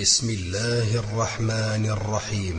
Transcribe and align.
بسم 0.00 0.30
الله 0.30 0.98
الرحمن 0.98 1.86
الرحيم. 1.86 2.58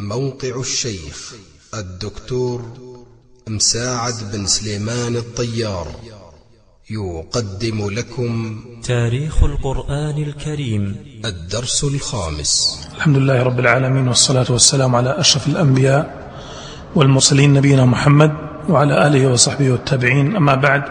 موقع 0.00 0.60
الشيخ 0.60 1.34
الدكتور 1.74 2.62
مساعد 3.48 4.14
بن 4.32 4.46
سليمان 4.46 5.16
الطيار. 5.16 5.86
يقدم 6.90 7.90
لكم 7.90 8.60
تاريخ 8.84 9.44
القرآن 9.44 10.22
الكريم. 10.22 10.96
الدرس 11.24 11.84
الخامس. 11.84 12.80
الحمد 12.96 13.16
لله 13.16 13.42
رب 13.42 13.60
العالمين 13.60 14.08
والصلاة 14.08 14.46
والسلام 14.50 14.96
على 14.96 15.20
أشرف 15.20 15.46
الأنبياء 15.46 16.32
والمرسلين 16.94 17.52
نبينا 17.54 17.84
محمد 17.84 18.32
وعلى 18.68 19.06
آله 19.06 19.32
وصحبه 19.32 19.70
والتابعين. 19.70 20.36
أما 20.36 20.54
بعد 20.54 20.82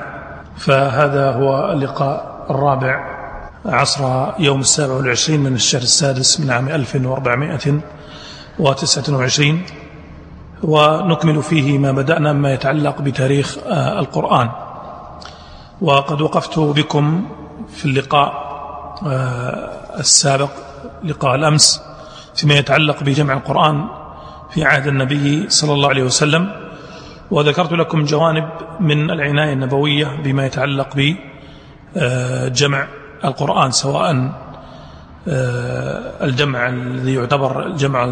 فهذا 0.57 1.31
هو 1.31 1.71
اللقاء 1.71 2.47
الرابع 2.49 3.16
عصر 3.65 4.27
يوم 4.39 4.59
السابع 4.59 4.93
والعشرين 4.93 5.39
من 5.39 5.55
الشهر 5.55 5.81
السادس 5.81 6.39
من 6.39 6.49
عام 6.49 6.69
1429 6.69 9.61
ونكمل 10.63 11.43
فيه 11.43 11.77
ما 11.77 11.91
بدأنا 11.91 12.33
مما 12.33 12.53
يتعلق 12.53 13.01
بتاريخ 13.01 13.57
آه، 13.57 13.99
القرآن. 13.99 14.49
وقد 15.81 16.21
وقفت 16.21 16.59
بكم 16.59 17.25
في 17.75 17.85
اللقاء 17.85 18.47
آه، 19.07 19.69
السابق 19.99 20.49
لقاء 21.03 21.35
الأمس 21.35 21.81
فيما 22.35 22.53
يتعلق 22.53 23.03
بجمع 23.03 23.33
القرآن 23.33 23.85
في 24.49 24.65
عهد 24.65 24.87
النبي 24.87 25.49
صلى 25.49 25.73
الله 25.73 25.89
عليه 25.89 26.03
وسلم. 26.03 26.51
وذكرت 27.31 27.71
لكم 27.71 28.05
جوانب 28.05 28.49
من 28.79 29.11
العناية 29.11 29.53
النبوية 29.53 30.05
بما 30.23 30.45
يتعلق 30.45 30.89
بجمع 30.95 32.81
آه، 32.81 32.87
القرآن 33.25 33.71
سواء 33.71 34.31
آه، 35.27 36.25
الجمع 36.25 36.69
الذي 36.69 37.13
يعتبر 37.13 37.65
الجمع 37.65 38.03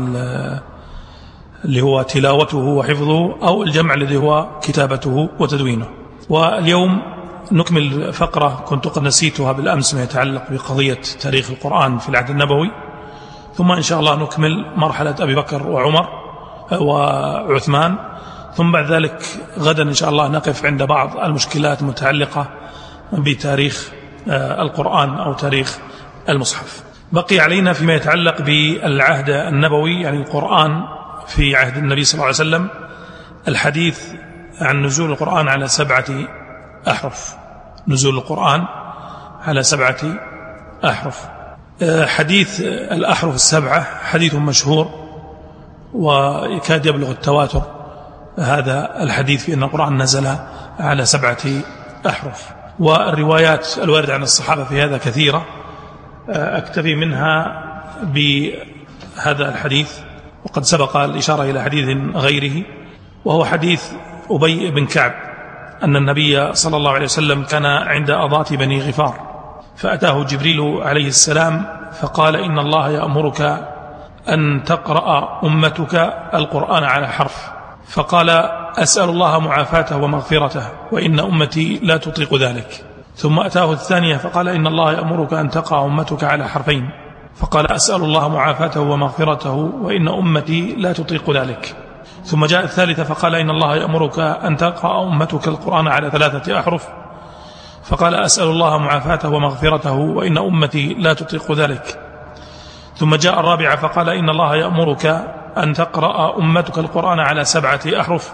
اللي 1.65 1.81
هو 1.81 2.01
تلاوته 2.01 2.57
وحفظه 2.57 3.47
أو 3.47 3.63
الجمع 3.63 3.93
الذي 3.93 4.17
هو 4.17 4.59
كتابته 4.61 5.29
وتدوينه. 5.39 5.87
واليوم 6.29 7.01
نكمل 7.51 8.13
فقرة 8.13 8.63
كنت 8.67 8.87
قد 8.87 9.03
نسيتها 9.03 9.51
بالأمس 9.51 9.93
ما 9.93 10.03
يتعلق 10.03 10.51
بقضية 10.51 11.01
تاريخ 11.19 11.49
القرآن 11.49 11.97
في 11.97 12.09
العهد 12.09 12.29
النبوي. 12.29 12.71
ثم 13.53 13.71
إن 13.71 13.81
شاء 13.81 13.99
الله 13.99 14.15
نكمل 14.15 14.65
مرحلة 14.75 15.15
أبي 15.19 15.35
بكر 15.35 15.67
وعمر 15.67 16.07
آه، 16.71 16.81
وعثمان. 16.81 17.95
ثم 18.55 18.71
بعد 18.71 18.91
ذلك 18.91 19.23
غدا 19.59 19.83
إن 19.83 19.93
شاء 19.93 20.09
الله 20.09 20.27
نقف 20.27 20.65
عند 20.65 20.83
بعض 20.83 21.17
المشكلات 21.17 21.81
المتعلقة 21.81 22.47
بتاريخ 23.13 23.91
القرآن 24.27 25.09
أو 25.09 25.33
تاريخ 25.33 25.77
المصحف. 26.29 26.83
بقي 27.11 27.39
علينا 27.39 27.73
فيما 27.73 27.93
يتعلق 27.93 28.41
بالعهد 28.41 29.29
النبوي 29.29 30.01
يعني 30.01 30.17
القرآن 30.17 30.83
في 31.27 31.55
عهد 31.55 31.77
النبي 31.77 32.03
صلى 32.03 32.13
الله 32.13 32.25
عليه 32.25 32.35
وسلم. 32.35 32.69
الحديث 33.47 33.99
عن 34.61 34.85
نزول 34.85 35.11
القرآن 35.11 35.47
على 35.47 35.67
سبعة 35.67 36.05
أحرف. 36.87 37.35
نزول 37.87 38.17
القرآن 38.17 38.65
على 39.41 39.63
سبعة 39.63 39.97
أحرف. 40.85 41.25
آه، 41.81 42.05
حديث 42.05 42.61
الأحرف 42.65 43.35
السبعة 43.35 43.83
حديث 44.03 44.35
مشهور 44.35 44.89
ويكاد 45.93 46.85
يبلغ 46.85 47.11
التواتر. 47.11 47.61
هذا 48.39 49.03
الحديث 49.03 49.45
في 49.45 49.53
أن 49.53 49.63
القرآن 49.63 50.01
نزل 50.01 50.35
على 50.79 51.05
سبعة 51.05 51.37
أحرف. 52.07 52.54
والروايات 52.79 53.67
الواردة 53.77 54.13
عن 54.13 54.23
الصحابة 54.23 54.63
في 54.63 54.81
هذا 54.81 54.97
كثيرة. 54.97 55.45
آه، 56.29 56.57
أكتفي 56.57 56.95
منها 56.95 57.63
بهذا 58.03 59.49
الحديث. 59.49 59.99
وقد 60.45 60.63
سبق 60.63 60.97
الإشارة 60.97 61.43
إلى 61.43 61.63
حديث 61.63 61.97
غيره 62.15 62.63
وهو 63.25 63.45
حديث 63.45 63.91
أبي 64.31 64.71
بن 64.71 64.85
كعب 64.85 65.13
أن 65.83 65.95
النبي 65.95 66.53
صلى 66.53 66.77
الله 66.77 66.91
عليه 66.91 67.05
وسلم 67.05 67.43
كان 67.43 67.65
عند 67.65 68.09
أضاة 68.09 68.45
بني 68.51 68.81
غفار 68.81 69.13
فأتاه 69.75 70.23
جبريل 70.23 70.61
عليه 70.81 71.07
السلام 71.07 71.65
فقال 72.01 72.35
إن 72.35 72.59
الله 72.59 72.89
يأمرك 72.89 73.41
أن 74.29 74.63
تقرأ 74.65 75.39
أمتك 75.43 76.13
القرآن 76.33 76.83
على 76.83 77.07
حرف. 77.07 77.54
فقال 77.87 78.29
أسأل 78.77 79.09
الله 79.09 79.39
معافاته 79.39 79.97
ومغفرته 79.97 80.69
وإن 80.91 81.19
أمتي 81.19 81.79
لا 81.83 81.97
تطيق 81.97 82.35
ذلك. 82.35 82.85
ثم 83.15 83.39
أتاه 83.39 83.71
الثانية 83.71 84.17
فقال 84.17 84.49
إن 84.49 84.67
الله 84.67 84.93
يأمرك 84.93 85.33
أن 85.33 85.49
تقع 85.49 85.85
أمتك 85.85 86.23
على 86.23 86.47
حرفين. 86.47 86.89
فقال 87.35 87.71
أسأل 87.71 88.01
الله 88.03 88.27
معافاته 88.29 88.81
ومغفرته 88.81 89.53
وإن 89.81 90.07
أمتي 90.07 90.75
لا 90.77 90.93
تطيق 90.93 91.31
ذلك. 91.31 91.75
ثم 92.23 92.45
جاء 92.45 92.63
الثالثة 92.63 93.03
فقال 93.03 93.35
إن 93.35 93.49
الله 93.49 93.75
يأمرك 93.75 94.19
أن 94.19 94.57
تقرأ 94.57 95.03
أمتك 95.03 95.47
القرآن 95.47 95.87
على 95.87 96.11
ثلاثة 96.11 96.59
أحرف. 96.59 96.87
فقال 97.83 98.15
أسأل 98.15 98.47
الله 98.47 98.77
معافاته 98.77 99.29
ومغفرته 99.29 99.93
وإن 99.93 100.37
أمتي 100.37 100.93
لا 100.93 101.13
تطيق 101.13 101.51
ذلك. 101.51 101.99
ثم 102.97 103.15
جاء 103.15 103.39
الرابعة 103.39 103.75
فقال 103.75 104.09
إن 104.09 104.29
الله 104.29 104.55
يأمرك 104.55 105.35
أن 105.57 105.73
تقرأ 105.73 106.37
أمتك 106.37 106.77
القرآن 106.77 107.19
على 107.19 107.45
سبعة 107.45 107.81
أحرف 107.99 108.33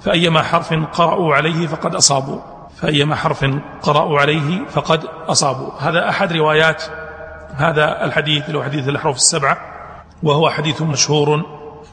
فأيما 0.00 0.42
حرف 0.42 0.74
قرأوا 0.92 1.34
عليه 1.34 1.66
فقد 1.66 1.94
أصابوا. 1.94 2.40
فأيما 2.76 3.16
حرف 3.16 3.44
قرأوا 3.82 4.20
عليه 4.20 4.66
فقد 4.68 5.04
أصابوا. 5.28 5.70
هذا 5.80 6.08
أحد 6.08 6.32
روايات 6.32 6.82
هذا 7.54 8.04
الحديث 8.04 8.50
له 8.50 8.64
حديث 8.64 8.88
الأحرف 8.88 9.16
السبعة 9.16 9.58
وهو 10.22 10.50
حديث 10.50 10.82
مشهور 10.82 11.42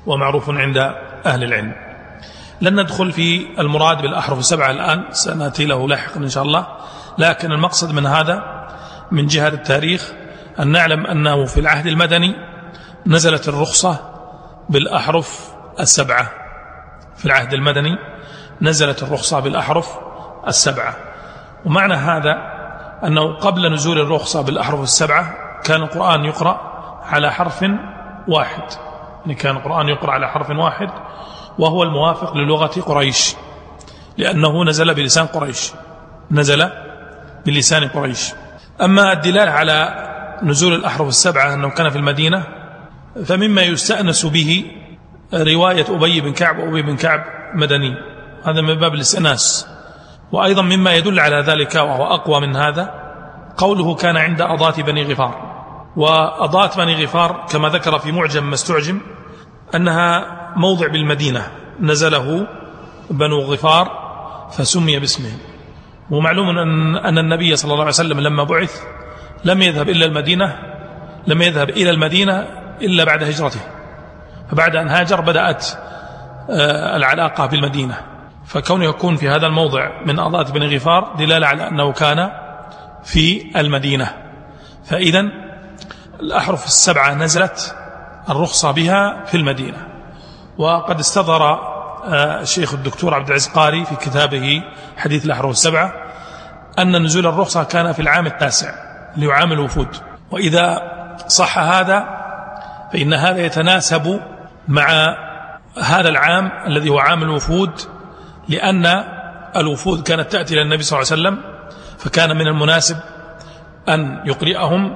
ومعروف 0.06 0.50
عند 0.50 0.78
أهل 1.26 1.44
العلم. 1.44 1.74
لن 2.62 2.82
ندخل 2.82 3.12
في 3.12 3.46
المراد 3.60 4.02
بالأحرف 4.02 4.40
السبعة 4.40 4.72
الآن 4.72 5.04
سنأتي 5.12 5.66
له 5.66 5.88
لاحقا 5.88 6.18
إن 6.18 6.30
شاء 6.30 6.44
الله. 6.44 6.68
لكن 7.18 7.52
المقصد 7.52 7.92
من 7.92 8.06
هذا 8.06 8.64
من 9.12 9.26
جهة 9.28 9.48
التاريخ 9.48 10.12
أن 10.60 10.68
نعلم 10.68 11.06
أنه 11.06 11.46
في 11.46 11.60
العهد 11.60 11.88
المدني 11.88 12.36
نزلت 13.08 13.48
الرخصة 13.48 14.13
بالأحرف 14.70 15.54
السبعة. 15.80 16.30
في 17.18 17.26
العهد 17.26 17.54
المدني 17.54 17.98
نزلت 18.62 19.04
الرخصة 19.04 19.40
بالأحرف 19.40 19.98
السبعة. 20.48 20.96
ومعنى 21.66 21.94
هذا 21.94 22.54
أنه 23.04 23.34
قبل 23.34 23.74
نزول 23.74 24.00
الرخصة 24.00 24.42
بالأحرف 24.42 24.82
السبعة 24.82 25.34
كان 25.64 25.82
القرآن 25.82 26.26
يقرأ 26.26 26.62
على 27.04 27.32
حرف 27.32 27.66
واحد. 28.28 28.64
يعني 29.22 29.36
كان 29.36 29.58
القرآن 29.58 29.90
يقرأ 29.90 30.12
على 30.12 30.30
حرف 30.30 30.50
واحد 30.50 30.90
وهو 31.60 31.84
الموافق 31.84 32.38
للغة 32.38 32.82
قريش. 32.82 33.36
لأنه 34.18 34.64
نزل 34.64 34.94
بلسان 34.94 35.26
قريش. 35.26 35.72
نزل 36.32 36.70
بلسان 37.46 37.88
قريش. 37.88 38.34
أما 38.82 39.14
الدلالة 39.14 39.52
على 39.52 40.10
نزول 40.44 40.74
الأحرف 40.74 41.08
السبعة 41.08 41.54
أنه 41.54 41.70
كان 41.70 41.90
في 41.90 41.98
المدينة 41.98 42.63
فمما 43.26 43.62
يستأنس 43.62 44.26
به 44.26 44.66
رواية 45.34 45.86
أبي 45.90 46.22
بن 46.22 46.34
كعب 46.34 46.60
وأبي 46.60 46.82
بن 46.82 46.96
كعب 46.96 47.24
مدني. 47.56 47.96
هذا 48.44 48.62
من 48.62 48.76
باب 48.76 48.94
الاستئناس. 48.94 49.68
وأيضا 50.32 50.62
مما 50.62 50.94
يدل 50.94 51.20
على 51.20 51.36
ذلك 51.36 51.76
وهو 51.76 52.04
أقوى 52.06 52.42
من 52.42 52.56
هذا 52.56 52.94
قوله 53.58 53.96
كان 53.96 54.18
عند 54.18 54.42
أضاة 54.42 54.82
بني 54.82 55.14
غفار. 55.14 55.54
وأضاة 55.96 56.78
بني 56.78 57.06
غفار 57.06 57.46
كما 57.52 57.70
ذكر 57.70 58.00
في 58.00 58.12
معجم 58.12 58.44
ما 58.44 58.54
استعجم 58.54 59.00
أنها 59.76 60.26
موضع 60.56 60.88
بالمدينة. 60.88 61.48
نزله 61.82 62.48
بنو 63.10 63.40
غفار 63.40 64.04
فسمي 64.52 65.00
باسمه. 65.00 65.32
ومعلوم 66.12 66.50
أن, 66.50 66.96
أن 66.96 67.18
النبي 67.18 67.56
صلى 67.56 67.72
الله 67.72 67.84
عليه 67.84 67.94
وسلم 67.94 68.20
لما 68.20 68.44
بعث 68.44 68.82
لم 69.46 69.62
يذهب 69.62 69.90
إلا 69.90 70.06
المدينة 70.06 70.58
لم 71.28 71.42
يذهب 71.42 71.70
إلى 71.70 71.90
المدينة 71.90 72.63
إلا 72.84 73.04
بعد 73.04 73.24
هجرته. 73.24 73.60
فبعد 74.52 74.76
أن 74.76 74.90
هاجر 74.90 75.22
بدأت 75.22 75.68
آه، 76.50 76.96
العلاقة 76.96 77.46
بالمدينة. 77.46 77.98
فكونه 78.46 78.86
يكون 78.86 79.16
في 79.16 79.30
هذا 79.30 79.48
الموضع 79.48 79.90
من 80.06 80.20
أضاءة 80.20 80.52
بن 80.52 80.76
غفار 80.76 81.16
دلالة 81.18 81.48
على 81.48 81.68
أنه 81.68 81.92
كان 81.92 82.32
في 83.04 83.52
المدينة. 83.60 84.14
فإذا 84.86 85.26
الأحرف 86.20 86.66
السبعة 86.66 87.14
نزلت 87.14 87.76
الرخصة 88.30 88.72
بها 88.72 89.24
في 89.26 89.38
المدينة. 89.38 89.88
وقد 90.58 91.00
استظهر 91.00 91.74
آه، 92.06 92.42
الشيخ 92.42 92.74
الدكتور 92.74 93.14
عبد 93.14 93.28
العزيز 93.28 93.54
قاري 93.54 93.86
في 93.86 93.96
كتابه 93.96 94.64
حديث 94.98 95.26
الأحرف 95.26 95.52
السبعة 95.52 95.94
أن 96.80 97.04
نزول 97.04 97.28
الرخصة 97.28 97.64
كان 97.64 97.92
في 97.92 98.02
العام 98.02 98.26
التاسع 98.26 98.74
ليعامل 99.16 99.54
الوفود. 99.54 99.88
وإذا 100.32 100.82
صح 101.28 101.58
هذا 101.58 102.23
فإن 102.94 103.14
هذا 103.14 103.46
يتناسب 103.46 104.22
مع 104.68 105.16
هذا 105.78 106.10
العام 106.10 106.52
الذي 106.68 106.90
هو 106.90 107.00
عام 107.00 107.24
الوفود 107.24 107.72
لأن 108.50 109.04
الوفود 109.56 110.04
كانت 110.04 110.32
تأتي 110.32 110.54
إلى 110.54 110.62
النبي 110.62 110.84
صلى 110.84 111.00
الله 111.00 111.12
عليه 111.12 111.22
وسلم 111.22 111.54
فكان 111.98 112.38
من 112.38 112.48
المناسب 112.48 112.98
أن 113.90 114.22
يقرئهم 114.26 114.96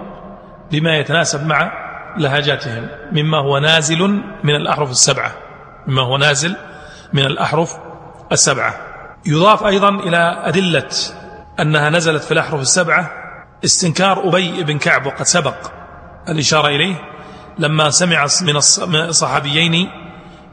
بما 0.72 0.98
يتناسب 0.98 1.46
مع 1.46 1.72
لهجاتهم 2.18 2.88
مما 3.12 3.38
هو 3.38 3.58
نازل 3.58 4.22
من 4.44 4.56
الأحرف 4.56 4.92
السبعة 4.92 5.32
مما 5.88 6.02
هو 6.02 6.18
نازل 6.18 6.56
من 7.14 7.26
الأحرف 7.26 7.78
السبعة. 8.32 8.76
يضاف 9.26 9.64
أيضا 9.64 9.90
إلى 9.90 10.42
أدلة 10.44 10.90
أنها 11.60 11.90
نزلت 11.90 12.24
في 12.24 12.32
الأحرف 12.32 12.62
السبعة 12.62 13.12
استنكار 13.66 14.28
أبي 14.30 14.64
بن 14.64 14.78
كعب 14.78 15.06
وقد 15.06 15.24
سبق 15.24 15.56
الإشارة 16.30 16.68
إليه 16.68 16.96
لما 17.60 17.90
سمع 17.90 18.28
من 18.42 18.56
الصحابيين 18.96 19.90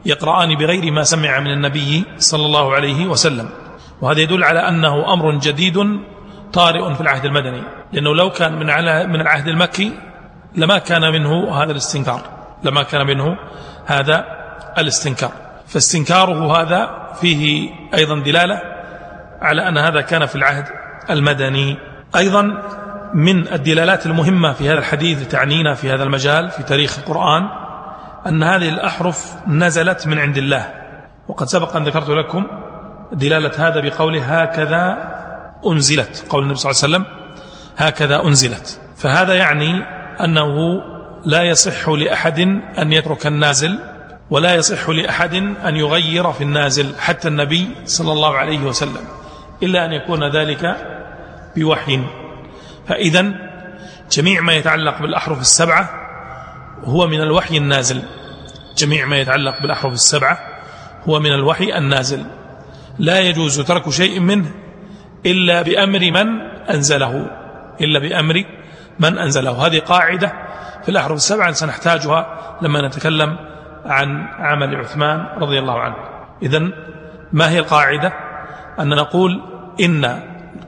يقرآن 0.07 0.55
بغير 0.55 0.93
ما 0.93 1.03
سمع 1.03 1.41
من 1.41 1.51
النبي 1.51 2.05
صلى 2.19 2.47
الله 2.47 2.75
عليه 2.75 3.07
وسلم. 3.07 3.49
وهذا 4.01 4.21
يدل 4.21 4.45
على 4.45 4.69
أنه 4.69 5.13
أمر 5.13 5.39
جديد 5.39 6.01
طارئ 6.53 6.95
في 6.95 7.01
العهد 7.01 7.25
المدني. 7.25 7.63
لأنه 7.93 8.15
لو 8.15 8.31
كان 8.31 8.53
من 8.53 8.67
من 9.13 9.21
العهد 9.21 9.49
المكي 9.49 9.93
لما 10.57 10.79
كان 10.79 11.13
منه 11.13 11.63
هذا 11.63 11.73
الاستنكار. 11.73 12.21
لما 12.63 12.83
كان 12.83 13.07
منه 13.07 13.37
هذا 13.87 14.25
الاستنكار. 14.79 15.33
فاستنكاره 15.67 16.63
هذا 16.63 17.13
فيه 17.21 17.71
أيضا 17.95 18.19
دلالة 18.19 18.63
على 19.43 19.69
أن 19.69 19.79
هذا 19.79 20.01
كان 20.01 20.27
في 20.27 20.37
العهد 20.37 20.65
المدني. 21.11 21.77
أيضا 22.17 22.63
من 23.15 23.53
الدلالات 23.53 24.07
المهمة 24.07 24.53
في 24.53 24.69
هذا 24.69 24.79
الحديث 24.79 25.29
تعنينا 25.29 25.75
في 25.75 25.93
هذا 25.93 26.03
المجال 26.03 26.51
في 26.51 26.63
تاريخ 26.63 26.99
القرآن 26.99 27.49
أن 28.27 28.43
هذه 28.43 28.69
الأحرف 28.69 29.35
نزلت 29.49 30.07
من 30.07 30.19
عند 30.19 30.37
الله. 30.37 30.73
وقد 31.29 31.47
سبق 31.47 31.77
أن 31.77 31.85
ذكرت 31.85 32.09
لكم 32.09 32.47
دلالة 33.13 33.69
هذا 33.69 33.81
بقوله 33.81 34.43
هكذا 34.43 35.15
أنزلت 35.67 36.27
قول 36.29 36.43
النبي 36.43 36.59
صلى 36.59 36.71
الله 36.71 36.83
عليه 36.83 36.95
وسلم 36.95 37.25
هكذا 37.77 38.23
أنزلت. 38.23 38.81
فهذا 38.97 39.35
يعني 39.35 39.83
أنه 40.21 40.83
لا 41.25 41.43
يصح 41.43 41.89
لأحد 41.89 42.39
أن 42.79 42.93
يترك 42.93 43.27
النازل 43.27 43.79
ولا 44.31 44.55
يصح 44.55 44.89
لأحد 44.89 45.35
أن 45.35 45.77
يغير 45.77 46.33
في 46.33 46.45
النازل 46.45 46.95
حتى 46.99 47.29
النبي 47.29 47.69
صلى 47.85 48.13
الله 48.13 48.37
عليه 48.37 48.59
وسلم 48.59 49.05
إلا 49.63 49.85
أن 49.85 49.93
يكون 49.93 50.31
ذلك 50.37 50.77
بوحي. 51.57 52.24
فإذا 52.89 53.33
جميع 54.13 54.41
ما 54.41 54.53
يتعلق 54.53 55.03
بالأحرف 55.03 55.41
السبعة 55.41 55.91
هو 56.85 57.07
من 57.07 57.21
الوحي 57.21 57.57
النازل. 57.57 58.03
جميع 58.77 59.07
ما 59.07 59.19
يتعلق 59.19 59.63
بالأحرف 59.63 59.93
السبعة 59.93 60.39
هو 61.09 61.21
من 61.21 61.33
الوحي 61.33 61.79
النازل. 61.79 62.25
لا 62.99 63.21
يجوز 63.21 63.61
ترك 63.61 63.91
شيء 63.91 64.21
منه 64.21 64.51
إلا 65.27 65.63
بأمر 65.63 66.01
من 66.01 66.41
أنزله 66.71 67.31
إلا 67.81 67.99
بأمر 67.99 68.45
من 69.01 69.19
أنزله. 69.19 69.67
هذه 69.67 69.79
قاعدة 69.79 70.33
في 70.83 70.89
الأحرف 70.89 71.13
السبعة 71.13 71.53
سنحتاجها 71.53 72.27
لما 72.63 72.89
نتكلم 72.89 73.37
عن 73.85 74.27
عمل 74.39 74.77
عثمان 74.77 75.27
رضي 75.37 75.59
الله 75.59 75.81
عنه. 75.81 75.97
إذا 76.43 76.71
ما 77.33 77.51
هي 77.51 77.59
القاعدة؟ 77.59 78.13
أن 78.81 78.89
نقول 78.89 79.43
إن 79.81 80.21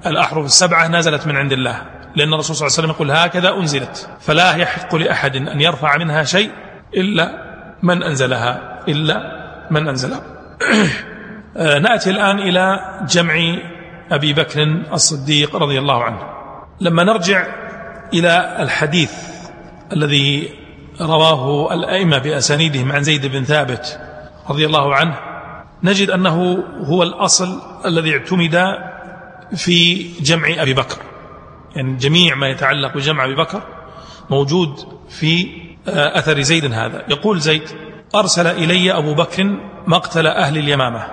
الأحرف 0.07 0.45
السبعة 0.45 0.89
نزلت 0.89 1.27
من 1.27 1.37
عند 1.37 1.53
الله. 1.53 1.83
لأن 2.17 2.35
الرسول 2.35 2.57
صلى 2.57 2.67
الله 2.67 2.79
عليه 2.79 2.89
وسلم 2.89 2.91
يقول 2.91 3.11
هكذا 3.11 3.55
أنزلت 3.55 4.09
فلا 4.21 4.57
يحق 4.57 4.95
لأحد 4.95 5.37
أن 5.37 5.61
يرفع 5.61 5.97
منها 5.97 6.23
شيء 6.23 6.51
إلا 6.95 7.47
من 7.83 8.03
أنزلها 8.03 8.81
إلا 8.89 9.37
من 9.71 9.89
أنزلها. 9.89 10.23
آه، 11.57 11.79
نأتي 11.79 12.11
الآن 12.11 12.39
إلى 12.39 12.81
جمع 13.09 13.35
أبي 14.11 14.33
بكر 14.33 14.63
الصديق 14.93 15.57
رضي 15.57 15.79
الله 15.79 16.05
عنه. 16.05 16.19
لما 16.81 17.05
نرجع 17.05 17.47
إلى 18.15 18.57
الحديث 18.61 19.13
الذي 19.93 20.51
رواه 21.01 21.75
الأئمة 21.75 22.19
بأسانيدهم 22.19 22.93
عن 22.93 23.03
زيد 23.03 23.27
بن 23.27 23.45
ثابت 23.45 24.01
رضي 24.51 24.67
الله 24.67 24.95
عنه 24.95 25.17
نجد 25.83 26.11
أنه 26.11 26.65
هو 26.85 27.03
الأصل 27.03 27.61
الذي 27.85 28.13
اعتمد 28.13 28.75
في 29.57 30.03
جمع 30.21 30.49
أبي 30.59 30.75
بكر. 30.75 31.06
يعني 31.77 31.97
جميع 31.97 32.35
ما 32.35 32.49
يتعلق 32.49 32.95
بجمع 32.95 33.25
أبي 33.25 33.35
بكر 33.35 33.63
موجود 34.31 34.79
في 35.09 35.49
آه، 35.89 36.19
أثر 36.19 36.41
زيد 36.41 36.73
هذا. 36.73 37.05
يقول 37.09 37.41
زيد 37.41 37.63
أرسل 38.15 38.47
إلي 38.47 38.93
أبو 38.93 39.15
بكر 39.15 39.57
مقتل 39.87 40.27
أهل 40.27 40.59
اليمامة 40.59 41.07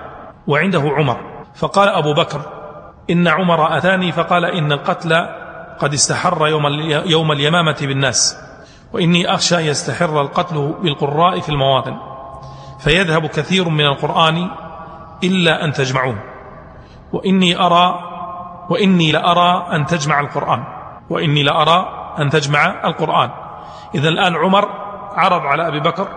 وعنده 0.46 0.80
عمر. 0.80 1.44
فقال 1.54 1.88
أبو 1.88 2.14
بكر 2.14 2.40
إن 3.10 3.28
عمر 3.28 3.76
أتاني 3.78 4.12
فقال 4.12 4.44
إن 4.44 4.72
القتل 4.72 5.26
قد 5.78 5.92
استحر 5.92 6.48
يوم, 6.48 6.66
يوم 7.06 7.32
اليمامة 7.32 7.76
بالناس 7.80 8.36
وإني 8.92 9.34
أخشى 9.34 9.56
يستحر 9.56 10.20
القتل 10.20 10.74
بالقراء 10.82 11.40
في 11.40 11.48
المواطن. 11.48 11.96
فيذهب 12.78 13.26
كثير 13.26 13.68
من 13.68 13.86
القرآن 13.86 14.50
إلا 15.24 15.64
أن 15.64 15.72
تجمعوه 15.72 16.18
وإني 17.12 17.60
أرى 17.60 18.13
وإني 18.70 19.12
لأرى 19.12 19.66
أن 19.72 19.86
تجمع 19.86 20.20
القرآن. 20.20 20.64
وإني 21.10 21.42
لأرى 21.42 21.88
أن 22.18 22.30
تجمع 22.30 22.66
القرآن. 22.84 23.30
إذا 23.94 24.08
الآن 24.08 24.34
عمر 24.34 24.68
عرض 25.16 25.42
على 25.46 25.68
أبي 25.68 25.80
بكر 25.80 26.08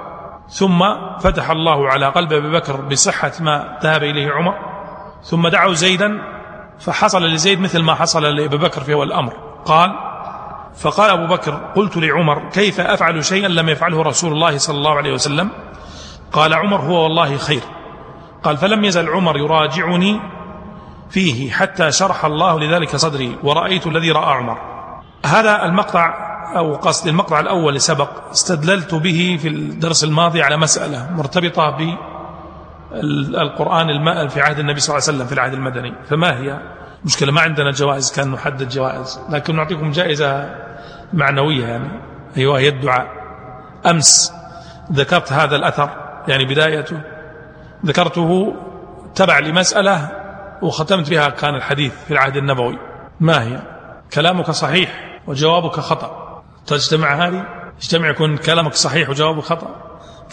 ثم 0.49 0.79
فتح 1.19 1.49
الله 1.49 1.89
على 1.89 2.05
قلب 2.09 2.33
أبي 2.33 2.51
بكر 2.51 2.81
بصحة 2.81 3.31
ما 3.39 3.77
ذهب 3.83 4.03
إليه 4.03 4.31
عمر 4.31 4.53
ثم 5.23 5.47
دعوا 5.47 5.73
زيدا 5.73 6.21
فحصل 6.79 7.23
لزيد 7.23 7.61
مثل 7.61 7.83
ما 7.83 7.95
حصل 7.95 8.23
لأبي 8.23 8.57
بكر 8.57 8.81
في 8.81 8.93
أول 8.93 9.07
الأمر. 9.07 9.33
قال 9.65 9.95
فقال 10.75 11.09
أبو 11.09 11.27
بكر 11.27 11.53
قلت 11.75 11.97
لعمر 11.97 12.49
كيف 12.49 12.79
أفعل 12.79 13.25
شيئا 13.25 13.47
لم 13.47 13.69
يفعله 13.69 14.01
رسول 14.01 14.33
الله 14.33 14.57
صلى 14.57 14.77
الله 14.77 14.95
عليه 14.97 15.13
وسلم؟ 15.13 15.49
قال 16.31 16.53
عمر 16.53 16.81
هو 16.81 17.03
والله 17.03 17.37
خير. 17.37 17.61
قال 18.43 18.57
فلم 18.57 18.83
يزل 18.83 19.09
عمر 19.09 19.37
يراجعني 19.37 20.19
فيه 21.09 21.51
حتى 21.51 21.91
شرح 21.91 22.25
الله 22.25 22.59
لذلك 22.59 22.95
صدري 22.95 23.37
ورأيت 23.43 23.87
الذي 23.87 24.11
رأى 24.11 24.33
عمر. 24.33 24.57
هذا 25.25 25.65
المقطع 25.65 26.27
أو 26.57 26.75
قصد 26.75 27.07
المقطع 27.07 27.39
الأول 27.39 27.67
اللي 27.67 27.79
سبق 27.79 28.09
استدللت 28.31 28.95
به 28.95 29.39
في 29.41 29.47
الدرس 29.47 30.03
الماضي 30.03 30.41
على 30.41 30.57
مسألة 30.57 31.11
مرتبطة 31.15 31.77
بالقرآن 32.91 34.27
في 34.27 34.41
عهد 34.41 34.59
النبي 34.59 34.79
صلى 34.79 34.95
الله 34.95 35.07
عليه 35.07 35.17
وسلم 35.17 35.27
في 35.27 35.33
العهد 35.33 35.53
المدني. 35.53 35.93
فما 36.09 36.37
هي؟ 36.37 36.59
مشكلة 37.05 37.31
ما 37.31 37.41
عندنا 37.41 37.71
جوائز 37.71 38.11
كان 38.11 38.31
نحدد 38.31 38.69
جوائز. 38.69 39.19
لكن 39.29 39.55
نعطيكم 39.55 39.91
جائزة 39.91 40.55
معنوية 41.13 41.65
يعني. 41.67 41.89
أيوة 42.37 42.59
هي 42.59 42.67
الدعاء. 42.67 43.07
أمس 43.85 44.33
ذكرت 44.91 45.33
هذا 45.33 45.55
الأثر 45.55 45.89
يعني 46.27 46.45
بدايته. 46.45 47.01
ذكرته 47.85 48.55
تبع 49.15 49.39
لمسألة 49.39 50.11
وختمت 50.61 51.09
بها 51.09 51.29
كان 51.29 51.55
الحديث 51.55 51.93
في 52.05 52.11
العهد 52.11 52.37
النبوي. 52.37 52.79
ما 53.19 53.43
هي؟ 53.43 53.59
كلامك 54.13 54.51
صحيح 54.51 55.19
وجوابك 55.27 55.79
خطأ. 55.79 56.41
تجتمع 56.67 57.27
هذه؟ 57.27 57.45
اجتمع 57.77 58.09
يكون 58.09 58.37
كلامك 58.37 58.73
صحيح 58.73 59.09
وجوابك 59.09 59.43
خطأ. 59.43 59.67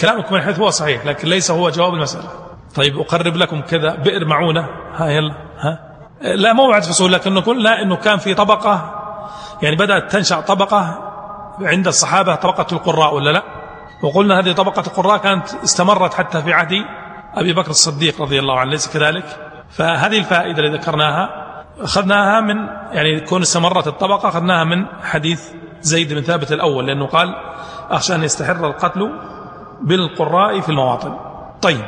كلامك 0.00 0.32
من 0.32 0.42
حيث 0.42 0.58
هو 0.58 0.70
صحيح 0.70 1.06
لكن 1.06 1.28
ليس 1.28 1.50
هو 1.50 1.70
جواب 1.70 1.94
المسألة. 1.94 2.28
طيب 2.74 2.98
أقرب 2.98 3.36
لكم 3.36 3.60
كذا 3.60 3.94
بئر 3.94 4.24
معونة. 4.24 4.68
ها 4.94 5.06
يلا. 5.06 5.34
ها؟ 5.58 5.94
لا 6.22 6.52
مو 6.52 6.68
بعد 6.68 6.82
فصول 6.82 7.12
لكن 7.12 7.40
قلنا 7.40 7.82
أنه 7.82 7.96
كان 7.96 8.18
في 8.18 8.34
طبقة. 8.34 9.00
يعني 9.62 9.76
بدأت 9.76 10.12
تنشأ 10.12 10.40
طبقة 10.40 10.98
عند 11.60 11.86
الصحابة 11.86 12.34
طبقة 12.34 12.66
القراء 12.72 13.14
ولا 13.14 13.30
لا؟ 13.30 13.42
وقلنا 14.02 14.38
هذه 14.38 14.52
طبقة 14.52 14.80
القراء 14.86 15.18
كانت 15.18 15.54
استمرت 15.64 16.14
حتى 16.14 16.42
في 16.42 16.52
عهد 16.52 16.72
أبي 17.34 17.52
بكر 17.52 17.70
الصديق 17.70 18.22
رضي 18.22 18.38
الله 18.38 18.58
عنه 18.58 18.70
ليس 18.70 18.88
كذلك؟ 18.92 19.43
فهذه 19.70 20.18
الفائدة 20.18 20.58
اللي 20.58 20.78
ذكرناها 20.78 21.44
أخذناها 21.80 22.40
من 22.40 22.56
يعني 22.92 23.20
كون 23.20 23.42
استمرت 23.42 23.86
الطبقة 23.86 24.28
أخذناها 24.28 24.64
من 24.64 24.86
حديث 25.02 25.48
زيد 25.80 26.12
بن 26.12 26.20
ثابت 26.20 26.52
الأول 26.52 26.86
لأنه 26.86 27.06
قال 27.06 27.34
أخشى 27.90 28.14
أن 28.14 28.22
يستحر 28.22 28.66
القتل 28.66 29.10
بالقراء 29.82 30.60
في 30.60 30.68
المواطن. 30.68 31.16
طيب 31.62 31.84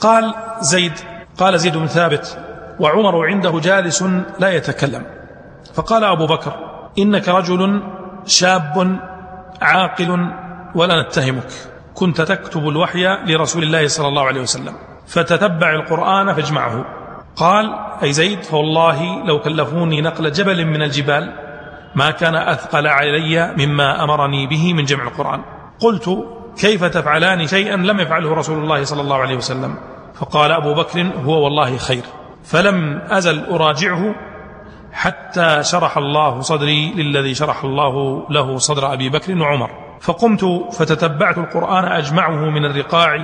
قال 0.00 0.34
زيد 0.60 0.92
قال 1.38 1.58
زيد 1.58 1.76
بن 1.76 1.86
ثابت 1.86 2.38
وعمر 2.80 3.26
عنده 3.26 3.60
جالس 3.60 4.02
لا 4.38 4.50
يتكلم. 4.50 5.06
فقال 5.74 6.04
أبو 6.04 6.26
بكر 6.26 6.52
إنك 6.98 7.28
رجل 7.28 7.82
شاب 8.26 8.98
عاقل 9.62 10.30
ولا 10.74 11.02
نتهمك. 11.02 11.52
كنت 11.94 12.20
تكتب 12.20 12.68
الوحي 12.68 13.06
لرسول 13.06 13.62
الله 13.62 13.88
صلى 13.88 14.08
الله 14.08 14.26
عليه 14.26 14.40
وسلم. 14.40 14.74
فتتبع 15.06 15.70
القرآن 15.74 16.34
فاجمعه. 16.34 16.84
قال 17.36 17.74
أي 18.02 18.12
زيد 18.12 18.42
فوالله 18.42 19.24
لو 19.24 19.38
كلفوني 19.40 20.00
نقل 20.00 20.32
جبل 20.32 20.64
من 20.64 20.82
الجبال 20.82 21.32
ما 21.94 22.10
كان 22.10 22.34
أثقل 22.34 22.86
علي 22.86 23.54
مما 23.58 24.04
أمرني 24.04 24.46
به 24.46 24.74
من 24.74 24.84
جمع 24.84 25.04
القرآن. 25.04 25.42
قلت 25.80 26.24
كيف 26.58 26.84
تفعلان 26.84 27.46
شيئا 27.46 27.76
لم 27.76 28.00
يفعله 28.00 28.34
رسول 28.34 28.58
الله 28.58 28.84
صلى 28.84 29.00
الله 29.00 29.16
عليه 29.16 29.36
وسلم؟ 29.36 29.74
فقال 30.14 30.52
أبو 30.52 30.74
بكر 30.74 31.06
هو 31.24 31.44
والله 31.44 31.76
خير. 31.76 32.02
فلم 32.44 33.02
أزل 33.10 33.44
أراجعه 33.44 34.14
حتى 34.92 35.62
شرح 35.62 35.96
الله 35.96 36.40
صدري 36.40 36.92
للذي 36.96 37.34
شرح 37.34 37.64
الله 37.64 38.26
له 38.30 38.58
صدر 38.58 38.92
أبي 38.92 39.08
بكر 39.08 39.38
وعمر. 39.38 39.70
فقمت 40.00 40.44
فتتبعت 40.72 41.38
القرآن 41.38 41.84
أجمعه 41.84 42.50
من 42.50 42.64
الرقاع 42.64 43.16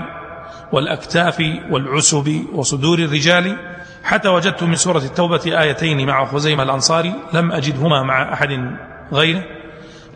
والأكتاف 0.73 1.43
والعسب 1.71 2.45
وصدور 2.55 2.99
الرجال 2.99 3.57
حتى 4.05 4.29
وجدت 4.29 4.63
من 4.63 4.77
سورة 4.77 4.99
التوبة 4.99 5.61
آيتين 5.61 6.07
مع 6.07 6.25
خزيمة 6.25 6.63
الأنصاري 6.63 7.15
لم 7.33 7.53
أجدهما 7.53 8.03
مع 8.03 8.33
أحد 8.33 8.77
غيره. 9.13 9.45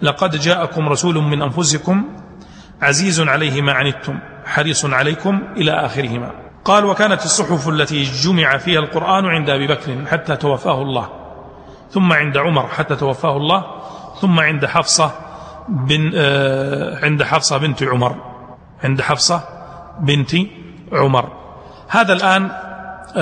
لقد 0.03 0.37
جاءكم 0.37 0.89
رسول 0.89 1.15
من 1.15 1.43
أنفسكم 1.43 2.05
عزيز 2.83 3.21
عليه 3.21 3.63
ما 3.63 3.73
عنتم 3.73 4.19
حريص 4.47 4.85
عليكم 4.85 5.43
إلى 5.57 5.71
آخرهما. 5.73 6.31
قال 6.65 6.85
وكانت 6.85 7.25
الصحف 7.25 7.69
التي 7.69 8.03
جمع 8.03 8.57
فيها 8.57 8.81
القرآن 8.81 9.27
عند 9.27 9.51
أبي 9.51 9.67
بكر 9.67 10.07
حتى 10.11 10.37
توفاه 10.37 10.83
الله 10.83 11.09
ثم 11.91 12.13
عند 12.13 12.37
عمر 12.37 12.69
حتى 12.69 12.97
توفاه 12.97 13.37
الله 13.37 13.65
ثم 14.21 14.41
عند 14.41 14.67
حفصة 14.67 15.11
بن 15.69 16.13
آه 16.15 17.05
عند 17.05 17.23
حفصة 17.23 17.59
بنت 17.59 17.83
عمر 17.83 18.17
عند 18.85 19.01
حفصة 19.01 19.41
بنت 20.01 20.37
عمر. 20.93 21.33
هذا 21.89 22.13
الآن 22.13 22.51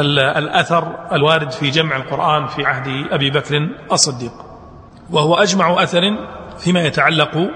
الأثر 0.01 0.95
الوارد 1.13 1.51
في 1.51 1.71
جمع 1.71 1.97
القرآن 1.97 2.47
في 2.47 2.67
عهد 2.67 3.13
أبي 3.13 3.31
بكر 3.31 3.69
الصديق 3.93 4.33
وهو 5.11 5.35
أجمع 5.35 5.83
أثر 5.83 6.03
فيما 6.59 6.81
يتعلق 6.81 7.51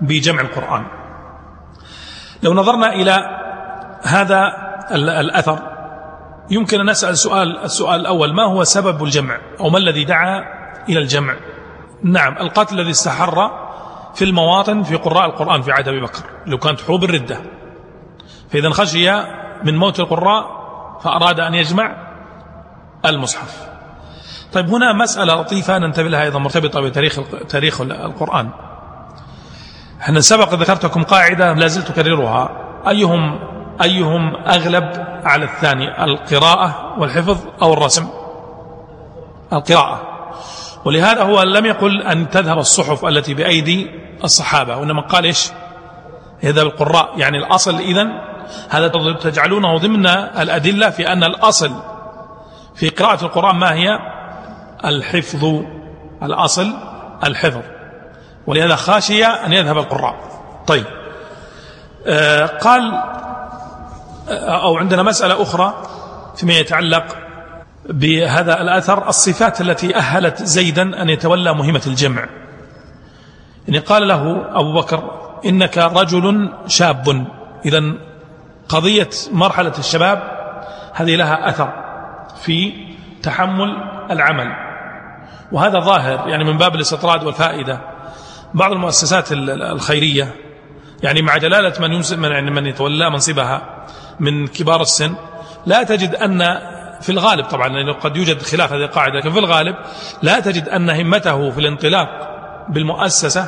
بجمع 0.00 0.40
القرآن. 0.40 0.86
لو 2.42 2.54
نظرنا 2.54 2.92
إلى 2.94 3.40
هذا 4.02 4.52
الأثر 4.92 5.58
يمكن 6.50 6.80
أن 6.80 6.90
نسأل 6.90 7.18
سؤال 7.18 7.58
السؤال 7.58 8.00
الأول 8.00 8.34
ما 8.34 8.44
هو 8.44 8.64
سبب 8.64 9.04
الجمع؟ 9.04 9.38
أو 9.60 9.70
ما 9.70 9.78
الذي 9.78 10.04
دعا 10.04 10.44
إلى 10.88 10.98
الجمع؟ 10.98 11.34
نعم 12.02 12.36
القتل 12.40 12.80
الذي 12.80 12.90
استحر 12.90 13.50
في 14.14 14.24
المواطن 14.24 14.82
في 14.82 14.96
قراء 14.96 15.26
القرآن 15.26 15.62
في 15.62 15.72
عهد 15.72 15.88
أبي 15.88 16.00
بكر 16.00 16.22
لو 16.46 16.58
كانت 16.58 16.80
حروب 16.80 17.04
الردة. 17.04 17.40
فإذا 18.50 18.70
خشي 18.70 19.12
من 19.64 19.76
موت 19.76 20.00
القراء 20.00 20.59
فأراد 21.04 21.40
أن 21.40 21.54
يجمع 21.54 21.96
المصحف. 23.06 23.68
طيب 24.52 24.68
هنا 24.68 24.92
مسألة 24.92 25.34
لطيفة 25.34 25.78
ننتبه 25.78 26.08
لها 26.08 26.22
أيضا 26.22 26.38
مرتبطة 26.38 26.80
بتاريخ 26.80 27.20
تاريخ 27.48 27.80
القرآن. 27.80 28.50
إحنا 30.00 30.20
سبق 30.20 30.54
ذكرتكم 30.54 31.02
قاعدة 31.02 31.52
لا 31.52 31.66
زلت 31.66 31.90
أكررها. 31.90 32.50
أيهم 32.88 33.38
أيهم 33.82 34.36
أغلب 34.36 35.06
على 35.24 35.44
الثاني 35.44 36.04
القراءة 36.04 36.94
والحفظ 36.98 37.38
أو 37.62 37.72
الرسم؟ 37.72 38.08
القراءة. 39.52 40.00
ولهذا 40.84 41.22
هو 41.22 41.42
لم 41.42 41.66
يقل 41.66 42.02
أن 42.02 42.30
تذهب 42.30 42.58
الصحف 42.58 43.04
التي 43.04 43.34
بأيدي 43.34 43.90
الصحابة 44.24 44.76
وإنما 44.76 45.02
قال 45.02 45.24
إيش؟ 45.24 45.50
يذهب 46.42 46.66
القراء. 46.66 47.18
يعني 47.18 47.38
الأصل 47.38 47.74
إذن 47.74 48.29
هذا 48.68 48.88
تجعلونه 49.22 49.78
ضمن 49.78 50.06
الأدلة 50.06 50.90
في 50.90 51.12
أن 51.12 51.24
الأصل 51.24 51.72
في 52.74 52.88
قراءة 52.88 53.24
القرآن 53.24 53.56
ما 53.56 53.72
هي؟ 53.72 53.98
الحفظ 54.84 55.62
الأصل 56.22 56.74
الحفظ. 57.24 57.62
ولهذا 58.46 58.76
خاشية 58.76 59.26
أن 59.26 59.52
يذهب 59.52 59.78
القراء. 59.78 60.16
طيب. 60.66 60.84
آه 62.06 62.46
قال 62.46 62.92
آه 64.28 64.62
أو 64.62 64.76
عندنا 64.76 65.02
مسألة 65.02 65.42
أخرى 65.42 65.82
فيما 66.36 66.52
يتعلق 66.52 67.04
بهذا 67.88 68.60
الأثر 68.60 69.08
الصفات 69.08 69.60
التي 69.60 69.96
أهلت 69.96 70.42
زيدا 70.42 71.02
أن 71.02 71.08
يتولى 71.08 71.54
مهمة 71.54 71.82
الجمع. 71.86 72.28
يعني 73.68 73.78
قال 73.78 74.08
له 74.08 74.46
أبو 74.60 74.72
بكر 74.72 75.10
إنك 75.46 75.78
رجل 75.78 76.52
شاب. 76.66 77.26
إذا 77.64 77.82
قضية 78.70 79.10
مرحلة 79.32 79.72
الشباب 79.78 80.22
هذه 80.94 81.16
لها 81.16 81.48
أثر 81.48 81.72
في 82.44 82.72
تحمل 83.22 83.76
العمل. 84.10 84.52
وهذا 85.52 85.80
ظاهر 85.80 86.28
يعني 86.28 86.44
من 86.44 86.58
باب 86.58 86.74
الاستطراد 86.74 87.24
والفائدة. 87.24 87.80
بعض 88.54 88.72
المؤسسات 88.72 89.28
الخيرية 89.32 90.34
يعني 91.02 91.22
مع 91.22 91.36
جلالة 91.36 91.72
من 91.80 92.02
من 92.18 92.30
يعني 92.30 92.50
من 92.50 92.66
يتولى 92.66 93.10
منصبها 93.10 93.86
من 94.20 94.46
كبار 94.46 94.82
السن 94.82 95.14
لا 95.66 95.82
تجد 95.82 96.14
أن 96.14 96.58
في 97.00 97.12
الغالب 97.12 97.44
طبعا 97.44 97.68
لأنه 97.68 97.92
قد 97.92 98.16
يوجد 98.16 98.42
خلاف 98.42 98.72
هذه 98.72 98.84
القاعدة 98.84 99.18
لكن 99.18 99.30
في 99.32 99.38
الغالب 99.38 99.76
لا 100.22 100.40
تجد 100.40 100.68
أن 100.68 100.90
همته 100.90 101.50
في 101.50 101.60
الانطلاق 101.60 102.08
بالمؤسسة 102.68 103.46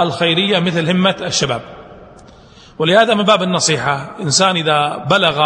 الخيرية 0.00 0.58
مثل 0.58 0.90
همة 0.90 1.16
الشباب. 1.20 1.60
ولهذا 2.78 3.14
من 3.14 3.22
باب 3.22 3.42
النصيحة 3.42 4.10
إنسان 4.20 4.56
إذا 4.56 4.96
بلغ 4.96 5.38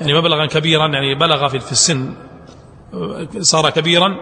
يعني 0.00 0.14
مبلغا 0.14 0.46
كبيرا 0.46 0.86
يعني 0.86 1.14
بلغ 1.14 1.48
في 1.48 1.72
السن 1.72 2.14
صار 3.40 3.70
كبيرا 3.70 4.16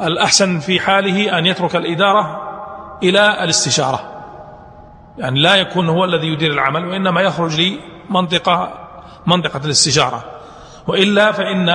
الأحسن 0.00 0.58
في 0.58 0.80
حاله 0.80 1.38
أن 1.38 1.46
يترك 1.46 1.76
الإدارة 1.76 2.42
إلى 3.02 3.44
الاستشارة. 3.44 4.00
يعني 5.18 5.40
لا 5.40 5.54
يكون 5.54 5.88
هو 5.88 6.04
الذي 6.04 6.26
يدير 6.26 6.52
العمل 6.52 6.86
وإنما 6.86 7.20
يخرج 7.20 7.60
لمنطقة 7.60 8.72
منطقة 9.26 9.60
الاستشارة. 9.64 10.24
وإلا 10.86 11.32
فإن 11.32 11.66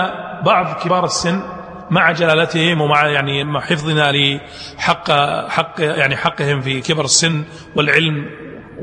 بعض 0.45 0.73
كبار 0.83 1.05
السن 1.05 1.41
مع 1.89 2.11
جلالتهم 2.11 2.81
ومع 2.81 3.07
يعني 3.07 3.61
حفظنا 3.61 4.11
لحق 4.11 5.11
حق 5.49 5.73
يعني 5.79 6.17
حقهم 6.17 6.61
في 6.61 6.81
كبر 6.81 7.05
السن 7.05 7.43
والعلم 7.75 8.25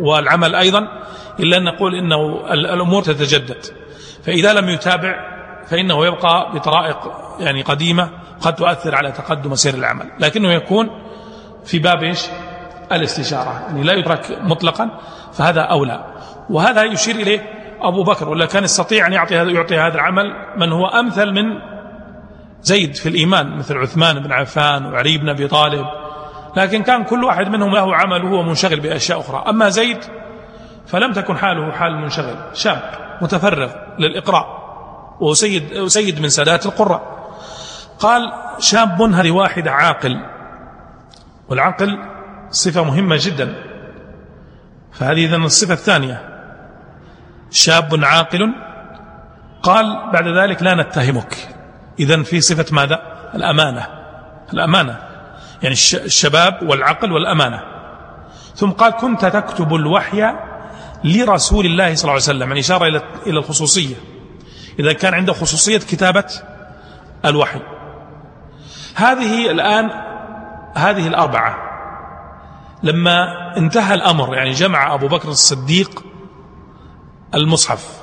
والعمل 0.01 0.55
أيضا 0.55 0.89
إلا 1.41 1.57
أن 1.57 1.65
نقول 1.65 1.95
إنه 1.95 2.53
الأمور 2.53 3.03
تتجدد. 3.03 3.65
فإذا 4.23 4.53
لم 4.53 4.69
يتابع 4.69 5.37
فإنه 5.67 6.07
يبقى 6.07 6.53
بطرائق 6.55 6.99
يعني 7.39 7.63
قديمة 7.63 8.11
قد 8.41 8.55
تؤثر 8.55 8.95
على 8.95 9.13
تقدم 9.13 9.55
سير 9.55 9.75
العمل. 9.75 10.11
لكنه 10.21 10.53
يكون 10.53 10.91
في 11.65 11.79
باب 11.79 12.03
إيش؟ 12.03 12.21
الاستشارة. 12.93 13.63
يعني 13.67 13.83
لا 13.83 13.93
يترك 13.93 14.39
مطلقا 14.43 14.91
فهذا 15.33 15.61
أولى. 15.61 16.05
وهذا 16.51 16.83
يشير 16.83 17.15
إليه 17.15 17.41
أبو 17.81 18.03
بكر 18.03 18.29
ولا 18.29 18.47
كان 18.47 18.65
يستطيع 18.65 19.07
أن 19.07 19.13
يعطي 19.13 19.37
هذا 19.37 19.51
يعطي 19.51 19.77
هذا 19.77 19.95
العمل 19.95 20.33
من 20.57 20.73
هو 20.73 20.87
أمثل 20.87 21.31
من 21.33 21.45
زيد 22.63 22.95
في 22.95 23.09
الإيمان 23.09 23.57
مثل 23.59 23.77
عثمان 23.77 24.23
بن 24.23 24.33
عفان 24.33 24.87
وعلي 24.87 25.19
بن 25.19 25.29
أبي 25.29 25.49
طالب. 25.49 25.87
لكن 26.57 26.83
كان 26.83 27.05
كل 27.05 27.25
واحد 27.25 27.49
منهم 27.49 27.75
له 27.75 27.97
عمل 27.97 28.25
وهو 28.25 28.43
منشغل 28.43 28.81
بأشياء 28.81 29.21
أخرى. 29.21 29.45
أما 29.49 29.69
زيد 29.69 29.99
فلم 30.87 31.13
تكن 31.13 31.37
حاله 31.37 31.73
حال 31.73 31.93
المنشغل 31.93 32.37
شاب 32.55 32.81
متفرغ 33.23 33.73
للإقراء. 33.99 34.67
وسيد 35.21 35.87
سيد 35.87 36.21
من 36.21 36.29
سادات 36.29 36.67
القراء. 36.67 37.29
قال 37.99 38.33
شاب 38.59 39.03
هذه 39.03 39.31
واحدة 39.31 39.71
عاقل. 39.71 40.21
والعقل 41.49 41.99
صفة 42.51 42.85
مهمة 42.85 43.17
جدا. 43.21 43.55
فهذه 44.93 45.27
إذن 45.27 45.45
الصفة 45.45 45.75
الثانية. 45.75 46.43
شاب 47.51 48.05
عاقل. 48.05 48.55
قال 49.63 50.11
بعد 50.13 50.29
ذلك 50.29 50.63
لا 50.63 50.75
نتهمك. 50.75 51.37
إذن 52.01 52.23
في 52.23 52.41
صفة 52.41 52.75
ماذا؟ 52.75 53.03
الأمانة. 53.35 53.87
الأمانة. 54.53 55.06
يعني 55.63 55.75
الشباب 55.75 56.59
والعقل 56.63 57.13
والأمانة. 57.13 57.63
ثم 58.55 58.71
قال 58.71 58.93
كنت 58.93 59.25
تكتب 59.25 59.75
الوحي 59.75 60.35
لرسول 61.05 61.67
الله 61.67 61.95
صلى 61.95 62.03
الله 62.03 62.13
عليه 62.13 62.23
وسلم 62.23 62.49
يعني 62.49 62.61
إشارة 62.61 62.87
إلى 63.27 63.39
الخصوصية. 63.39 63.95
إذا 64.79 64.93
كان 64.93 65.15
عنده 65.15 65.33
خصوصية 65.33 65.79
كتابة 65.79 66.25
الوحي. 67.25 67.61
هذه 68.95 69.51
الآن 69.51 69.91
هذه 70.75 71.07
الأربعة. 71.07 71.57
لما 72.83 73.27
انتهى 73.57 73.95
الأمر 73.95 74.35
يعني 74.35 74.51
جمع 74.51 74.95
أبو 74.95 75.09
بكر 75.09 75.29
الصديق 75.29 76.05
المصحف. 77.35 78.03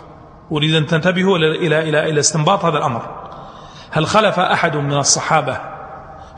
أريد 0.51 0.75
أن 0.75 0.87
تنتبهوا 0.87 1.37
إلى 1.37 1.67
إلى 1.67 1.89
إلى, 1.89 2.09
إلى 2.09 2.19
استنباط 2.19 2.65
هذا 2.65 2.77
الأمر. 2.77 3.01
هل 3.91 4.05
خلف 4.05 4.39
أحد 4.39 4.77
من 4.77 4.93
الصحابة 4.93 5.72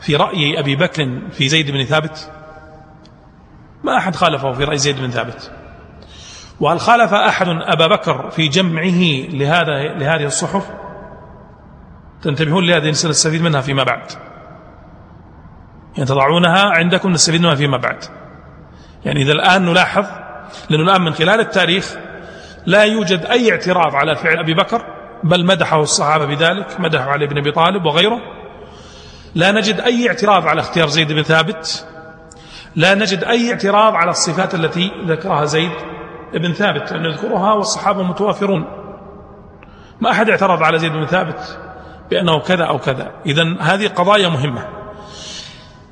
في 0.00 0.16
رأي 0.16 0.60
أبي 0.60 0.76
بكر 0.76 1.20
في 1.30 1.48
زيد 1.48 1.70
بن 1.70 1.84
ثابت؟ 1.84 2.32
ما 3.84 3.96
أحد 3.96 4.16
خالفه 4.16 4.52
في 4.52 4.64
رأي 4.64 4.78
زيد 4.78 5.00
بن 5.00 5.10
ثابت. 5.10 5.52
وهل 6.60 6.80
خالف 6.80 7.14
أحد 7.14 7.48
أبا 7.48 7.86
بكر 7.86 8.30
في 8.30 8.48
جمعه 8.48 9.28
لهذا 9.36 9.82
لهذه 9.98 10.24
الصحف؟ 10.24 10.70
تنتبهون 12.22 12.66
لهذه 12.66 12.90
نستفيد 12.90 13.42
منها 13.42 13.60
فيما 13.60 13.84
بعد. 13.84 14.12
يعني 15.94 16.08
تضعونها 16.08 16.62
عندكم 16.62 17.10
نستفيد 17.10 17.40
منها 17.40 17.54
فيما 17.54 17.76
بعد. 17.76 18.04
يعني 19.04 19.22
إذا 19.22 19.32
الآن 19.32 19.64
نلاحظ 19.64 20.06
لأنه 20.70 20.84
الآن 20.84 21.02
من 21.02 21.12
خلال 21.12 21.40
التاريخ 21.40 21.96
لا 22.66 22.82
يوجد 22.84 23.24
أي 23.24 23.50
اعتراض 23.50 23.94
على 23.94 24.16
فعل 24.16 24.38
أبي 24.38 24.54
بكر 24.54 24.84
بل 25.24 25.46
مدحه 25.46 25.80
الصحابة 25.80 26.26
بذلك 26.26 26.80
مدحه 26.80 27.10
علي 27.10 27.26
بن 27.26 27.38
أبي 27.38 27.52
طالب 27.52 27.84
وغيره. 27.84 28.35
لا 29.36 29.52
نجد 29.52 29.80
أي 29.80 30.08
اعتراض 30.08 30.46
على 30.46 30.60
اختيار 30.60 30.88
زيد 30.88 31.12
بن 31.12 31.22
ثابت. 31.22 31.86
لا 32.76 32.94
نجد 32.94 33.24
أي 33.24 33.52
اعتراض 33.52 33.94
على 33.94 34.10
الصفات 34.10 34.54
التي 34.54 34.92
ذكرها 35.06 35.44
زيد 35.44 35.72
بن 36.34 36.52
ثابت 36.52 36.92
لأنه 36.92 37.08
يذكرها 37.08 37.52
والصحابة 37.52 38.02
متوافرون. 38.02 38.64
ما 40.00 40.10
أحد 40.10 40.30
اعترض 40.30 40.62
على 40.62 40.78
زيد 40.78 40.92
بن 40.92 41.06
ثابت 41.06 41.58
بأنه 42.10 42.40
كذا 42.40 42.64
أو 42.64 42.78
كذا. 42.78 43.12
إذا 43.26 43.56
هذه 43.60 43.86
قضايا 43.88 44.28
مهمة. 44.28 44.68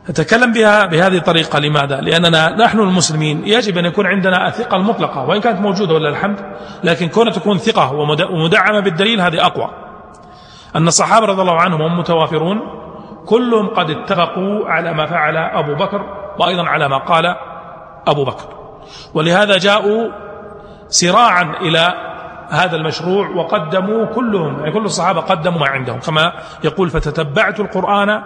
أتكلم 0.08 0.52
بها 0.52 0.86
بهذه 0.86 1.16
الطريقة 1.16 1.58
لماذا؟ 1.58 2.00
لأننا 2.00 2.56
نحن 2.56 2.80
المسلمين 2.80 3.48
يجب 3.48 3.78
أن 3.78 3.84
يكون 3.84 4.06
عندنا 4.06 4.48
الثقة 4.48 4.76
المطلقة 4.76 5.24
وإن 5.24 5.40
كانت 5.40 5.60
موجودة 5.60 5.94
ولا 5.94 6.08
الحمد 6.08 6.38
لكن 6.84 7.08
كون 7.08 7.32
تكون 7.32 7.58
ثقة 7.58 7.92
ومدعمة 8.30 8.80
بالدليل 8.80 9.20
هذه 9.20 9.46
أقوى. 9.46 9.70
أن 10.76 10.88
الصحابة 10.88 11.26
رضي 11.26 11.42
الله 11.42 11.60
عنهم 11.60 11.82
هم 11.82 11.98
متوافرون 11.98 12.83
كلهم 13.26 13.66
قد 13.66 13.90
اتفقوا 13.90 14.68
على 14.68 14.92
ما 14.92 15.06
فعل 15.06 15.36
أبو 15.36 15.74
بكر 15.74 16.04
وأيضا 16.38 16.68
على 16.68 16.88
ما 16.88 16.98
قال 16.98 17.36
أبو 18.06 18.24
بكر. 18.24 18.48
ولهذا 19.14 19.58
جاءوا 19.58 20.08
سراعا 20.88 21.54
إلى 21.60 21.94
هذا 22.50 22.76
المشروع 22.76 23.28
وقدموا 23.28 24.06
كلهم 24.06 24.58
يعني 24.58 24.72
كل 24.72 24.84
الصحابة 24.84 25.20
قدموا 25.20 25.60
ما 25.60 25.68
عندهم. 25.68 26.00
كما 26.00 26.32
يقول 26.64 26.90
فتتبعت 26.90 27.60
القرآن 27.60 28.22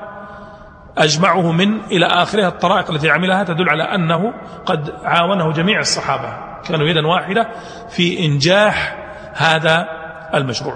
أجمعه 0.99 1.53
من 1.53 1.81
إلى 1.81 2.07
آخرها. 2.07 2.49
الطرائق 2.49 2.91
التي 2.91 3.11
عملها 3.11 3.45
تدل 3.45 3.69
على 3.69 3.83
أنه 3.83 4.33
قد 4.67 4.95
عاونه 5.05 5.53
جميع 5.53 5.81
الصحابة. 5.81 6.33
كانوا 6.69 6.87
يدا 6.87 7.07
واحدة 7.07 7.49
في 7.89 8.27
إنجاح 8.27 8.97
هذا 9.35 9.89
المشروع. 10.35 10.75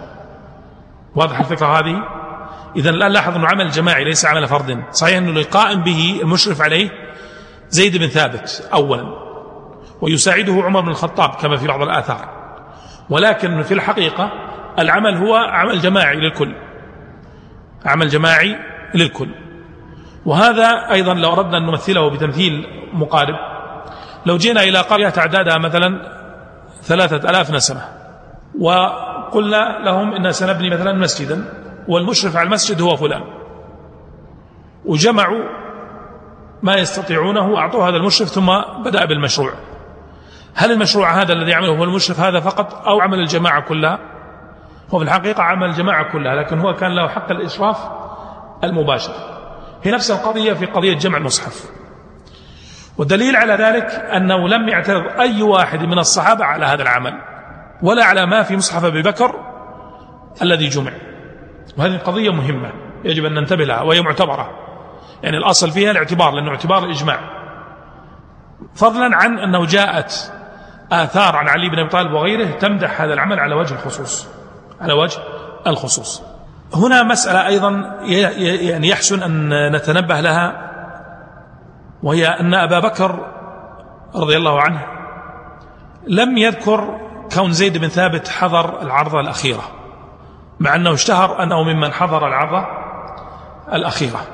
واضح 1.17 1.39
الفكرة 1.39 1.67
هذه؟ 1.67 2.22
إذا 2.77 2.91
الآن 2.91 3.13
لاحظ 3.13 3.37
أنه 3.37 3.47
عمل 3.47 3.71
جماعي 3.71 4.05
ليس 4.05 4.27
عمل 4.27 4.49
فرد. 4.49 4.85
صحيح 4.93 5.17
أنه 5.17 5.41
القائم 5.41 5.83
به 5.83 6.21
المشرف 6.23 6.63
عليه 6.63 6.91
زيد 7.69 7.97
بن 7.97 8.07
ثابت 8.07 8.69
أولا 8.73 9.07
ويساعده 10.01 10.53
عمر 10.53 10.81
بن 10.81 10.89
الخطاب 10.89 11.31
كما 11.31 11.57
في 11.57 11.67
بعض 11.67 11.83
الآثار. 11.83 12.29
ولكن 13.11 13.63
في 13.63 13.75
الحقيقة 13.75 14.33
العمل 14.79 15.17
هو 15.17 15.35
عمل 15.35 15.81
جماعي 15.81 16.17
للكل. 16.17 16.55
عمل 17.85 18.09
جماعي 18.09 18.57
للكل. 18.95 19.29
وهذا 20.27 20.93
أيضا 20.93 21.15
لو 21.15 21.33
أردنا 21.33 21.59
أن 21.59 21.67
نمثله 21.67 22.11
بتمثيل 22.11 22.67
مقارب. 22.93 23.35
لو 24.27 24.37
جينا 24.37 24.63
إلى 24.63 24.79
قرية 24.79 25.09
تعدادها 25.09 25.59
مثلا 25.59 26.13
ثلاثة 26.83 27.31
ألاف 27.31 27.51
نسمة 27.51 27.83
وقلنا 28.61 29.79
لهم 29.85 30.15
إن 30.15 30.33
سنبني 30.33 30.71
مثلا 30.71 30.93
مسجدا. 30.93 31.45
والمشرف 31.89 32.37
على 32.37 32.47
المسجد 32.47 32.81
هو 32.81 32.97
فلان. 32.97 33.23
وجمعوا 34.85 35.45
ما 36.63 36.75
يستطيعونه 36.75 37.59
أعطوه 37.59 37.89
هذا 37.89 37.97
المشرف 37.97 38.29
ثم 38.29 38.51
بدأ 38.85 39.05
بالمشروع. 39.05 39.53
هل 40.55 40.73
المشروع 40.73 41.23
هذا 41.23 41.33
الذي 41.33 41.55
عمله 41.55 41.79
هو 41.79 41.85
المشرف 41.85 42.21
هذا 42.21 42.41
فقط 42.41 42.87
أو 42.87 43.01
عمل 43.01 43.19
الجماعة 43.19 43.61
كلها؟ 43.61 43.99
هو 44.95 44.99
في 44.99 45.05
الحقيقة 45.05 45.43
عمل 45.43 45.69
الجماعة 45.69 46.13
كلها 46.13 46.35
لكن 46.35 46.59
هو 46.59 46.75
كان 46.75 46.95
له 46.95 47.09
حق 47.09 47.31
الإشراف 47.31 47.79
المباشر. 48.65 49.13
هي 49.83 49.91
نفس 49.91 50.11
القضية 50.11 50.53
في 50.53 50.67
قضية 50.67 50.95
جمع 50.95 51.19
المصحف. 51.19 51.71
والدليل 52.99 53.37
على 53.37 53.53
ذلك 53.53 53.85
أنه 53.91 54.49
لم 54.49 54.69
يعترض 54.69 55.21
أي 55.21 55.43
واحد 55.43 55.83
من 55.83 55.99
الصحابة 55.99 56.45
على 56.45 56.67
هذا 56.67 56.83
العمل 56.83 57.15
ولا 57.83 58.05
على 58.05 58.27
ما 58.27 58.43
في 58.43 58.57
مصحف 58.57 58.85
أبي 58.85 59.03
بكر 59.03 59.35
الذي 60.43 60.69
جمع. 60.69 60.93
وهذه 61.79 61.97
قضية 61.97 62.31
مهمة 62.31 62.73
يجب 63.05 63.25
أن 63.25 63.35
ننتبه 63.35 63.65
لها 63.65 63.83
وهي 63.83 64.01
معتبرة. 64.01 64.51
يعني 65.23 65.37
الأصل 65.37 65.71
فيها 65.71 65.91
الاعتبار 65.91 66.31
لأنه 66.31 66.51
اعتبار 66.51 66.85
الإجماع. 66.85 67.21
فضلا 68.75 69.17
عن 69.17 69.39
أنه 69.39 69.67
جاءت 69.67 70.33
آثار 70.93 71.37
عن 71.37 71.49
علي 71.49 71.69
بن 71.69 71.79
أبي 71.79 71.89
طالب 71.89 72.13
وغيره 72.13 72.51
تمدح 72.51 73.01
هذا 73.01 73.15
العمل 73.15 73.41
على 73.41 73.55
وجه 73.55 73.75
الخصوص 73.75 74.29
على 74.81 74.93
وجه 74.93 75.19
الخصوص. 75.67 76.23
هنا 76.75 77.03
مسألة 77.03 77.47
أيضا 77.47 77.71
يعني 78.61 78.89
يحسن 78.89 79.23
أن 79.23 79.73
نتنبه 79.77 80.21
لها 80.21 80.71
وهي 82.03 82.27
أن 82.27 82.55
أبا 82.55 82.79
بكر 82.79 83.27
رضي 84.15 84.37
الله 84.37 84.61
عنه 84.61 84.87
لم 86.07 86.39
يذكر 86.39 87.01
كون 87.35 87.53
زيد 87.53 87.79
بن 87.79 87.89
ثابت 87.89 88.29
حضر 88.29 88.83
العرضة 88.83 89.21
الأخيرة. 89.21 89.82
مع 90.63 90.75
أنه 90.75 90.95
اشتهر 90.95 91.43
أنه 91.43 91.63
ممن 91.63 91.93
حضر 91.93 92.27
العرضة 92.29 92.67
الأخيرة. 93.73 94.27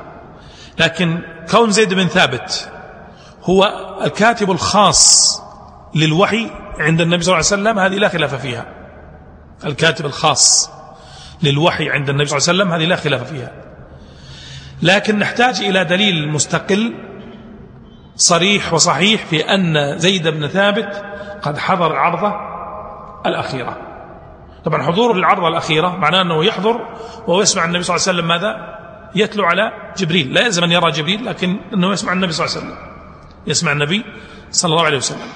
لكن 0.79 1.23
كون 1.51 1.71
زيد 1.71 1.95
بن 1.95 2.07
ثابت 2.07 2.73
هو 3.43 3.65
الكاتب 4.05 4.51
الخاص 4.51 5.43
للوحي 5.95 6.51
عند 6.79 7.01
النبي 7.01 7.23
صلى 7.23 7.33
الله 7.35 7.47
عليه 7.53 7.63
وسلم 7.63 7.79
هذه 7.79 8.01
لا 8.01 8.09
خلاف 8.09 8.35
فيها. 8.35 8.67
الكاتب 9.65 10.07
الخاص 10.07 10.71
للوحي 11.43 11.91
عند 11.91 12.09
النبي 12.09 12.27
صلى 12.27 12.39
الله 12.39 12.49
عليه 12.49 12.59
وسلم 12.59 12.73
هذه 12.73 12.89
لا 12.89 12.97
خلاف 12.97 13.31
فيها. 13.33 13.53
لكن 14.83 15.19
نحتاج 15.19 15.61
إلى 15.61 15.85
دليل 15.85 16.29
مستقل 16.29 16.95
صريح 18.17 18.73
وصحيح 18.73 19.27
في 19.27 19.55
أن 19.55 19.99
زيد 19.99 20.29
بن 20.29 20.49
ثابت 20.49 21.05
قد 21.43 21.59
حضر 21.59 21.93
العرضة 21.93 22.35
الأخيرة. 23.27 23.88
طبعا 24.65 24.83
حضور 24.83 25.17
العرضة 25.17 25.49
الأخيرة 25.49 25.97
معناه 25.97 26.23
أنه 26.23 26.45
يحضر 26.45 26.81
وهو 27.27 27.43
يسمع 27.43 27.65
النبي 27.65 27.83
صلى 27.83 27.97
الله 27.97 28.09
عليه 28.09 28.19
وسلم 28.19 28.29
ماذا؟ 28.29 28.79
يتلو 29.15 29.45
على 29.45 29.73
جبريل. 29.97 30.35
لا 30.35 30.41
يلزم 30.41 30.65
أن 30.65 30.73
يرى 30.73 30.91
جبريل 30.91 31.27
لكن 31.27 31.61
أنه 31.75 31.93
يسمع 31.93 32.13
النبي 32.13 32.33
صلى 32.33 32.47
الله 32.47 32.57
عليه 32.57 32.67
وسلم. 32.67 32.79
يسمع 33.47 33.73
النبي 33.73 34.05
صلى 34.51 34.71
الله 34.71 34.85
عليه 34.85 34.97
وسلم. 34.97 35.27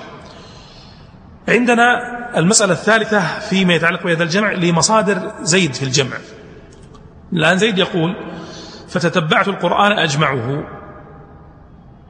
عندنا 1.48 1.84
المسألة 2.36 2.72
الثالثة 2.72 3.38
فيما 3.38 3.74
يتعلق 3.74 4.04
بهذا 4.04 4.22
الجمع 4.22 4.52
لمصادر 4.52 5.32
زيد 5.42 5.74
في 5.74 5.82
الجمع. 5.82 6.16
الآن 7.32 7.58
زيد 7.58 7.78
يقول 7.78 8.16
فتتبعت 8.88 9.48
القرآن 9.48 9.92
أجمعه 9.98 10.64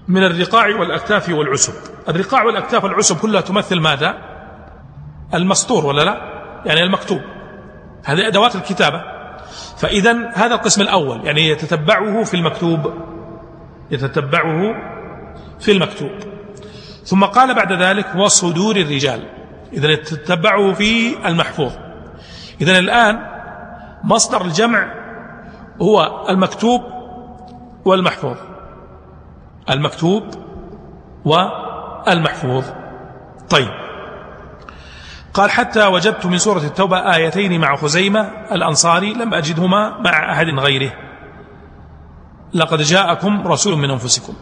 من 0.08 0.24
الرقاع 0.24 0.66
والأكتاف 0.66 1.28
والعسب. 1.28 1.74
الرقاع 2.08 2.42
والأكتاف 2.42 2.84
والعسب 2.84 3.18
كلها 3.18 3.40
تمثل 3.40 3.80
ماذا؟ 3.80 4.14
المسطور 5.34 5.86
ولا 5.86 6.02
لا؟ 6.02 6.31
يعني 6.66 6.82
المكتوب. 6.82 7.20
هذه 8.04 8.26
أدوات 8.26 8.54
الكتابة. 8.54 9.02
فإذا 9.76 10.30
هذا 10.34 10.54
القسم 10.54 10.82
الأول 10.82 11.26
يعني 11.26 11.48
يتتبعه 11.48 12.24
في 12.24 12.34
المكتوب 12.34 12.92
يتتبعه 13.90 14.74
في 15.60 15.72
المكتوب. 15.72 16.10
ثم 17.04 17.24
قال 17.24 17.54
بعد 17.54 17.72
ذلك 17.72 18.06
وصدور 18.16 18.76
الرجال. 18.76 19.28
إذا 19.72 19.88
يتتبعه 19.88 20.72
في 20.72 21.16
المحفوظ. 21.28 21.72
إذا 22.60 22.78
الآن 22.78 23.18
مصدر 24.04 24.44
الجمع 24.44 24.94
هو 25.82 26.26
المكتوب 26.28 26.82
والمحفوظ. 27.84 28.36
المكتوب 29.70 30.24
والمحفوظ. 31.24 32.64
طيب. 33.50 33.81
قال 35.34 35.50
حتى 35.50 35.86
وجدت 35.86 36.26
من 36.26 36.38
سورة 36.38 36.58
التوبة 36.58 37.14
آيتين 37.14 37.60
مع 37.60 37.76
خزيمة 37.76 38.30
الأنصاري 38.52 39.12
لم 39.14 39.34
أجدهما 39.34 39.98
مع 39.98 40.32
أحد 40.32 40.46
غيره. 40.46 40.92
لقد 42.54 42.82
جاءكم 42.82 43.46
رسول 43.46 43.78
من 43.78 43.90
أنفسكم. 43.90 44.34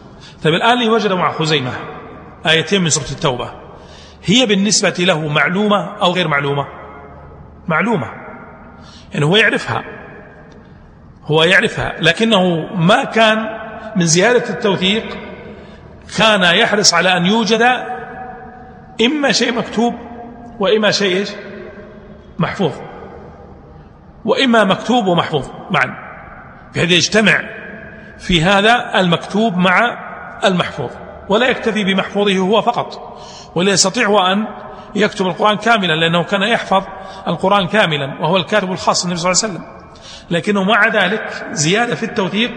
طيب 0.43 0.53
الآن 0.53 0.73
اللي 0.73 0.89
وجد 0.89 1.11
مع 1.11 1.31
خزيمة 1.31 1.71
آيتين 2.45 2.81
من 2.81 2.89
سورة 2.89 3.11
التوبة 3.11 3.51
هي 4.25 4.45
بالنسبة 4.45 4.95
له 4.99 5.27
معلومة 5.27 5.97
أو 6.01 6.11
غير 6.11 6.27
معلومة؟ 6.27 6.67
معلومة. 7.67 8.07
يعني 9.13 9.25
هو 9.25 9.35
يعرفها. 9.35 9.83
هو 11.25 11.43
يعرفها. 11.43 11.95
لكنه 11.99 12.67
ما 12.75 13.03
كان 13.03 13.37
من 13.95 14.05
زيادة 14.05 14.49
التوثيق 14.49 15.17
كان 16.17 16.43
يحرص 16.55 16.93
على 16.93 17.17
أن 17.17 17.25
يوجد 17.25 17.61
إما 19.01 19.31
شيء 19.31 19.53
مكتوب 19.53 20.10
وإما 20.59 20.91
شيء 20.91 21.25
محفوظ. 22.39 22.71
وإما 24.25 24.63
مكتوب 24.63 25.07
ومحفوظ 25.07 25.47
معا. 25.71 25.95
بحيث 26.75 26.91
يجتمع 26.91 27.41
في 28.19 28.43
هذا 28.43 28.99
المكتوب 28.99 29.57
مع 29.57 29.97
المحفوظ. 30.45 30.89
ولا 31.29 31.47
يكتفي 31.47 31.83
بمحفوظه 31.83 32.37
هو 32.37 32.61
فقط. 32.61 33.17
ولا 33.55 33.71
يستطيع 33.71 34.31
أن 34.31 34.47
يكتب 34.95 35.27
القرآن 35.27 35.57
كاملا 35.57 35.93
لأنه 35.93 36.23
كان 36.23 36.41
يحفظ 36.41 36.83
القرآن 37.27 37.67
كاملا 37.67 38.21
وهو 38.21 38.37
الكاتب 38.37 38.71
الخاص 38.71 39.03
النبي 39.03 39.19
صلى 39.19 39.31
الله 39.31 39.43
عليه 39.43 39.53
وسلم. 39.53 39.81
لكنه 40.31 40.63
مع 40.63 40.87
ذلك 40.87 41.45
زيادة 41.51 41.95
في 41.95 42.03
التوثيق 42.03 42.51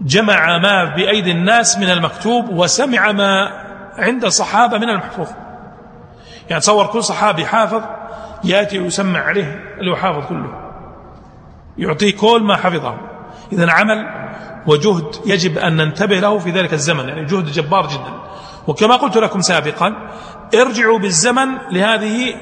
جمع 0.00 0.58
ما 0.58 0.84
بأيدي 0.84 1.30
الناس 1.30 1.78
من 1.78 1.90
المكتوب 1.90 2.48
وسمع 2.48 3.12
ما 3.12 3.48
عند 3.98 4.24
الصحابة 4.24 4.78
من 4.78 4.88
المحفوظ. 4.88 5.28
يعني 6.50 6.60
تصور 6.60 6.86
كل 6.86 7.04
صحابي 7.04 7.46
حافظ 7.46 7.82
يأتي 8.44 8.78
ويسمع 8.78 9.20
عليه 9.20 9.64
اللي 9.78 9.90
هو 9.90 9.96
حافظ 9.96 10.28
كله. 10.28 10.70
يعطيه 11.78 12.16
كل 12.16 12.42
ما 12.42 12.56
حفظه. 12.56 12.94
إذا 13.52 13.72
عمل 13.72 14.06
وجهد 14.66 15.16
يجب 15.26 15.58
أن 15.58 15.76
ننتبه 15.76 16.20
له 16.20 16.38
في 16.38 16.50
ذلك 16.50 16.72
الزمن 16.72 17.08
يعني 17.08 17.24
جهد 17.24 17.44
جبار 17.44 17.86
جدا. 17.86 18.12
وكما 18.66 18.96
قلت 18.96 19.16
لكم 19.16 19.40
سابقا 19.40 19.94
ارجعوا 20.54 20.98
بالزمن 20.98 21.48
لهذه 21.70 22.34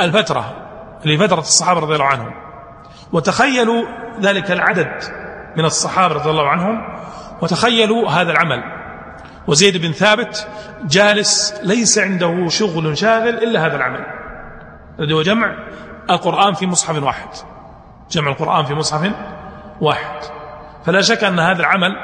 الفترة 0.00 0.56
لفترة 1.04 1.38
الصحابة 1.40 1.80
رضي 1.80 1.94
الله 1.94 2.06
عنهم. 2.06 2.30
وتخيلوا 3.12 3.84
ذلك 4.20 4.50
العدد 4.50 5.02
من 5.56 5.64
الصحابة 5.64 6.14
رضي 6.14 6.30
الله 6.30 6.48
عنهم 6.48 6.80
وتخيلوا 7.42 8.10
هذا 8.10 8.32
العمل. 8.32 8.73
وزيد 9.46 9.76
بن 9.76 9.92
ثابت 9.92 10.48
جالس 10.84 11.54
ليس 11.62 11.98
عنده 11.98 12.48
شغل 12.48 12.98
شاغل 12.98 13.28
إلا 13.28 13.66
هذا 13.66 13.76
العمل. 13.76 14.06
الذي 15.00 15.14
هو 15.14 15.22
جمع 15.22 15.54
القرآن 16.10 16.54
في 16.54 16.66
مصحف 16.66 17.02
واحد. 17.02 17.28
جمع 18.10 18.30
القرآن 18.30 18.64
في 18.64 18.74
مصحف 18.74 19.12
واحد. 19.80 20.24
فلا 20.86 21.00
شك 21.00 21.24
أن 21.24 21.38
هذا 21.38 21.60
العمل 21.60 21.96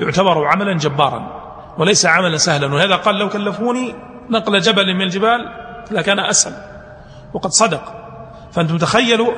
يعتبر 0.00 0.46
عملا 0.46 0.78
جبارا 0.78 1.42
وليس 1.78 2.06
عملا 2.06 2.36
سهلا. 2.36 2.74
وهذا 2.74 2.96
قال 2.96 3.14
لو 3.18 3.28
كلفوني 3.28 3.94
نقل 4.30 4.60
جبل 4.60 4.94
من 4.94 5.02
الجبال 5.02 5.52
لكان 5.90 6.18
أسهل. 6.18 6.54
وقد 7.34 7.50
صدق. 7.50 7.94
فأنتم 8.52 8.78
تخيلوا 8.78 9.32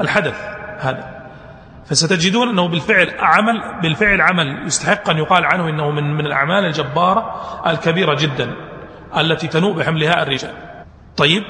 الحدث 0.00 0.34
هذا. 0.78 1.21
فستجدون 1.92 2.48
أنه 2.48 2.68
بالفعل 2.68 3.14
عمل 3.18 3.62
بالفعل 3.82 4.20
عمل 4.20 4.66
يستحق 4.66 5.10
أن 5.10 5.18
يقال 5.18 5.44
عنه 5.44 5.68
إنه 5.68 5.90
من 5.90 6.14
من 6.14 6.26
الأعمال 6.26 6.64
الجبارة 6.64 7.40
الكبيرة 7.66 8.14
جدا 8.14 8.54
التي 9.16 9.48
تنوء 9.48 9.72
بحملها 9.72 10.22
الرجال. 10.22 10.54
طيب 11.16 11.42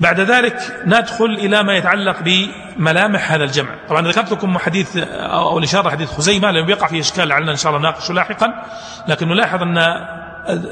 بعد 0.00 0.20
ذلك 0.20 0.58
ندخل 0.84 1.24
إلى 1.24 1.62
ما 1.62 1.76
يتعلق 1.76 2.16
بملامح 2.20 3.32
هذا 3.32 3.44
الجمع. 3.44 3.70
طبعا 3.88 4.08
ذكرت 4.08 4.32
لكم 4.32 4.58
حديث 4.58 4.96
أو 4.96 5.58
الإشارة 5.58 5.90
حديث 5.90 6.12
خزيمة 6.12 6.50
لأنه 6.50 6.70
يقع 6.70 6.86
فيه 6.86 7.00
إشكال 7.00 7.28
لعلنا 7.28 7.50
إن 7.50 7.56
شاء 7.56 7.70
الله 7.70 7.80
نناقشه 7.80 8.14
لاحقا 8.14 8.62
لكن 9.08 9.28
نلاحظ 9.28 9.62
أن 9.62 10.06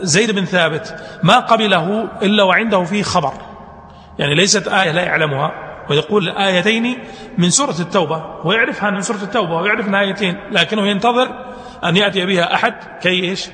زيد 0.03 0.31
بن 0.31 0.45
ثابت 0.45 0.95
ما 1.23 1.39
قبله 1.39 2.09
إلا 2.23 2.43
وعنده 2.43 2.85
فيه 2.85 3.03
خبر. 3.03 3.33
يعني 4.19 4.35
ليست 4.35 4.69
آية 4.69 4.91
لا 4.91 5.03
يعلمها. 5.03 5.74
ويقول 5.91 6.29
آيتين 6.29 6.99
من 7.39 7.51
سورة 7.51 7.81
التوبة 7.81 8.25
ويعرفها 8.45 8.91
من 8.91 9.01
سورة 9.01 9.23
التوبة 9.23 9.55
ويعرف 9.55 9.95
آيتين 9.95 10.37
لكنه 10.51 10.87
ينتظر 10.87 11.55
أن 11.85 11.97
يأتي 11.97 12.27
بها 12.27 12.55
أحد 12.55 12.75
كي 13.03 13.31
إيش؟ 13.31 13.47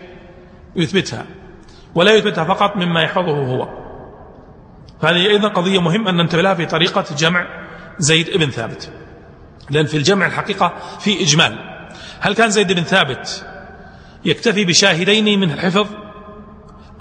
يثبتها. 0.77 1.27
ولا 1.95 2.15
يثبتها 2.15 2.45
فقط 2.45 2.77
مما 2.77 3.03
يحفظه 3.03 3.47
هو. 3.47 3.69
فهذه 5.03 5.27
أيضا 5.27 5.49
قضية 5.49 5.81
مهمة 5.81 6.11
أن 6.11 6.17
ننتبه 6.17 6.43
لها 6.43 6.55
في 6.55 6.67
طريقة 6.67 7.05
جمع 7.19 7.47
زيد 7.99 8.37
بن 8.37 8.51
ثابت. 8.51 8.93
لأن 9.71 9.87
في 9.87 9.97
الجمع 9.97 10.27
الحقيقة 10.27 10.73
في 11.01 11.23
إجمال. 11.23 11.59
هل 12.21 12.35
كان 12.35 12.51
زيد 12.51 12.73
بن 12.73 12.83
ثابت 12.83 13.47
يكتفي 14.25 14.65
بشاهدين 14.65 15.41
من 15.41 15.51
الحفظ 15.51 15.87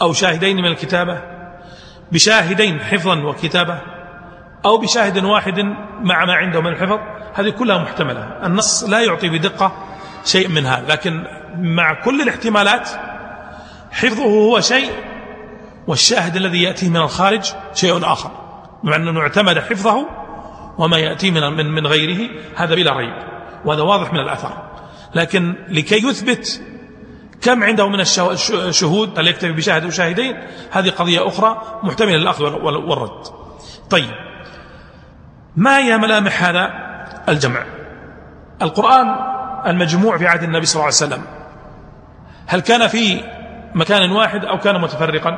أو 0.02 0.14
شاهدين 0.14 0.56
من 0.56 0.66
الكتابة؟ 0.66 1.22
بشاهدين 2.12 2.80
حفظا 2.80 3.24
وكتابة؟ 3.24 3.82
أو 4.66 4.78
بشاهد 4.78 5.24
واحد 5.24 5.60
مع 6.02 6.26
ما 6.26 6.34
عنده 6.34 6.62
من 6.62 6.68
الحفظ 6.68 7.00
هذه 7.34 7.50
كلها 7.50 7.78
محتملة. 7.78 8.46
النص 8.46 8.84
لا 8.84 9.00
يعطي 9.00 9.30
بدقة 9.30 9.72
شيء 10.26 10.48
من 10.48 10.66
هذا 10.66 10.86
لكن 10.90 11.24
مع 11.58 12.04
كل 12.04 12.22
الاحتمالات 12.22 12.90
حفظه 13.92 14.24
هو 14.24 14.60
شيء 14.60 14.92
والشاهد 15.88 16.36
الذي 16.36 16.64
يأتيه 16.64 16.90
من 16.90 16.98
الخارج 16.98 17.54
شيء 17.74 18.12
آخر. 18.12 18.32
مع 18.84 18.96
أنه 18.96 19.20
اعتمد 19.20 19.60
حفظه 19.60 20.08
وما 20.78 20.98
يأتيه 20.98 21.32
من, 21.32 21.42
من, 21.42 21.72
من 21.72 21.88
غيره 21.88 22.30
هذا 22.56 22.76
بلا 22.76 22.98
ريب 22.98 23.14
وهذا 23.66 23.82
واضح 23.82 24.14
من 24.14 24.20
الأثر. 24.20 24.64
لكن 25.16 25.56
لكي 25.70 26.08
يثبت 26.08 26.62
كم 27.42 27.64
عنده 27.64 27.88
من 27.88 28.00
الشهود 28.52 29.20
هل 29.20 29.28
يكتفي 29.28 29.52
بشاهد 29.52 29.86
وشاهدين 29.86 30.38
هذه 30.72 30.90
قضية 30.90 31.28
أخرى 31.28 31.62
محتملة 31.84 32.18
للأخذ 32.18 32.44
والرد. 32.64 33.24
طيب 33.90 34.12
ما 35.56 35.78
هي 35.78 35.98
ملامح 35.98 36.44
هذا 36.44 36.70
الجمع؟ 37.30 37.64
القرآن 38.62 39.16
المجموع 39.68 40.18
في 40.18 40.28
عهد 40.28 40.44
النبي 40.44 40.66
صلى 40.66 40.76
الله 40.76 40.86
عليه 40.86 41.14
وسلم. 41.14 41.24
هل 42.48 42.60
كان 42.60 42.88
في 42.88 43.24
مكان 43.76 44.12
واحد 44.12 44.46
أو 44.46 44.58
كان 44.60 44.82
متفرقا؟ 44.82 45.38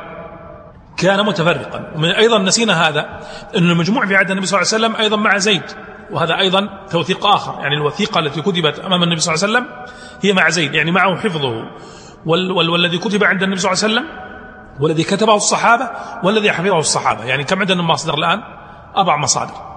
كان 0.96 1.26
متفرقا. 1.26 1.92
ومن 1.94 2.08
أيضا 2.08 2.38
نسينا 2.38 2.88
هذا 2.88 3.20
أن 3.56 3.70
المجموع 3.70 4.06
في 4.06 4.16
عهد 4.16 4.30
النبي 4.30 4.46
صلى 4.46 4.60
الله 4.60 4.74
عليه 4.74 4.84
وسلم 4.84 5.02
أيضا 5.02 5.16
مع 5.16 5.38
زيد. 5.38 5.62
وهذا 6.10 6.38
أيضا 6.38 6.68
توثيق 6.90 7.26
آخر. 7.26 7.60
يعني 7.60 7.74
الوثيقة 7.74 8.18
التي 8.18 8.42
كتبت 8.42 8.78
أمام 8.78 9.02
النبي 9.02 9.20
صلى 9.20 9.34
الله 9.34 9.44
عليه 9.44 9.54
وسلم 9.54 9.86
هي 10.22 10.32
مع 10.32 10.48
زيد. 10.48 10.74
يعني 10.74 10.90
معه 10.90 11.16
حفظه. 11.16 11.64
وال 12.26 12.52
وال 12.52 12.70
والذي 12.70 12.98
كتب 12.98 13.24
عند 13.24 13.42
النبي 13.42 13.60
صلى 13.60 13.72
الله 13.72 13.84
عليه 13.84 13.94
وسلم 13.94 14.08
والذي 14.80 15.02
كتبه 15.02 15.34
الصحابة 15.34 15.90
والذي 16.22 16.52
حفظه 16.52 16.78
الصحابة. 16.78 17.24
يعني 17.24 17.44
كم 17.44 17.60
عندنا 17.60 17.82
مصدر 17.82 18.14
الآن؟ 18.14 18.42
أربع 18.96 19.16
مصادر. 19.16 19.71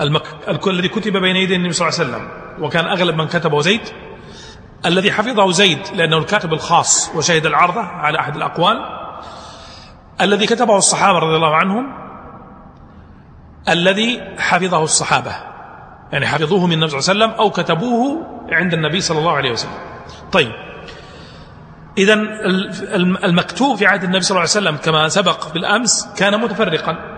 المك... 0.00 0.22
الذي 0.66 0.88
كتب 0.88 1.16
بين 1.16 1.36
يدي 1.36 1.56
النبي 1.56 1.72
صلى 1.72 1.88
الله 1.88 2.00
عليه 2.00 2.10
وسلم 2.10 2.28
وكان 2.64 2.84
أغلب 2.84 3.16
من 3.16 3.26
كتبه 3.28 3.60
زيد 3.60 3.80
الذي 4.86 5.12
حفظه 5.12 5.50
زيد 5.50 5.78
لأنه 5.94 6.18
الكاتب 6.18 6.52
الخاص 6.52 7.10
وشهد 7.14 7.46
العرضة 7.46 7.80
على 7.80 8.18
أحد 8.18 8.36
الأقوال 8.36 8.76
الذي 10.20 10.46
كتبه 10.46 10.76
الصحابة 10.76 11.18
رضي 11.18 11.36
الله 11.36 11.56
عنهم 11.56 11.86
الذي 13.68 14.20
حفظه 14.38 14.84
الصحابة 14.84 15.32
يعني 16.12 16.26
حفظوه 16.26 16.66
من 16.66 16.72
النبي 16.72 16.88
صلى 16.88 16.98
الله 16.98 17.24
عليه 17.24 17.34
وسلم 17.34 17.44
أو 17.44 17.50
كتبوه 17.50 18.26
عند 18.52 18.72
النبي 18.74 19.00
صلى 19.00 19.18
الله 19.18 19.32
عليه 19.32 19.50
وسلم. 19.50 19.78
طيب. 20.32 20.52
إذا 21.98 22.14
المكتوب 23.24 23.76
في 23.76 23.86
عهد 23.86 24.04
النبي 24.04 24.20
صلى 24.20 24.30
الله 24.30 24.40
عليه 24.40 24.50
وسلم 24.50 24.76
كما 24.76 25.08
سبق 25.08 25.52
بالأمس 25.52 26.08
كان 26.16 26.40
متفرقا. 26.40 27.09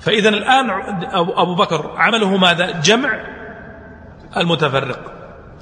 فإذا 0.00 0.28
الآن 0.28 0.70
أبو 1.14 1.54
بكر 1.54 1.94
عمله 1.96 2.36
ماذا؟ 2.36 2.80
جمع 2.80 3.20
المتفرق. 4.36 5.12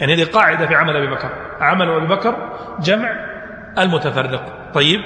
يعني 0.01 0.14
هذه 0.14 0.24
قاعدة 0.24 0.66
في 0.66 0.74
عمل 0.74 0.96
أبي 0.96 1.14
بكر. 1.14 1.31
عمل 1.61 1.90
أبي 1.90 2.07
بكر 2.07 2.53
جمع 2.81 3.11
المتفرق. 3.79 4.72
طيب. 4.74 5.01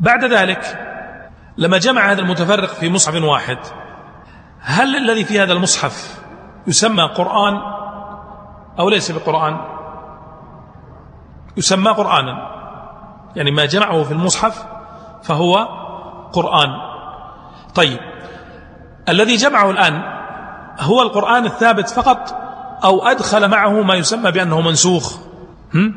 بعد 0.00 0.24
ذلك 0.24 0.88
لما 1.56 1.78
جمع 1.78 2.12
هذا 2.12 2.20
المتفرق 2.20 2.68
في 2.68 2.90
مصحف 2.90 3.22
واحد 3.22 3.58
هل 4.60 4.96
الذي 4.96 5.24
في 5.24 5.40
هذا 5.40 5.52
المصحف 5.52 6.22
يسمى 6.66 7.02
قرآن 7.02 7.60
أو 8.78 8.88
ليس 8.88 9.10
بقرآن؟ 9.10 9.60
يسمى 11.56 11.90
قرآنا. 11.90 12.58
يعني 13.36 13.50
ما 13.50 13.64
جمعه 13.66 14.02
في 14.02 14.12
المصحف 14.12 14.66
فهو 15.22 15.54
قرآن. 16.32 16.87
طيب 17.78 17.98
الذي 19.08 19.36
جمعه 19.36 19.70
الآن 19.70 20.02
هو 20.80 21.02
القرآن 21.02 21.46
الثابت 21.46 21.88
فقط 21.88 22.40
أو 22.84 23.06
أدخل 23.06 23.48
معه 23.48 23.82
ما 23.82 23.94
يسمى 23.94 24.30
بأنه 24.30 24.60
منسوخ؟ 24.60 25.18
هم؟ 25.74 25.94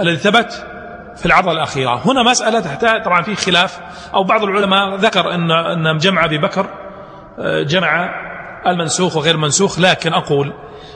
الذي 0.00 0.16
ثبت 0.16 0.66
في 1.16 1.26
العضلة 1.26 1.52
الأخيرة. 1.52 2.00
هنا 2.04 2.22
مسألة 2.22 2.60
تحتاج 2.60 3.02
طبعا 3.02 3.22
في 3.22 3.34
خلاف 3.34 3.80
أو 4.14 4.24
بعض 4.24 4.42
العلماء 4.42 4.94
ذكر 4.96 5.34
أن, 5.34 5.50
أن 5.50 5.98
جمع 5.98 6.24
أبي 6.24 6.38
بكر 6.38 6.66
آه، 7.38 7.62
جمع 7.62 8.10
المنسوخ 8.66 9.16
وغير 9.16 9.36
منسوخ 9.36 9.78
لكن 9.80 10.12
أقول 10.12 10.52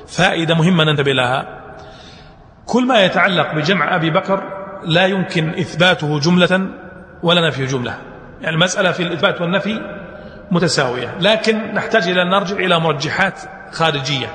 فائدة 0.06 0.54
مهمة 0.54 0.84
ننتبه 0.84 1.12
لها. 1.12 1.46
كل 2.66 2.86
ما 2.86 3.04
يتعلق 3.04 3.54
بجمع 3.54 3.96
أبي 3.96 4.10
بكر 4.10 4.42
لا 4.84 5.06
يمكن 5.06 5.48
إثباته 5.48 6.20
جملة 6.20 6.68
ولا 7.22 7.48
نفي 7.48 7.64
جملة. 7.66 8.09
يعني 8.40 8.54
المسألة 8.54 8.92
في 8.92 9.02
الإثبات 9.02 9.40
والنفي 9.40 9.80
متساوية. 10.50 11.16
لكن 11.20 11.74
نحتاج 11.74 12.08
إلى 12.08 12.22
أن 12.22 12.30
نرجع 12.30 12.56
إلى 12.56 12.80
مرجحات 12.80 13.40
خارجية. 13.72 14.26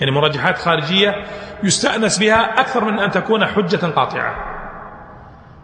يعني 0.00 0.12
مرجحات 0.12 0.58
خارجية 0.58 1.14
يستأنس 1.62 2.18
بها 2.18 2.60
أكثر 2.60 2.84
من 2.84 2.98
أن 2.98 3.10
تكون 3.10 3.46
حجة 3.46 3.86
قاطعة. 3.86 4.34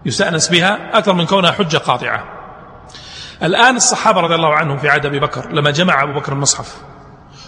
يستأنس 0.04 0.48
بها 0.48 0.98
أكثر 0.98 1.12
من 1.12 1.26
كونها 1.26 1.52
حجة 1.52 1.76
قاطعة. 1.76 2.24
الآن 3.42 3.76
الصحابة 3.76 4.20
رضي 4.20 4.34
الله 4.34 4.54
عنهم 4.54 4.78
في 4.78 4.88
عهد 4.88 5.06
أبي 5.06 5.20
بكر 5.20 5.52
لما 5.52 5.70
جمع 5.70 6.02
أبو 6.02 6.12
بكر 6.12 6.32
المصحف 6.32 6.76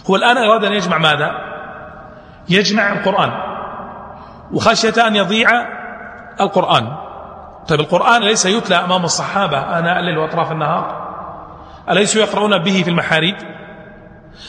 هو 0.09 0.15
الآن 0.15 0.37
أراد 0.37 0.63
أن 0.63 0.73
يجمع 0.73 0.97
ماذا؟ 0.97 1.31
يجمع 2.49 2.93
القرآن. 2.93 3.31
وخشية 4.51 5.07
أن 5.07 5.15
يضيع 5.15 5.49
القرآن. 6.41 7.08
طيب 7.67 7.79
القرآن 7.79 8.21
ليس 8.21 8.45
يتلى 8.45 8.75
أمام 8.75 9.03
الصحابة 9.03 9.57
آناء 9.57 9.99
الليل 9.99 10.17
وأطراف 10.17 10.51
النهار. 10.51 11.09
أليسوا 11.89 12.21
يقرؤون 12.21 12.57
به 12.57 12.83
في 12.83 12.89
المحاريب؟ 12.89 13.35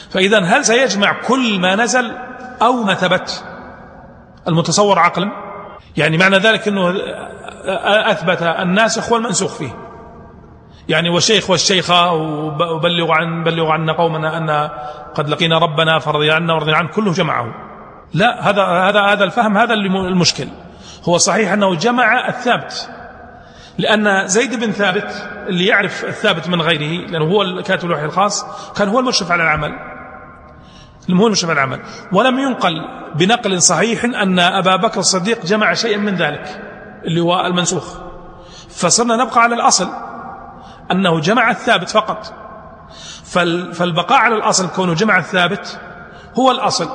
فإذا 0.09 0.39
هل 0.39 0.65
سيجمع 0.65 1.13
كل 1.27 1.59
ما 1.59 1.75
نزل 1.75 2.11
أو 2.61 2.83
ما 2.83 2.93
ثبت؟ 2.93 3.45
المتصور 4.47 4.99
عقلا؟ 4.99 5.31
يعني 5.97 6.17
معنى 6.17 6.37
ذلك 6.37 6.67
أنه 6.67 6.95
أثبت 8.11 8.41
الناسخ 8.41 9.11
والمنسوخ 9.11 9.55
فيه. 9.55 9.75
يعني 10.89 11.09
والشيخ 11.09 11.49
والشيخة 11.49 12.13
وبلغوا 12.13 13.15
عن 13.15 13.43
بلغوا 13.43 13.73
عنا 13.73 13.93
قومنا 13.93 14.37
أن 14.37 14.69
قد 15.15 15.29
لقينا 15.29 15.57
ربنا 15.57 15.99
فرضي 15.99 16.31
عنا 16.31 16.53
ورضي 16.53 16.73
عنه 16.73 16.89
كله 16.89 17.13
جمعه. 17.13 17.53
لا 18.13 18.49
هذا 18.49 18.63
هذا 18.63 19.01
هذا 19.01 19.23
الفهم 19.23 19.57
هذا 19.57 19.73
المشكل. 19.73 20.47
هو 21.09 21.17
صحيح 21.17 21.51
أنه 21.51 21.75
جمع 21.75 22.27
الثابت 22.27 22.89
لأن 23.77 24.27
زيد 24.27 24.59
بن 24.59 24.71
ثابت 24.71 25.29
اللي 25.47 25.65
يعرف 25.65 26.05
الثابت 26.05 26.47
من 26.47 26.61
غيره 26.61 27.07
لأنه 27.07 27.25
هو 27.25 27.63
كاتب 27.63 27.85
الوحي 27.85 28.05
الخاص 28.05 28.45
كان 28.73 28.89
هو 28.89 28.99
المشرف 28.99 29.31
على 29.31 29.43
العمل. 29.43 29.71
هو 31.09 31.27
المشرف 31.27 31.49
على 31.49 31.57
العمل. 31.57 31.79
ولم 32.11 32.39
ينقل 32.39 32.73
بنقل 33.15 33.61
صحيح 33.61 34.03
أن 34.03 34.39
أبا 34.39 34.75
بكر 34.75 34.99
الصديق 34.99 35.45
جمع 35.45 35.73
شيئا 35.73 35.97
من 35.97 36.15
ذلك 36.15 36.61
اللي 37.05 37.21
هو 37.21 37.45
المنسوخ. 37.45 37.97
فصرنا 38.69 39.15
نبقى 39.15 39.41
على 39.43 39.55
الأصل 39.55 39.89
أنه 40.91 41.19
جمع 41.19 41.51
الثابت 41.51 41.89
فقط. 41.89 42.33
فالبقاء 43.73 44.19
على 44.19 44.35
الأصل 44.35 44.69
كونه 44.69 44.93
جمع 44.93 45.17
الثابت 45.17 45.79
هو 46.39 46.51
الأصل. 46.51 46.89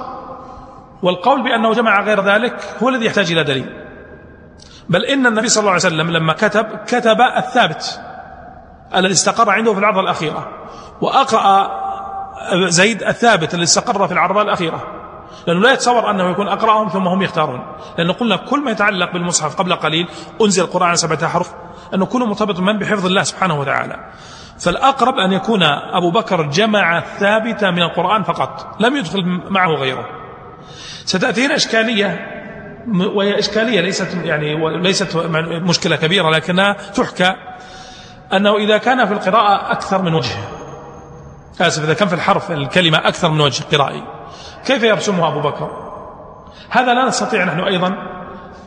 والقول 1.03 1.43
بأنه 1.43 1.73
جمع 1.75 2.01
غير 2.03 2.25
ذلك 2.25 2.77
هو 2.83 2.89
الذي 2.89 3.07
يحتاج 3.07 3.33
إلى 3.33 3.45
دليل. 3.45 3.86
بل 4.88 5.05
إن 5.05 5.27
النبي 5.27 5.49
صلى 5.49 5.61
الله 5.61 5.72
عليه 5.72 5.81
وسلم 5.81 6.11
لما 6.11 6.33
كتب 6.33 6.66
كتب 6.87 7.20
الثابت 7.20 8.01
الذي 8.94 9.12
استقر 9.12 9.51
عنده 9.51 9.72
في 9.72 9.79
العرضة 9.79 10.01
الأخيرة 10.01 10.49
وأقرأ 11.01 11.70
زيد 12.68 13.03
الثابت 13.03 13.55
الذي 13.55 13.64
استقر 13.64 14.07
في 14.07 14.12
العرضة 14.12 14.42
الأخيرة. 14.42 14.83
لأنه 15.46 15.61
لا 15.61 15.72
يتصور 15.72 16.11
أنه 16.11 16.31
يكون 16.31 16.49
أقرأهم 16.49 16.88
ثم 16.88 17.09
هم 17.09 17.22
يختارون. 17.22 17.66
لأنه 17.99 18.12
قلنا 18.12 18.37
كل 18.37 18.61
ما 18.61 18.70
يتعلق 18.70 19.12
بالمصحف 19.12 19.57
قبل 19.57 19.75
قليل 19.75 20.09
أنزل 20.42 20.62
القرآن 20.62 20.88
على 20.88 20.96
سبعة 20.96 21.18
أحرف 21.25 21.53
أنه 21.94 22.07
كله 22.07 22.27
مرتبط 22.27 22.61
من؟ 22.61 22.79
بحفظ 22.79 23.07
الله 23.07 23.22
سبحانه 23.22 23.61
وتعالى. 23.61 23.96
فالأقرب 24.59 25.14
أن 25.14 25.33
يكون 25.33 25.62
أبو 25.92 26.11
بكر 26.11 26.42
جمع 26.42 26.99
الثابت 26.99 27.64
من 27.64 27.83
القرآن 27.83 28.22
فقط 28.22 28.77
لم 28.81 28.96
يدخل 28.96 29.40
معه 29.51 29.68
غيره. 29.68 30.07
ستأتينا 31.05 31.57
إشكالية 31.57 32.36
وهي 32.88 33.38
إشكالية 33.38 33.81
ليست 33.81 34.09
يعني 34.25 34.79
ليست 34.79 35.16
مشكلة 35.62 35.96
كبيرة 35.96 36.31
لكنها 36.31 36.72
تحكى 36.72 37.35
أنه 38.33 38.57
إذا 38.57 38.79
كان 38.79 39.07
في 39.07 39.12
القراءة 39.12 39.72
أكثر 39.72 40.03
من 40.03 40.14
وجه. 40.14 40.37
آسف 41.61 41.85
إذا 41.85 41.94
كان 41.94 42.09
في 42.09 42.14
الحرف 42.14 42.51
الكلمة 42.51 42.99
أكثر 42.99 43.31
من 43.31 43.40
وجه 43.40 43.64
قرائي. 43.72 44.03
كيف 44.66 44.83
يرسمها 44.83 45.29
أبو 45.29 45.40
بكر؟ 45.40 45.70
هذا 46.70 46.94
لا 46.94 47.05
نستطيع 47.09 47.44
نحن 47.44 47.61
أيضا 47.61 47.88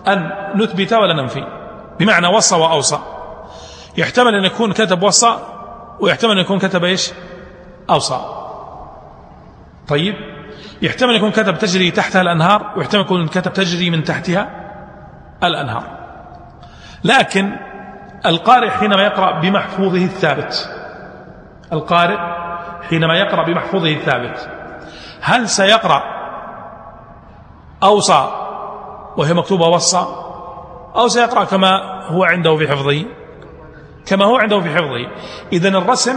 أن 0.08 0.32
نثبت 0.56 0.94
ولا 0.94 1.22
ننفي. 1.22 1.44
بمعنى 2.00 2.28
وصى 2.28 2.56
وأوصى. 2.56 3.00
يحتمل 3.98 4.36
أن 4.36 4.44
يكون 4.44 4.74
كتب 4.74 5.04
وصى 5.04 5.38
ويحتمل 6.00 6.32
أن 6.32 6.38
يكون 6.38 6.60
كتب 6.60 6.84
إيش؟ 6.84 7.12
أوصى. 7.90 8.20
طيب؟ 9.88 10.16
يحتمل 10.82 11.16
يكون 11.16 11.32
كتب 11.32 11.58
تجري 11.58 11.92
تحتها 11.92 12.22
الأنهار 12.22 12.74
ويحتمل 12.78 13.02
يكون 13.02 13.28
كتب 13.28 13.54
تجري 13.54 13.90
من 13.90 14.04
تحتها 14.04 14.50
الأنهار. 15.44 15.84
لكن 17.04 17.56
القارئ 18.26 18.70
حينما 18.70 19.04
يقرأ 19.04 19.40
بمحفوظه 19.40 20.04
الثابت 20.04 20.70
القارئ 21.74 22.18
حينما 22.90 23.18
يقرأ 23.18 23.46
بمحفوظه 23.46 23.94
الثابت 23.94 24.50
هل 25.22 25.50
سيقرأ 25.50 26.04
أوصى 27.84 28.32
وهي 29.18 29.34
مكتوبة 29.34 29.68
وصى 29.68 30.06
أو 30.96 31.08
سيقرأ 31.08 31.44
كما 31.44 32.04
هو 32.08 32.24
عنده 32.24 32.56
في 32.56 32.68
حفظه؟ 32.68 33.06
كما 34.06 34.26
هو 34.26 34.38
عنده 34.38 34.60
في 34.60 34.70
حفظه. 34.70 35.08
إذن 35.54 35.76
الرسم 35.76 36.16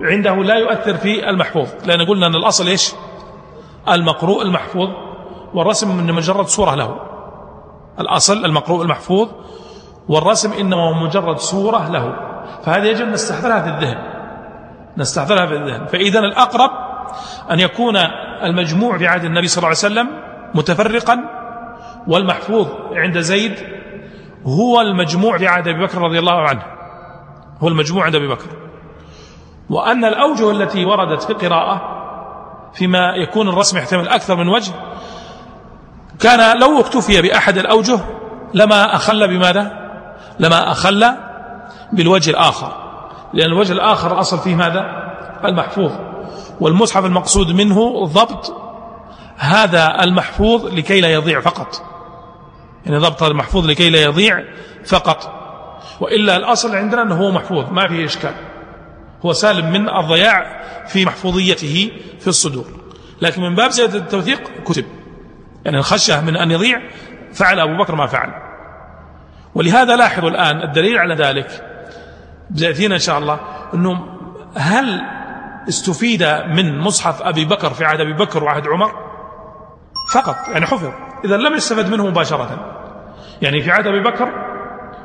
عنده 0.00 0.34
لا 0.34 0.54
يؤثر 0.54 0.96
في 0.96 1.30
المحفوظ 1.30 1.68
لأن 1.84 2.06
قلنا 2.06 2.26
أن 2.26 2.34
الأصل 2.34 2.66
إيش؟ 2.66 2.92
المقروء 3.88 4.42
المحفوظ 4.42 4.88
والرسم 5.54 5.96
من 5.96 6.12
مجرد 6.14 6.46
صورة 6.46 6.74
له. 6.74 6.96
الأصل 8.00 8.44
المقروء 8.44 8.82
المحفوظ 8.82 9.28
والرسم 10.08 10.52
إنما 10.52 10.88
هو 10.88 10.94
مجرد 10.94 11.38
صورة 11.38 11.88
له. 11.88 12.14
فهذا 12.64 12.84
يجب 12.84 13.08
نستحضرها 13.08 13.62
في 13.62 13.68
الذهن. 13.68 13.98
نستحضرها 14.96 15.46
في 15.46 15.54
الذهن. 15.54 15.86
فإذا 15.86 16.18
الأقرب 16.18 16.70
أن 17.50 17.60
يكون 17.60 17.96
المجموع 18.42 18.98
في 18.98 19.06
عهد 19.06 19.24
النبي 19.24 19.48
صلى 19.48 19.58
الله 19.58 19.68
عليه 19.68 19.78
وسلم 19.78 20.08
متفرقا 20.54 21.20
والمحفوظ 22.06 22.66
عند 22.92 23.18
زيد 23.18 23.54
هو 24.46 24.80
المجموع 24.80 25.38
في 25.38 25.46
عهد 25.46 25.68
أبي 25.68 25.86
بكر 25.86 25.98
رضي 25.98 26.18
الله 26.18 26.40
عنه. 26.48 26.62
هو 27.62 27.68
المجموع 27.68 28.04
عند 28.04 28.14
أبي 28.14 28.28
بكر. 28.28 28.46
وأن 29.70 30.04
الأوجه 30.04 30.50
التي 30.50 30.84
وردت 30.84 31.22
في 31.22 31.30
القراءة 31.30 31.94
فيما 32.74 33.14
يكون 33.16 33.48
الرسم 33.48 33.78
يحتمل 33.78 34.08
أكثر 34.08 34.36
من 34.36 34.48
وجه. 34.48 34.72
كان 36.20 36.58
لو 36.58 36.80
اكتفي 36.80 37.22
بأحد 37.22 37.58
الأوجه 37.58 38.00
لما 38.54 38.96
أخل 38.96 39.28
بماذا؟ 39.28 39.72
لما 40.38 40.70
أخل 40.70 41.06
بالوجه 41.92 42.30
الآخر. 42.30 42.72
لأن 43.34 43.46
الوجه 43.46 43.72
الآخر 43.72 44.20
أصل 44.20 44.38
فيه 44.38 44.54
ماذا؟ 44.54 44.84
المحفوظ. 45.44 45.92
والمصحف 46.60 47.04
المقصود 47.04 47.50
منه 47.50 48.06
ضبط 48.06 48.56
هذا 49.36 50.04
المحفوظ 50.04 50.66
لكي 50.66 51.00
لا 51.00 51.08
يضيع 51.08 51.40
فقط. 51.40 51.82
يعني 52.86 52.98
ضبط 52.98 53.22
المحفوظ 53.22 53.66
لكي 53.66 53.90
لا 53.90 54.02
يضيع 54.02 54.44
فقط. 54.86 55.32
وإلا 56.00 56.36
الأصل 56.36 56.76
عندنا 56.76 57.02
أنه 57.02 57.14
هو 57.14 57.30
محفوظ 57.30 57.64
ما 57.70 57.88
فيه 57.88 58.04
إشكال. 58.04 58.34
هو 59.24 59.32
سالم 59.32 59.72
من 59.72 59.88
الضياع 59.88 60.62
في 60.86 61.04
محفوظيته 61.04 61.90
في 62.20 62.28
الصدور. 62.28 62.66
لكن 63.22 63.42
من 63.42 63.54
باب 63.54 63.70
زيادة 63.70 63.98
التوثيق 63.98 64.50
كتب. 64.64 64.84
يعني 65.64 65.78
الخشية 65.78 66.20
من 66.20 66.36
أن 66.36 66.50
يضيع 66.50 66.80
فعل 67.32 67.60
أبو 67.60 67.76
بكر 67.76 67.94
ما 67.94 68.06
فعل. 68.06 68.30
ولهذا 69.54 69.96
لاحظوا 69.96 70.30
الآن 70.30 70.62
الدليل 70.62 70.98
على 70.98 71.14
ذلك. 71.14 71.46
بزيتين 72.50 72.92
إن 72.92 72.98
شاء 72.98 73.18
الله 73.18 73.40
أنه 73.74 74.06
هل 74.56 75.02
استفيد 75.68 76.22
من 76.46 76.78
مصحف 76.78 77.22
أبي 77.22 77.44
بكر 77.44 77.70
في 77.70 77.84
عهد 77.84 78.00
أبي 78.00 78.12
بكر 78.12 78.44
وعهد 78.44 78.66
عمر؟ 78.66 78.92
فقط. 80.12 80.36
يعني 80.52 80.66
حفظ. 80.66 80.90
إذا 81.24 81.36
لم 81.36 81.54
يستفد 81.54 81.90
منه 81.90 82.06
مباشرة. 82.06 82.76
يعني 83.42 83.62
في 83.62 83.70
عهد 83.70 83.86
أبي 83.86 84.00
بكر 84.00 84.28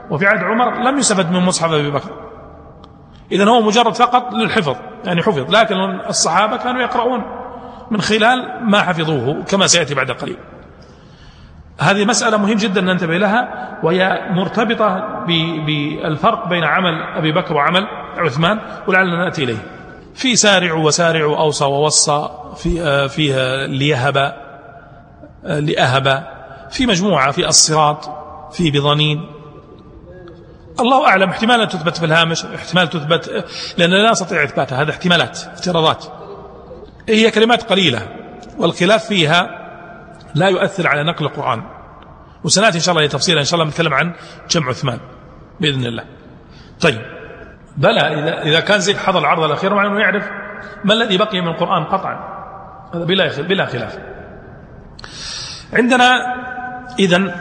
وفي 0.10 0.27
عهد 0.27 0.43
عمر 0.43 0.89
لم 0.89 0.97
يستفد 0.97 1.32
من 1.32 1.39
مصحف 1.39 1.71
أبي 1.71 1.91
بكر. 1.91 2.29
إذا 3.32 3.46
هو 3.46 3.62
مجرد 3.62 3.96
فقط 3.96 4.34
للحفظ 4.34 4.76
يعني 5.06 5.22
حفظ. 5.22 5.56
لكن 5.56 5.76
الصحابة 6.10 6.58
كانوا 6.58 6.82
يقرؤون 6.82 7.24
من 7.92 8.02
خلال 8.02 8.70
ما 8.70 8.82
حفظوه 8.82 9.44
كما 9.44 9.68
سيأتي 9.68 9.94
بعد 9.96 10.12
قليل. 10.12 10.38
هذه 11.80 12.06
مسألة 12.06 12.38
مهم 12.38 12.58
جدا 12.58 12.82
ننتبه 12.82 13.18
لها 13.18 13.70
وهي 13.84 14.30
مرتبطة 14.32 15.24
بالفرق 15.65 16.48
بين 16.48 16.63
عمل 16.63 17.02
أبي 17.15 17.32
بكر 17.32 17.56
وعمل 17.56 17.88
عثمان 18.18 18.60
ولعلنا 18.88 19.24
نأتي 19.24 19.44
إليه. 19.44 19.65
في 20.15 20.36
سارع 20.36 20.74
وسارع 20.74 21.24
أوصى 21.24 21.65
ووصى 21.65 22.30
في 22.56 23.10
فيها 23.10 23.68
ليهب 23.68 24.34
لأهب 25.44 26.24
في 26.70 26.86
مجموعة 26.86 27.32
في 27.32 27.48
الصراط 27.48 28.10
في 28.54 28.72
بضنين 28.72 29.38
الله 30.82 31.08
أعلم 31.08 31.30
احتمال 31.30 31.62
أن 31.62 31.68
تثبت 31.68 31.98
في 31.98 32.06
الهامش 32.06 32.46
احتمال 32.46 32.89
تثبت 32.89 33.46
لأننا 33.78 33.96
لا 33.96 34.12
نستطيع 34.12 34.44
إثباتها 34.44 34.82
هذا 34.82 34.92
احتمالات 34.92 35.39
افتراضات. 35.54 36.06
هي 37.10 37.32
كلمات 37.32 37.63
قليلة 37.63 38.08
والخلاف 38.58 39.06
فيها 39.06 39.50
لا 40.36 40.48
يؤثر 40.48 40.88
على 40.88 41.04
نقل 41.04 41.26
القرآن. 41.26 41.63
وسنأتي 42.44 42.78
إن 42.78 42.82
شاء 42.82 42.96
الله 42.96 43.06
لتفصيلا 43.06 43.39
إن 43.39 43.46
شاء 43.46 43.60
الله 43.60 43.72
نتكلم 43.72 43.94
عن 43.94 44.13
جمع 44.50 44.70
عثمان 44.70 45.00
بإذن 45.60 45.86
الله. 45.86 46.04
طيب 46.82 47.02
بلى 47.78 48.00
إذا, 48.00 48.42
إذا 48.42 48.60
كان 48.60 48.80
زيد 48.80 48.98
حضر 48.98 49.20
العرض 49.20 49.44
الأخير 49.44 49.74
مع 49.74 49.88
أنه 49.88 50.00
يعرف 50.00 50.24
ما 50.84 50.94
الذي 50.94 51.18
بقي 51.18 51.42
من 51.42 51.48
القرآن 51.48 51.84
قطعا. 51.84 52.39
هذا 52.94 53.06
بلا 53.06 53.42
بلا 53.42 53.65
خلاف. 53.65 53.98
عندنا 55.74 56.36
إذن 57.00 57.34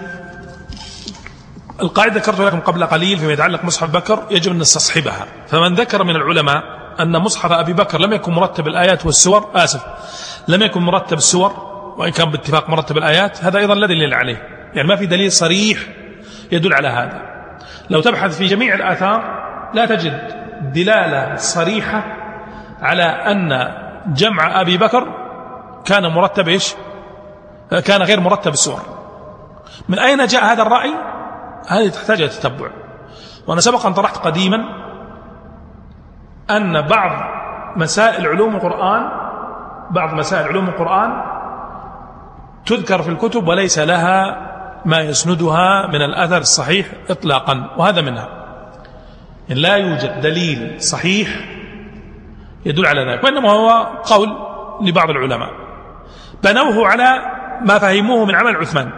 القاعدة 1.82 2.14
ذكرت 2.14 2.40
لكم 2.40 2.60
قبل 2.60 2.86
قليل 2.86 3.18
فيما 3.18 3.32
يتعلق 3.32 3.64
مصحف 3.64 3.90
بكر 3.90 4.22
يجب 4.30 4.52
أن 4.52 4.58
نستصحبها. 4.58 5.26
فمن 5.48 5.74
ذكر 5.74 6.04
من 6.04 6.16
العلماء 6.16 6.62
أن 7.00 7.18
مصحف 7.18 7.52
أبي 7.52 7.72
بكر 7.72 8.00
لم 8.00 8.12
يكن 8.12 8.32
مرتب 8.32 8.66
الآيات 8.68 9.06
والسور 9.06 9.50
آسف 9.54 9.84
لم 10.48 10.62
يكن 10.62 10.80
مرتب 10.80 11.16
السور 11.16 11.52
وإن 11.96 12.12
كان 12.12 12.30
باتفاق 12.30 12.70
مرتب 12.70 12.98
الآيات 12.98 13.44
هذا 13.44 13.58
أيضا 13.58 13.74
لا 13.74 13.86
دليل 13.86 14.14
عليه. 14.14 14.42
يعني 14.74 14.88
ما 14.88 14.96
في 14.96 15.06
دليل 15.06 15.32
صريح 15.32 15.78
يدل 16.52 16.74
على 16.74 16.88
هذا. 16.88 17.22
لو 17.90 18.00
تبحث 18.00 18.38
في 18.38 18.46
جميع 18.46 18.74
الآثار 18.74 19.38
لا 19.74 19.86
تجد 19.86 20.28
دلالة 20.74 21.36
صريحة 21.36 22.04
على 22.80 23.02
أن 23.02 23.74
جمع 24.06 24.60
أبي 24.60 24.78
بكر 24.78 25.08
كان 25.84 26.06
مرتب 26.06 26.48
إيش؟ 26.48 26.74
كان 27.84 28.02
غير 28.02 28.20
مرتب 28.20 28.52
السور. 28.52 28.80
من 29.88 29.98
أين 29.98 30.26
جاء 30.26 30.44
هذا 30.44 30.62
الرأي؟ 30.62 30.94
هذه 31.68 31.88
تحتاج 31.88 32.20
إلى 32.22 32.28
تتبع. 32.28 32.70
وأنا 33.46 33.61
سبق 33.61 33.87
أن 33.87 33.92
طرحت 33.92 34.16
قديما 34.16 34.59
أن 36.50 36.81
بعض 36.81 37.12
مسائل 37.76 38.26
علوم 38.26 38.57
القرآن 38.57 39.09
بعض 39.90 40.14
مسائل 40.14 40.48
علوم 40.48 40.68
القرآن 40.68 41.22
تذكر 42.66 43.02
في 43.02 43.09
الكتب 43.09 43.48
وليس 43.48 43.78
لها 43.78 44.48
ما 44.85 44.98
يسندها 44.98 45.87
من 45.87 46.02
الأثر 46.02 46.38
الصحيح 46.38 46.87
إطلاقا 47.11 47.70
وهذا 47.76 48.00
منها. 48.00 48.28
إن 49.50 49.57
لا 49.57 49.76
يوجد 49.76 50.20
دليل 50.20 50.83
صحيح 50.83 51.28
يدل 52.66 52.87
على 52.87 53.12
ذلك 53.12 53.24
وإنما 53.24 53.50
هو 53.50 53.87
قول 54.04 54.28
لبعض 54.81 55.11
العلماء. 55.11 55.50
بنوه 56.44 56.87
على 56.88 57.20
ما 57.64 57.78
فهموه 57.78 58.24
من 58.24 58.35
عمل 58.35 58.57
عثمان. 58.57 58.90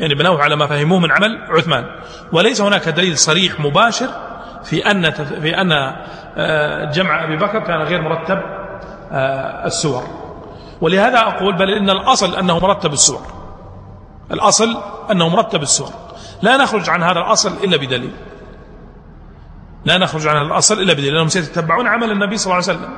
يعني 0.00 0.14
بنوه 0.14 0.42
على 0.42 0.56
ما 0.56 0.66
فهموه 0.66 0.98
من 0.98 1.12
عمل 1.12 1.46
عثمان. 1.48 1.84
وليس 2.32 2.60
هناك 2.60 2.88
دليل 2.88 3.18
صريح 3.18 3.60
مباشر 3.60 4.08
في 4.64 4.90
أن 4.90 5.10
في 5.10 5.60
أن 5.60 5.72
آه، 6.36 6.90
جمع 6.90 7.24
أبي 7.24 7.36
بكر 7.36 7.58
كان 7.58 7.82
غير 7.82 8.02
مرتب 8.02 8.38
آه، 9.12 9.66
السور. 9.66 10.02
ولهذا 10.80 11.18
أقول 11.18 11.56
بل 11.56 11.70
إن 11.70 11.90
الأصل 11.90 12.36
أنه 12.36 12.58
مرتب 12.58 12.92
السور. 12.92 13.22
الأصل 14.32 14.76
أنه 15.10 15.28
مرتب 15.28 15.62
السور. 15.62 15.90
لا 16.42 16.56
نخرج 16.56 16.90
عن 16.90 17.02
هذا 17.02 17.18
الأصل 17.18 17.52
إلا 17.64 17.76
بدليل. 17.76 18.12
لا 19.84 19.98
نخرج 19.98 20.26
عن 20.26 20.46
الأصل 20.46 20.80
إلا 20.80 20.92
بدليل. 20.92 21.12
لأنهم 21.12 21.28
سيتبعون 21.28 21.86
عمل 21.86 22.10
النبي 22.10 22.36
صلى 22.36 22.52
الله 22.52 22.68
عليه 22.68 22.78
وسلم. 22.78 22.96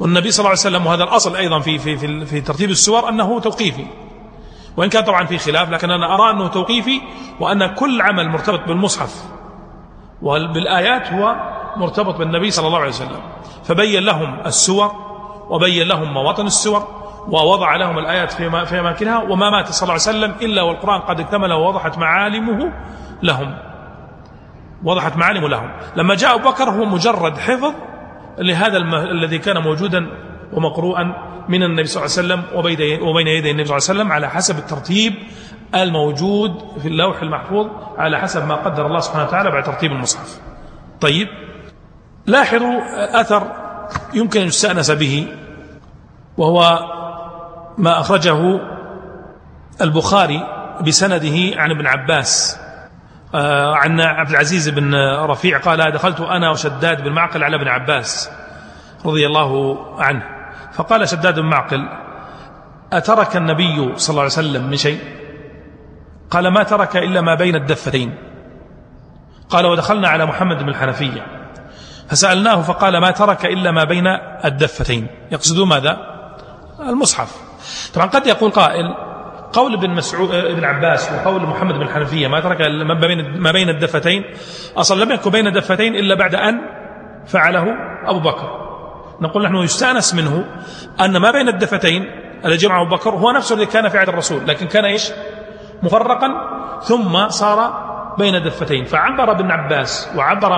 والنبي 0.00 0.30
صلى 0.30 0.38
الله 0.38 0.50
عليه 0.50 0.60
وسلم 0.60 0.86
وهذا 0.86 1.04
الأصل 1.04 1.36
أيضا 1.36 1.60
في, 1.60 1.78
في, 1.78 1.96
في, 1.96 2.26
في 2.26 2.40
ترتيب 2.40 2.70
السور 2.70 3.08
أنه 3.08 3.40
توقيفي. 3.40 3.86
وإن 4.78 4.88
كان 4.88 5.04
طبعا 5.04 5.24
في 5.26 5.38
خلاف 5.38 5.70
لكن 5.70 5.90
أنا 5.90 6.14
أرى 6.14 6.30
أنه 6.30 6.48
توقيفي 6.48 7.00
وأن 7.40 7.66
كل 7.66 8.02
عمل 8.02 8.28
مرتبط 8.28 8.60
بالمصحف 8.68 9.24
وبالآيات 10.22 11.12
هو 11.12 11.36
مرتبط 11.76 12.16
بالنبي 12.16 12.50
صلى 12.50 12.66
الله 12.66 12.78
عليه 12.78 12.88
وسلم 12.88 13.20
فبين 13.64 14.02
لهم 14.02 14.40
السور 14.46 14.92
وبين 15.50 15.88
لهم 15.88 16.14
مواطن 16.14 16.46
السور 16.46 16.86
ووضع 17.28 17.76
لهم 17.76 17.98
الآيات 17.98 18.32
في 18.32 18.66
في 18.66 18.80
أماكنها 18.80 19.18
وما 19.22 19.50
مات 19.50 19.68
صلى 19.68 19.82
الله 19.82 19.92
عليه 19.92 20.02
وسلم 20.18 20.34
إلا 20.48 20.62
والقرآن 20.62 21.00
قد 21.00 21.20
اكتمل 21.20 21.52
ووضحت 21.52 21.98
معالمه 21.98 22.72
لهم 23.22 23.54
وضحت 24.84 25.16
معالمه 25.16 25.48
لهم 25.48 25.70
لما 25.96 26.14
جاء 26.14 26.34
أبو 26.34 26.48
بكر 26.50 26.70
هو 26.70 26.84
مجرد 26.84 27.38
حفظ 27.38 27.72
لهذا. 28.38 28.76
الذي 29.10 29.38
كان 29.38 29.62
موجودا 29.62 30.06
ومقروءا 30.52 31.14
من 31.48 31.62
النبي 31.62 31.86
صلى 31.86 32.04
الله 32.04 32.16
عليه 32.18 32.44
وسلم 32.44 32.58
وبين 33.08 33.28
يدي 33.28 33.50
النبي 33.50 33.64
صلى 33.64 33.76
الله 33.76 33.88
عليه 33.88 34.00
وسلم 34.00 34.12
على 34.12 34.30
حسب 34.30 34.58
الترتيب 34.58 35.14
الموجود 35.74 36.52
في 36.82 36.88
اللوح 36.88 37.22
المحفوظ 37.22 37.66
على 37.98 38.18
حسب 38.18 38.46
ما 38.46 38.54
قدر 38.54 38.86
الله 38.86 39.00
سبحانه 39.00 39.24
وتعالى 39.24 39.50
بعد 39.50 39.62
ترتيب 39.62 39.92
المصحف. 39.92 40.40
طيب. 41.00 41.28
لاحظوا 42.26 42.80
أثر 43.20 43.52
يمكن 44.14 44.40
أن 44.40 44.46
يستأنس 44.46 44.90
به 44.90 45.26
وهو 46.38 46.78
ما 47.78 48.00
أخرجه 48.00 48.60
البخاري 49.80 50.46
بسنده 50.86 51.60
عن 51.60 51.70
ابن 51.70 51.86
عباس 51.86 52.60
آه، 53.34 53.74
عن 53.74 54.00
عبد 54.00 54.30
العزيز 54.30 54.68
بن 54.68 54.94
رفيع 55.16 55.58
قال 55.58 55.92
دخلت 55.92 56.20
أنا 56.20 56.50
وشداد 56.50 57.02
بن 57.02 57.12
معقل 57.12 57.44
على 57.44 57.56
ابن 57.56 57.68
عباس 57.68 58.30
رضي 59.06 59.26
الله 59.26 59.78
عنه. 60.02 60.37
فقال 60.78 61.08
شداد 61.08 61.40
بن 61.40 61.46
معقل 61.46 61.88
أترك 62.92 63.36
النبي 63.36 63.92
صلى 63.96 64.10
الله 64.10 64.22
عليه 64.22 64.32
وسلم 64.32 64.70
من 64.70 64.76
شيء؟ 64.76 64.98
قال 66.30 66.48
ما 66.48 66.62
ترك 66.62 66.96
إلا 66.96 67.20
ما 67.20 67.34
بين 67.34 67.56
الدفتين. 67.56 68.14
قال 69.48 69.66
ودخلنا 69.66 70.08
على 70.08 70.26
محمد 70.26 70.62
بن 70.62 70.68
الحنفية. 70.68 71.26
فسألناه 72.08 72.62
فقال 72.62 72.98
ما 72.98 73.10
ترك 73.10 73.46
إلا 73.46 73.70
ما 73.70 73.84
بين 73.84 74.06
الدفتين. 74.44 75.06
يقصد 75.32 75.60
ماذا؟ 75.60 75.98
المصحف. 76.80 77.36
طبعا 77.94 78.06
قد 78.06 78.26
يقول 78.26 78.50
قائل 78.50 78.94
قول 79.52 79.74
ابن 79.74 79.90
مسعود 79.90 80.34
ابن 80.34 80.64
عباس 80.64 81.12
وقول 81.12 81.42
محمد 81.42 81.74
بن 81.74 81.82
الحنفية 81.82 82.28
ما 82.28 82.40
ترك 82.40 82.60
ما 82.60 82.94
بين 82.94 83.40
ما 83.40 83.52
بين 83.52 83.68
الدفتين. 83.68 84.24
أصلا 84.76 85.04
لم 85.04 85.12
يكن 85.12 85.30
بين 85.30 85.46
الدفتين 85.46 85.94
إلا 85.94 86.14
بعد 86.14 86.34
أن 86.34 86.60
فعله 87.26 87.66
أبو 88.06 88.20
بكر. 88.20 88.67
نقول 89.20 89.42
نحن 89.42 89.56
يستأنس 89.56 90.14
منه 90.14 90.44
أن 91.00 91.16
ما 91.16 91.30
بين 91.30 91.48
الدفتين 91.48 92.10
الذي 92.44 92.56
جمعه 92.56 92.82
أبو 92.82 92.96
بكر 92.96 93.10
هو 93.10 93.30
نفسه 93.30 93.54
الذي 93.54 93.66
كان 93.66 93.88
في 93.88 93.98
عهد 93.98 94.08
الرسول 94.08 94.48
لكن 94.48 94.66
كان 94.66 94.84
إيش؟ 94.84 95.10
مفرقا 95.82 96.28
ثم 96.82 97.28
صار 97.28 97.88
بين 98.18 98.42
دفتين 98.42 98.84
فعبر 98.84 99.30
ابن 99.30 99.50
عباس 99.50 100.10
وعبر 100.16 100.56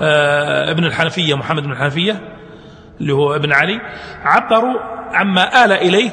آه، 0.00 0.70
ابن 0.70 0.84
الحنفية 0.84 1.34
محمد 1.34 1.62
بن 1.62 1.72
الحنفية 1.72 2.20
اللي 3.00 3.12
هو 3.12 3.34
ابن 3.34 3.52
علي 3.52 3.80
عبروا 4.24 4.80
عما 5.12 5.64
آل 5.64 5.72
إليه 5.72 6.10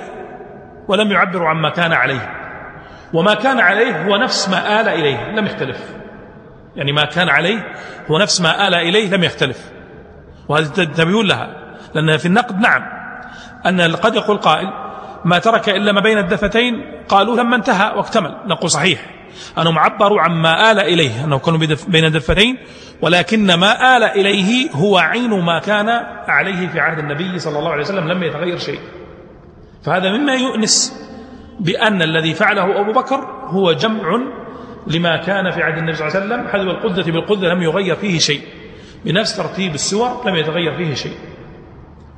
ولم 0.88 1.12
يعبروا 1.12 1.50
عما 1.50 1.70
كان 1.70 1.94
عليه. 1.94 2.34
وما 3.14 3.34
كان 3.34 3.60
عليه 3.60 4.06
هو 4.06 4.18
نفس 4.18 4.50
ما 4.50 4.82
آل 4.82 4.88
إليه 4.88 5.32
لم 5.32 5.46
يختلف. 5.46 5.96
يعني 6.76 6.92
ما 6.92 7.06
كان 7.06 7.30
عليه 7.30 7.74
هو 8.12 8.18
نفس 8.18 8.42
ما 8.42 8.68
آل 8.68 8.76
إليه 8.76 9.10
لم 9.10 9.24
يختلف. 9.24 9.72
وهذه 10.50 10.66
تنتبهون 10.66 11.28
لها. 11.28 11.63
لأن 11.96 12.18
في 12.18 12.26
النقد 12.26 12.60
نعم. 12.60 12.84
أن 13.66 13.96
قد 13.96 14.16
يقول 14.16 14.38
قائل 14.38 14.70
ما 15.26 15.40
ترك 15.40 15.70
إلا 15.70 15.92
ما 15.92 16.02
بين 16.02 16.18
الدفتين 16.18 16.74
قالوا 17.10 17.36
لما 17.36 17.56
انتهى 17.56 17.94
واكتمل. 17.96 18.36
نقول 18.46 18.70
صحيح. 18.70 19.06
أنهم 19.58 19.80
عبروا 19.80 20.22
عما 20.22 20.72
آل 20.72 20.80
إليه 20.80 21.26
أنه 21.26 21.40
كانوا 21.40 21.60
بين 21.88 22.06
الدفتين 22.06 22.58
ولكن 23.02 23.54
ما 23.54 23.98
آل 23.98 24.04
إليه 24.04 24.72
هو 24.72 24.98
عين 24.98 25.30
ما 25.30 25.60
كان 25.60 25.90
عليه 26.28 26.68
في 26.68 26.80
عهد 26.80 27.00
النبي 27.00 27.40
صلى 27.40 27.60
الله 27.60 27.72
عليه 27.72 27.82
وسلم 27.82 28.12
لم 28.12 28.24
يتغير 28.24 28.58
شيء. 28.58 28.80
فهذا 29.84 30.12
مما 30.12 30.34
يؤنس 30.34 30.94
بأن 31.60 32.02
الذي 32.02 32.34
فعله 32.34 32.82
أبو 32.82 32.94
بكر 32.94 33.16
هو 33.46 33.72
جمع 33.72 34.22
لما 34.88 35.18
كان 35.18 35.52
في 35.52 35.64
عهد 35.64 35.78
النبي 35.78 35.94
صلى 35.96 36.08
الله 36.08 36.20
عليه 36.20 36.26
وسلم 36.26 36.48
حذو 36.48 36.72
القدة 36.72 37.04
بالقدة 37.04 37.54
لم 37.54 37.62
يغير 37.62 37.96
فيه 37.96 38.20
شيء. 38.20 38.42
بنفس 39.06 39.38
ترتيب 39.38 39.74
السور 39.76 40.30
لم 40.30 40.36
يتغير 40.36 40.76
فيه 40.76 40.94
شيء. 40.94 41.18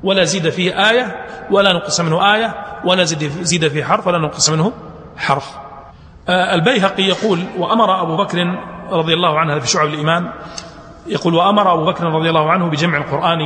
ولا 0.02 0.24
زيد 0.24 0.48
فيه 0.48 0.90
آية 0.90 1.26
ولا 1.50 1.72
نقص 1.72 2.00
منه 2.00 2.34
آية 2.34 2.54
ولا 2.84 3.04
زيد 3.42 3.68
فيه 3.68 3.84
حرف 3.84 4.06
ولا 4.06 4.18
نقص 4.18 4.50
منه 4.50 4.72
حرف. 5.16 5.50
آه، 6.28 6.54
البيهقي 6.54 7.02
يقول 7.02 7.44
وأمر 7.58 8.02
أبو 8.02 8.16
بكر 8.16 8.58
رضي 8.90 9.14
الله 9.14 9.38
عنه 9.38 9.58
في 9.58 9.66
شعب 9.66 9.86
الإيمان 9.86 10.30
يقول 11.06 11.34
وأمر 11.34 11.74
أبو 11.74 11.84
بكر 11.84 12.04
رضي 12.04 12.28
الله 12.28 12.50
عنه 12.50 12.66
بجمع 12.70 12.98
القرآن 12.98 13.40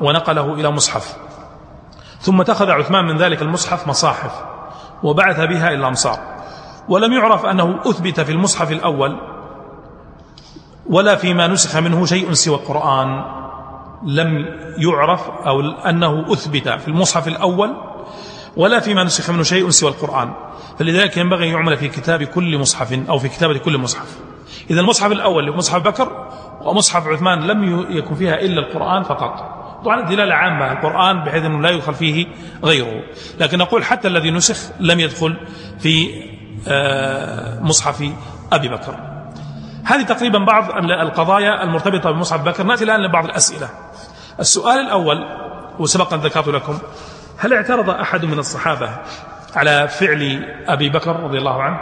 ونقله 0.00 0.54
إلى 0.54 0.70
مصحف. 0.70 1.16
ثم 2.20 2.40
اتخذ 2.40 2.70
عثمان 2.70 3.04
من 3.04 3.16
ذلك 3.16 3.42
المصحف 3.42 3.86
مصاحف 3.88 4.32
وبعث 5.02 5.40
بها 5.40 5.68
إلى 5.68 5.76
الأمصار 5.76 6.18
ولم 6.88 7.12
يعرف 7.12 7.46
أنه 7.46 7.80
أثبت 7.86 8.20
في 8.20 8.32
المصحف 8.32 8.72
الأول 8.72 9.16
ولا 10.86 11.16
فيما 11.16 11.46
نسخ 11.46 11.76
منه 11.76 12.06
شيء 12.06 12.32
سوى 12.32 12.54
القرآن. 12.54 13.24
لم 14.06 14.46
يعرف 14.78 15.28
أو 15.46 15.60
أنه 15.60 16.32
أثبت 16.32 16.68
في 16.68 16.88
المصحف 16.88 17.28
الأول 17.28 17.76
ولا 18.56 18.80
فيما 18.80 19.04
نسخ 19.04 19.30
منه 19.30 19.42
شيء 19.42 19.70
سوى 19.70 19.90
القرآن. 19.90 20.32
فلذلك 20.78 21.16
ينبغي 21.16 21.48
أن 21.48 21.52
يعمل 21.52 21.76
في 21.76 21.88
كتاب 21.88 22.22
كل 22.22 22.58
مصحف 22.58 22.92
أو 23.08 23.18
في 23.18 23.28
كتابة 23.28 23.58
كل 23.58 23.78
مصحف. 23.78 24.18
إذا 24.70 24.80
المصحف 24.80 25.12
الأول 25.12 25.56
مصحف 25.56 25.82
بكر 25.82 26.28
ومصحف 26.60 27.06
عثمان 27.06 27.40
لم 27.46 27.86
يكن 27.90 28.14
فيها 28.14 28.34
إلا 28.34 28.60
القرآن 28.60 29.02
فقط. 29.02 29.62
طبعا 29.84 30.00
دلالة 30.00 30.34
عامة 30.34 30.72
القرآن 30.72 31.24
بحيث 31.24 31.44
أنه 31.44 31.60
لا 31.60 31.70
يدخل 31.70 31.94
فيه 31.94 32.26
غيره. 32.64 33.02
لكن 33.40 33.58
نقول 33.58 33.84
حتى 33.84 34.08
الذي 34.08 34.30
نسخ 34.30 34.70
لم 34.80 35.00
يدخل 35.00 35.36
في 35.78 36.08
آه، 36.68 37.60
مصحف 37.60 38.12
أبي 38.52 38.68
بكر. 38.68 38.96
هذه 39.84 40.02
تقريبا 40.02 40.38
بعض 40.38 40.70
القضايا 40.90 41.62
المرتبطة 41.62 42.10
بمصحف 42.10 42.40
بكر. 42.40 42.62
نأتي 42.62 42.84
الآن 42.84 43.00
لبعض 43.00 43.24
الأسئلة. 43.24 43.68
السؤال 44.40 44.78
الأول 44.78 45.24
وسبق 45.78 46.14
أن 46.14 46.20
ذكرت 46.20 46.48
لكم 46.48 46.78
هل 47.38 47.54
اعترض 47.54 47.90
أحد 47.90 48.24
من 48.24 48.38
الصحابة 48.38 48.90
على 49.56 49.88
فعل 49.88 50.44
أبي 50.66 50.88
بكر 50.88 51.16
رضي 51.16 51.38
الله 51.38 51.62
عنه؟ 51.62 51.78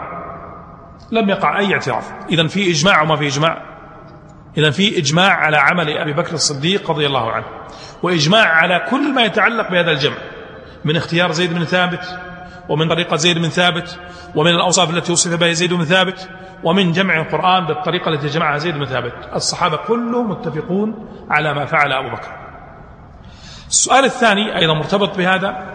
لم 1.13 1.29
يقع 1.29 1.59
أي 1.59 1.75
اعتراض. 1.75 2.03
إذا 2.31 2.47
في 2.47 2.71
إجماع 2.71 3.03
وما 3.03 3.17
في 3.17 3.27
إجماع؟ 3.27 3.63
إذا 4.59 4.71
في 4.71 4.99
إجماع 4.99 5.33
على 5.33 5.57
عمل 5.57 5.99
أبي 5.99 6.13
بكر 6.13 6.35
الصديق 6.35 6.91
رضي 6.91 7.07
الله 7.07 7.33
عنه 7.33 7.45
وإجماع 8.03 8.47
على 8.49 8.87
كل 8.91 9.15
ما 9.15 9.23
يتعلق 9.23 9.71
بهذا 9.71 9.91
الجمع 9.91 10.17
من 10.85 10.97
اختيار 10.97 11.33
زيد 11.33 11.55
بن 11.55 11.65
ثابت 11.65 12.19
ومن 12.69 12.89
طريقة 12.89 13.17
زيد 13.17 13.39
بن 13.39 13.49
ثابت 13.49 13.99
ومن 14.35 14.51
الأوصاف 14.51 14.91
التي 14.91 15.13
وصف 15.13 15.41
بها 15.41 15.53
زيد 15.53 15.73
بن 15.73 15.85
ثابت 15.85 16.29
ومن 16.65 16.93
جمع 16.93 17.21
القرآن 17.21 17.67
بالطريقة 17.67 18.09
التي 18.09 18.27
جمعها 18.27 18.59
زيد 18.59 18.75
بن 18.75 18.85
ثابت. 18.85 19.13
الصحابة 19.35 19.77
كلهم 19.77 20.31
متفقون 20.31 21.09
على 21.31 21.55
ما 21.55 21.67
فعل 21.67 21.93
أبو 21.93 22.17
بكر. 22.17 22.40
السؤال 23.71 24.05
الثاني 24.05 24.59
أيضا 24.59 24.75
مرتبط 24.75 25.17
بهذا 25.17 25.75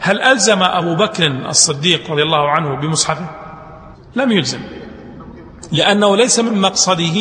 هل 0.00 0.20
ألزم 0.20 0.62
أبو 0.62 0.94
بكر 0.94 1.26
الصديق 1.26 2.10
رضي 2.10 2.22
الله 2.22 2.50
عنه 2.50 2.76
بمصحفه؟ 2.76 3.30
لم 4.16 4.32
يلزم 4.32 4.60
لأنه 5.72 6.16
ليس 6.16 6.40
من 6.40 6.60
مقصده 6.60 7.18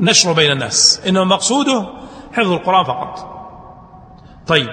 نشر 0.00 0.32
بين 0.32 0.52
الناس 0.52 1.02
إنما 1.06 1.24
مقصوده 1.24 1.86
حفظ 2.32 2.52
القرآن 2.52 2.84
فقط. 2.84 3.34
طيب 4.46 4.68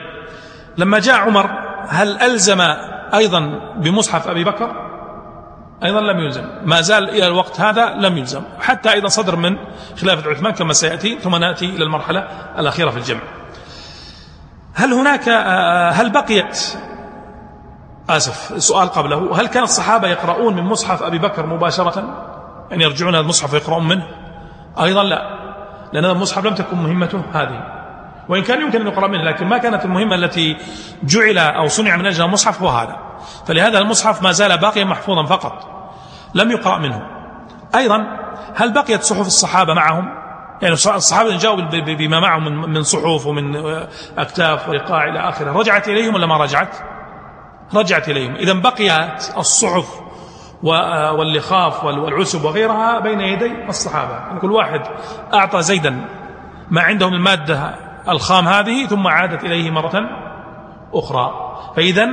لما 0.78 1.00
جاء 1.00 1.16
عمر 1.16 1.50
هل 1.88 2.22
ألزم 2.22 2.62
أيضا 3.14 3.40
بمصحف 3.78 4.28
أبي 4.28 4.44
بكر؟ 4.44 4.92
أيضا 5.84 6.02
لم 6.02 6.20
يلزم 6.20 6.46
ما 6.66 6.82
زال 6.82 7.10
إلى 7.10 7.28
الوقت 7.28 7.62
هذا 7.62 7.90
لم 7.90 8.18
يلزم 8.18 8.42
حتى 8.60 8.92
أيضا 8.92 9.08
صدر 9.08 9.36
من 9.36 9.58
خلافة 10.02 10.30
عثمان 10.30 10.54
كما 10.54 10.74
سيأتي 10.74 11.20
ثم 11.20 11.36
نأتي 11.36 11.66
إلى 11.66 11.84
المرحلة 11.84 12.20
الأخيرة 12.60 12.90
في 12.90 12.98
الجمع. 12.98 13.22
هل 14.76 14.94
هناك 14.94 15.30
هل 15.94 16.10
بقيت؟ 16.10 16.78
آسف 18.10 18.62
سؤال 18.64 18.88
قبله. 18.88 19.42
هل 19.42 19.48
كان 19.48 19.64
الصحابة 19.64 20.08
يقرؤون 20.08 20.56
من 20.56 20.64
مصحف 20.64 21.04
أبي 21.04 21.18
بكر 21.20 21.46
مباشرة؟ 21.46 22.28
يعني 22.72 22.84
يرجعون 22.84 23.16
هذا 23.16 23.24
المصحف 23.24 23.54
ويقرؤون 23.54 23.88
منه؟ 23.88 24.08
أيضا 24.82 25.04
لا 25.04 25.42
لأن 25.94 26.06
هذا 26.06 26.14
المصحف 26.14 26.46
لم 26.46 26.56
تكن 26.56 26.78
مهمته 26.78 27.24
هذه. 27.34 27.64
وإن 28.30 28.44
كان 28.44 28.62
يمكن 28.62 28.82
أن 28.82 28.88
يقرأ 28.88 29.08
منه 29.08 29.24
لكن 29.24 29.48
ما 29.48 29.58
كانت 29.58 29.86
المهمة 29.86 30.16
التي 30.16 30.58
جعل 31.04 31.38
أو 31.38 31.68
صنع 31.68 31.96
من 31.96 32.06
أجل 32.06 32.26
المصحف 32.26 32.62
هو 32.62 32.70
هذا. 32.70 32.98
فلهذا 33.48 33.80
المصحف 33.80 34.22
ما 34.24 34.32
زال 34.32 34.58
باقيا 34.58 34.84
محفوظا 34.84 35.26
فقط. 35.26 35.68
لم 36.34 36.52
يقرأ 36.52 36.78
منه. 36.78 37.02
أيضا 37.76 38.08
هل 38.56 38.74
بقيت 38.74 39.04
صحف 39.04 39.28
الصحابة 39.28 39.74
معهم؟ 39.74 40.21
يعني 40.62 40.74
الصحابة 40.74 41.38
جاءوا 41.38 41.62
بما 41.96 42.20
معهم 42.20 42.72
من 42.72 42.84
صحف 42.84 43.26
ومن 43.26 43.56
أكتاف 44.18 44.70
وإيقاع 44.70 45.04
إلى 45.04 45.20
آخره 45.20 45.52
رجعت 45.52 45.88
إليهم 45.88 46.16
ولا 46.16 46.26
ما 46.26 46.38
رجعت؟ 46.38 46.76
رجعت 47.74 48.10
إليهم. 48.10 48.36
إذا 48.36 48.54
بقيت 48.54 49.38
الصحف 49.38 50.02
واللخاف 50.64 51.84
والعسب 51.84 52.46
وغيرها 52.46 53.00
بين 53.00 53.22
يدي 53.22 53.52
الصحابة. 53.70 54.14
يعني 54.14 54.40
كل 54.40 54.52
واحد 54.52 54.82
أعطى 55.34 55.62
زيدا 55.62 56.06
ما 56.70 56.82
عنده 56.82 57.10
من 57.10 57.16
المادة 57.16 57.76
الخام 58.10 58.48
هذه 58.48 58.86
ثم 58.86 59.08
عادت 59.08 59.44
إليه 59.44 59.72
مرة 59.72 60.10
أخرى. 60.94 61.32
فإذا 61.76 62.08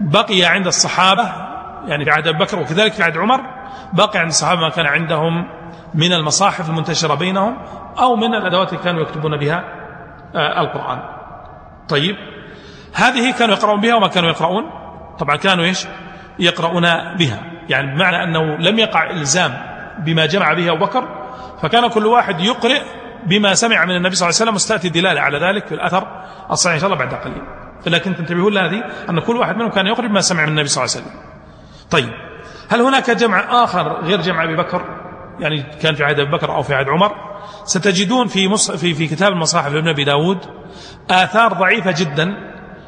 بقي 0.00 0.44
عند 0.44 0.66
الصحابة 0.66 1.22
يعني 1.86 2.04
في 2.04 2.10
عهد 2.10 2.26
أبي 2.26 2.38
بكر 2.38 2.58
وكذلك 2.58 2.92
في 2.92 3.02
عهد 3.02 3.16
عمر 3.16 3.40
بقي 3.92 4.18
عند 4.18 4.28
الصحابة 4.28 4.60
ما 4.60 4.68
كان 4.68 4.86
عندهم 4.86 5.59
من 5.94 6.12
المصاحف 6.12 6.70
المنتشرة 6.70 7.14
بينهم 7.14 7.56
أو 7.98 8.16
من 8.16 8.34
الأدوات 8.34 8.72
اللي 8.72 8.84
كانوا 8.84 9.02
يكتبون 9.02 9.36
بها 9.36 9.64
آه، 10.34 10.60
القرآن. 10.60 11.02
طيب 11.88 12.16
هذه 12.94 13.32
كانوا 13.38 13.54
يقرؤون 13.54 13.80
بها 13.80 13.94
وما 13.94 14.08
كانوا 14.08 14.30
يقرؤون؟ 14.30 14.70
طبعا 15.18 15.36
كانوا 15.36 15.64
إيش؟ 15.64 15.86
يقرؤون 16.38 16.82
بها. 17.16 17.42
يعني 17.68 17.94
بمعنى 17.94 18.22
أنه 18.22 18.56
لم 18.56 18.78
يقع 18.78 19.10
إلزام 19.10 19.52
بما 19.98 20.26
جمع 20.26 20.52
به 20.52 20.72
أبو 20.72 20.84
بكر 20.84 21.08
فكان 21.62 21.88
كل 21.88 22.06
واحد 22.06 22.40
يقرئ 22.40 22.82
بما 23.26 23.54
سمع 23.54 23.84
من 23.84 23.96
النبي 23.96 24.14
صلى 24.14 24.28
الله 24.28 24.40
عليه 24.40 24.44
وسلم 24.50 24.54
وستأتي 24.54 24.88
دلالة 24.88 25.20
على 25.20 25.38
ذلك 25.38 25.66
في 25.66 25.74
الأثر 25.74 26.06
الصحيح 26.50 26.74
إن 26.74 26.80
شاء 26.80 26.92
الله 26.92 27.04
بعد 27.04 27.14
قليل. 27.14 27.42
لكن 27.86 28.16
تنتبهون 28.16 28.54
لهذه 28.54 28.84
أن 29.10 29.20
كل 29.20 29.36
واحد 29.36 29.56
منهم 29.56 29.70
كان 29.70 29.86
يقرئ 29.86 30.08
بما 30.08 30.20
سمع 30.20 30.42
من 30.42 30.48
النبي 30.48 30.68
صلى 30.68 30.84
الله 30.84 30.96
عليه 30.96 31.06
وسلم. 31.06 31.20
طيب 31.90 32.10
هل 32.70 32.80
هناك 32.80 33.10
جمع 33.10 33.64
آخر 33.64 34.00
غير 34.04 34.20
جمع 34.20 34.44
أبي 34.44 34.56
بكر؟ 34.56 34.99
يعني 35.38 35.62
كان 35.62 35.94
في 35.94 36.04
عهد 36.04 36.20
أبي 36.20 36.30
بكر 36.30 36.54
أو 36.54 36.62
في 36.62 36.74
عهد 36.74 36.88
عمر 36.88 37.12
ستجدون 37.64 38.26
في, 38.26 38.48
مص... 38.48 38.70
في, 38.70 38.94
في 38.94 39.06
كتاب 39.06 39.32
المصاحف 39.32 39.72
لابن 39.72 39.88
أبي 39.88 40.04
داود 40.04 40.38
آثار 41.10 41.52
ضعيفة 41.52 41.94
جدا 41.98 42.34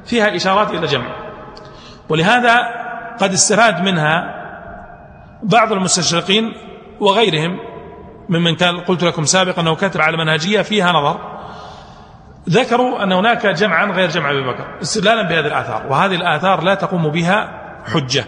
فيها 0.05 0.37
إشارات 0.37 0.71
إلى 0.71 0.87
جمع. 0.87 1.07
ولهذا 2.09 2.57
قد 3.21 3.33
استفاد 3.33 3.83
منها 3.83 4.43
بعض 5.43 5.73
المستشرقين 5.73 6.53
وغيرهم 7.01 7.59
ممن 8.29 8.57
كان 8.57 8.81
قلت 8.81 9.03
لكم 9.03 9.25
سابقا 9.25 9.63
أنه 9.63 9.75
كتب 9.75 10.01
على 10.01 10.17
منهجية 10.17 10.63
فيها 10.63 10.93
نظر 10.93 11.33
ذكروا 12.49 13.03
أن 13.03 13.13
هناك 13.13 13.47
جمعا 13.47 13.87
غير 13.87 14.09
جمع 14.09 14.31
أبي 14.31 14.43
بكر 14.43 14.79
استدلالا 14.83 15.23
بهذه 15.23 15.47
الآثار 15.47 15.87
وهذه 15.87 16.15
الآثار 16.15 16.63
لا 16.63 16.75
تقوم 16.75 17.09
بها 17.09 17.63
حجة. 17.95 18.25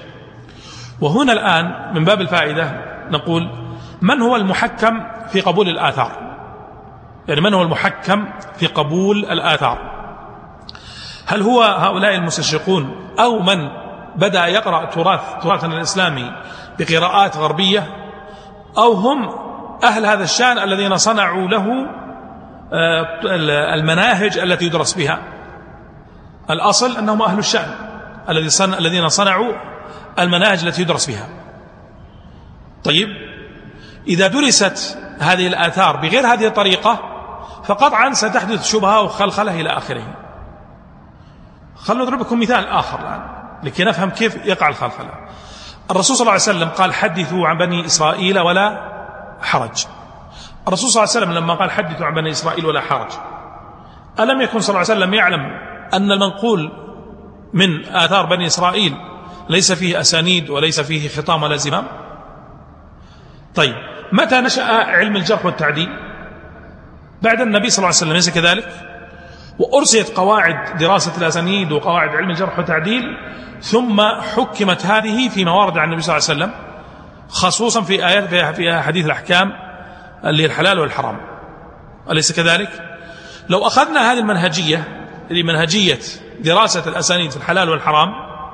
وهنا 1.01 1.33
الآن 1.33 1.95
من 1.95 2.05
باب 2.05 2.21
الفائدة 2.21 2.73
نقول 3.11 3.64
من 4.03 4.21
هو 4.21 4.37
المحكم 4.37 5.01
في 5.29 5.41
قبول 5.41 5.69
الآثار؟ 5.69 6.13
يعني 7.29 7.41
من 7.41 7.55
هو 7.55 7.63
المحكم 7.63 8.27
في 8.57 8.67
قبول 8.67 9.19
الآثار؟ 9.19 9.79
هل 11.27 11.43
هو 11.43 11.63
هؤلاء 11.63 12.15
المستشرقون 12.15 13.15
أو 13.21 13.43
من 13.43 13.69
بدأ 14.17 14.47
يقرأ 14.47 14.85
تراث 14.85 15.21
تراثنا 15.43 15.77
الإسلامي 15.77 16.33
بقراءات 16.79 17.37
غربية؟ 17.37 17.89
أو 18.79 18.93
هم 18.93 19.29
أهل 19.85 20.07
هذا 20.07 20.25
الشأن 20.25 20.59
الذين 20.59 20.97
صنعوا 20.97 21.49
له 21.49 21.87
آه، 22.73 23.21
المناهج 23.75 24.39
التي 24.39 24.65
يدرس 24.65 24.95
بها؟ 24.95 25.19
الأصل 26.51 26.97
أنهم 26.97 27.23
أهل 27.23 27.39
الشأن 27.39 27.75
الذين 28.79 29.09
صنعوا 29.09 29.53
المناهج 30.19 30.65
التي 30.67 30.83
يدرس 30.83 31.11
بها. 31.11 31.29
طيب 32.85 33.09
إذا 34.09 34.27
درست 34.27 34.99
هذه 35.19 35.47
الآثار 35.47 35.97
بغير 35.97 36.27
هذه 36.27 36.47
الطريقة 36.47 36.99
فقطعا 37.65 38.13
ستحدث 38.13 38.65
شبهة 38.65 39.03
وخلخلة 39.03 39.61
إلى 39.61 39.69
آخره. 39.69 40.15
خلنا 41.77 42.03
نضرب 42.03 42.21
لكم 42.21 42.41
مثال 42.41 42.67
آخر 42.67 43.01
الآن 43.01 43.23
لكي 43.63 43.85
نفهم 43.85 44.11
كيف 44.11 44.47
يقع 44.47 44.69
الخلخلة. 44.69 45.11
الرسول 45.91 46.17
صلى 46.17 46.23
الله 46.23 46.33
عليه 46.33 46.43
وسلم 46.43 46.69
قال 46.69 46.95
حدثوا 46.95 47.49
عن 47.49 47.59
بني 47.59 47.87
إسرائيل 47.87 48.39
ولا 48.39 48.91
حرج. 49.43 49.87
الرسول 50.69 50.91
صلى 50.91 51.03
الله 51.03 51.15
عليه 51.15 51.25
وسلم 51.27 51.33
لما 51.33 51.55
قال 51.55 51.71
حدثوا 51.71 52.07
عن 52.07 52.15
بني 52.15 52.31
إسرائيل 52.31 52.67
ولا 52.67 52.81
حرج. 52.81 53.11
ألم 54.21 54.41
يكن 54.41 54.61
صلى 54.61 54.69
الله 54.69 54.91
عليه 54.91 55.01
وسلم 55.01 55.15
يعلم 55.15 55.41
أن 55.95 56.13
المنقول 56.13 56.73
من 57.53 57.87
آثار 57.87 58.27
بني 58.27 58.47
إسرائيل 58.47 58.97
ليس 59.49 59.73
فيه 59.73 60.01
أسانيد 60.01 60.51
وليس 60.51 60.81
فيه 60.81 61.09
خطام 61.09 61.43
ولا 61.43 61.57
زمام؟ 61.57 61.87
طيب 63.55 63.75
متى 64.13 64.41
نشأ 64.41 64.65
علم 64.73 65.17
الجرح 65.17 65.47
والتعديل؟ 65.47 65.89
بعد 67.23 67.41
النبي 67.41 67.71
صلى 67.71 67.79
الله 67.79 67.87
عليه 67.87 67.97
وسلم 67.97 68.13
ليس 68.13 68.31
كذلك 68.31 68.69
وأرسلت 69.59 70.17
قواعد 70.17 70.79
دراسة 70.79 71.19
الأسانيد 71.19 71.73
وقواعد 71.73 72.09
علم 72.09 72.31
الجرح 72.31 72.59
والتعديل 72.59 73.03
ثم 73.61 74.01
حكمت 74.37 74.87
هذه 74.87 75.29
فيما 75.29 75.53
ورد 75.53 75.79
عن 75.79 75.89
النبي 75.89 76.03
صلى 76.03 76.17
الله 76.17 76.29
عليه 76.31 76.39
وسلم 76.39 76.55
خصوصا 77.29 77.83
في 77.83 78.07
آيات 78.07 78.55
في 78.55 78.81
حديث 78.83 79.07
الأحكام 79.07 79.53
اللي 80.25 80.47
الحلال 80.47 80.79
والحرام. 80.81 81.21
أليس 82.11 82.33
كذلك؟ 82.33 82.69
لو 83.49 83.67
أخذنا 83.67 84.13
هذه 84.13 84.19
المنهجية 84.19 84.85
اللي 85.31 85.43
منهجية 85.43 85.99
دراسة 86.41 86.89
الأسانيد 86.89 87.31
في 87.31 87.37
الحلال 87.37 87.71
والحرام 87.71 88.09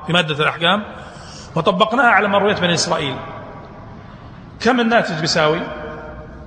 في 0.07 0.13
مادة 0.13 0.43
الأحكام 0.43 0.83
وطبقناها 1.55 2.07
على 2.07 2.27
مروية 2.27 2.55
بني 2.55 2.73
إسرائيل 2.73 3.15
كم 4.61 4.79
الناتج 4.79 5.19
بيساوي؟ 5.21 5.61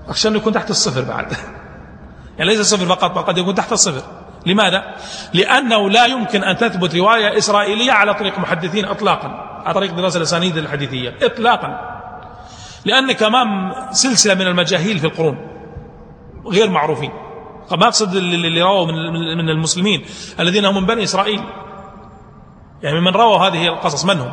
أخشى 0.09 0.29
أنه 0.29 0.37
يكون 0.37 0.53
تحت 0.53 0.71
الصفر 0.71 1.03
بعد. 1.03 1.33
يعني 2.39 2.51
ليس 2.51 2.61
صفر 2.61 2.87
فقط 2.87 3.11
بل 3.11 3.23
قد 3.23 3.39
يكون 3.39 3.55
تحت 3.55 3.73
الصفر. 3.73 4.03
لماذا؟ 4.47 4.95
لأنه 5.35 5.91
لا 5.91 6.07
يمكن 6.07 6.45
أن 6.45 6.57
تثبت 6.57 6.95
رواية 6.95 7.39
إسرائيلية 7.39 7.93
على 7.93 8.15
طريق 8.15 8.39
محدثين 8.39 8.85
إطلاقا 8.85 9.29
على 9.65 9.75
طريق 9.75 9.95
دراسة 9.95 10.17
الأسانيد 10.17 10.57
الحديثية 10.57 11.15
إطلاقا. 11.23 11.95
لأنك 12.85 13.23
أمام 13.23 13.73
سلسلة 13.91 14.35
من 14.35 14.47
المجاهيل 14.47 14.99
في 14.99 15.07
القرون 15.07 15.39
غير 16.47 16.71
معروفين. 16.71 17.11
ما 17.71 17.87
أقصد 17.87 18.17
اللي 18.17 18.63
رووا 18.63 18.87
من 19.37 19.51
المسلمين 19.51 20.05
الذين 20.41 20.65
هم 20.65 20.75
من 20.75 20.87
بني 20.87 21.03
إسرائيل. 21.03 21.43
يعني 22.83 23.01
من 23.01 23.13
روى 23.13 23.39
هذه 23.39 23.69
القصص 23.69 24.05
من 24.05 24.21
هم؟ 24.21 24.33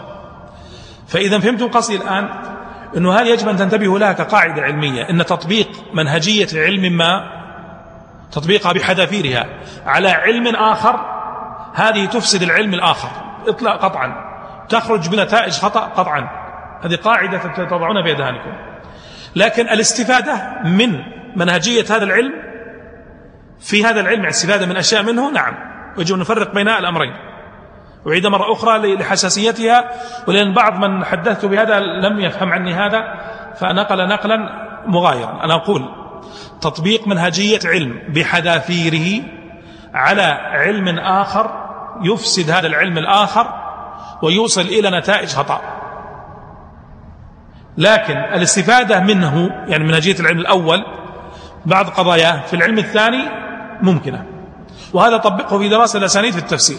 فإذا 1.08 1.40
فهمتم 1.40 1.68
قصدي 1.68 1.96
الآن؟ 1.96 2.30
أنه 2.98 3.14
هل 3.14 3.28
يجب 3.28 3.50
أن 3.50 3.58
تنتبهوا 3.58 4.00
لها 4.00 4.14
كقاعدة 4.14 4.62
علمية؟ 4.62 5.10
أن 5.10 5.26
تطبيق 5.26 5.68
منهجية 5.94 6.48
علم 6.54 6.98
ما 6.98 7.42
تطبيقها 8.32 8.74
بحذافيرها 8.74 9.46
على 9.86 10.10
علم 10.10 10.56
آخر 10.56 11.06
هذه 11.74 12.06
تفسد 12.06 12.42
العلم 12.42 12.74
الآخر. 12.74 13.10
إطلاق 13.48 13.86
قطعا. 13.86 14.32
تخرج 14.70 15.10
بنتائج 15.10 15.54
خطأ 15.54 15.80
قطعا. 15.80 16.30
هذه 16.84 16.96
قاعدة 16.96 17.38
تضعونها 17.38 18.04
في 18.04 18.12
أذهانكم. 18.12 18.52
لكن 19.36 19.70
الاستفادة 19.70 20.62
من 20.66 21.00
منهجية 21.36 21.86
هذا 21.90 22.04
العلم 22.04 22.34
في 23.60 23.86
هذا 23.86 24.00
العلم 24.00 24.24
الاستفادة 24.24 24.66
من 24.66 24.78
أشياء 24.78 25.04
منه؟ 25.04 25.32
نعم. 25.32 25.54
ويجب 25.98 26.16
أن 26.16 26.22
نفرق 26.22 26.54
بين 26.54 26.68
الأمرين. 26.68 27.31
أعيد 28.08 28.28
مرة 28.28 28.52
أخرى 28.54 28.96
لحساسيتها 28.96 29.92
ولأن 30.28 30.54
بعض 30.54 30.74
من 30.74 31.06
حدثت 31.06 31.46
بهذا 31.46 31.80
لم 31.80 32.20
يفهم 32.20 32.54
عني 32.54 32.74
هذا 32.74 33.04
فنقل 33.56 34.08
نقلا 34.08 34.38
مغايرا. 34.88 35.44
أنا 35.44 35.56
أقول 35.56 35.90
تطبيق 36.62 37.08
منهجية 37.08 37.60
علم 37.66 38.00
بحذافيره 38.10 39.24
على 39.94 40.22
علم 40.52 41.00
آخر 41.00 41.52
يفسد 42.04 42.50
هذا 42.52 42.68
العلم 42.68 42.98
الآخر 42.98 43.48
ويوصل 44.22 44.62
إلى 44.62 44.90
نتائج 44.90 45.30
خطأ. 45.30 45.62
لكن 47.78 48.18
الاستفادة 48.18 49.00
منه 49.00 49.50
يعني 49.68 49.84
منهجية 49.84 50.20
العلم 50.20 50.40
الأول 50.40 50.86
بعض 51.66 51.86
قضاياه 51.86 52.42
في 52.42 52.56
العلم 52.56 52.78
الثاني 52.78 53.30
ممكنة. 53.82 54.26
وهذا 54.94 55.18
طبقه 55.18 55.58
في 55.58 55.70
دراسة 55.70 56.00
الأسانيد 56.00 56.34
في 56.34 56.40
التفسير. 56.40 56.78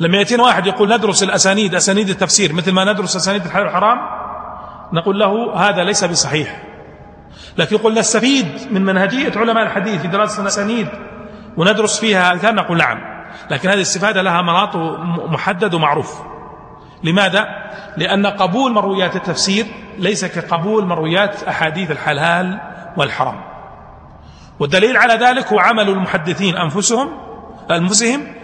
لما 0.00 0.18
يأتينا 0.18 0.42
واحد 0.42 0.66
يقول 0.66 0.94
ندرس 0.94 1.22
الأسانيد 1.22 1.74
أسانيد 1.74 2.08
التفسير 2.08 2.52
مثل 2.52 2.72
ما 2.72 2.92
ندرس 2.92 3.16
أسانيد 3.16 3.44
الحلال 3.44 3.64
والحرام 3.64 3.98
نقول 4.92 5.18
له 5.18 5.54
هذا 5.56 5.84
ليس 5.84 6.04
بصحيح. 6.04 6.62
لكن 7.58 7.76
يقول 7.76 7.98
نستفيد 7.98 8.46
من 8.70 8.84
منهجية 8.84 9.32
علماء 9.36 9.64
الحديث 9.64 10.02
في 10.02 10.08
دراسة 10.08 10.42
الأسانيد 10.42 10.88
وندرس 11.56 12.00
فيها 12.00 12.32
أذكار 12.32 12.54
نقول 12.54 12.78
نعم. 12.78 12.98
لكن 13.50 13.68
هذه 13.68 13.76
الاستفادة 13.76 14.22
لها 14.22 14.42
مناط 14.42 14.76
محدد 15.30 15.74
ومعروف. 15.74 16.20
لماذا؟ 17.04 17.48
لأن 17.96 18.26
قبول 18.26 18.72
مرويات 18.72 19.16
التفسير 19.16 19.66
ليس 19.98 20.24
كقبول 20.24 20.86
مرويات 20.86 21.42
أحاديث 21.42 21.90
الحلال 21.90 22.60
والحرام. 22.96 23.40
والدليل 24.60 24.96
على 24.96 25.14
ذلك 25.14 25.52
هو 25.52 25.58
عمل 25.58 25.88
المحدثين 25.88 26.56
أنفسهم 26.56 27.08
أنفسهم 27.70 28.37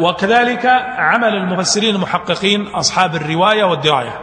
وكذلك 0.00 0.66
عمل 0.96 1.34
المفسرين 1.34 1.94
المحققين 1.94 2.66
أصحاب 2.66 3.14
الرواية 3.14 3.64
والدراية. 3.64 4.20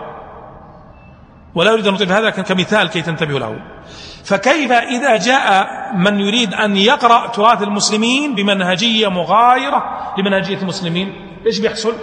ولا 1.55 1.73
أريد 1.73 1.87
أن 1.87 1.93
نطيب 1.93 2.11
هذا 2.11 2.29
كمثال 2.29 2.89
كي 2.89 3.01
تنتبهوا 3.01 3.39
له. 3.39 3.59
فكيف 4.25 4.71
إذا 4.71 5.17
جاء 5.17 5.67
من 5.95 6.19
يريد 6.19 6.53
أن 6.53 6.77
يقرأ 6.77 7.27
تراث 7.27 7.63
المسلمين 7.63 8.35
بمنهجية 8.35 9.07
مغايرة 9.07 10.13
لمنهجية 10.17 10.57
المسلمين؟ 10.57 11.13
إيش 11.45 11.59
بيحصل؟ 11.59 11.93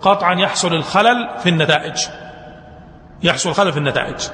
قطعا 0.00 0.34
يحصل 0.34 0.74
الخلل 0.74 1.28
في 1.42 1.48
النتائج. 1.48 1.96
يحصل 3.22 3.50
الخلل 3.50 3.72
في 3.72 3.78
النتائج. 3.78 4.28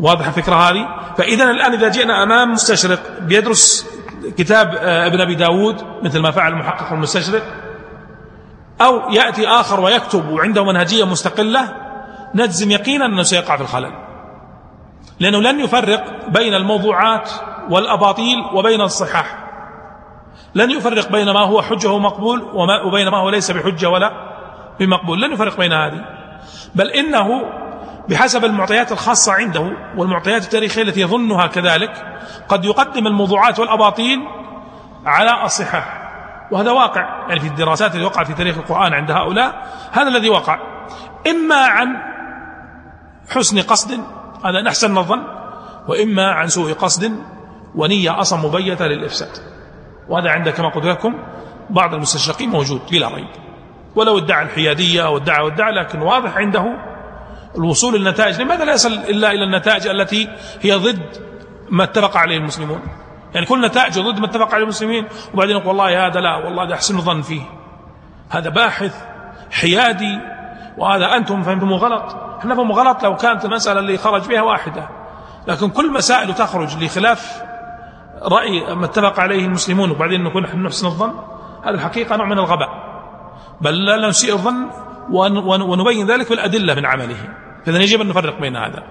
واضح 0.00 0.26
الفكرة 0.26 0.54
هذه؟ 0.54 0.88
فإذا 1.18 1.44
الآن 1.44 1.72
إذا 1.72 1.88
جئنا 1.88 2.22
أمام 2.22 2.52
مستشرق 2.52 3.00
بيدرس 3.20 3.93
كتاب 4.38 4.74
آه، 4.74 5.06
ابن 5.06 5.20
أبي 5.20 5.34
داود 5.34 5.82
مثل 6.02 6.20
ما 6.20 6.30
فعل 6.30 6.52
المحقق 6.52 6.92
المستشرق. 6.92 7.42
أو 8.80 9.10
يأتي 9.10 9.48
آخر 9.48 9.80
ويكتب 9.80 10.28
وعنده 10.28 10.64
منهجية 10.64 11.04
مستقلة 11.04 11.72
نجزم 12.34 12.70
يقينا 12.70 13.06
أنه 13.06 13.22
سيقع 13.22 13.56
في 13.56 13.62
الخلل. 13.62 13.92
لأنه 15.20 15.38
لن 15.38 15.60
يفرق 15.60 16.28
بين 16.28 16.54
الموضوعات 16.54 17.30
والأباطيل 17.70 18.38
وبين 18.54 18.80
الصحاح. 18.80 19.44
لن 20.54 20.70
يفرق 20.70 21.12
بين 21.12 21.30
ما 21.30 21.40
هو 21.40 21.62
حجة 21.62 21.90
ومقبول 21.90 22.42
وبين 22.84 23.08
ما 23.08 23.18
هو 23.18 23.30
ليس 23.30 23.50
بحجة 23.50 23.88
ولا 23.88 24.12
بمقبول. 24.80 25.20
لن 25.22 25.32
يفرق 25.32 25.58
بين 25.58 25.72
هذه. 25.72 26.04
بل 26.74 26.90
إنه 26.90 27.42
بحسب 28.08 28.44
المعطيات 28.44 28.92
الخاصة 28.92 29.32
عنده 29.32 29.72
والمعطيات 29.96 30.42
التاريخية 30.42 30.82
التي 30.82 31.00
يظنها 31.00 31.46
كذلك 31.46 32.20
قد 32.48 32.64
يقدم 32.64 33.06
الموضوعات 33.06 33.60
والأباطيل 33.60 34.18
على 35.06 35.44
الصحاح 35.44 36.04
وهذا 36.50 36.70
واقع 36.70 37.26
يعني 37.28 37.40
في 37.40 37.46
الدراسات 37.46 37.94
اللي 37.94 38.06
وقعت 38.06 38.26
في 38.26 38.34
تاريخ 38.34 38.58
القرآن 38.58 38.92
عند 38.92 39.10
هؤلاء. 39.10 39.66
هذا 39.92 40.08
الذي 40.08 40.30
وقع. 40.30 40.58
إما 41.30 41.56
عن 41.56 41.88
حسن 43.28 43.60
قصد 43.60 44.00
هذا 44.44 44.62
نحسن 44.62 44.98
الظن 44.98 45.22
وإما 45.88 46.32
عن 46.32 46.48
سوء 46.48 46.72
قصد 46.72 47.12
ونية 47.74 48.20
أصلا 48.20 48.48
مبيتة 48.48 48.86
للإفساد. 48.86 49.30
وهذا 50.08 50.30
عند 50.30 50.48
كما 50.48 50.68
قلت 50.68 50.84
لكم 50.84 51.14
بعض 51.70 51.94
المستشرقين 51.94 52.50
موجود 52.50 52.80
بلا 52.90 53.08
ريب. 53.08 53.28
ولو 53.96 54.18
ادعى 54.18 54.42
الحيادية 54.42 55.06
أو 55.06 55.16
ادعى 55.16 55.44
وادعى 55.44 55.72
لكن 55.72 56.02
واضح 56.02 56.36
عنده 56.36 56.93
الوصول 57.56 57.94
للنتائج 57.94 58.42
لماذا 58.42 58.64
لا 58.64 58.72
يصل 58.72 58.92
إلا 58.92 59.30
إلى 59.32 59.44
النتائج 59.44 59.86
التي 59.86 60.28
هي 60.60 60.74
ضد 60.74 61.02
ما 61.70 61.84
اتفق 61.84 62.16
عليه 62.16 62.36
المسلمون؟ 62.36 62.80
يعني 63.34 63.46
كل 63.46 63.66
نتائج 63.66 63.98
ضد 63.98 64.18
ما 64.18 64.26
اتفق 64.26 64.54
عليه 64.54 64.62
المسلمين 64.62 65.06
وبعدين 65.34 65.56
يقول 65.56 65.66
والله 65.66 66.06
هذا 66.06 66.20
لا 66.20 66.36
والله 66.36 66.66
هذا 66.66 66.74
أحسن 66.74 67.00
ظن 67.00 67.22
فيه. 67.22 67.42
هذا 68.30 68.50
باحث 68.50 69.04
حيادي 69.50 70.18
وهذا 70.78 71.16
أنتم 71.16 71.42
فهمتموه 71.42 71.78
غلط. 71.78 72.16
إحنا 72.38 72.54
فهموا 72.54 72.76
غلط 72.76 73.04
لو 73.04 73.16
كانت 73.16 73.44
المسألة 73.44 73.80
اللي 73.80 73.98
خرج 73.98 74.28
بها 74.28 74.42
واحدة. 74.42 74.88
لكن 75.48 75.70
كل 75.70 75.92
مسائل 75.92 76.34
تخرج 76.34 76.84
لخلاف 76.84 77.42
رأي 78.22 78.74
ما 78.74 78.84
اتفق 78.84 79.20
عليه 79.20 79.44
المسلمون 79.44 79.90
وبعدين 79.90 80.24
نقول 80.24 80.42
نحن 80.42 80.62
نحسن 80.62 80.86
الظن. 80.86 81.14
هذا 81.64 81.74
الحقيقة 81.74 82.16
نوع 82.16 82.26
من 82.26 82.38
الغباء. 82.38 82.84
بل 83.60 83.84
لا 83.84 84.08
نسيء 84.08 84.32
الظن 84.32 84.70
ونبين 85.10 86.06
ذلك 86.06 86.30
بالأدلة 86.30 86.74
من 86.74 86.86
عمله. 86.86 87.16
فإذا 87.66 87.78
يجب 87.78 88.00
أن 88.00 88.08
نفرق 88.08 88.40
بين 88.40 88.56
هذا 88.56 88.82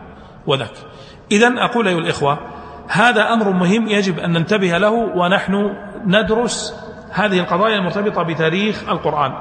وذاك. 0.48 0.74
إذا 1.32 1.54
أقول 1.58 1.88
أيها 1.88 1.98
الإخوة 1.98 2.40
هذا 2.88 3.34
أمر 3.34 3.50
مهم 3.50 3.88
يجب 3.88 4.20
أن 4.20 4.34
ننتبه 4.34 4.78
له 4.78 4.92
ونحن 4.92 5.76
ندرس 6.06 6.76
هذه 7.12 7.40
القضايا 7.40 7.76
المرتبطة 7.76 8.24
بتاريخ 8.24 8.90
القرآن. 8.90 9.34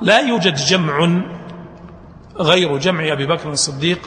لا 0.00 0.20
يوجد 0.20 0.54
جمع 0.54 1.22
غير 2.40 2.78
جمع 2.78 3.12
أبي 3.12 3.26
بكر 3.26 3.50
الصديق 3.50 3.98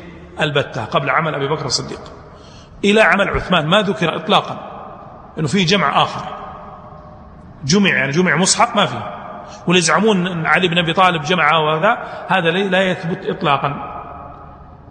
البتة 0.42 0.86
قبل 0.86 1.10
عمل 1.10 1.36
أبي 1.36 1.48
بكر 1.48 1.66
الصديق. 1.66 2.02
إلى 2.86 3.02
عمل 3.02 3.30
عثمان 3.30 3.68
ما 3.68 3.82
ذكر 3.82 4.16
إطلاقا 4.16 4.72
أنه 5.40 5.48
في 5.48 5.64
جمع 5.64 6.04
آخر. 6.04 6.22
جمع 7.66 7.90
يعني 7.90 8.12
جمع 8.12 8.36
مصحف 8.36 8.76
ما 8.76 8.86
فيه. 8.86 9.21
واللي 9.68 9.82
أن 10.28 10.46
علي 10.46 10.68
بن 10.68 10.78
أبي 10.78 10.94
طالب 10.94 11.22
جمع 11.22 11.58
وهذا 11.58 11.98
هذا 12.28 12.52
لا 12.52 12.82
يثبت 12.92 13.26
إطلاقا. 13.26 13.74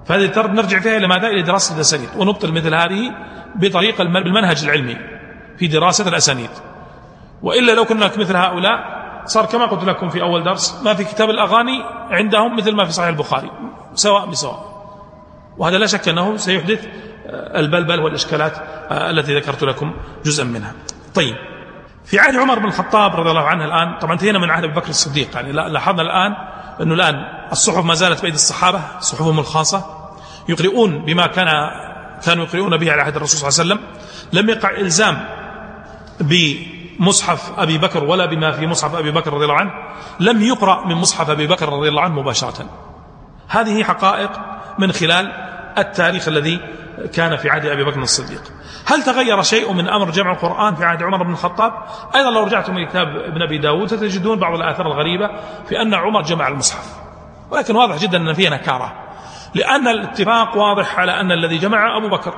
فهذه 0.07 0.27
نرجع 0.55 0.81
فيها 0.81 0.97
إلى 0.97 1.07
ماذا؟ 1.07 1.29
إلى 1.29 1.43
دراسة 1.43 1.75
الأسانيد. 1.75 2.09
ونبطل 2.17 2.53
مثل 2.53 2.75
هذه 2.75 3.15
بطريقة 3.55 4.05
بالمنهج 4.05 4.65
العلمي 4.65 4.97
في 5.59 5.67
دراسة 5.67 6.09
الأسانيد. 6.09 6.51
وإلا 7.43 7.73
لو 7.73 7.85
كنا 7.85 8.07
مثل 8.07 8.37
هؤلاء 8.37 9.01
صار 9.25 9.47
كما 9.47 9.67
قلت 9.67 9.85
لكم 9.85 10.09
في 10.09 10.23
أول 10.23 10.43
درس 10.43 10.83
ما 10.85 10.95
في 10.95 11.05
كتاب 11.05 11.31
الأغاني 11.31 11.83
عندهم 12.11 12.57
مثل 12.57 12.75
ما 12.75 12.85
في 12.85 12.93
صحيح 12.93 13.09
البخاري 13.09 13.51
سواء 13.95 14.27
بسواء. 14.27 14.71
وهذا 15.59 15.79
لا 15.79 15.87
شك 15.87 16.09
أنه 16.09 16.37
سيحدث 16.37 16.87
البلبل 17.33 18.01
والإشكالات 18.01 18.53
التي 18.91 19.37
ذكرت 19.37 19.65
لكم 19.65 19.95
جزءا 20.25 20.45
منها. 20.45 20.73
طيب. 21.15 21.35
في 22.05 22.19
عهد 22.19 22.37
عمر 22.37 22.59
بن 22.59 22.65
الخطاب 22.65 23.17
رضي 23.17 23.31
الله 23.31 23.47
عنه 23.49 23.65
الآن 23.65 23.99
طبعا 23.99 24.13
انتهينا 24.13 24.39
من 24.39 24.51
عهد 24.51 24.65
أبي 24.65 24.73
بكر 24.73 24.89
الصديق 24.89 25.35
يعني 25.35 25.53
لاحظنا 25.53 26.03
الآن 26.03 26.35
أنه 26.83 26.95
الآن 26.95 27.15
الصحف 27.53 27.85
ما 27.85 27.95
زالت 27.95 28.21
بأيدي 28.21 28.37
الصحابة 28.37 28.81
صحفهم 29.01 29.39
الخاصة 29.39 30.11
يقرؤون 30.49 31.05
بما 31.05 31.27
كان 31.27 31.49
كانوا 32.25 32.45
يقرؤون 32.45 32.77
به 32.77 32.93
على 32.93 33.03
عهد 33.03 33.17
الرسول 33.17 33.53
صلى 33.53 33.65
الله 33.65 33.75
عليه 33.75 33.85
وسلم 33.85 34.01
لم 34.33 34.51
يقع 34.51 34.71
إلزام 34.71 35.25
بمصحف 36.21 37.59
أبي 37.59 37.79
بكر 37.79 38.05
ولا 38.05 38.27
بما 38.27 38.53
في 38.53 38.67
مصحف 38.67 38.95
أبي 38.95 39.11
بكر 39.11 39.33
رضي 39.33 39.45
الله 39.45 39.57
عنه 39.57 39.71
لم 40.21 40.43
يقرأ 40.43 40.87
من 40.87 40.95
مصحف 40.95 41.31
أبي 41.31 41.47
بكر 41.47 41.69
رضي 41.69 41.89
الله 41.89 42.03
عنه 42.03 42.15
مباشرة. 42.21 42.67
هذه 43.49 43.85
حقائق 43.85 44.31
من 44.79 44.93
خلال 44.93 45.33
التاريخ 45.79 46.29
الذي 46.29 46.61
كان 47.07 47.37
في 47.37 47.51
عهد 47.51 47.67
أبي 47.67 47.85
بكر 47.85 48.01
الصديق. 48.01 48.43
هل 48.87 49.03
تغير 49.03 49.43
شيء 49.43 49.73
من 49.73 49.89
أمر 49.89 50.11
جمع 50.11 50.33
القرآن 50.33 50.75
في 50.75 50.85
عهد 50.85 51.03
عمر 51.03 51.23
بن 51.23 51.33
الخطاب؟ 51.33 51.73
أيضا 52.15 52.31
لو 52.31 52.45
رجعتم 52.45 52.77
إلى 52.77 52.87
كتاب 52.87 53.17
ابن 53.17 53.43
أبي 53.43 53.59
داود 53.59 53.89
ستجدون 53.89 54.39
بعض 54.39 54.55
الآثار 54.55 54.87
الغريبة 54.87 55.31
في 55.69 55.83
أن 55.83 55.95
عمر 55.95 56.23
جمع 56.23 56.49
المصحف. 56.49 56.85
ولكن 57.51 57.77
واضح 57.77 57.97
جدا 57.97 58.19
أن 58.19 58.33
فيها 58.33 58.51
نكارة. 58.51 58.93
لأن 59.55 59.89
الاتفاق 59.89 60.57
واضح 60.57 60.99
على 60.99 61.21
أن 61.21 61.33
الذي 61.33 61.59
جمع 61.59 61.97
أبو 61.97 62.09
بكر. 62.09 62.35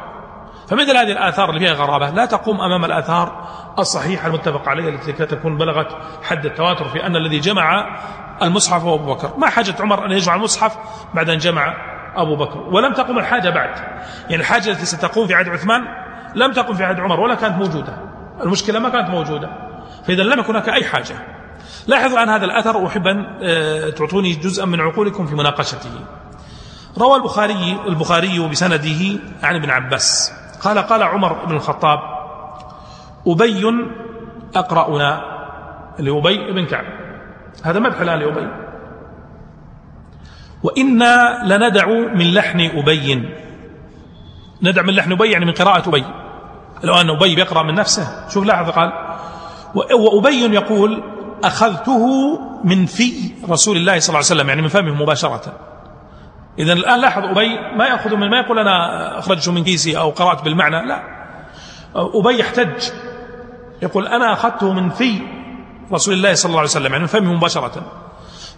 فمثل 0.68 0.96
هذه 0.96 1.12
الآثار 1.12 1.48
اللي 1.48 1.60
فيها 1.60 1.72
غرابة 1.72 2.10
لا 2.10 2.26
تقوم 2.26 2.60
أمام 2.60 2.84
الآثار 2.84 3.48
الصحيحة 3.78 4.28
المتفق 4.28 4.68
عليها 4.68 4.88
التي 4.88 5.12
تكون 5.12 5.58
بلغت 5.58 5.96
حد 6.22 6.46
التواتر 6.46 6.88
في 6.88 7.06
أن 7.06 7.16
الذي 7.16 7.38
جمع 7.38 7.96
المصحف 8.42 8.82
هو 8.82 8.94
أبو 8.94 9.14
بكر. 9.14 9.36
ما 9.38 9.50
حاجة 9.50 9.74
عمر 9.80 10.06
أن 10.06 10.10
يجمع 10.12 10.34
المصحف 10.34 10.76
بعد 11.14 11.30
أن 11.30 11.38
جمع 11.38 11.74
أبو 12.16 12.36
بكر. 12.36 12.58
ولم 12.58 12.92
تقم 12.92 13.18
الحاجة 13.18 13.50
بعد. 13.50 13.74
يعني 14.30 14.42
الحاجة 14.42 14.70
التي 14.70 14.86
ستقوم 14.86 15.26
في 15.26 15.34
عهد 15.34 15.48
عثمان 15.48 15.82
لم 16.34 16.52
تقم 16.52 16.74
في 16.74 16.84
عهد 16.84 17.00
عمر 17.00 17.20
ولا 17.20 17.34
كانت 17.34 17.56
موجودة. 17.56 17.96
المشكلة 18.42 18.78
ما 18.78 18.88
كانت 18.88 19.10
موجودة. 19.10 19.50
فإذا 20.06 20.22
لم 20.22 20.40
يكن 20.40 20.56
هناك 20.56 20.68
أي 20.68 20.84
حاجة. 20.84 21.14
لاحظوا 21.86 22.18
عن 22.18 22.28
هذا 22.28 22.44
الأثر 22.44 22.76
وأحب 22.76 23.06
أن 23.06 23.26
آه، 23.42 23.90
تعطوني 23.90 24.32
جزءا 24.32 24.64
من 24.66 24.80
عقولكم 24.80 25.26
في 25.26 25.34
مناقشته. 25.34 25.90
روى 26.98 27.16
البخاري 27.16 27.78
البخاري 27.86 28.48
بسنده 28.48 29.20
عن 29.42 29.54
ابن 29.54 29.70
عباس. 29.70 30.32
قال 30.60 30.78
قال 30.78 31.02
عمر 31.02 31.32
بن 31.32 31.56
الخطاب 31.56 31.98
أبي 33.26 33.86
أقرأنا 34.54 35.32
لأبي 35.98 36.52
بن 36.52 36.66
كعب. 36.66 36.84
هذا 37.64 37.80
مدح 37.80 38.00
الآن 38.00 38.18
لأبي. 38.18 38.61
وإنا 40.62 41.42
لندع 41.44 41.86
من 41.86 42.34
لحن 42.34 42.60
أبي. 42.60 43.28
ندع 44.62 44.82
من 44.82 44.94
لحن 44.94 45.12
أبي 45.12 45.30
يعني 45.30 45.44
من 45.44 45.52
قراءة 45.52 45.88
أبي. 45.88 46.04
لو 46.82 46.94
أن 46.94 47.10
أبي 47.10 47.34
بيقرأ 47.34 47.62
من 47.62 47.74
نفسه. 47.74 48.28
شوف 48.28 48.44
لاحظ 48.44 48.70
قال 48.70 48.92
وأبي 49.74 50.54
يقول 50.54 51.02
أخذته 51.44 52.38
من 52.64 52.86
في 52.86 53.12
رسول 53.50 53.76
الله 53.76 53.98
صلى 53.98 54.08
الله 54.08 54.16
عليه 54.16 54.40
وسلم. 54.40 54.48
يعني 54.48 54.62
من 54.62 54.68
فمه 54.68 54.94
مباشرة. 55.02 55.52
إذا 56.58 56.72
الآن 56.72 57.00
لاحظ 57.00 57.24
أبي 57.24 57.48
ما 57.76 57.86
يأخذ 57.86 58.16
من 58.16 58.30
ما 58.30 58.38
يقول 58.38 58.58
أنا 58.58 59.18
أخرجته 59.18 59.52
من 59.52 59.64
كيسي 59.64 59.98
أو 59.98 60.10
قرأت 60.10 60.42
بالمعنى. 60.42 60.88
لا. 60.88 61.02
أبي 61.96 62.38
يحتج. 62.38 62.90
يقول 63.82 64.06
أنا 64.06 64.32
أخذته 64.32 64.72
من 64.72 64.90
في 64.90 65.18
رسول 65.92 66.14
الله 66.14 66.34
صلى 66.34 66.48
الله 66.48 66.58
عليه 66.58 66.70
وسلم. 66.70 66.92
يعني 66.92 67.00
من 67.00 67.06
فمه 67.06 67.32
مباشرة. 67.32 67.82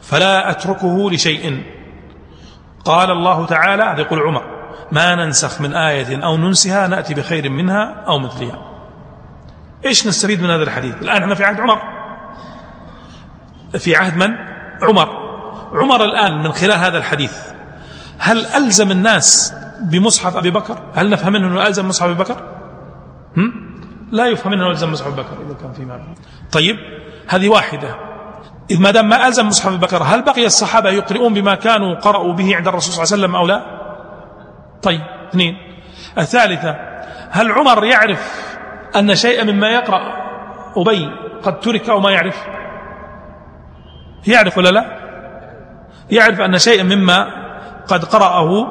فلا 0.02 0.50
أتركه 0.50 1.10
لشيء. 1.10 1.62
قال 2.84 3.10
الله 3.10 3.46
تعالى 3.46 3.82
هذا 3.82 4.00
يقول 4.00 4.20
عمر 4.20 4.54
ما 4.92 5.14
ننسخ 5.14 5.60
من 5.60 5.74
آية 5.74 6.24
أو 6.24 6.36
ننسها 6.36 6.86
نأتي 6.86 7.14
بخير 7.14 7.50
منها 7.50 8.04
أو 8.06 8.18
مثلها. 8.18 8.58
إيش 9.84 10.06
نستفيد 10.06 10.42
من 10.42 10.50
هذا 10.50 10.62
الحديث؟ 10.62 11.02
الآن 11.02 11.22
إحنا 11.22 11.34
في 11.34 11.44
عهد 11.44 11.60
عمر. 11.60 11.82
في 13.78 13.96
عهد 13.96 14.16
من؟ 14.16 14.36
عمر. 14.82 15.08
عمر 15.72 16.04
الآن 16.04 16.42
من 16.42 16.52
خلال 16.52 16.78
هذا 16.78 16.98
الحديث 16.98 17.38
هل 18.18 18.46
ألزم 18.46 18.90
الناس 18.90 19.54
بمصحف 19.80 20.36
أبي 20.36 20.50
بكر؟ 20.50 20.78
هل 20.94 21.10
نفهم 21.10 21.32
منه 21.32 21.46
أنه 21.46 21.66
ألزم 21.66 21.88
مصحف 21.88 22.06
أبي 22.06 22.14
بكر؟ 22.14 22.36
هم؟ 23.36 23.74
لا 24.12 24.26
يفهم 24.26 24.52
منه 24.52 24.62
أنه 24.62 24.70
ألزم 24.70 24.92
مصحف 24.92 25.06
أبي 25.06 25.22
بكر. 25.22 25.36
إذا 25.46 25.54
كان 25.62 25.72
في 25.72 26.14
طيب 26.52 26.76
هذه 27.28 27.48
واحدة. 27.48 28.13
إذ 28.70 28.80
ما 28.80 28.90
دام 28.90 29.08
ما 29.08 29.28
ألزم 29.28 29.48
مصحف 29.48 29.68
أبي 29.68 29.76
بكر 29.76 30.02
هل 30.02 30.22
بقي 30.22 30.46
الصحابة 30.46 30.90
يقرؤون 30.90 31.34
بما 31.34 31.54
كانوا 31.54 31.94
قرأوا 31.94 32.32
به 32.32 32.56
عند 32.56 32.68
الرسول 32.68 32.92
صلى 32.92 33.02
الله 33.02 33.14
عليه 33.14 33.24
وسلم 33.24 33.36
أو 33.36 33.46
لا؟ 33.46 33.62
طيب 34.82 35.00
اثنين. 35.28 35.56
الثالثة 36.18 36.76
هل 37.30 37.52
عمر 37.52 37.84
يعرف 37.84 38.54
أن 38.96 39.14
شيئا 39.14 39.44
مما 39.44 39.68
يقرأ 39.68 40.00
أبي 40.76 41.10
قد 41.42 41.60
ترك 41.60 41.88
أو 41.88 42.00
ما 42.00 42.10
يعرف؟ 42.10 42.46
يعرف 44.26 44.58
ولا 44.58 44.68
لا؟ 44.68 44.84
يعرف 46.10 46.40
أن 46.40 46.58
شيئا 46.58 46.82
مما 46.82 47.26
قد 47.88 48.04
قرأه 48.04 48.66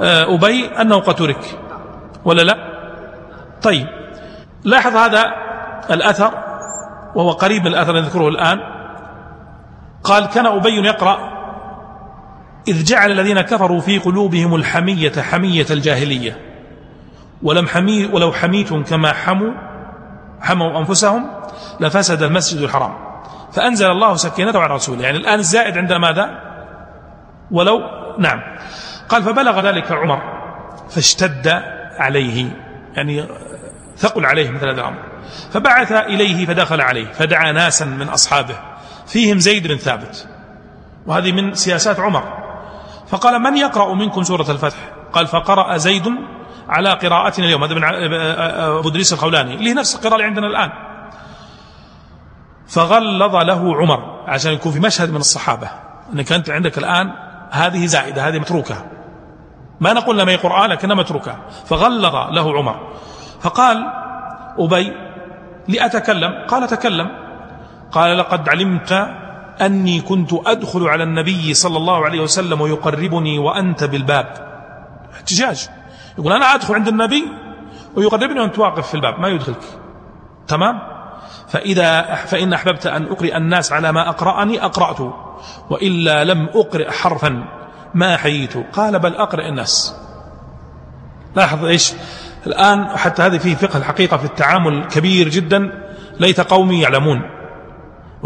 آه، 0.00 0.34
أبي 0.34 0.66
أنه 0.80 0.96
قد 1.00 1.14
ترك 1.14 1.58
ولا 2.24 2.42
لا؟ 2.42 2.56
طيب 3.62 3.86
لاحظ 4.64 4.96
هذا 4.96 5.34
الأثر 5.90 6.32
وهو 7.14 7.30
قريب 7.30 7.62
من 7.62 7.66
الأثر 7.66 7.92
نذكره 7.92 8.28
الآن. 8.28 8.75
قال 10.06 10.26
كان 10.26 10.46
أبي 10.46 10.86
يقرأ 10.86 11.36
إذ 12.68 12.84
جعل 12.84 13.10
الذين 13.10 13.40
كفروا 13.40 13.80
في 13.80 13.98
قلوبهم 13.98 14.54
الحمية 14.54 15.12
حمية 15.12 15.66
الجاهلية 15.70 16.36
ولم 17.42 17.68
حمي 17.68 18.06
ولو 18.06 18.32
حميتم 18.32 18.82
كما 18.82 19.12
حموا 19.12 19.52
حموا 20.40 20.78
أنفسهم 20.78 21.30
لفسد 21.80 22.22
المسجد 22.22 22.62
الحرام. 22.62 22.92
فأنزل 23.52 23.90
الله 23.90 24.16
سكينته 24.16 24.58
على 24.60 24.74
رسوله. 24.74 25.02
يعني 25.02 25.16
الآن 25.16 25.38
الزائد 25.38 25.78
عند 25.78 25.92
ماذا؟ 25.92 26.40
ولو 27.50 27.82
نعم. 28.18 28.42
قال 29.08 29.22
فبلغ 29.22 29.60
ذلك 29.60 29.92
عمر 29.92 30.22
فاشتد 30.90 31.62
عليه 31.98 32.50
يعني 32.94 33.26
ثقل 33.96 34.26
عليه 34.26 34.50
مثل 34.50 34.68
هذا 34.68 34.80
الأمر. 34.80 35.02
فبعث 35.52 35.92
إليه 35.92 36.46
فدخل 36.46 36.80
عليه 36.80 37.06
فدعا 37.12 37.52
ناسا 37.52 37.84
من 37.84 38.08
أصحابه. 38.08 38.56
فيهم 39.06 39.38
زيد 39.38 39.66
بن 39.66 39.76
ثابت. 39.76 40.28
وهذه 41.06 41.32
من 41.32 41.54
سياسات 41.54 42.00
عمر. 42.00 42.22
فقال 43.08 43.42
من 43.42 43.56
يقرأ 43.56 43.94
منكم 43.94 44.22
سورة 44.22 44.50
الفتح؟ 44.50 44.78
قال 45.12 45.26
فقرأ 45.26 45.76
زيد 45.76 46.08
على 46.68 46.90
قراءتنا 46.90 47.46
اليوم. 47.46 47.64
هذا 47.64 47.74
من 47.74 47.84
أبو 48.78 48.88
دريس 48.88 49.12
الخولاني. 49.12 49.68
هي 49.68 49.74
نفس 49.74 49.94
القراءة 49.94 50.14
اللي 50.14 50.26
عندنا 50.26 50.46
الآن. 50.46 50.70
فغلظ 52.68 53.36
له 53.36 53.76
عمر 53.76 54.24
عشان 54.28 54.52
يكون 54.52 54.72
في 54.72 54.80
مشهد 54.80 55.10
من 55.10 55.16
الصحابة. 55.16 55.70
أنك 56.12 56.32
أنت 56.32 56.50
عندك 56.50 56.78
الآن 56.78 57.12
هذه 57.50 57.86
زائدة 57.86 58.28
هذه 58.28 58.38
متروكة. 58.38 58.86
ما 59.80 59.92
نقول 59.92 60.18
لما 60.18 60.36
قرآن 60.36 60.70
لكنها 60.70 60.96
متروكة. 60.96 61.38
فغلظ 61.66 62.14
له 62.14 62.58
عمر. 62.58 62.96
فقال 63.40 63.86
أبي 64.58 64.92
لأتكلم. 65.68 66.46
قال 66.48 66.68
تكلم 66.68 67.25
قال 67.92 68.18
لقد 68.18 68.48
علمت 68.48 68.92
أني 69.60 70.00
كنت 70.00 70.30
أدخل 70.46 70.88
على 70.88 71.04
النبي 71.04 71.54
صلى 71.54 71.76
الله 71.76 72.04
عليه 72.04 72.20
وسلم 72.20 72.60
ويقربني 72.60 73.38
وأنت 73.38 73.84
بالباب. 73.84 74.26
احتجاج. 75.14 75.68
يقول 76.18 76.32
أنا 76.32 76.54
أدخل 76.54 76.74
عند 76.74 76.88
النبي 76.88 77.24
ويقربني 77.94 78.40
وأنت 78.40 78.58
واقف 78.58 78.88
في 78.88 78.94
الباب 78.94 79.20
ما 79.20 79.28
يدخلك. 79.28 79.62
تمام. 80.48 80.78
فإذا 81.48 82.14
فإن 82.14 82.52
أحببت 82.52 82.86
أن 82.86 83.04
أقرئ 83.06 83.36
الناس 83.36 83.72
على 83.72 83.92
ما 83.92 84.08
أقرأني 84.08 84.64
أقرأت. 84.64 85.12
وإلا 85.70 86.24
لم 86.24 86.48
أقرئ 86.54 86.90
حرفا 86.90 87.44
ما 87.94 88.16
حييت. 88.16 88.56
قال 88.72 88.98
بل 88.98 89.14
أقرئ 89.14 89.48
الناس. 89.48 89.96
لاحظ 91.36 91.64
إيش؟ 91.64 91.92
الآن 92.46 92.88
حتى 92.88 93.22
هذه 93.22 93.38
فيه 93.38 93.54
فقه 93.54 93.76
الحقيقة 93.76 94.16
في 94.16 94.24
التعامل 94.24 94.84
كبير 94.84 95.28
جدا 95.28 95.70
ليت 96.20 96.40
قومي 96.40 96.80
يعلمون. 96.80 97.35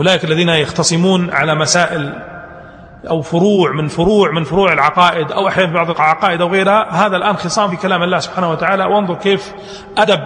أولئك 0.00 0.24
الذين 0.24 0.48
يختصمون 0.48 1.30
على 1.30 1.54
مسائل 1.54 2.12
أو 3.08 3.22
فروع 3.22 3.72
من 3.72 3.88
فروع 3.88 4.30
من 4.30 4.44
فروع 4.44 4.72
العقائد 4.72 5.32
أو 5.32 5.48
أحيانا 5.48 5.72
بعض 5.72 5.90
العقائد 5.90 6.40
أو 6.40 6.48
غيرها 6.48 7.06
هذا 7.06 7.16
الآن 7.16 7.36
خصام 7.36 7.70
في 7.70 7.76
كلام 7.76 8.02
الله 8.02 8.18
سبحانه 8.18 8.50
وتعالى. 8.50 8.84
وانظر 8.84 9.14
كيف 9.14 9.52
أدب 9.98 10.20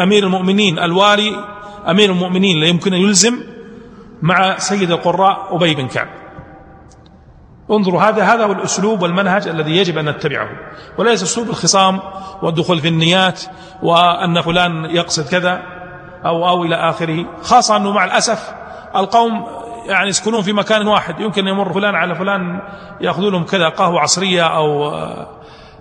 أمير 0.00 0.24
المؤمنين 0.24 0.78
الوالي 0.78 1.44
أمير 1.88 2.10
المؤمنين 2.10 2.60
لا 2.60 2.66
يمكن 2.66 2.94
أن 2.94 3.00
يلزم 3.00 3.40
مع 4.22 4.58
سيد 4.58 4.90
القراء 4.90 5.56
أبي 5.56 5.74
بن 5.74 5.88
كعب. 5.88 6.08
انظروا 7.70 8.02
هذا 8.02 8.24
هذا 8.24 8.44
هو 8.44 8.52
الأسلوب 8.52 9.02
والمنهج 9.02 9.48
الذي 9.48 9.76
يجب 9.76 9.98
أن 9.98 10.08
نتبعه. 10.08 10.48
وليس 10.98 11.22
أسلوب 11.22 11.50
الخصام 11.50 12.00
والدخول 12.42 12.80
في 12.80 12.88
النيات 12.88 13.42
وأن 13.82 14.40
فلان 14.40 14.84
يقصد 14.84 15.28
كذا 15.28 15.62
أو 16.24 16.48
أو 16.48 16.64
إلى 16.64 16.74
آخره 16.74 17.24
خاصة 17.42 17.76
أنه 17.76 17.92
مع 17.92 18.04
الأسف 18.04 18.58
القوم 18.96 19.46
يعني 19.86 20.08
يسكنون 20.08 20.42
في 20.42 20.52
مكان 20.52 20.86
واحد 20.86 21.20
يمكن 21.20 21.42
أن 21.42 21.54
يمر 21.54 21.72
فلان 21.72 21.94
على 21.94 22.14
فلان 22.14 22.60
يأخذون 23.00 23.32
لهم 23.32 23.44
كذا 23.44 23.68
قهوة 23.68 24.00
عصرية 24.00 24.46
أو 24.46 24.88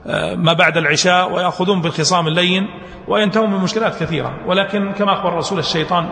آه، 0.08 0.36
ما 0.36 0.53
بعد 0.53 0.78
العشاء 0.78 1.32
ويأخذون 1.32 1.82
بالخصام 1.82 2.28
اللين 2.28 2.68
وينتهون 3.08 3.49
من 3.49 3.58
مشكلات 3.58 4.03
كثيرة. 4.03 4.34
ولكن 4.45 4.91
كما 4.91 5.14
أخبر 5.14 5.30
الرسول 5.30 5.60
الشيطان 5.60 6.10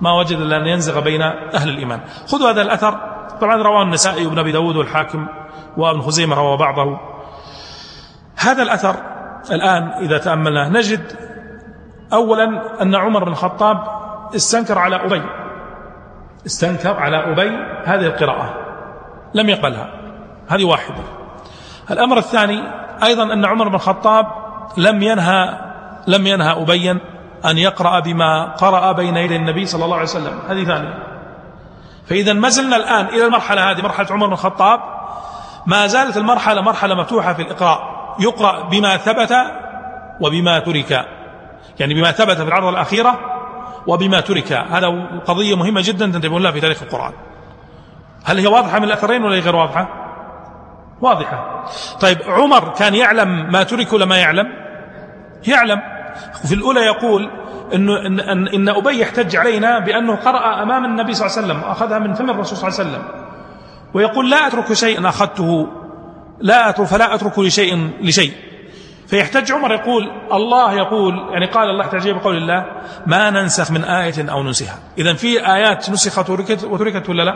ما 0.00 0.12
وجد 0.12 0.40
إلا 0.40 0.56
أن 0.56 0.66
ينزغ 0.66 1.00
بين 1.00 1.22
أهل 1.54 1.68
الإيمان. 1.68 2.00
خذوا 2.26 2.50
هذا 2.50 2.62
الأثر. 2.62 3.00
طبعا 3.40 3.62
رواه 3.62 3.82
النسائي 3.82 4.26
وابن 4.26 4.38
أبي 4.38 4.52
داود 4.52 4.76
والحاكم 4.76 5.26
وابن 5.76 6.00
خزيمة 6.00 6.36
روى 6.36 6.56
بعضه. 6.56 6.98
هذا 8.36 8.62
الأثر 8.62 8.96
الآن 9.50 9.88
إذا 9.88 10.18
تأملناه 10.18 10.68
نجد 10.68 11.12
أولا 12.12 12.82
أن 12.82 12.94
عمر 12.94 13.24
بن 13.24 13.32
الخطاب 13.32 13.84
استنكر 14.34 14.78
على 14.78 14.96
أبي 14.96 15.22
استنكر 16.46 16.96
على 17.00 17.32
أبي 17.32 17.50
هذه 17.84 18.06
القراءة. 18.06 18.54
لم 19.34 19.48
يقبلها 19.48 19.90
هذه 20.48 20.64
واحدة. 20.64 21.02
الأمر 21.90 22.18
الثاني 22.18 22.62
أيضا 23.04 23.22
أن 23.22 23.44
عمر 23.44 23.68
بن 23.68 23.74
الخطاب 23.74 24.26
لم 24.76 25.02
ينهى 25.02 25.58
لم 26.06 26.26
ينهى 26.26 26.52
أبيا 26.52 27.00
أن 27.44 27.58
يقرأ 27.58 28.00
بما 28.00 28.44
قرأ 28.44 28.92
بين 28.92 29.16
يدي 29.16 29.36
النبي 29.36 29.66
صلى 29.66 29.84
الله 29.84 29.96
عليه 29.96 30.04
وسلم. 30.04 30.38
هذه 30.48 30.64
ثانية. 30.64 30.98
فإذا 32.06 32.32
ما 32.32 32.48
زلنا 32.48 32.76
الآن 32.76 33.06
إلى 33.06 33.26
المرحلة 33.26 33.70
هذه 33.70 33.82
مرحلة 33.82 34.06
عمر 34.10 34.26
بن 34.26 34.32
الخطاب 34.32 34.80
ما 35.66 35.86
زالت 35.86 36.16
المرحلة 36.16 36.60
مرحلة 36.60 36.94
مفتوحة 36.94 37.34
في 37.34 37.42
الإقراء. 37.42 37.94
يقرأ 38.20 38.68
بما 38.68 38.96
ثبت 38.96 39.34
وبما 40.20 40.58
ترك. 40.58 41.06
يعني 41.80 41.94
بما 41.94 42.10
ثبت 42.10 42.36
في 42.36 42.42
العرض 42.42 42.66
الأخيرة 42.66 43.33
وبما 43.86 44.20
ترك. 44.20 44.52
هذا 44.52 44.88
قضية 45.26 45.56
مهمة 45.56 45.80
جدا 45.84 46.06
تنتبهون 46.06 46.42
لها 46.42 46.52
في 46.52 46.60
تاريخ 46.60 46.82
القرآن. 46.82 47.12
هل 48.24 48.38
هي 48.38 48.46
واضحة 48.46 48.78
من 48.78 48.84
الأثرين 48.84 49.24
ولا 49.24 49.36
هي 49.36 49.40
غير 49.40 49.56
واضحة؟ 49.56 49.88
واضحة. 51.00 51.64
طيب 52.00 52.18
عمر 52.26 52.68
كان 52.68 52.94
يعلم 52.94 53.52
ما 53.52 53.62
ترك 53.62 53.92
ولا 53.92 54.06
ما 54.06 54.16
يعلم؟ 54.16 54.46
يعلم. 55.46 55.80
وفي 56.44 56.54
الأولى 56.54 56.80
يقول 56.80 57.30
إنه 57.74 58.06
إن, 58.06 58.20
إن, 58.20 58.48
إن 58.48 58.68
أبي 58.68 59.00
يحتج 59.00 59.36
علينا 59.36 59.78
بأنه 59.78 60.16
قرأ 60.16 60.62
أمام 60.62 60.84
النبي 60.84 61.14
صلى 61.14 61.26
الله 61.26 61.38
عليه 61.38 61.46
وسلم 61.46 61.70
أخذها 61.70 61.98
من 61.98 62.14
فم 62.14 62.30
الرسول 62.30 62.58
صلى 62.58 62.68
الله 62.68 62.80
عليه 62.80 62.90
وسلم. 62.90 63.02
ويقول 63.94 64.30
لا 64.30 64.46
أترك 64.46 64.72
شيئا 64.72 65.08
أخذته 65.08 65.68
لا 66.40 66.68
أترك 66.68 66.86
فلا 66.86 67.14
أترك 67.14 67.38
لشيء 67.38 67.90
لشيء. 68.00 68.32
فيحتج 69.06 69.52
عمر 69.52 69.72
يقول 69.72 70.10
الله 70.32 70.72
يقول 70.72 71.14
يعني 71.32 71.46
قال 71.46 71.70
الله 71.70 71.86
تعالى 71.86 72.12
بقول 72.12 72.36
الله 72.36 72.64
ما 73.06 73.30
ننسخ 73.30 73.70
من 73.70 73.84
آية 73.84 74.30
أو 74.30 74.42
ننسها. 74.42 74.78
إذا 74.98 75.14
في 75.14 75.46
آيات 75.46 75.90
نسخت 75.90 76.30
وتركت, 76.30 76.64
وتركت 76.64 77.08
ولا 77.08 77.22
لا؟ 77.22 77.34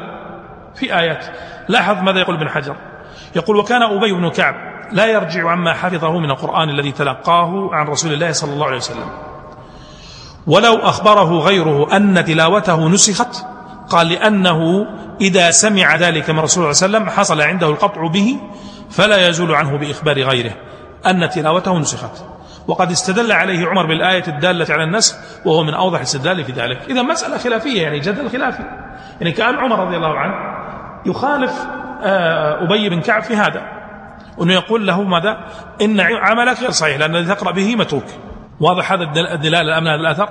في 0.74 0.98
آيات. 0.98 1.26
لاحظ 1.68 2.02
ماذا 2.02 2.20
يقول 2.20 2.36
ابن 2.36 2.48
حجر. 2.48 2.76
يقول 3.36 3.56
وكان 3.56 3.82
أبي 3.82 4.12
بن 4.12 4.30
كعب 4.30 4.54
لا 4.92 5.06
يرجع 5.06 5.50
عما 5.50 5.74
حفظه 5.74 6.18
من 6.18 6.30
القرآن 6.30 6.68
الذي 6.68 6.92
تلقاه 6.92 7.68
عن 7.72 7.86
رسول 7.86 8.12
الله 8.12 8.32
صلى 8.32 8.52
الله 8.52 8.66
عليه 8.66 8.76
وسلم. 8.76 9.10
ولو 10.46 10.76
أخبره 10.76 11.38
غيره 11.38 11.96
أن 11.96 12.24
تلاوته 12.24 12.88
نسخت 12.88 13.44
قال 13.88 14.08
لأنه 14.08 14.86
إذا 15.20 15.50
سمع 15.50 15.96
ذلك 15.96 16.30
من 16.30 16.38
رسول 16.38 16.62
الله 16.62 16.72
صلى 16.72 16.86
الله 16.86 16.98
عليه 16.98 17.08
وسلم 17.08 17.20
حصل 17.20 17.40
عنده 17.40 17.68
القطع 17.68 18.06
به 18.06 18.40
فلا 18.90 19.28
يزول 19.28 19.54
عنه 19.54 19.78
بإخبار 19.78 20.22
غيره. 20.22 20.52
أن 21.06 21.30
تلاوته 21.30 21.78
نسخت. 21.78 22.24
وقد 22.66 22.90
استدل 22.90 23.32
عليه 23.32 23.66
عمر 23.66 23.86
بالآية 23.86 24.24
الدالة 24.28 24.66
على 24.70 24.84
النسخ 24.84 25.16
وهو 25.44 25.62
من 25.62 25.74
أوضح 25.74 25.98
الاستدلال 25.98 26.44
في 26.44 26.52
ذلك. 26.52 26.80
إذا 26.90 27.02
مسألة 27.02 27.38
خلافية 27.38 27.82
يعني 27.82 27.98
جدل 27.98 28.30
خلافي. 28.30 28.62
يعني 29.20 29.32
كان 29.32 29.54
عمر 29.54 29.86
رضي 29.86 29.96
الله 29.96 30.18
عنه 30.18 30.34
يخالف 31.06 31.52
آه، 32.02 32.64
أبي 32.64 32.88
بن 32.88 33.00
كعب 33.00 33.22
في 33.22 33.36
هذا 33.36 33.62
وأنه 34.38 34.52
يقول 34.52 34.86
له 34.86 35.02
ماذا؟ 35.02 35.38
إن 35.82 36.00
عملك 36.00 36.60
غير 36.60 36.70
صحيح 36.70 36.98
لأن 36.98 37.16
الذي 37.16 37.34
تقرأ 37.34 37.50
به 37.52 37.76
متروك. 37.76 38.04
واضح 38.60 38.92
هذا 38.92 39.02
الدلالة 39.34 39.60
الأمن 39.60 39.86
هذا 39.86 40.00
الأثر؟ 40.00 40.28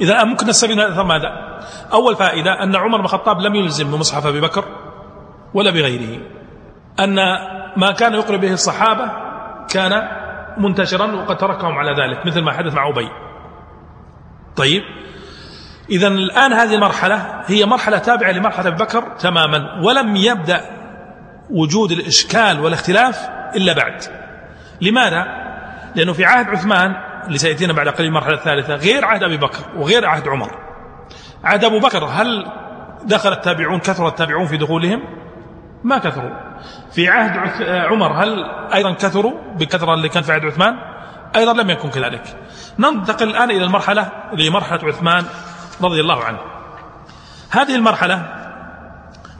إذا 0.00 0.24
ممكن 0.24 0.46
نستفيد 0.46 0.76
من 0.76 0.82
الأثر 0.82 1.04
ماذا؟ 1.04 1.60
أول 1.92 2.16
فائدة 2.16 2.62
أن 2.62 2.76
عمر 2.76 2.98
بن 2.98 3.04
الخطاب 3.04 3.40
لم 3.40 3.54
يلزم 3.54 3.90
بمصحف 3.90 4.26
أبي 4.26 4.40
بكر 4.40 4.64
ولا 5.54 5.70
بغيره. 5.70 6.20
أن 7.00 7.16
ما 7.76 7.92
كان 7.92 8.14
يقرأ 8.14 8.36
به 8.36 8.52
الصحابة 8.52 9.29
كان 9.70 10.08
منتشرا 10.58 11.12
وقد 11.12 11.36
تركهم 11.36 11.78
على 11.78 11.90
ذلك 12.02 12.26
مثل 12.26 12.40
ما 12.40 12.52
حدث 12.52 12.74
مع 12.74 12.88
أبي. 12.88 13.08
طيب 14.56 14.82
إذا 15.90 16.08
الآن 16.08 16.52
هذه 16.52 16.74
المرحلة 16.74 17.42
هي 17.46 17.66
مرحلة 17.66 17.98
تابعة 17.98 18.30
لمرحلة 18.30 18.68
أبي 18.68 18.84
بكر 18.84 19.02
تماما 19.18 19.80
ولم 19.82 20.16
يبدأ 20.16 20.60
وجود 21.50 21.92
الإشكال 21.92 22.60
والاختلاف 22.60 23.28
إلا 23.56 23.72
بعد. 23.72 24.02
لماذا؟ 24.80 25.26
لأنه 25.94 26.12
في 26.12 26.24
عهد 26.24 26.48
عثمان 26.48 26.94
اللي 27.26 27.38
سيأتينا 27.38 27.72
بعد 27.72 27.88
قليل 27.88 28.06
المرحلة 28.08 28.34
الثالثة 28.34 28.74
غير 28.74 29.04
عهد 29.04 29.22
أبي 29.22 29.36
بكر 29.36 29.64
وغير 29.76 30.06
عهد 30.06 30.28
عمر. 30.28 30.58
عهد 31.44 31.64
أبو 31.64 31.78
بكر 31.78 32.04
هل 32.04 32.46
دخل 33.04 33.32
التابعون 33.32 33.78
كثر 33.78 34.08
التابعون 34.08 34.46
في 34.46 34.56
دخولهم؟ 34.56 35.19
ما 35.84 35.98
كثروا. 35.98 36.30
في 36.92 37.08
عهد 37.08 37.62
عمر 37.62 38.24
هل 38.24 38.44
أيضا 38.74 38.92
كثروا 38.92 39.32
بكثرة 39.54 39.94
اللي 39.94 40.08
كان 40.08 40.22
في 40.22 40.32
عهد 40.32 40.44
عثمان؟ 40.44 40.74
أيضا 41.36 41.52
لم 41.52 41.70
يكن 41.70 41.90
كذلك. 41.90 42.36
ننتقل 42.78 43.28
الآن 43.28 43.50
إلى 43.50 43.64
المرحلة 43.64 44.12
لمرحلة 44.32 44.88
عثمان 44.88 45.24
رضي 45.82 46.00
الله 46.00 46.24
عنه. 46.24 46.38
هذه 47.50 47.74
المرحلة 47.74 48.40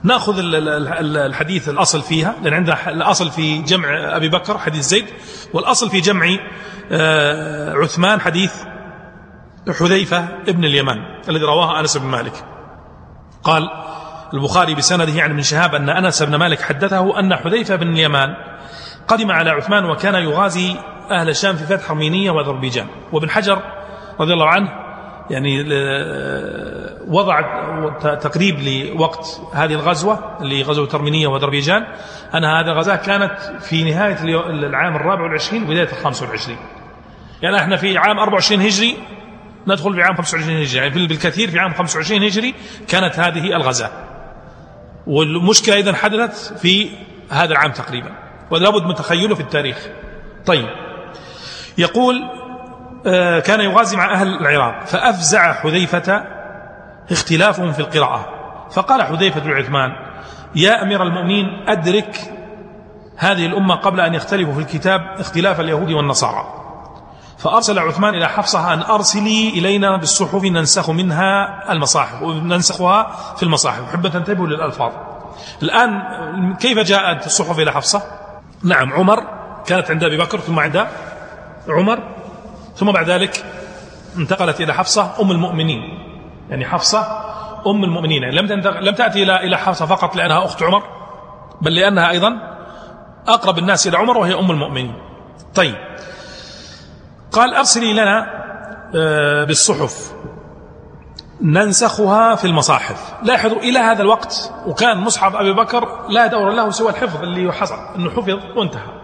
نأخذ 0.03 0.35
الحديث 1.15 1.69
الأصل 1.69 2.01
فيها 2.01 2.35
لأن 2.43 2.53
عندنا 2.53 2.89
الأصل 2.89 3.31
في 3.31 3.61
جمع 3.61 4.15
أبي 4.15 4.29
بكر 4.29 4.57
حديث 4.57 4.85
زيد 4.85 5.05
والأصل 5.53 5.89
في 5.89 5.99
جمع 5.99 6.37
آه، 6.91 7.73
عثمان 7.73 8.21
حديث 8.21 8.53
حذيفة 9.79 10.17
ابن 10.47 10.65
اليمان 10.65 10.97
الذي 11.29 11.43
رواه 11.43 11.79
أنس 11.79 11.97
بن 11.97 12.07
مالك. 12.07 12.45
قال 13.43 13.69
البخاري 14.33 14.75
بسنده 14.75 15.21
عن 15.23 15.29
ابن 15.31 15.41
شهاب 15.41 15.75
أن 15.75 15.89
أنس 15.89 16.23
بن 16.23 16.35
مالك 16.35 16.61
حدثه 16.61 17.19
أن 17.19 17.35
حذيفة 17.35 17.75
بن 17.75 17.87
اليمان 17.87 18.35
قدم 19.07 19.31
على 19.31 19.49
عثمان 19.49 19.85
وكان 19.85 20.15
يغازي 20.15 20.75
أهل 21.11 21.29
الشام 21.29 21.55
في 21.55 21.63
فتح 21.63 21.89
أرمينية 21.91 22.31
وأذربيجان. 22.31 22.87
وابن 23.11 23.29
حجر 23.29 23.61
رضي 24.19 24.33
الله 24.33 24.47
عنه 24.47 24.69
يعني 25.29 25.63
وضع 27.07 27.41
تقريب 28.15 28.59
لوقت 28.59 29.41
هذه 29.53 29.73
الغزوة 29.73 30.37
اللي 30.41 30.61
غزوة 30.63 30.87
ترمينية 30.87 31.27
وذربيجان 31.27 31.83
أن 32.35 32.45
هذه 32.45 32.71
الغزاة 32.71 32.95
كانت 32.95 33.39
في 33.61 33.83
نهاية 33.83 34.17
العام 34.49 34.95
الرابع 34.95 35.21
والعشرين 35.23 35.63
وبداية 35.63 35.89
الخامس 35.91 36.21
والعشرين. 36.21 36.57
يعني 37.41 37.57
إحنا 37.57 37.75
في 37.77 37.97
عام 37.97 38.19
24 38.19 38.61
هجري 38.61 38.97
ندخل 39.67 39.93
في 39.95 40.01
عام 40.01 40.15
25 40.15 40.61
هجري. 40.61 40.77
يعني 40.77 41.07
بالكثير 41.07 41.49
في 41.49 41.59
عام 41.59 41.73
25 41.73 42.23
هجري 42.23 42.53
كانت 42.87 43.19
هذه 43.19 43.55
الغزاة. 43.55 44.10
والمشكلة 45.11 45.75
إذا 45.75 45.93
حدثت 45.93 46.57
في 46.57 46.89
هذا 47.29 47.51
العام 47.51 47.71
تقريبا 47.71 48.11
ولابد 48.51 48.83
من 48.83 48.95
تخيله 48.95 49.35
في 49.35 49.41
التاريخ. 49.41 49.77
طيب 50.45 50.69
يقول 51.77 52.21
آه، 53.05 53.39
كان 53.39 53.61
يغازي 53.61 53.97
مع 53.97 54.13
أهل 54.13 54.27
العراق 54.27 54.85
فأفزع 54.85 55.53
حذيفة 55.53 56.23
اختلافهم 57.11 57.71
في 57.71 57.79
القراءة. 57.79 58.25
فقال 58.71 59.03
حذيفة 59.03 59.39
بن 59.39 59.51
عثمان 59.51 59.91
يا 60.55 60.83
أمير 60.83 61.03
المؤمنين 61.03 61.45
أدرك 61.67 62.15
هذه 63.17 63.45
الأمة 63.45 63.75
قبل 63.75 63.99
أن 63.99 64.13
يختلفوا 64.13 64.53
في 64.53 64.59
الكتاب 64.59 65.01
اختلاف 65.19 65.59
اليهود 65.59 65.91
والنصارى. 65.91 66.45
فأرسل 67.41 67.79
عثمان 67.79 68.15
إلى 68.15 68.27
حفصة 68.27 68.73
أن 68.73 68.81
أرسلي 68.81 69.49
إلينا 69.49 69.97
بالصحف 69.97 70.43
ننسخ 70.43 70.89
منها 70.89 71.63
المصاحف 71.71 72.21
وننسخها 72.21 73.11
في 73.35 73.43
المصاحف. 73.43 73.89
أحب 73.89 74.05
أن 74.05 74.11
تنتبهوا 74.11 74.47
للألفاظ. 74.47 74.91
الآن 75.63 75.91
كيف 76.59 76.79
جاءت 76.79 77.25
الصحف 77.25 77.59
إلى 77.59 77.71
حفصة؟ 77.71 78.03
نعم 78.63 78.93
عمر 78.93 79.23
كانت 79.65 79.91
عند 79.91 80.03
أبي 80.03 80.17
بكر 80.17 80.39
ثم 80.39 80.59
عند 80.59 80.87
عمر 81.69 81.99
ثم 82.75 82.91
بعد 82.91 83.09
ذلك 83.09 83.45
انتقلت 84.17 84.61
إلى 84.61 84.73
حفصة 84.73 85.21
أم 85.21 85.31
المؤمنين. 85.31 85.81
يعني 86.49 86.65
حفصة 86.65 86.99
أم 87.67 87.83
المؤمنين. 87.83 88.23
يعني 88.23 88.35
لم 88.35 88.45
لم 88.81 88.95
تأتي 88.95 89.23
إلى 89.23 89.35
إلى 89.35 89.57
حفصة 89.57 89.85
فقط 89.85 90.15
لأنها 90.15 90.45
أخت 90.45 90.63
عمر 90.63 90.83
بل 91.61 91.75
لأنها 91.75 92.09
أيضا 92.09 92.37
أقرب 93.27 93.57
الناس 93.57 93.87
إلى 93.87 93.97
عمر 93.97 94.17
وهي 94.17 94.33
أم 94.39 94.51
المؤمنين. 94.51 94.93
طيب. 95.55 95.75
قال 97.31 97.55
أرسلي 97.55 97.93
لنا 97.93 98.41
آه، 98.95 99.43
بالصحف. 99.43 100.11
ننسخها 101.41 102.35
في 102.35 102.45
المصاحف. 102.45 103.13
لاحظوا 103.23 103.57
إلى 103.57 103.79
هذا 103.79 104.01
الوقت 104.01 104.51
وكان 104.65 104.97
مصحف 104.97 105.35
أبي 105.35 105.53
بكر 105.53 106.09
لا 106.09 106.27
دور 106.27 106.49
له 106.49 106.69
سوى 106.69 106.89
الحفظ 106.89 107.23
اللي 107.23 107.53
حصل 107.53 107.75
أنه 107.95 108.09
حفظ 108.09 108.29
وانتهى. 108.55 109.01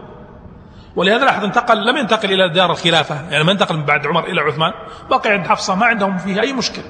ولهذا 0.96 1.26
لاحظ 1.26 1.44
انتقل 1.44 1.86
لم 1.86 1.98
ينتقل 1.98 2.32
إلى 2.32 2.50
دار 2.50 2.72
الخلافة 2.72 3.32
يعني 3.32 3.44
ما 3.44 3.52
انتقل 3.52 3.78
من 3.78 3.86
بعد 3.86 4.08
عمر 4.08 4.24
إلى 4.24 4.42
عثمان. 4.42 4.72
بقي 5.10 5.30
عند 5.30 5.48
حفصة 5.48 5.76
ما 5.76 5.86
عندهم 5.86 6.18
فيه 6.18 6.42
أي 6.42 6.54
مشكلة. 6.54 6.86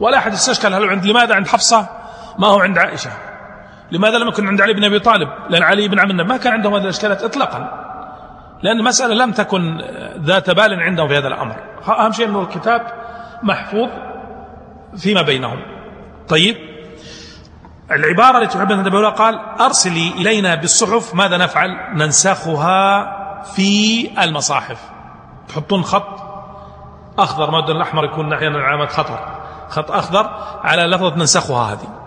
ولا 0.00 0.18
أحد 0.18 0.32
استشكل 0.32 0.74
هل 0.74 0.88
عند 0.88 1.06
لماذا 1.06 1.34
عند 1.34 1.48
حفصة؟ 1.48 1.86
ما 2.38 2.46
هو 2.46 2.60
عند 2.60 2.78
عائشة. 2.78 3.10
لماذا 3.92 4.18
لم 4.18 4.28
يكن 4.28 4.48
عند 4.48 4.60
علي 4.60 4.72
بن 4.72 4.84
أبي 4.84 4.98
طالب؟ 4.98 5.28
لأن 5.50 5.62
علي 5.62 5.88
بن 5.88 6.00
عم 6.00 6.16
ما 6.16 6.36
كان 6.36 6.52
عندهم 6.52 6.74
هذه 6.74 6.82
الإشكالات 6.82 7.22
إطلاقا. 7.22 7.88
لأن 8.62 8.78
المسألة 8.78 9.14
لم 9.14 9.32
تكن 9.32 9.80
ذات 10.18 10.50
بال 10.50 10.80
عندهم 10.80 11.08
في 11.08 11.18
هذا 11.18 11.28
الأمر. 11.28 11.56
أهم 11.88 12.12
شيء 12.12 12.26
أنه 12.26 12.42
الكتاب 12.42 12.86
محفوظ 13.42 13.88
فيما 14.96 15.22
بينهم. 15.22 15.62
طيب. 16.28 16.56
العبارة 17.90 18.38
التي 18.38 18.58
تحب 18.58 18.72
أن 18.72 18.84
تنتبه 18.84 19.08
قال 19.08 19.38
أرسلي 19.60 20.08
إلينا 20.08 20.54
بالصحف 20.54 21.14
ماذا 21.14 21.36
نفعل؟ 21.36 21.70
ننسخها 21.94 23.04
في 23.42 24.10
المصاحف. 24.22 24.80
تحطون 25.48 25.82
خط 25.82 26.18
أخضر. 27.18 27.50
ما 27.50 27.58
الأحمر 27.58 28.04
يكون 28.04 28.32
أحيانا 28.32 28.58
علامة 28.58 28.86
خطر. 28.86 29.18
خط 29.68 29.90
أخضر 29.90 30.30
على 30.62 30.82
لفظة 30.82 31.16
ننسخها 31.16 31.72
هذه. 31.72 31.97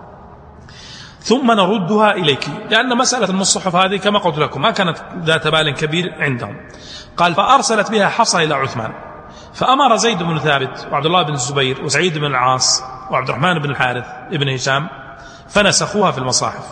ثم 1.21 1.51
نردها 1.51 2.11
إليك. 2.11 2.47
لأن 2.69 2.97
مسألة 2.97 3.29
المصحف 3.29 3.75
هذه 3.75 3.97
كما 3.97 4.19
قلت 4.19 4.37
لكم 4.37 4.61
ما 4.61 4.71
كانت 4.71 4.97
ذات 5.23 5.47
بال 5.47 5.73
كبير 5.73 6.15
عندهم. 6.19 6.57
قال 7.17 7.35
فأرسلت 7.35 7.91
بها 7.91 8.09
حفصة 8.09 8.43
إلى 8.43 8.53
عثمان. 8.53 8.91
فأمر 9.53 9.95
زيد 9.95 10.23
بن 10.23 10.39
ثابت 10.39 10.87
وعبد 10.91 11.05
الله 11.05 11.23
بن 11.23 11.33
الزبير 11.33 11.83
وسعيد 11.83 12.17
بن 12.17 12.25
العاص 12.25 12.83
وعبد 13.11 13.29
الرحمن 13.29 13.59
بن 13.59 13.69
الحارث 13.69 14.05
ابن 14.31 14.49
هشام 14.49 14.89
فنسخوها 15.49 16.11
في 16.11 16.17
المصاحف. 16.17 16.65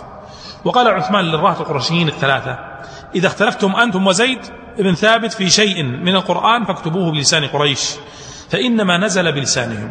وقال 0.65 0.87
عثمان 0.87 1.25
للرهط 1.25 1.59
القرشيين 1.61 2.07
الثلاثة 2.07 2.59
إذا 3.15 3.27
اختلفتم 3.27 3.75
أنتم 3.75 4.07
وزيد 4.07 4.39
بن 4.77 4.95
ثابت 4.95 5.33
في 5.33 5.49
شيء 5.49 5.83
من 5.83 6.15
القرآن 6.15 6.65
فاكتبوه 6.65 7.11
بلسان 7.11 7.47
قريش 7.47 7.95
فإنما 8.49 8.97
نزل 8.97 9.31
بلسانهم. 9.31 9.89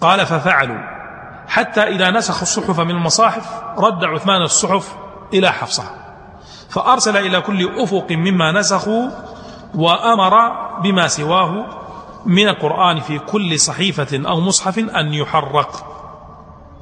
قال 0.00 0.26
ففعلوا. 0.26 0.99
حتى 1.50 1.82
إذا 1.82 2.10
نسخوا 2.10 2.42
الصحف 2.42 2.80
من 2.80 2.90
المصاحف 2.90 3.62
رد 3.78 4.04
عثمان 4.04 4.42
الصحف 4.42 4.96
إلى 5.34 5.52
حفصة. 5.52 5.84
فأرسل 6.70 7.16
إلى 7.16 7.40
كل 7.40 7.82
أفق 7.82 8.06
مما 8.10 8.52
نسخوا 8.52 9.10
وأمر 9.74 10.52
بما 10.80 11.08
سواه 11.08 11.66
من 12.26 12.48
القرآن 12.48 13.00
في 13.00 13.18
كل 13.18 13.60
صحيفة 13.60 14.28
أو 14.28 14.40
مصحف 14.40 14.78
أن 14.78 15.14
يحرق. 15.14 15.86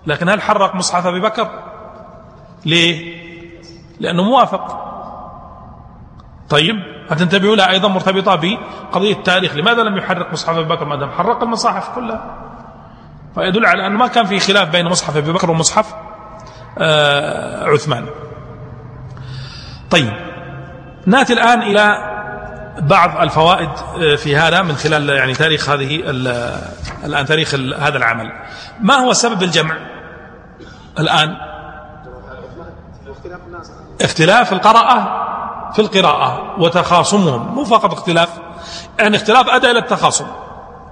لكن 0.07 0.29
هل 0.29 0.43
حرق 0.43 0.75
مصحف 0.75 1.07
أبي 1.07 1.21
بكر؟ 1.21 1.49
ليه؟ 2.67 3.19
لأنه 4.01 4.23
موافق. 4.23 4.85
طيب 6.49 6.77
هتنتبهوا 7.11 7.57
لها 7.57 7.71
أيضا 7.71 7.89
مرتبطة 7.89 8.35
بقضية 8.35 9.13
التاريخ. 9.13 9.57
لماذا 9.57 9.83
لم 9.83 9.97
يحرق 9.97 10.33
مصحف 10.33 10.57
أبي 10.57 10.69
بكر؟ 10.69 10.85
ما 10.85 10.97
دام 10.97 11.11
حرق 11.11 11.43
المصاحف 11.43 11.95
كلها. 11.95 12.48
فيدل 13.35 13.67
على 13.67 13.87
أن 13.87 13.93
ما 13.93 14.07
كان 14.07 14.27
في 14.27 14.41
خلاف 14.41 14.69
بين 14.69 14.87
مصحف 14.87 15.17
أبي 15.17 15.33
بكر 15.33 15.51
ومصحف 15.51 15.95
آه 16.79 17.65
عثمان. 17.65 18.07
طيب 19.91 20.13
نأتي 21.07 21.33
الآن 21.33 21.63
إلى 21.63 22.15
بعض 22.79 23.21
الفوائد 23.21 23.69
آه، 23.69 24.17
في 24.17 24.37
هذا 24.37 24.63
من 24.63 24.75
خلال 24.77 25.09
يعني 25.09 25.35
تاريخ 25.35 25.69
هذه 25.69 26.11
الآن 27.05 27.27
تاريخ 27.27 27.55
هذا 27.55 27.97
العمل. 27.97 28.33
ما 28.81 28.95
هو 28.95 29.13
سبب 29.13 29.43
الجمع 29.43 29.77
الآن؟ 30.99 31.37
اختلاف 34.01 34.53
القراءة 34.53 35.29
في 35.73 35.79
القراءة 35.79 36.61
وتخاصمهم. 36.61 37.55
مو 37.55 37.65
فقط 37.65 37.93
اختلاف 37.93 38.29
يعني 38.99 39.17
اختلاف 39.17 39.49
أدى 39.49 39.71
إلى 39.71 39.79
التخاصم 39.79 40.27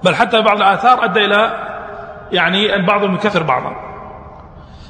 بل 0.03 0.15
حتى 0.15 0.41
بعض 0.41 0.57
الآثار 0.57 1.05
أدى 1.05 1.25
إلى 1.25 1.67
يعني 2.31 2.75
أن 2.75 2.85
بعضهم 2.85 3.15
يكفر 3.15 3.43
بعضا. 3.43 3.75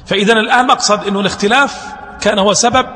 فإذا 0.06 0.32
الآن 0.32 0.66
مقصد 0.66 1.06
أنه 1.06 1.20
الاختلاف 1.20 1.94
كان 2.20 2.38
هو 2.38 2.52
سبب 2.52 2.86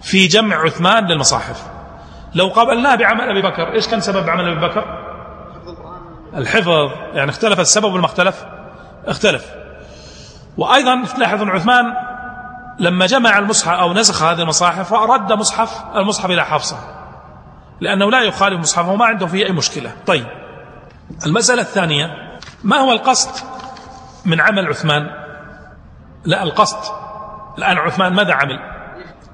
في 0.00 0.26
جمع 0.26 0.56
عثمان 0.56 1.06
للمصاحف. 1.06 1.62
لو 2.34 2.48
قابلناه 2.48 2.94
بعمل 2.94 3.20
أبي 3.20 3.42
بكر 3.42 3.72
إيش 3.72 3.88
كان 3.88 4.00
سبب 4.00 4.28
عمل 4.28 4.48
أبي 4.48 4.66
بكر؟ 4.66 4.84
الحفظ. 6.34 6.90
يعني 7.14 7.30
اختلف 7.30 7.60
السبب 7.60 7.92
ولا 7.92 8.00
ما 8.00 8.06
اختلف؟ 8.06 8.44
اختلف. 9.06 9.46
وأيضا 10.58 11.04
تلاحظ 11.16 11.42
عثمان 11.42 11.84
لما 12.78 13.06
جمع 13.06 13.38
المصحف 13.38 13.68
أو 13.68 13.92
نسخ 13.92 14.22
هذه 14.22 14.42
المصاحف 14.42 14.92
رد 14.92 15.32
مصحف 15.32 15.84
المصحف 15.96 16.30
إلى 16.30 16.44
حفصة. 16.44 16.76
لأنه 17.80 18.10
لا 18.10 18.20
يخالف 18.22 18.60
مصحفه 18.60 18.92
وما 18.92 19.04
عنده 19.04 19.26
فيه 19.26 19.46
أي 19.46 19.52
مشكلة. 19.52 19.92
طيب. 20.06 20.26
المسألة 21.26 21.62
الثانية. 21.62 22.29
ما 22.64 22.76
هو 22.76 22.92
القصد 22.92 23.46
من 24.24 24.40
عمل 24.40 24.66
عثمان؟ 24.66 25.10
لا 26.24 26.42
القصد 26.42 26.94
الآن 27.58 27.78
عثمان 27.78 28.14
ماذا 28.14 28.32
عمل؟ 28.32 28.58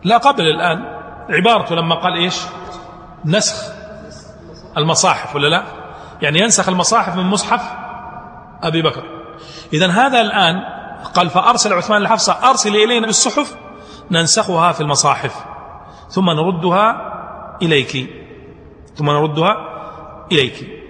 لا 0.04 0.16
قبل 0.16 0.42
الآن. 0.42 0.96
عبارته 1.30 1.74
لما 1.74 1.94
قال 1.94 2.14
إيش؟ 2.14 2.40
نسخ 3.24 3.72
المصاحف 4.76 5.34
ولا 5.34 5.48
لا؟ 5.48 5.62
يعني 6.22 6.38
ينسخ 6.38 6.68
المصاحف 6.68 7.16
من 7.16 7.24
مصحف 7.24 7.62
أبي 8.62 8.82
بكر. 8.82 9.02
إذا 9.72 9.90
هذا 9.90 10.20
الآن 10.20 10.62
قال 11.14 11.30
فأرسل 11.30 11.72
عثمان 11.72 12.02
لحفصة 12.02 12.50
أرسل 12.50 12.76
إلينا 12.76 13.06
بالصحف 13.06 13.56
ننسخها 14.10 14.72
في 14.72 14.80
المصاحف 14.80 15.44
ثم 16.08 16.30
نردها 16.30 17.12
إليك 17.62 18.10
ثم 18.94 19.10
نردها 19.10 19.56
إليك. 20.32 20.85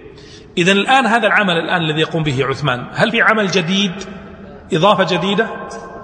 إذا 0.57 0.71
الآن 0.71 1.05
هذا 1.05 1.27
العمل 1.27 1.57
الآن 1.57 1.81
الذي 1.81 2.01
يقوم 2.01 2.23
به 2.23 2.45
عثمان 2.45 2.87
هل 2.93 3.11
في 3.11 3.21
عمل 3.21 3.47
جديد؟ 3.47 3.91
إضافة 4.73 5.03
جديدة؟ 5.03 5.47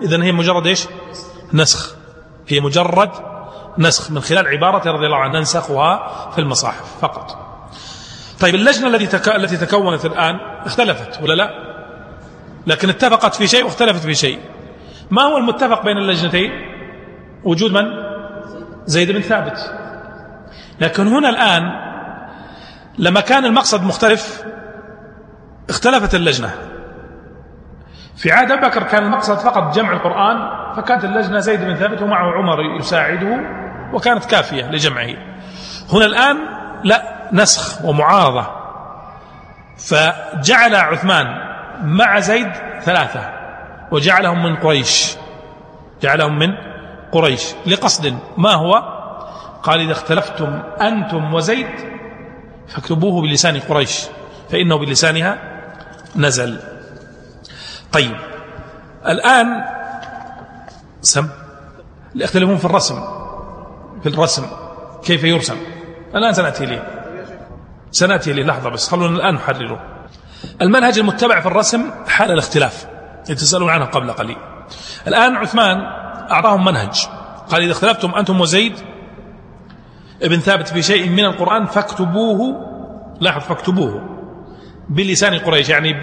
إذا 0.01 0.23
هي 0.23 0.31
مجرد 0.31 0.67
إيش؟ 0.67 0.87
نسخ. 1.53 1.95
هي 2.47 2.59
مجرد 2.59 3.09
نسخ 3.77 4.11
من 4.11 4.21
خلال 4.21 4.47
عبارة 4.47 4.91
رضي 4.91 5.05
الله 5.05 5.17
عنه 5.17 5.39
ننسخها 5.39 6.29
في 6.31 6.41
المصاحف 6.41 6.99
فقط. 7.01 7.37
طيب 8.39 8.55
اللجنة 8.55 8.87
التي. 8.87 9.35
التي 9.35 9.57
تكونت 9.57 10.05
الآن 10.05 10.39
اختلفت 10.65 11.21
ولا 11.21 11.33
لا؟ 11.33 11.49
لكن 12.67 12.89
اتفقت 12.89 13.35
في 13.35 13.47
شيء 13.47 13.63
واختلفت 13.63 14.01
في 14.05 14.15
شيء. 14.15 14.39
ما 15.11 15.21
هو 15.21 15.37
المتفق 15.37 15.83
بين 15.83 15.97
اللجنتين؟ 15.97 16.51
وجود 17.43 17.71
من؟ 17.71 17.83
زيد 18.85 19.11
بن 19.11 19.21
ثابت. 19.21 19.57
لكن 20.79 21.07
هنا 21.07 21.29
الآن 21.29 21.92
لما 22.97 23.21
كان 23.21 23.45
المقصد 23.45 23.83
مختلف 23.83 24.43
اختلفت 25.69 26.15
اللجنة. 26.15 26.51
في 28.17 28.31
عهد 28.31 28.51
أبي 28.51 28.67
بكر 28.67 28.83
كان 28.83 29.03
المقصد 29.03 29.37
فقط 29.37 29.75
جمع 29.75 29.93
القرآن 29.93 30.49
فكانت 30.75 31.03
اللجنة 31.05 31.39
زيد 31.39 31.61
بن 31.61 31.75
ثابت 31.75 32.01
ومعه 32.01 32.31
عمر 32.31 32.79
يساعده 32.79 33.39
وكانت 33.93 34.25
كافية 34.25 34.71
لجمعه. 34.71 35.15
هنا 35.93 36.05
الآن 36.05 36.37
لا 36.83 37.29
نسخ 37.33 37.85
ومعارضة. 37.85 38.47
فجعل 39.77 40.75
عثمان 40.75 41.25
مع 41.83 42.19
زيد 42.19 42.51
ثلاثة 42.81 43.29
وجعلهم 43.91 44.43
من 44.43 44.55
قريش. 44.55 45.15
جعلهم 46.01 46.39
من 46.39 46.55
قريش 47.11 47.53
لقصد 47.67 48.17
ما 48.37 48.53
هو؟ 48.53 48.73
قال 49.63 49.79
إذا 49.79 49.91
اختلفتم 49.91 50.63
أنتم 50.81 51.33
وزيد 51.33 51.67
فاكتبوه 52.73 53.21
بلسان 53.21 53.59
قريش 53.59 54.01
فإنه 54.49 54.77
بلسانها 54.77 55.37
نزل. 56.15 56.59
طيب 57.91 58.15
الآن 59.07 59.47
سم 61.01 61.27
يختلفون 62.15 62.57
في 62.57 62.65
الرسم 62.65 63.03
في 64.03 64.09
الرسم 64.09 64.45
كيف 65.03 65.23
يرسم؟ 65.23 65.57
الآن 66.15 66.33
سنأتي 66.33 66.65
ليه 66.65 66.87
سنأتي 67.91 68.33
ليه 68.33 68.43
لحظة 68.43 68.69
بس 68.69 68.89
خلونا 68.89 69.15
الآن 69.17 69.33
نحرره. 69.33 69.81
المنهج 70.61 70.99
المتبع 70.99 71.39
في 71.39 71.47
الرسم 71.47 71.91
حال 72.07 72.31
الاختلاف 72.31 72.87
تسألون 73.25 73.69
عنه 73.69 73.85
قبل 73.85 74.11
قليل. 74.11 74.37
الآن 75.07 75.35
عثمان 75.35 75.77
أعطاهم 76.31 76.65
منهج 76.65 77.07
قال 77.49 77.61
إذا 77.61 77.71
اختلفتم 77.71 78.15
أنتم 78.15 78.41
وزيد 78.41 78.92
ابن 80.23 80.39
ثابت 80.39 80.67
في 80.67 80.81
شيء 80.81 81.09
من 81.09 81.25
القرآن 81.25 81.65
فاكتبوه 81.65 82.39
لاحظ 83.19 83.41
فاكتبوه 83.41 84.01
بلسان 84.89 85.39
قريش 85.39 85.69
يعني 85.69 85.93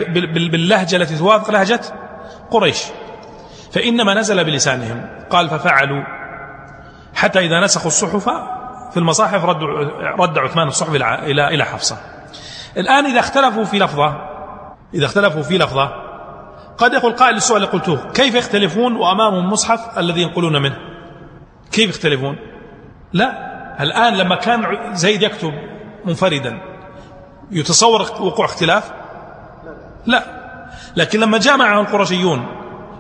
باللهجة 0.51 0.97
التي 0.97 1.19
توافق 1.19 1.51
لهجة 1.51 1.81
قريش. 2.51 2.85
فإنما 3.73 4.15
نزل 4.15 4.45
بلسانهم 4.45 5.09
قال 5.31 5.49
ففعلوا 5.49 6.05
حتى 7.15 7.39
إذا 7.39 7.61
نسخوا 7.61 7.87
الصحف 7.87 8.29
في 8.91 8.97
المصاحف 8.97 9.45
رد, 9.45 9.63
رد 10.21 10.39
عثمان 10.39 10.69
الصحف 10.69 10.95
إلى 10.95 11.49
إلى 11.49 11.65
حفصة. 11.65 11.97
الآن 12.77 13.07
إذا 13.07 13.21
اختلفوا 13.21 13.65
في 13.65 13.79
لفظة 13.79 14.31
إذا 14.95 15.07
اختلفوا 15.07 15.43
في 15.43 15.59
لفظة 15.59 15.91
قد 16.79 16.93
يقول 16.93 17.13
قائل 17.13 17.37
السؤال 17.37 17.63
اللي 17.63 17.73
قلته 17.73 18.11
كيف 18.11 18.35
يختلفون 18.35 18.97
وأمامهم 18.97 19.45
المصحف 19.45 19.99
الذي 19.99 20.23
ينقلون 20.23 20.63
منه؟ 20.63 20.77
كيف 21.73 21.91
يختلفون؟ 21.91 22.37
لا. 23.13 23.50
الآن 23.81 24.15
لما 24.15 24.37
كان 24.37 24.67
زيد 24.95 25.23
يكتب 25.23 25.53
منفردا 26.05 26.59
يتصور 27.51 28.03
وقوع 28.03 28.45
اختلاف؟ 28.45 28.93
لا. 30.07 30.41
لكن 30.97 31.21
لما 31.21 31.39
جاء 31.39 31.57
معه 31.57 31.81
القرشيون 31.81 32.47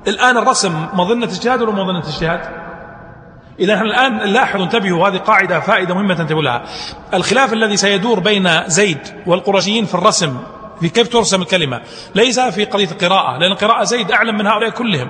الآن 0.08 0.36
الرسم 0.36 0.86
مظنة 0.92 1.26
اجتهاد 1.26 1.62
ولا 1.62 1.72
مظنة 1.72 2.08
اجتهاد؟ 2.08 2.40
إذا 3.60 3.80
الآن 3.80 4.18
لاحظوا 4.18 4.64
انتبهوا 4.64 5.08
هذه 5.08 5.16
قاعدة 5.16 5.60
فائدة 5.60 5.94
مهمة 5.94 6.14
تنتبهوا 6.14 6.42
لها. 6.42 6.62
الخلاف 7.14 7.52
الذي 7.52 7.76
سيدور 7.76 8.20
بين 8.20 8.68
زيد 8.68 8.98
والقرشيين 9.26 9.84
في 9.84 9.94
الرسم 9.94 10.38
في 10.80 10.88
كيف 10.88 11.08
ترسم 11.08 11.42
الكلمة 11.42 11.80
ليس 12.14 12.40
في 12.40 12.64
قضية 12.64 12.90
القراءة 12.90 13.38
لأن 13.38 13.52
القراءة 13.52 13.84
زيد 13.84 14.12
أعلم 14.12 14.38
من 14.38 14.46
هؤلاء 14.46 14.70
كلهم. 14.70 15.08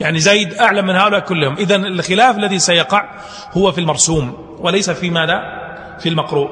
يعني 0.00 0.18
زيد 0.18 0.54
أعلم 0.54 0.86
من 0.86 0.96
هؤلاء 0.96 1.20
كلهم. 1.20 1.54
إذا 1.54 1.76
الخلاف 1.76 2.36
الذي 2.36 2.58
سيقع 2.58 3.04
هو 3.52 3.72
في 3.72 3.80
المرسوم. 3.80 4.47
وليس 4.60 4.90
في 4.90 5.10
ماذا؟ 5.10 5.42
في 5.98 6.08
المقروء. 6.08 6.48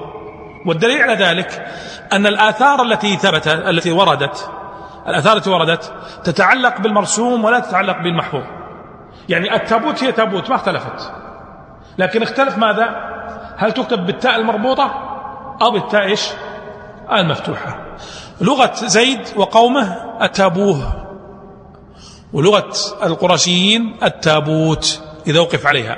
والدليل 0.66 1.02
على 1.02 1.14
ذلك 1.14 1.66
أن 2.12 2.26
الآثار 2.26 2.82
التي 2.82 3.16
ثبت 3.16 3.48
التي 3.48 3.92
وردت 3.92 4.50
الآثار 5.08 5.36
التي 5.36 5.50
وردت 5.50 5.92
تتعلق 6.24 6.80
بالمرسوم 6.80 7.44
ولا 7.44 7.58
تتعلق 7.58 7.98
بالمحفوظ. 7.98 8.42
يعني 9.28 9.54
التابوت 9.54 10.04
هي 10.04 10.12
تابوت 10.12 10.50
ما 10.50 10.56
اختلفت. 10.56 11.12
لكن 11.98 12.22
اختلف 12.22 12.58
ماذا؟ 12.58 13.16
هل 13.56 13.72
تكتب 13.72 14.06
بالتاء 14.06 14.36
المربوطة 14.36 14.90
أو 15.62 15.70
بالتاء 15.70 16.02
إيش؟ 16.02 16.28
المفتوحة. 17.12 17.96
لغة 18.40 18.72
زيد 18.74 19.20
وقومه 19.36 19.96
التابوه. 20.22 21.06
ولغة 22.32 22.72
القرشيين 23.02 23.96
التابوت 24.02 25.02
إذا 25.26 25.40
وقف 25.40 25.66
عليها. 25.66 25.96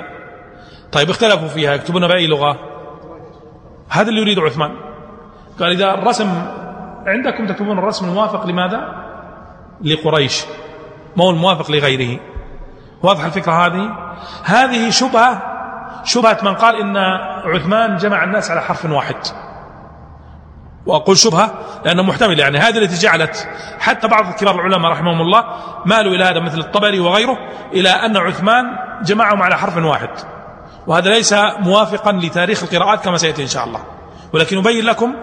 طيب 0.91 1.09
اختلفوا 1.09 1.47
فيها 1.47 1.73
يكتبون 1.73 2.07
بأي 2.07 2.27
لغة؟ 2.27 2.59
هذا 3.89 4.09
اللي 4.09 4.21
يريد 4.21 4.39
عثمان. 4.39 4.75
قال 5.59 5.71
إذا 5.71 5.93
الرسم 5.93 6.29
عندكم 7.05 7.47
تكتبون 7.47 7.79
الرسم 7.79 8.09
الموافق 8.09 8.45
لماذا؟ 8.45 9.05
لقريش. 9.81 10.45
ما 11.17 11.23
هو 11.23 11.29
الموافق 11.29 11.71
لغيره. 11.71 12.19
واضح 13.03 13.25
الفكرة 13.25 13.51
هذه؟ 13.51 13.89
هذه 14.43 14.89
شبهة 14.89 15.41
شبهة 16.03 16.37
من 16.43 16.55
قال 16.55 16.75
إن 16.75 16.97
عثمان 17.45 17.97
جمع 17.97 18.23
الناس 18.23 18.51
على 18.51 18.61
حرف 18.61 18.85
واحد. 18.85 19.15
وأقول 20.85 21.17
شبهة 21.17 21.53
لأنه 21.85 22.03
محتمل 22.03 22.39
يعني 22.39 22.57
هذه 22.57 22.77
التي 22.77 22.95
جعلت 22.95 23.47
حتى 23.79 24.07
بعض 24.07 24.33
كبار 24.33 24.55
العلماء 24.55 24.91
رحمهم 24.91 25.21
الله 25.21 25.43
مالوا 25.85 26.13
إلى 26.13 26.23
هذا 26.23 26.39
مثل 26.39 26.59
الطبري 26.59 26.99
وغيره 26.99 27.37
إلى 27.73 27.89
أن 27.89 28.17
عثمان 28.17 28.65
جمعهم 29.03 29.41
على 29.41 29.57
حرف 29.57 29.77
واحد. 29.77 30.09
وهذا 30.87 31.09
ليس 31.09 31.33
موافقا 31.59 32.11
لتاريخ 32.11 32.63
القراءات 32.63 33.03
كما 33.03 33.17
سيأتي 33.17 33.43
إن 33.43 33.47
شاء 33.47 33.65
الله. 33.65 33.83
ولكن 34.33 34.57
يبين 34.57 34.85
لكم 34.85 35.15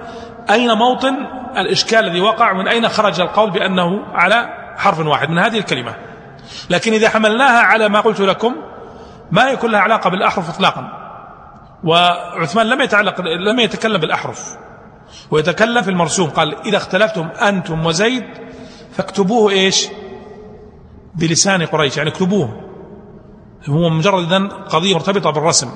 أين 0.51 0.73
موطن 0.73 1.15
الإشكال 1.57 1.99
الذي 1.99 2.21
وقع 2.21 2.53
ومن 2.53 2.69
أين 2.69 2.89
خرج 2.89 3.21
القول 3.21 3.51
بأنه 3.51 4.05
على 4.13 4.49
حرف 4.77 4.99
واحد 4.99 5.31
من 5.31 5.39
هذه 5.39 5.59
الكلمة. 5.59 5.95
لكن 6.71 6.93
إذا 6.93 7.09
حملناها 7.09 7.61
على 7.61 7.89
ما 7.89 8.01
قلت 8.01 8.21
لكم 8.21 8.57
ما 9.31 9.51
يكون 9.51 9.71
لها 9.71 9.81
علاقة 9.81 10.11
بالأحرف 10.11 10.51
إطلاقا؟ 10.51 10.93
وعثمان 11.85 12.67
لم 12.67 12.81
يتعلق 12.81 13.21
لم 13.21 13.61
يتكلم 13.61 14.01
بالأحرف. 14.01 14.57
ويتكلم 15.31 15.83
في 15.83 15.91
المرسوم 15.91 16.31
قال 16.31 16.67
إذا 16.67 16.77
اختلفتم 16.77 17.29
أنتم 17.43 17.87
وزيد 17.87 18.25
فاكتبوه 18.93 19.53
إيش؟ 19.53 19.89
بلسان 21.15 21.67
قريش 21.67 21.97
يعني 21.97 22.11
اكتبوه. 22.11 22.66
هو 23.69 23.91
مجرد 23.91 24.33
إذن 24.33 24.49
قضية 24.49 24.95
مرتبطة 24.95 25.31
بالرسم 25.31 25.71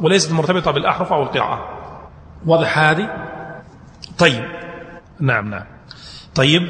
وليست 0.00 0.32
مرتبطة 0.32 0.70
بالأحرف 0.70 1.12
أو 1.12 1.22
القراءة. 1.22 1.68
واضح 2.46 2.78
هذه؟ 2.78 3.08
طيب. 4.18 4.44
نعم 5.20 5.50
نعم. 5.50 5.64
طيب. 6.34 6.68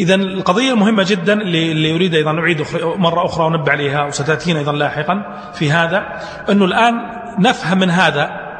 إذا 0.00 0.14
القضية 0.14 0.72
المهمة 0.72 1.04
جدا 1.08 1.32
اللي, 1.32 1.72
اللي 1.72 1.94
أريد 1.94 2.14
أيضا 2.14 2.32
نعيد 2.32 2.64
مرة 2.82 3.26
أخرى 3.26 3.44
ونبع 3.44 3.72
عليها 3.72 4.04
وستأتينا 4.04 4.58
أيضا 4.58 4.72
لاحقا 4.72 5.40
في 5.54 5.72
هذا 5.72 6.20
أنه 6.50 6.64
الآن 6.64 6.94
نفهم 7.38 7.78
من 7.78 7.90
هذا 7.90 8.50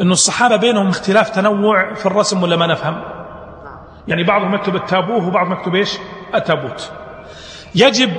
أن 0.00 0.12
الصحابة 0.12 0.56
بينهم 0.56 0.88
اختلاف 0.88 1.30
تنوع 1.30 1.94
في 1.94 2.06
الرسم 2.06 2.42
ولا 2.42 2.56
ما 2.56 2.66
نفهم؟ 2.66 3.02
يعني 4.08 4.24
بعضهم 4.24 4.54
يكتب 4.54 4.76
التابوه 4.76 5.26
وبعضهم 5.26 5.52
يكتب 5.52 5.74
إيش؟ 5.74 5.98
التابوت. 6.34 6.92
يجب 7.74 8.10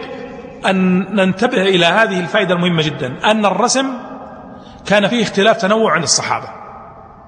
أن 0.69 0.99
ننتبه 1.15 1.61
إلى 1.61 1.85
هذه 1.85 2.19
الفائدة 2.19 2.53
المهمة 2.53 2.83
جدا 2.83 3.31
أن 3.31 3.45
الرسم 3.45 3.85
كان 4.85 5.07
فيه 5.07 5.23
اختلاف 5.23 5.57
تنوع 5.57 5.93
عند 5.93 6.03
الصحابة. 6.03 6.47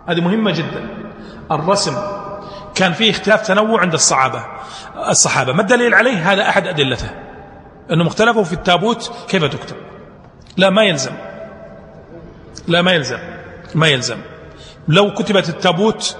هذه 0.07 0.21
مهمة 0.21 0.51
جدا. 0.51 0.89
الرسم 1.51 1.97
كان 2.75 2.93
فيه 2.93 3.11
اختلاف 3.11 3.47
تنوع 3.47 3.81
عند 3.81 3.93
الصحابة. 3.93 4.45
الصحابة 5.09 5.53
ما 5.53 5.61
الدليل 5.61 5.93
عليه؟ 5.93 6.33
هذا 6.33 6.49
أحد 6.49 6.67
أدلته. 6.67 7.09
أنه 7.91 8.03
مختلفوا 8.03 8.43
في 8.43 8.53
التابوت 8.53 9.11
كيف 9.27 9.43
تكتب؟ 9.43 9.75
لا 10.57 10.69
ما 10.69 10.83
يلزم. 10.83 11.11
لا 12.67 12.81
ما 12.81 12.91
يلزم. 12.91 13.19
ما 13.75 13.87
يلزم. 13.87 14.17
لو 14.87 15.13
كتبت 15.13 15.49
التابوت 15.49 16.17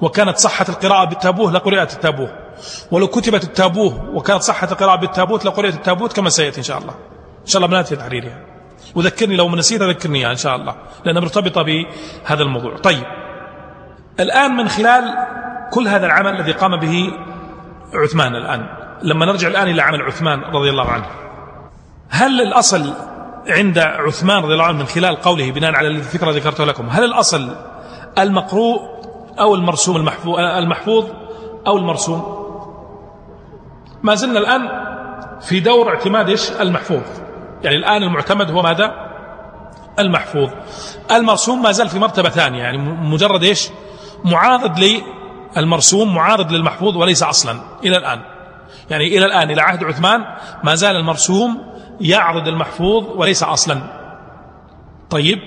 وكانت 0.00 0.38
صحة 0.38 0.66
القراءة 0.68 1.04
بالتابوه 1.04 1.52
لقرأت 1.52 1.94
التابوه. 1.94 2.45
ولو 2.90 3.06
كتبت 3.08 3.44
التابوه 3.44 4.10
وكانت 4.14 4.42
صحة 4.42 4.68
القراءة 4.72 4.96
بالتابوت 4.96 5.44
لقرأت 5.44 5.74
التابوت 5.74 6.12
كما 6.12 6.28
سيأتي 6.28 6.58
إن 6.58 6.64
شاء 6.64 6.78
الله. 6.78 6.92
إن 7.42 7.46
شاء 7.46 7.62
الله 7.62 7.74
بنأتي 7.74 7.96
تحريرها. 7.96 8.38
وذكرني 8.94 9.36
لو 9.36 9.56
نسيت 9.56 9.82
ذكرني 9.82 10.18
إياها 10.18 10.30
إن 10.30 10.36
شاء 10.36 10.56
الله 10.56 10.74
لأنها 11.04 11.20
مرتبطة 11.20 11.62
بهذا 11.62 12.42
الموضوع. 12.42 12.76
طيب. 12.76 13.04
الآن 14.20 14.56
من 14.56 14.68
خلال 14.68 15.14
كل 15.72 15.88
هذا 15.88 16.06
العمل 16.06 16.40
الذي 16.40 16.52
قام 16.52 16.80
به 16.80 17.12
عثمان 17.94 18.36
الآن 18.36 18.66
لما 19.02 19.26
نرجع 19.26 19.48
الآن 19.48 19.68
إلى 19.68 19.82
عمل 19.82 20.02
عثمان 20.02 20.40
رضي 20.40 20.70
الله 20.70 20.90
عنه 20.90 21.06
هل 22.08 22.40
الأصل 22.40 22.92
عند 23.48 23.78
عثمان 23.78 24.42
رضي 24.42 24.52
الله 24.52 24.64
عنه 24.64 24.78
من 24.78 24.86
خلال 24.86 25.16
قوله 25.16 25.50
بناء 25.50 25.74
على 25.74 25.88
الفكرة 25.88 26.30
ذكرتها 26.30 26.66
لكم 26.66 26.88
هل 26.88 27.04
الأصل 27.04 27.56
المقروء 28.18 28.80
أو 29.40 29.54
المرسوم 29.54 29.96
المحفوظ, 29.96 30.38
المحفوظ 30.38 31.06
أو 31.66 31.76
المرسوم؟ 31.76 32.45
ما 34.02 34.14
زلنا 34.14 34.38
الآن 34.38 34.68
في 35.40 35.60
دور 35.60 35.88
اعتماد 35.88 36.28
إيش؟ 36.28 36.50
المحفوظ. 36.50 37.02
يعني 37.62 37.76
الآن 37.76 38.02
المعتمد 38.02 38.50
هو 38.50 38.62
ماذا؟ 38.62 39.06
المحفوظ. 39.98 40.50
المرسوم 41.10 41.62
ما 41.62 41.72
زال 41.72 41.88
في 41.88 41.98
مرتبة 41.98 42.28
ثانية 42.28 42.62
يعني 42.62 42.78
مجرد 42.78 43.42
إيش؟ 43.42 43.68
معارض 44.24 44.78
للمرسوم 45.56 46.14
معارض 46.14 46.52
للمحفوظ 46.52 46.96
وليس 46.96 47.22
أصلا. 47.22 47.60
إلى 47.84 47.96
الآن. 47.96 48.20
يعني 48.90 49.06
إلى 49.06 49.26
الآن 49.26 49.50
إلى 49.50 49.62
عهد 49.62 49.84
عثمان 49.84 50.24
ما 50.64 50.74
زال 50.74 50.96
المرسوم 50.96 51.66
يعرض 52.00 52.48
المحفوظ 52.48 53.04
وليس 53.16 53.42
أصلا. 53.42 53.82
طيب 55.10 55.38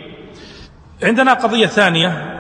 عندنا 1.04 1.34
قضية 1.34 1.68
ثانية 1.68 2.40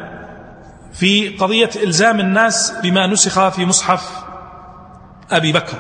في 0.94 1.30
قضية 1.30 1.70
إلزام 1.84 2.20
الناس 2.20 2.74
بما 2.84 3.08
نسخ 3.08 3.50
في 3.50 3.66
مصحف 3.66 4.24
أبي 5.32 5.52
بكر. 5.52 5.78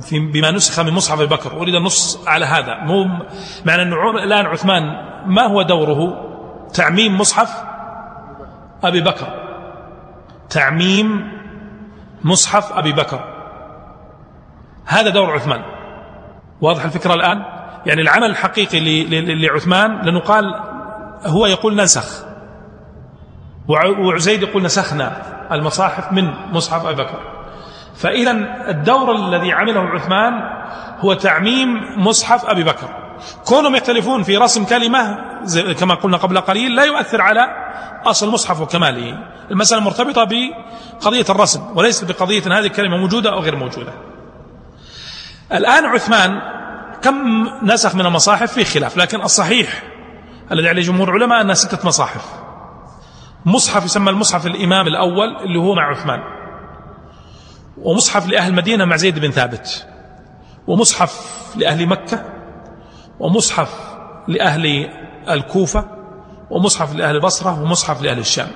في 0.00 0.18
بما 0.18 0.50
نسخ 0.50 0.80
من 0.80 0.92
مصحف 0.92 1.20
أبي 1.20 1.26
بكر 1.26 1.52
أريد 1.52 1.74
النص 1.74 2.28
على 2.28 2.44
هذا. 2.44 2.74
مو 2.74 3.04
معنى 3.64 3.82
أنه 3.82 4.10
الآن 4.10 4.46
عثمان 4.46 4.82
ما 5.26 5.46
هو 5.46 5.62
دوره؟ 5.62 6.28
تعميم 6.74 7.18
مصحف 7.18 7.64
أبي 8.84 9.00
بكر. 9.00 9.26
تعميم 10.50 11.32
مصحف 12.24 12.72
أبي 12.72 12.92
بكر. 12.92 13.20
هذا 14.86 15.10
دور 15.10 15.30
عثمان. 15.30 15.62
واضح 16.60 16.84
الفكرة 16.84 17.14
الآن؟ 17.14 17.44
يعني 17.86 18.00
العمل 18.00 18.30
الحقيقي 18.30 19.04
لعثمان 19.34 20.00
لأنه 20.02 20.20
قال 20.20 20.44
هو 21.26 21.46
يقول 21.46 21.76
نسخ 21.76 22.24
وعزيد 23.68 24.42
يقول 24.42 24.62
نسخنا 24.62 25.22
المصاحف 25.52 26.12
من 26.12 26.34
مصحف 26.52 26.86
أبي 26.86 27.02
بكر. 27.02 27.37
فإذا 27.98 28.30
الدور 28.68 29.14
الذي 29.14 29.52
عمله 29.52 29.80
عثمان 29.80 30.32
هو 30.98 31.14
تعميم 31.14 31.68
مصحف 31.96 32.44
أبي 32.44 32.64
بكر. 32.64 32.88
كونهم 33.44 33.74
يختلفون 33.74 34.22
في 34.22 34.36
رسم 34.36 34.64
كلمة 34.64 35.18
كما 35.80 35.94
قلنا 35.94 36.16
قبل 36.16 36.40
قليل 36.40 36.74
لا 36.74 36.84
يؤثر 36.84 37.20
على 37.20 37.40
أصل 38.06 38.28
المصحف 38.28 38.60
وكماله. 38.60 39.18
المسألة 39.50 39.80
مرتبطة 39.80 40.24
بقضية 40.24 41.24
الرسم 41.30 41.60
وليست 41.74 42.04
بقضية 42.04 42.46
أن 42.46 42.52
هذه 42.52 42.66
الكلمة 42.66 42.96
موجودة 42.96 43.32
أو 43.32 43.38
غير 43.38 43.56
موجودة. 43.56 43.92
الآن 45.52 45.84
عثمان 45.84 46.40
كم 47.02 47.48
نسخ 47.62 47.94
من 47.94 48.06
المصاحف؟ 48.06 48.52
في 48.52 48.64
خلاف 48.64 48.96
لكن 48.96 49.20
الصحيح 49.20 49.82
الذي 50.52 50.68
عليه 50.68 50.82
جمهور 50.82 51.08
العلماء 51.08 51.40
أنها 51.40 51.54
ستة 51.54 51.86
مصاحف. 51.86 52.24
مصحف 53.46 53.84
يسمى 53.84 54.10
المصحف 54.10 54.46
الإمام 54.46 54.86
الأول 54.86 55.36
اللي 55.36 55.58
هو 55.58 55.74
مع 55.74 55.90
عثمان. 55.90 56.37
ومصحف 57.82 58.28
لأهل 58.28 58.50
المدينة 58.50 58.84
مع 58.84 58.96
زيد 58.96 59.18
بن 59.18 59.30
ثابت 59.30 59.86
ومصحف 60.66 61.12
لأهل 61.56 61.86
مكة 61.86 62.24
ومصحف 63.20 63.70
لأهل 64.28 64.90
الكوفة 65.30 65.84
ومصحف 66.50 66.94
لأهل 66.94 67.16
البصرة 67.16 67.62
ومصحف 67.62 68.02
لأهل 68.02 68.18
الشام. 68.18 68.48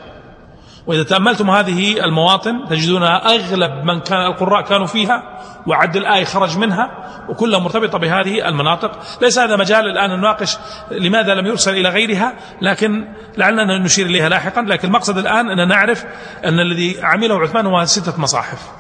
وإذا 0.87 1.03
تأملتم 1.03 1.51
هذه 1.51 2.05
المواطن 2.05 2.65
تجدونها 2.71 3.35
أغلب 3.35 3.85
من 3.85 4.01
كان 4.01 4.27
القراء 4.27 4.63
كانوا 4.63 4.87
فيها 4.87 5.23
وعد 5.67 5.97
الآية 5.97 6.25
خرج 6.25 6.59
منها 6.59 6.91
وكلها 7.29 7.59
مرتبطة 7.61 7.99
بهذه 7.99 8.49
المناطق. 8.49 8.99
ليس 9.23 9.39
هذا 9.39 9.57
مجال 9.57 9.87
الآن 9.87 10.11
نناقش 10.19 10.57
لماذا 10.91 11.35
لم 11.35 11.47
يرسل 11.47 11.73
إلى 11.73 11.89
غيرها 11.89 12.35
لكن 12.63 13.09
لعلنا 13.37 13.79
نشير 13.79 14.07
إليها 14.07 14.29
لاحقا. 14.29 14.63
لكن 14.63 14.89
المقصد 14.89 15.19
الآن 15.19 15.51
أن 15.51 15.69
نعرف 15.69 16.05
أن 16.45 16.61
الذي 16.61 16.97
عمله 17.03 17.41
عثمان 17.41 17.67
هو 17.67 17.85
ستة 17.85 18.21
مصاحف. 18.21 18.71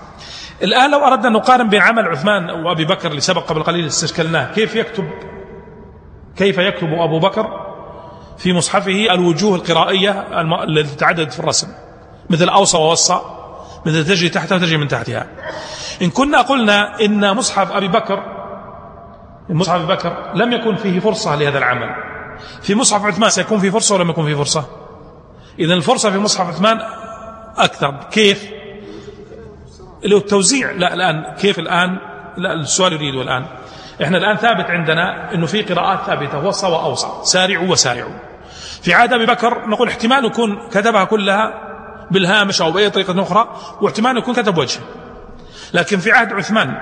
الآن 0.63 0.91
لو 0.91 0.99
أردنا 0.99 1.29
أن 1.29 1.33
نقارن 1.33 1.69
بين 1.69 1.83
عمل 1.83 2.09
عثمان 2.09 2.51
وأبي 2.51 2.85
بكر 2.85 3.11
اللي 3.11 3.21
سبق 3.21 3.43
قبل 3.43 3.63
قليل 3.63 3.87
استشكلناه 3.87 4.53
كيف 4.55 4.75
يكتب؟ 4.75 5.09
كيف 6.37 6.59
يكتب 6.59 6.89
أبو 6.93 7.19
بكر 7.19 7.73
في 8.39 8.53
مصحفه 8.53 9.15
الوجوه 9.15 9.57
القرائية 9.57 10.27
التي 10.65 10.97
تعددت 10.97 11.33
في 11.33 11.41
الرسم؟ 11.41 11.69
مثل 12.31 12.49
أوصى 12.49 12.77
ووصى 12.77 13.21
مثل 13.87 14.05
تجري 14.05 14.29
تحتها 14.29 14.57
وتجري 14.57 14.77
من 14.77 14.89
تحتها. 14.89 15.27
إن 16.03 16.11
كنا 16.11 16.41
قلنا 16.41 17.01
إن 17.01 17.37
مصحف 17.37 17.73
أبي 17.73 17.89
بكر 17.89 18.23
مصحف 19.49 19.75
أبي 19.75 19.87
بكر 19.87 20.33
لم 20.35 20.53
يكن 20.53 20.77
فيه 20.77 21.01
فرصة 21.01 21.37
لهذا 21.37 21.59
العمل. 21.59 21.89
في 22.63 22.75
مصحف 22.75 23.05
عثمان 23.05 23.31
سيكون 23.31 23.59
فيه 23.59 23.71
فرصة 23.71 23.95
ولا 23.95 24.03
لم 24.03 24.11
يكن 24.11 24.25
فيه 24.25 24.35
فرصة؟ 24.35 24.65
إذا 25.59 25.75
الفرصة 25.75 26.11
في 26.11 26.19
مصحف 26.19 26.47
عثمان 26.47 26.81
أكثر. 27.59 27.95
كيف؟ 28.11 28.62
اللي 30.05 30.15
هو 30.15 30.19
التوزيع 30.19 30.71
لا 30.71 30.95
الآن 30.95 31.35
كيف 31.41 31.59
الآن؟ 31.59 31.99
لا 32.37 32.53
السؤال 32.53 32.93
يريده 32.93 33.23
الآن. 33.23 33.45
إحنا 34.03 34.19
الآن 34.19 34.37
ثابت 34.37 34.71
عندنا 34.71 35.35
أنه 35.35 35.47
في 35.47 35.63
قراءات 35.63 36.01
ثابتة 36.07 36.47
وصى 36.47 36.67
وأوصى 36.67 37.09
سارعوا 37.23 37.69
وسارعوا 37.69 38.13
في 38.83 38.95
عهد 38.95 39.13
أبي 39.13 39.27
بكر 39.27 39.69
نقول 39.69 39.89
احتمال 39.89 40.25
يكون 40.25 40.69
كتبها 40.71 41.05
كلها 41.05 41.55
بالهامش 42.11 42.63
أو 42.63 42.73
بأي 42.73 42.91
طريقة 42.91 43.23
أخرى 43.23 43.57
واحتمال 43.81 44.17
يكون 44.17 44.35
كتب 44.35 44.59
وجه. 44.59 44.81
لكن 45.75 45.99
في 45.99 46.13
عهد 46.13 46.33
عثمان 46.33 46.75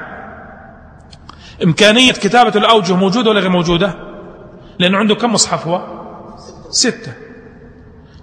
إمكانية 1.65 2.13
كتابة 2.13 2.53
الأوجه 2.61 2.97
موجودة 2.97 3.31
ولا 3.31 3.41
غير 3.41 3.51
موجودة؟ 3.51 3.95
لأنه 4.79 4.99
عنده 4.99 5.15
كم 5.15 5.33
مصحف 5.33 5.67
هو؟ 5.67 5.83
ستة. 6.71 7.13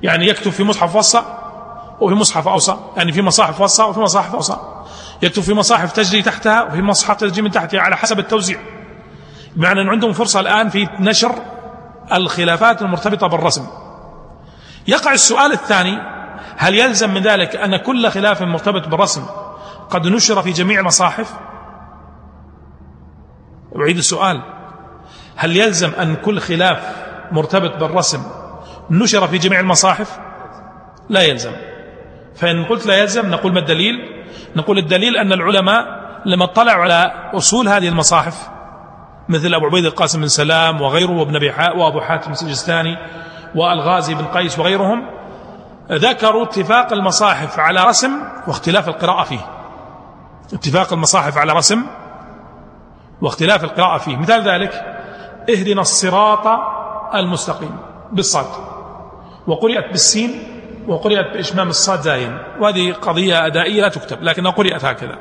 يعني 0.03 0.27
يكتب 0.27 0.51
في 0.51 0.63
مصحف 0.63 0.95
وصى 0.95 1.21
وفي 1.99 2.15
مصحف 2.15 2.47
أوصى. 2.47 2.77
يعني 2.97 3.11
في 3.11 3.21
مصاحف 3.21 3.61
وصى 3.61 3.83
وفي 3.83 3.99
مصاحف 3.99 4.35
أوصى. 4.35 4.57
يكتب 5.21 5.41
في 5.41 5.53
مصاحف 5.53 5.91
تجري 5.91 6.21
تحتها 6.21 6.63
وفي 6.63 6.81
مصحف 6.81 7.17
تجري 7.17 7.41
من 7.41 7.51
تحتها 7.51 7.81
على 7.81 7.97
حسب 7.97 8.19
التوزيع. 8.19 8.59
بمعنى 9.55 9.81
أن 9.81 9.89
عندهم 9.89 10.13
فرصة 10.13 10.39
الآن 10.39 10.69
في 10.69 10.87
نشر 10.99 11.35
الخلافات 12.13 12.81
المرتبطة 12.81 13.27
بالرسم. 13.27 13.67
يقع 14.87 15.13
السؤال 15.13 15.51
الثاني 15.51 15.99
هل 16.57 16.75
يلزم 16.75 17.13
من 17.13 17.21
ذلك 17.21 17.55
أن 17.55 17.77
كل 17.77 18.09
خلاف 18.09 18.41
مرتبط 18.41 18.87
بالرسم 18.87 19.25
قد 19.89 20.07
نشر 20.07 20.41
في 20.41 20.51
جميع 20.51 20.79
المصاحف؟ 20.79 21.33
أعيد 23.75 23.97
السؤال. 23.97 24.41
هل 25.35 25.57
يلزم 25.57 25.91
أن 25.93 26.15
كل 26.15 26.39
خلاف 26.39 26.95
مرتبط 27.31 27.75
بالرسم 27.77 28.23
نشر 28.89 29.27
في 29.27 29.37
جميع 29.37 29.59
المصاحف؟ 29.59 30.19
لا 31.09 31.21
يلزم. 31.21 31.51
فإن 32.35 32.65
قلت 32.65 32.85
لا 32.85 32.95
يلزم 32.97 33.29
نقول 33.29 33.53
ما 33.53 33.59
الدليل؟ 33.59 34.16
نقول 34.55 34.77
الدليل 34.77 35.17
أن 35.17 35.33
العلماء 35.33 36.07
لما 36.25 36.43
اطلعوا 36.43 36.83
على 36.83 37.29
أصول 37.33 37.67
هذه 37.67 37.87
المصاحف 37.87 38.49
مثل 39.29 39.53
أبو 39.53 39.65
عبيد 39.65 39.85
القاسم 39.85 40.21
بن 40.21 40.27
سلام 40.27 40.81
وغيره 40.81 41.11
وابن 41.11 41.35
أبي 41.35 41.53
وأبو 41.79 42.01
حاتم 42.01 42.31
السجستاني 42.31 42.97
والغازي 43.55 44.13
بن 44.15 44.25
قيس 44.25 44.59
وغيرهم 44.59 45.03
ذكروا 45.91 46.43
اتفاق 46.43 46.93
المصاحف 46.93 47.59
على 47.59 47.83
رسم 47.83 48.11
واختلاف 48.47 48.87
القراءة 48.87 49.23
فيه. 49.23 49.39
اتفاق 50.53 50.93
المصاحف 50.93 51.37
على 51.37 51.53
رسم 51.53 51.83
واختلاف 53.21 53.63
القراءة 53.63 53.97
فيه. 53.97 54.17
مثال 54.17 54.49
ذلك 54.49 54.73
اهدنا 55.49 55.81
الصراط 55.81 56.59
المستقيم 57.15 57.77
بالصاد 58.11 58.45
وقرئت 59.47 59.91
بالسين 59.91 60.56
وقرئت 60.87 61.33
بإشمام 61.33 61.69
الصاد 61.69 61.99
زاين 61.99 62.37
وهذه 62.59 62.93
قضية 62.93 63.45
أدائية 63.45 63.81
لا 63.81 63.89
تكتب 63.89 64.23
لكنها 64.23 64.51
قرئت 64.51 64.85
هكذا. 64.85 65.19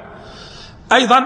أيضا 0.93 1.25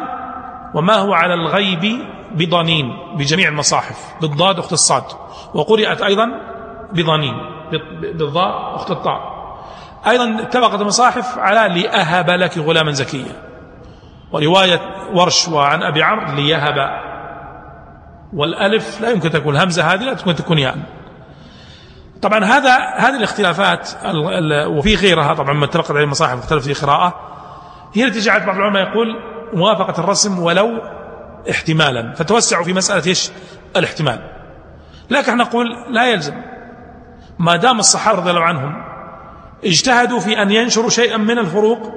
وما 0.74 0.94
هو 0.94 1.14
على 1.14 1.34
الغيب 1.34 2.06
بضنين 2.34 2.96
بجميع 3.16 3.48
المصاحف 3.48 4.14
بالضاد 4.20 4.58
أخت 4.58 4.72
الصاد. 4.72 5.04
وقرئت 5.54 6.02
أيضا 6.02 6.30
بضنين 6.92 7.34
بالضاء 8.00 8.74
أخت 8.74 8.90
الطاء. 8.90 9.40
أيضا 10.08 10.42
اتفقت 10.42 10.80
المصاحف 10.80 11.38
على 11.38 11.82
لأهب 11.82 12.30
لك 12.30 12.58
غلاما 12.58 12.90
زكيا. 12.90 13.36
ورواية 14.32 14.80
ورش 15.14 15.48
وعن 15.48 15.82
أبي 15.82 16.02
عمرو 16.02 16.34
ليهب. 16.34 17.00
والألف 18.34 19.00
لا 19.00 19.10
يمكن 19.10 19.30
تكون 19.30 19.56
همزة 19.56 19.94
هذه 19.94 20.02
لا 20.02 20.10
يمكن 20.10 20.34
تكون 20.34 20.58
ياء. 20.58 20.76
طبعا 22.22 22.44
هذا 22.44 22.76
هذه 22.96 23.16
الاختلافات 23.16 23.88
وفي 24.66 24.94
غيرها 24.94 25.34
طبعا 25.34 25.52
ما 25.52 25.64
اتفقت 25.64 25.90
عليه 25.90 26.04
المصاحف 26.04 26.38
مختلف 26.38 26.64
في 26.64 26.86
قراءة. 26.86 27.14
هي 27.94 28.04
التي 28.04 28.18
جعلت 28.18 28.44
بعض 28.44 28.56
العلماء 28.56 28.82
يقول 28.82 29.16
موافقة 29.52 30.00
الرسم 30.00 30.38
ولو 30.38 30.82
احتمالا. 31.50 32.14
فتوسعوا 32.14 32.64
في 32.64 32.72
مسألة 32.72 33.06
إيش؟ 33.06 33.30
الاحتمال. 33.76 34.20
لكن 35.10 35.36
نقول 35.36 35.66
لا 35.88 36.06
يلزم. 36.06 36.34
ما 37.38 37.56
دام 37.56 37.78
الصحابة 37.78 38.18
رضي 38.18 38.30
الله 38.30 38.42
عنهم 38.42 38.82
اجتهدوا 39.64 40.20
في 40.20 40.42
أن 40.42 40.50
ينشروا 40.50 40.90
شيئا 40.90 41.16
من 41.16 41.38
الفروق 41.38 41.92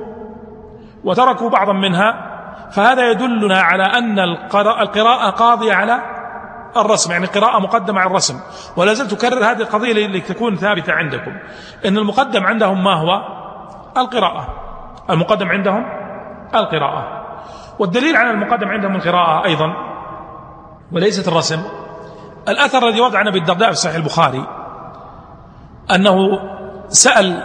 وتركوا 1.03 1.49
بعضا 1.49 1.73
منها 1.73 2.29
فهذا 2.71 3.11
يدلنا 3.11 3.61
على 3.61 3.83
أن 3.83 4.19
القراءة 4.19 5.29
قاضية 5.29 5.73
على 5.73 5.99
الرسم 6.77 7.11
يعني 7.11 7.25
قراءة 7.25 7.59
مقدمة 7.59 7.99
على 7.99 8.09
الرسم. 8.09 8.39
ولا 8.77 8.93
زلت 8.93 9.13
أكرر 9.13 9.51
هذه 9.51 9.61
القضية 9.61 10.07
لتكون 10.07 10.55
ثابتة 10.55 10.93
عندكم. 10.93 11.31
إن 11.85 11.97
المقدم 11.97 12.43
عندهم 12.43 12.83
ما 12.83 12.93
هو؟ 12.93 13.21
القراءة. 13.97 14.47
المقدم 15.09 15.47
عندهم 15.47 15.85
القراءة. 16.55 17.23
والدليل 17.79 18.17
على 18.17 18.31
المقدم 18.31 18.67
عندهم 18.67 18.95
القراءة 18.95 19.45
أيضا 19.45 19.73
وليست 20.91 21.27
الرسم. 21.27 21.63
الأثر 22.47 22.87
الذي 22.87 23.01
وضع 23.01 23.21
النبي 23.21 23.39
الدرداء 23.39 23.69
في 23.69 23.75
صحيح 23.75 23.95
البخاري 23.95 24.47
أنه 25.95 26.39
سأل 26.87 27.43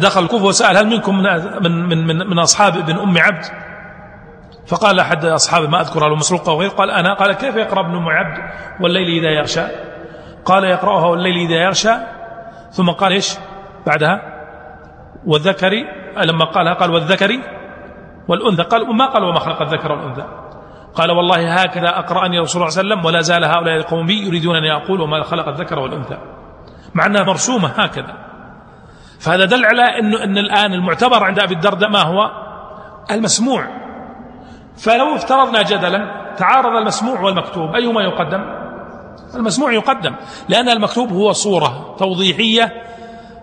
دخل 0.00 0.22
الكوفة 0.22 0.44
وسأل 0.44 0.76
هل 0.76 0.86
منكم 0.86 1.22
من, 1.62 1.88
من, 1.88 2.06
من, 2.06 2.16
من 2.30 2.38
أصحاب 2.38 2.76
ابن 2.76 2.98
أم 2.98 3.18
عبد؟ 3.18 3.44
فقال 4.66 5.00
أحد 5.00 5.24
أصحابه 5.24 5.68
ما 5.68 5.80
أذكر 5.80 6.08
له 6.08 6.14
مسروق 6.16 6.48
أو 6.48 6.60
غير. 6.60 6.70
قال 6.70 6.90
أنا. 6.90 7.14
قال 7.14 7.32
كيف 7.32 7.56
يقرأ 7.56 7.80
ابن 7.80 7.96
أم 7.96 8.08
عبد 8.08 8.38
والليل 8.80 9.18
إذا 9.18 9.30
يغشى؟ 9.30 9.62
قال 10.44 10.64
يقرأها 10.64 11.06
والليل 11.06 11.50
إذا 11.50 11.56
يغشى. 11.64 11.94
ثم 12.70 12.90
قال 12.90 13.12
إيش 13.12 13.38
بعدها؟ 13.86 14.22
والذكر. 15.26 15.70
لما 16.24 16.44
قالها 16.44 16.74
قال 16.74 16.90
والذكر 16.90 17.30
والأنثى. 18.28 18.62
قال 18.62 18.82
وما 18.82 19.06
قال 19.06 19.24
وما 19.24 19.38
خلق 19.38 19.62
الذكر 19.62 19.92
والأنثى؟ 19.92 20.24
قال 20.94 21.10
والله 21.10 21.54
هكذا 21.54 21.88
أقرأني 21.88 22.38
رسول 22.38 22.62
الله 22.62 22.70
صلى 22.70 22.80
الله 22.82 22.94
عليه 22.94 23.02
وسلم 23.02 23.06
ولا 23.06 23.20
زال 23.20 23.44
هؤلاء 23.44 23.76
القوم 23.76 24.06
بي 24.06 24.26
يريدون 24.26 24.56
أن 24.56 24.64
يقول 24.64 25.00
وما 25.00 25.22
خلق 25.22 25.48
الذكر 25.48 25.78
والأنثى. 25.78 26.18
مع 26.94 27.06
أنها 27.06 27.22
مرسومة 27.22 27.68
هكذا. 27.68 28.14
فهذا 29.20 29.44
دل 29.44 29.64
على 29.64 29.82
أنه 29.82 30.24
أن 30.24 30.38
الآن 30.38 30.72
المعتبر 30.72 31.24
عند 31.24 31.38
أبي 31.38 31.54
الدرداء 31.54 31.90
ما 31.90 32.02
هو؟ 32.02 32.30
المسموع. 33.10 33.83
فلو 34.76 35.14
افترضنا 35.14 35.62
جدلا 35.62 36.34
تعارض 36.38 36.76
المسموع 36.76 37.20
والمكتوب 37.20 37.74
أيهما 37.74 38.02
يقدم؟ 38.02 38.44
المسموع 39.34 39.72
يقدم 39.72 40.14
لأن 40.48 40.68
المكتوب 40.68 41.12
هو 41.12 41.32
صورة 41.32 41.96
توضيحية 41.98 42.72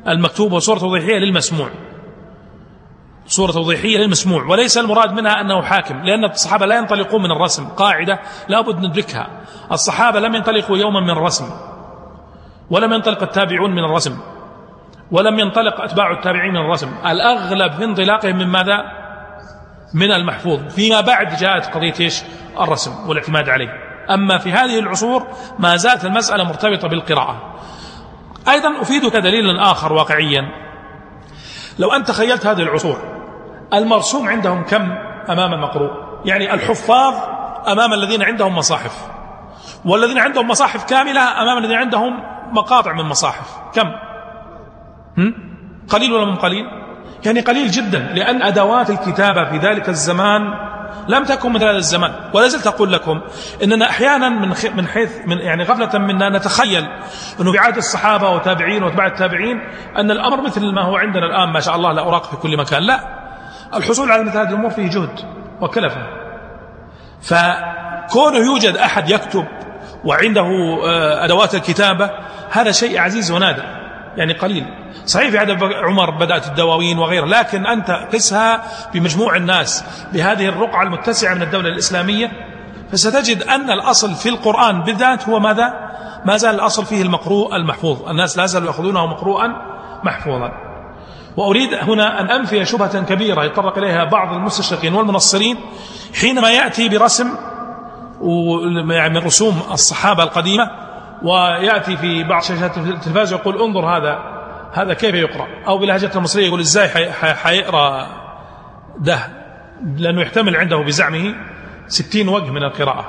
المكتوب 0.07 0.51
هو 0.51 0.59
صورة 0.59 0.79
توضيحية 0.79 1.17
للمسموع. 1.17 1.69
صورة 3.27 3.51
توضيحية 3.51 3.97
للمسموع 3.97 4.43
وليس 4.45 4.77
المراد 4.77 5.13
منها 5.13 5.41
أنه 5.41 5.61
حاكم 5.61 6.01
لأن 6.03 6.25
الصحابة 6.25 6.65
لا 6.65 6.77
ينطلقون 6.77 7.23
من 7.23 7.31
الرسم 7.31 7.67
قاعدة 7.67 8.19
لابد 8.47 8.85
ندركها. 8.85 9.27
الصحابة 9.71 10.19
لم 10.19 10.35
ينطلقوا 10.35 10.77
يوما 10.77 10.99
من 10.99 11.09
الرسم 11.09 11.45
ولم 12.69 12.93
ينطلق 12.93 13.23
التابعون 13.23 13.71
من 13.71 13.83
الرسم 13.83 14.17
ولم 15.11 15.39
ينطلق 15.39 15.81
أتباع 15.81 16.11
التابعين 16.11 16.51
من 16.53 16.57
الرسم. 16.59 16.91
الأغلب 17.05 17.71
في 17.71 17.83
انطلاقهم 17.83 18.37
من 18.37 18.47
ماذا؟ 18.47 19.00
من 19.93 20.11
المحفوظ 20.11 20.59
فيما 20.73 21.01
بعد 21.01 21.35
جاءت 21.35 21.65
قضية 21.65 21.93
إيش؟ 21.99 22.23
الرسم 22.59 23.09
والاعتماد 23.09 23.49
عليه. 23.49 23.69
أما 24.09 24.37
في 24.37 24.51
هذه 24.51 24.79
العصور 24.79 25.27
ما 25.59 25.75
زالت 25.75 26.05
المسألة 26.05 26.43
مرتبطة 26.43 26.87
بالقراءة. 26.87 27.55
أيضا 28.49 28.81
أفيدك 28.81 29.15
دليلا 29.15 29.71
آخر 29.71 29.93
واقعيا. 29.93 30.41
لو 31.79 31.91
أنت 31.91 32.07
تخيلت 32.07 32.45
هذه 32.45 32.61
العصور 32.61 32.97
المرسوم 33.73 34.29
عندهم 34.29 34.63
كم 34.63 34.91
أمام 35.29 35.53
المقروء؟ 35.53 35.91
يعني 36.25 36.53
الحفاظ 36.53 37.13
أمام 37.67 37.93
الذين 37.93 38.23
عندهم 38.23 38.55
مصاحف 38.55 39.07
والذين 39.85 40.17
عندهم 40.17 40.47
مصاحف 40.47 40.83
كاملة 40.83 41.41
أمام 41.41 41.57
الذين 41.57 41.77
عندهم 41.77 42.23
مقاطع 42.51 42.93
من 42.93 43.05
مصاحف. 43.05 43.57
كم؟ 43.73 43.91
قليل 45.89 46.13
ولا 46.13 46.25
من 46.25 46.35
قليل؟ 46.35 46.80
يعني 47.25 47.39
قليل 47.39 47.71
جدا 47.71 47.99
لأن 47.99 48.41
أدوات 48.41 48.89
الكتابة 48.89 49.49
في 49.49 49.57
ذلك 49.57 49.89
الزمان 49.89 50.41
لم 51.07 51.23
تكن 51.23 51.51
مثل 51.51 51.63
هذا 51.63 51.77
الزمان. 51.77 52.11
ولا 52.33 52.47
زلت 52.47 52.67
أقول 52.67 52.93
لكم 52.93 53.21
أننا 53.63 53.89
أحيانا 53.89 54.29
من 54.29 54.53
من 54.75 54.87
حيث 54.87 55.11
من 55.25 55.37
يعني 55.37 55.63
غفلة 55.63 55.99
منا 55.99 56.29
نتخيل 56.37 56.87
أنه 57.41 57.51
في 57.51 57.57
عهد 57.57 57.77
الصحابة 57.77 58.29
وتابعين 58.29 58.83
وأتباع 58.83 59.07
التابعين 59.07 59.61
أن 59.97 60.11
الأمر 60.11 60.41
مثل 60.41 60.73
ما 60.73 60.81
هو 60.81 60.97
عندنا 60.97 61.25
الآن 61.25 61.49
ما 61.49 61.59
شاء 61.59 61.75
الله 61.75 61.91
لا 61.91 62.01
أراق 62.01 62.23
في 62.23 62.35
كل 62.35 62.57
مكان. 62.57 62.83
لا 62.83 62.99
الحصول 63.73 64.11
على 64.11 64.23
مثل 64.23 64.37
هذه 64.37 64.49
الأمور 64.49 64.69
فيه 64.69 64.89
جهد 64.89 65.19
وكلفة 65.61 66.07
فكونه 67.21 68.37
يوجد 68.37 68.77
أحد 68.77 69.09
يكتب 69.09 69.45
وعنده 70.05 70.41
آه، 70.85 71.25
أدوات 71.25 71.55
الكتابة 71.55 72.09
هذا 72.51 72.71
شيء 72.71 72.99
عزيز 72.99 73.31
ونادر. 73.31 73.80
يعني 74.17 74.33
قليل. 74.33 74.65
صحيح 75.05 75.29
في 75.29 75.37
عهد 75.37 75.63
عمر 75.63 76.09
بدأت 76.09 76.47
الدواوين 76.47 76.99
وغيرها 76.99 77.27
لكن 77.27 77.65
أنت 77.65 77.91
قسها 78.13 78.63
بمجموع 78.93 79.35
الناس 79.35 79.83
بهذه 80.13 80.45
الرقعة 80.45 80.83
المتسعة 80.83 81.33
من 81.33 81.41
الدولة 81.41 81.69
الإسلامية. 81.69 82.31
فستجد 82.91 83.43
أن 83.43 83.71
الأصل 83.71 84.15
في 84.15 84.29
القرآن 84.29 84.81
بالذات 84.81 85.29
هو 85.29 85.39
ماذا؟ 85.39 85.91
ما 86.25 86.37
زال 86.37 86.55
الأصل 86.55 86.85
فيه 86.85 87.01
المقروء 87.01 87.55
المحفوظ. 87.55 88.09
الناس 88.09 88.37
لا 88.37 88.45
زالوا 88.45 88.67
يأخذونه 88.67 89.05
مقروءا 89.05 89.47
محفوظا. 90.03 90.51
وأريد 91.37 91.73
هنا 91.73 92.21
أن 92.21 92.29
أنفي 92.31 92.65
شبهة 92.65 93.01
كبيرة 93.01 93.43
يتطرق 93.43 93.77
إليها 93.77 94.03
بعض 94.03 94.33
المستشرقين 94.33 94.93
والمنصرين 94.93 95.57
حينما 96.21 96.49
يأتي 96.49 96.89
برسم 96.89 97.27
يعني 98.89 99.19
من 99.19 99.25
رسوم 99.25 99.61
الصحابة 99.71 100.23
القديمة 100.23 100.69
ويأتي 101.23 101.97
في 101.97 102.23
بعض 102.23 102.41
شاشات 102.41 102.77
التلفاز 102.77 103.33
ويقول 103.33 103.61
انظر 103.61 103.85
هذا 103.85 104.19
هذا 104.73 104.93
كيف 104.93 105.15
يقرأ؟ 105.15 105.47
أو 105.67 105.77
بلهجة 105.77 106.11
المصرية 106.15 106.47
يقول 106.47 106.59
إزاي 106.59 107.11
حيقرأ 107.13 108.07
ده؟ 108.99 109.19
لأنه 109.97 110.21
يحتمل 110.21 110.55
عنده 110.55 110.77
بزعمه 110.77 111.35
ستين 111.87 112.29
وجه 112.29 112.51
من 112.51 112.63
القراءة. 112.63 113.05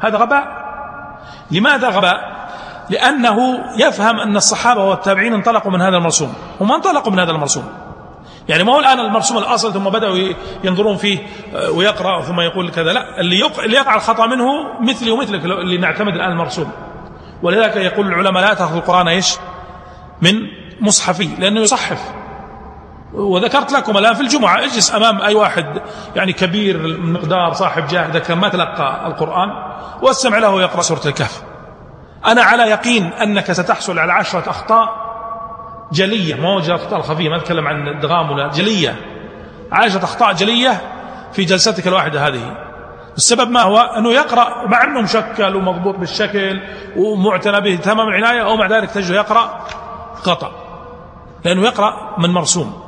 هذا 0.00 0.18
غباء. 0.18 0.64
لماذا 1.50 1.88
غباء؟ 1.88 2.34
لأنه 2.90 3.64
يفهم 3.78 4.20
أن 4.20 4.36
الصحابة 4.36 4.84
والتابعين 4.84 5.34
انطلقوا 5.34 5.72
من 5.72 5.80
هذا 5.80 5.96
المرسوم. 5.96 6.34
هم 6.60 6.72
انطلقوا 6.72 7.12
من 7.12 7.18
هذا 7.18 7.30
المرسوم. 7.30 7.64
يعني 8.48 8.64
ما 8.64 8.72
هو 8.72 8.80
الآن 8.80 9.00
المرسوم 9.00 9.38
الأصل 9.38 9.72
ثم 9.72 9.84
بدأوا 9.84 10.32
ينظرون 10.64 10.96
فيه 10.96 11.18
آه، 11.54 11.70
ويقرأ 11.70 12.22
ثم 12.22 12.40
يقول 12.40 12.70
كذا. 12.70 12.92
لا 12.92 13.20
اللي 13.20 13.38
يقع, 13.38 13.64
اللي 13.64 13.76
يقع 13.76 13.94
الخطأ 13.94 14.26
منه 14.26 14.46
مثلي 14.80 15.10
ومثلك 15.10 15.44
اللي 15.44 15.78
نعتمد 15.78 16.14
الآن 16.14 16.32
المرسوم. 16.32 16.72
ولذلك 17.44 17.76
يقول 17.76 18.06
العلماء 18.06 18.42
لا 18.42 18.54
تأخذ 18.54 18.76
القرآن 18.76 19.08
إيش؟ 19.08 19.36
من 20.22 20.48
مصحفي 20.80 21.28
لأنه 21.38 21.60
يصحف. 21.60 22.12
وذكرت 23.12 23.72
لكم 23.72 23.98
الآن 23.98 24.14
في 24.14 24.20
الجمعة 24.20 24.58
اجلس 24.58 24.94
أمام 24.94 25.22
أي 25.22 25.34
واحد 25.34 25.82
يعني 26.16 26.32
كبير 26.32 26.76
المقدار 26.76 27.52
صاحب 27.52 27.86
جاه 27.86 28.06
إذا 28.06 28.18
كان 28.18 28.38
ما 28.38 28.48
تلقى 28.48 29.06
القرآن 29.06 29.48
واستمع 30.02 30.38
له 30.38 30.62
يقرأ 30.62 30.82
سورة 30.82 31.00
الكهف. 31.06 31.42
أنا 32.26 32.42
على 32.42 32.62
يقين 32.62 33.12
أنك 33.12 33.52
ستحصل 33.52 33.98
على 33.98 34.12
عشرة 34.12 34.50
أخطاء 34.50 34.88
جلية 35.92 36.34
ما 36.34 36.48
هو 36.48 36.58
أخطاء 36.58 37.00
خفية 37.00 37.28
ما 37.28 37.36
أتكلم 37.36 37.66
عن 37.66 37.88
الدغام 37.88 38.30
ولا 38.30 38.48
جلية. 38.48 38.96
عشرة 39.72 40.04
أخطاء 40.04 40.32
جلية 40.32 40.80
في 41.32 41.44
جلستك 41.44 41.86
الواحدة 41.86 42.28
هذه. 42.28 42.56
السبب 43.16 43.50
ما 43.50 43.62
هو؟ 43.62 43.78
أنه 43.78 44.12
يقرأ 44.12 44.66
مع 44.66 44.84
أنه 44.84 45.00
مشكل 45.00 45.56
ومضبوط 45.56 45.96
بالشكل 45.96 46.60
ومعتنى 46.96 47.60
به 47.60 47.76
تمام 47.76 48.08
العناية 48.08 48.44
أو 48.44 48.56
مع 48.56 48.66
ذلك 48.66 48.90
تجده 48.90 49.16
يقرأ 49.16 49.66
خطأ 50.14 50.52
لأنه 51.44 51.62
يقرأ 51.62 52.16
من 52.18 52.30
مرسوم. 52.30 52.84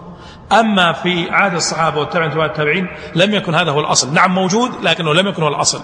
أما 0.52 0.92
في 0.92 1.30
عهد 1.30 1.54
الصحابة 1.54 2.00
والتابعين 2.00 2.38
والتابعين 2.38 2.88
لم 3.14 3.34
يكن 3.34 3.54
هذا 3.54 3.70
هو 3.70 3.80
الأصل. 3.80 4.14
نعم 4.14 4.34
موجود 4.34 4.70
لكنه 4.82 5.14
لم 5.14 5.26
يكن 5.26 5.42
هو 5.42 5.48
الأصل. 5.48 5.80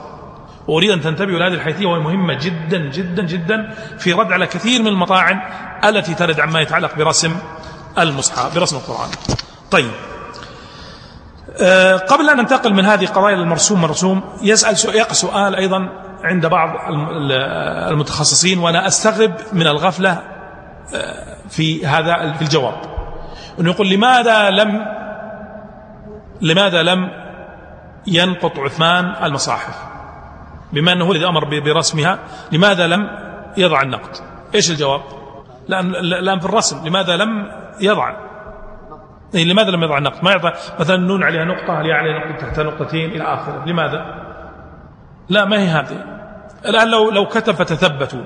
وأريد 0.69 0.91
أن 0.91 1.01
تنتبهوا 1.01 1.39
لهذه 1.39 1.55
الحيثية 1.55 1.87
وهي 1.87 2.01
مهمة 2.01 2.35
جدا 2.35 2.79
جدا 2.79 3.23
جدا 3.23 3.75
في 3.99 4.13
رد 4.13 4.33
على 4.33 4.47
كثير 4.47 4.83
من 4.83 4.89
المطاعن 4.89 5.41
التي 5.85 6.15
ترد 6.15 6.41
عما 6.41 6.61
يتعلق 6.61 6.95
برسم 6.95 7.37
المصحف 7.99 8.55
برسم 8.55 8.77
القرآن. 8.77 9.09
طيب. 9.71 10.12
قبل 12.09 12.31
أن 12.31 12.37
ننتقل 12.37 12.75
من 12.75 12.85
هذه 12.85 13.07
قضايا 13.07 13.35
المرسوم 13.35 13.81
مرسوم 13.81 14.23
يسأل 14.43 14.97
يقع 14.97 15.13
سؤال 15.13 15.55
أيضا 15.57 15.89
عند 16.25 16.47
بعض 16.47 16.93
المتخصصين 17.91 18.59
وأنا 18.59 18.87
أستغرب 18.87 19.33
من 19.53 19.67
الغفلة 19.67 20.23
في 21.49 21.87
هذا 21.87 22.33
في 22.33 22.43
الجواب. 22.43 22.75
أنه 23.61 23.71
يقول 23.71 23.91
لماذا 23.91 24.51
لم 24.51 24.87
لماذا 26.41 26.83
لم 26.83 27.11
ينقط 28.07 28.59
عثمان 28.59 29.15
المصاحف؟ 29.25 29.75
بما 30.73 30.93
أنه 30.93 31.13
الذي 31.13 31.27
أمر 31.27 31.61
برسمها 31.61 32.19
لماذا 32.53 32.87
لم 32.87 33.09
يضع 33.57 33.83
النقد؟ 33.83 34.17
إيش 34.55 34.71
الجواب؟ 34.71 35.01
لأن, 35.69 35.91
لأن 35.93 36.41
في 36.41 36.47
الرسم 36.47 36.87
لماذا 36.87 37.17
لم 37.17 37.51
يضع؟ 37.81 38.32
لماذا 39.35 39.71
لم 39.71 39.83
يضع 39.83 39.99
النقد 39.99 40.25
ما 40.25 40.31
يعطى 40.31 40.53
مثلا 40.81 40.97
النون 40.97 41.23
عليها 41.23 41.45
نقطة 41.45 41.81
هل 41.81 41.91
عليها 41.91 42.19
نقطة 42.19 42.47
تحت 42.47 42.61
نقطتين 42.61 43.11
إلى 43.11 43.25
آخره؟ 43.25 43.65
لماذا؟ 43.67 44.23
لا 45.29 45.45
ما 45.45 45.61
هي 45.61 45.67
هذه. 45.67 46.05
الآن 46.67 46.89
لو 46.89 47.11
لو 47.11 47.27
كتب 47.27 47.55
فتثبتوا. 47.55 48.23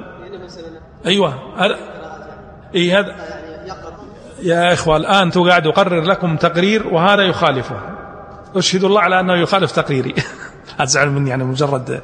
أيوة. 1.06 1.34
هذا 1.58 1.76
إيه 2.74 2.98
هذا 2.98 3.14
يا 4.42 4.72
إخوة 4.72 4.96
الآن 4.96 5.30
قاعد 5.30 5.66
أقرر 5.66 6.00
لكم 6.00 6.36
تقرير 6.36 6.86
وهذا 6.86 7.22
يخالفه. 7.22 7.80
أشهد 8.56 8.84
الله 8.84 9.00
على 9.00 9.20
أنه 9.20 9.34
يخالف 9.34 9.72
تقريري. 9.72 10.14
أزعل 10.80 11.10
مني 11.10 11.30
يعني 11.30 11.44
مجرد 11.44 12.02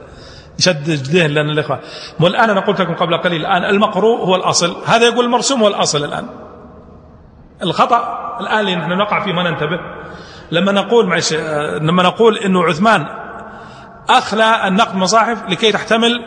شد 0.58 0.90
جديه 0.90 1.26
لأن 1.26 1.50
الإخوة. 1.50 1.80
والآن 2.20 2.50
أنا 2.50 2.60
قلت 2.60 2.80
لكم 2.80 2.94
قبل 2.94 3.16
قليل 3.16 3.40
الآن 3.40 3.64
المقروء 3.64 4.24
هو 4.24 4.36
الأصل. 4.36 4.76
هذا 4.86 5.06
يقول 5.06 5.24
المرسوم 5.24 5.60
هو 5.60 5.68
الأصل 5.68 6.04
الآن. 6.04 6.26
الخطأ 7.62 8.18
الآن 8.40 8.58
اللي 8.60 8.76
نحن 8.76 8.92
نقع 8.92 9.24
فيه 9.24 9.32
ما 9.32 9.50
ننتبه. 9.50 9.80
لما 10.50 10.72
نقول 10.72 11.06
معش 11.06 11.32
لما 11.80 12.02
نقول 12.02 12.38
أنه 12.38 12.64
عثمان 12.64 13.06
أخلى 14.08 14.68
النقد 14.68 14.96
مصاحف 14.96 15.48
لكي 15.48 15.72
تحتمل 15.72 16.24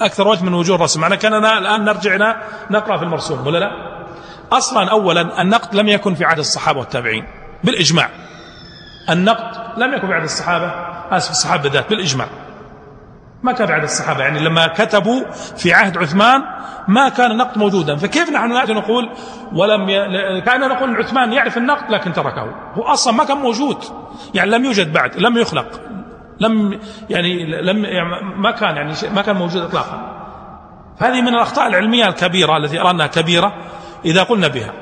أكثر 0.00 0.28
وجه 0.28 0.44
من 0.44 0.54
وجوه 0.54 0.76
الرسم 0.76 1.00
معنى 1.00 1.16
كاننا 1.16 1.58
الآن 1.58 1.84
نرجعنا 1.84 2.36
نقرأ 2.70 2.96
في 2.96 3.02
المرسوم 3.02 3.46
ولا 3.46 3.58
لا؟ 3.58 3.70
أصلا 4.52 4.90
أولا 4.90 5.42
النقد 5.42 5.74
لم 5.74 5.88
يكن 5.88 6.14
في 6.14 6.24
عهد 6.24 6.38
الصحابة 6.38 6.78
والتابعين 6.78 7.26
بالإجماع. 7.64 8.08
النقد 9.10 9.78
لم 9.80 9.94
يكن 9.94 10.06
في 10.06 10.14
عهد 10.14 10.24
الصحابة 10.24 10.66
آسف 11.16 11.30
الصحابة 11.30 11.62
بالذات 11.62 11.90
بالإجماع. 11.90 12.28
ما 13.46 13.52
كان 13.52 13.66
بعد 13.66 13.82
الصحابة. 13.82 14.22
يعني 14.22 14.38
لما 14.38 14.66
كتبوا 14.66 15.30
في 15.56 15.72
عهد 15.72 15.98
عثمان 15.98 16.42
ما 16.88 17.08
كان 17.08 17.30
النقد 17.30 17.58
موجودا. 17.58 17.96
فكيف 17.96 18.30
نحن 18.30 18.48
نأتي 18.48 18.72
نقول 18.72 19.10
ولم 19.52 19.88
ي... 19.88 20.40
كأننا 20.40 20.66
نقول 20.66 20.96
عثمان 20.96 21.32
يعرف 21.32 21.56
النقد 21.56 21.90
لكن 21.90 22.12
تركه. 22.12 22.42
هو 22.74 22.82
أصلا 22.82 23.14
ما 23.14 23.24
كان 23.24 23.36
موجود. 23.36 23.84
يعني 24.34 24.50
لم 24.50 24.64
يوجد 24.64 24.92
بعد 24.92 25.16
لم 25.16 25.36
يخلق 25.36 25.80
لم 26.40 26.80
يعني 27.10 27.60
لم 27.62 27.84
يعني 27.84 28.08
ما 28.36 28.50
كان 28.50 28.76
يعني 28.76 28.94
ما 29.14 29.22
كان 29.22 29.36
موجود 29.36 29.62
اطلاقا. 29.62 30.16
هذه 30.98 31.20
من 31.20 31.28
الأخطاء 31.28 31.66
العلمية 31.66 32.08
الكبيرة 32.08 32.56
التي 32.56 32.80
ارى 32.80 32.90
انها 32.90 33.06
كبيرة 33.06 33.52
إذا 34.04 34.22
قلنا 34.22 34.48
بها. 34.48 34.72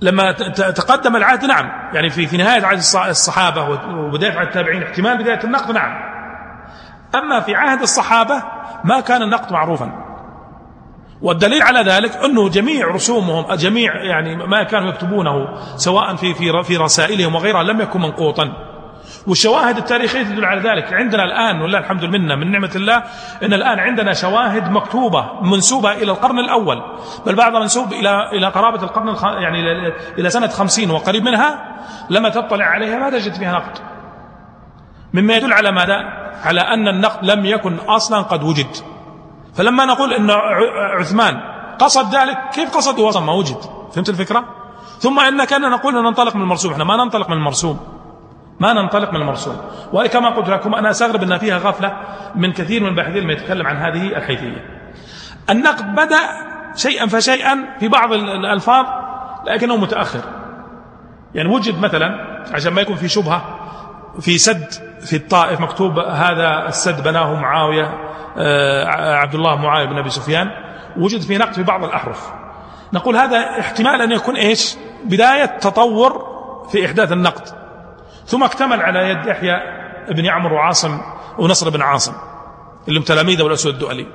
لما 0.00 0.32
تقدم 0.52 1.16
العهد 1.16 1.44
نعم. 1.44 1.66
يعني 1.94 2.10
في 2.10 2.26
في 2.26 2.36
نهاية 2.36 2.66
عهد 2.66 2.78
الصحابة 3.08 3.68
وبداية 3.96 4.32
عهد 4.32 4.46
التابعين 4.46 4.82
احتمال 4.82 5.18
بداية 5.18 5.44
النقد 5.44 5.74
نعم. 5.74 6.17
أما 7.14 7.40
في 7.40 7.54
عهد 7.54 7.82
الصحابة 7.82 8.42
ما 8.84 9.00
كان 9.00 9.22
النقد 9.22 9.52
معروفا. 9.52 10.04
والدليل 11.22 11.62
على 11.62 11.80
ذلك 11.80 12.16
أنه 12.16 12.48
جميع 12.48 12.86
رسومهم 12.86 13.54
جميع 13.54 14.04
يعني 14.04 14.36
ما 14.36 14.62
كانوا 14.62 14.88
يكتبونه 14.88 15.48
سواء 15.76 16.16
في 16.16 16.34
في 16.34 16.62
في 16.62 16.76
رسائلهم 16.76 17.34
وغيرها 17.34 17.62
لم 17.62 17.80
يكن 17.80 18.00
منقوطا. 18.00 18.52
والشواهد 19.26 19.76
التاريخية 19.76 20.22
تدل 20.22 20.44
على 20.44 20.60
ذلك. 20.60 20.92
عندنا 20.92 21.24
الآن 21.24 21.60
والله 21.60 21.78
الحمد 21.78 22.04
لله 22.04 22.34
من 22.34 22.50
نعمة 22.50 22.70
الله 22.76 22.96
أن 23.42 23.52
الآن 23.52 23.78
عندنا 23.78 24.12
شواهد 24.12 24.70
مكتوبة 24.70 25.42
منسوبة 25.42 25.92
إلى 25.92 26.12
القرن 26.12 26.38
الأول. 26.38 26.82
بل 27.26 27.34
بعضها 27.34 27.60
منسوب 27.60 27.92
إلى 27.92 28.30
إلى 28.32 28.46
قرابة 28.46 28.82
القرن. 28.82 29.16
يعني 29.42 29.88
إلى 30.18 30.30
سنة 30.30 30.48
خمسين 30.48 30.90
وقريب 30.90 31.24
منها 31.24 31.76
لما 32.10 32.28
تطلع 32.28 32.64
عليها 32.64 32.98
ما 32.98 33.10
تجد 33.10 33.34
فيها 33.34 33.52
نقد. 33.52 33.97
مما 35.12 35.34
يدل 35.34 35.52
على 35.52 35.72
ماذا؟ 35.72 35.94
على 36.44 36.60
أن 36.60 36.88
النقد 36.88 37.24
لم 37.24 37.46
يكن 37.46 37.76
أصلا 37.76 38.22
قد 38.22 38.42
وجد. 38.42 38.76
فلما 39.54 39.84
نقول 39.84 40.12
أن 40.12 40.30
عثمان 40.98 41.40
قصد 41.78 42.14
ذلك 42.14 42.38
كيف 42.52 42.76
قصده 42.76 43.08
أصلا 43.08 43.24
ما 43.24 43.32
وجد. 43.32 43.56
فهمت 43.92 44.08
الفكرة؟ 44.08 44.44
ثم 44.98 45.20
إن 45.20 45.44
كان 45.44 45.70
نقول 45.70 45.96
أن 45.96 46.04
ننطلق 46.04 46.36
من 46.36 46.42
المرسوم. 46.42 46.72
إحنا 46.72 46.84
ما 46.84 46.96
ننطلق 46.96 47.30
من 47.30 47.36
المرسوم. 47.36 47.80
ما 48.60 48.72
ننطلق 48.72 49.10
من 49.10 49.20
المرسوم. 49.20 49.56
وكما 49.92 50.28
قلت 50.28 50.48
لكم 50.48 50.74
أنا 50.74 50.90
أستغرب 50.90 51.22
أن 51.22 51.38
فيها 51.38 51.58
غفلة 51.58 51.96
من 52.34 52.52
كثير 52.52 52.82
من 52.82 52.88
الباحثين 52.88 53.22
لما 53.22 53.32
يتكلم 53.32 53.66
عن 53.66 53.76
هذه 53.76 54.16
الحيثية. 54.16 54.78
النقد 55.50 55.94
بدأ 55.94 56.20
شيئا 56.76 57.06
فشيئا 57.06 57.76
في 57.80 57.88
بعض 57.88 58.12
الألفاظ 58.12 58.86
لكنه 59.46 59.76
متأخر. 59.76 60.20
يعني 61.34 61.48
وجد 61.48 61.78
مثلا 61.78 62.08
عشان 62.52 62.72
ما 62.72 62.80
يكون 62.80 62.96
في 62.96 63.08
شبهة 63.08 63.44
في 64.20 64.38
سد 64.38 64.87
في 65.00 65.16
الطائف 65.16 65.60
مكتوب 65.60 65.98
هذا 65.98 66.68
السد 66.68 67.02
بناه 67.02 67.34
معاوية 67.34 68.08
آه، 68.36 68.86
عبد 69.14 69.34
الله 69.34 69.56
معاوية 69.56 69.86
بن 69.86 69.98
أبي 69.98 70.10
سفيان. 70.10 70.50
وجد 70.96 71.20
في 71.20 71.38
نقد 71.38 71.52
في 71.52 71.62
بعض 71.62 71.84
الأحرف. 71.84 72.30
نقول 72.92 73.16
هذا 73.16 73.60
احتمال 73.60 74.02
أن 74.02 74.12
يكون 74.12 74.36
إيش؟ 74.36 74.76
بداية 75.04 75.44
تطور 75.44 76.26
في 76.72 76.86
إحداث 76.86 77.12
النقد. 77.12 77.48
ثم 78.26 78.42
اكتمل 78.42 78.82
على 78.82 79.10
يد 79.10 79.26
يحيى 79.26 79.54
بن 80.10 80.26
عمرو 80.26 80.56
وعاصم 80.56 81.00
ونصر 81.38 81.70
بن 81.70 81.82
عاصم 81.82 82.12
اللي 82.88 82.98
هم 82.98 83.04
تلاميذه 83.04 83.42
والأسود 83.42 83.74
الدؤلي. 83.74 84.06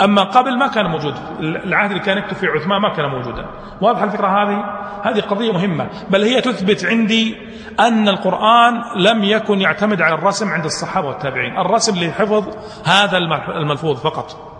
أما 0.00 0.22
قبل 0.22 0.58
ما 0.58 0.66
كان 0.66 0.86
موجود 0.86 1.14
العهد 1.40 1.90
اللي 1.90 2.02
كان 2.02 2.18
يكتب 2.18 2.36
في 2.36 2.46
عثمان 2.46 2.80
ما 2.80 2.88
كان 2.88 3.06
موجودا. 3.08 3.46
واضح 3.80 4.02
الفكرة 4.02 4.26
هذه؟ 4.26 4.64
هذه 5.02 5.20
قضية 5.20 5.52
مهمة. 5.52 5.88
بل 6.10 6.22
هي 6.22 6.40
تثبت 6.40 6.84
عندي 6.84 7.36
أن 7.80 8.08
القرآن 8.08 8.82
لم 8.96 9.24
يكن 9.24 9.60
يعتمد 9.60 10.02
على 10.02 10.14
الرسم 10.14 10.48
عند 10.48 10.64
الصحابة 10.64 11.08
والتابعين. 11.08 11.58
الرسم 11.58 12.04
لحفظ 12.04 12.56
هذا 12.84 13.18
الملفوظ 13.48 14.00
فقط. 14.00 14.52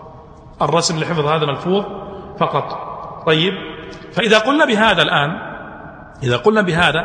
الرسم 0.61 0.99
لحفظ 0.99 1.25
هذا 1.25 1.43
الملفوظ 1.43 1.85
فقط. 2.39 2.93
طيب 3.25 3.53
فإذا 4.13 4.39
قلنا 4.39 4.65
بهذا 4.65 5.01
الآن 5.01 5.29
إذا 6.23 6.37
قلنا 6.37 6.61
بهذا 6.61 7.03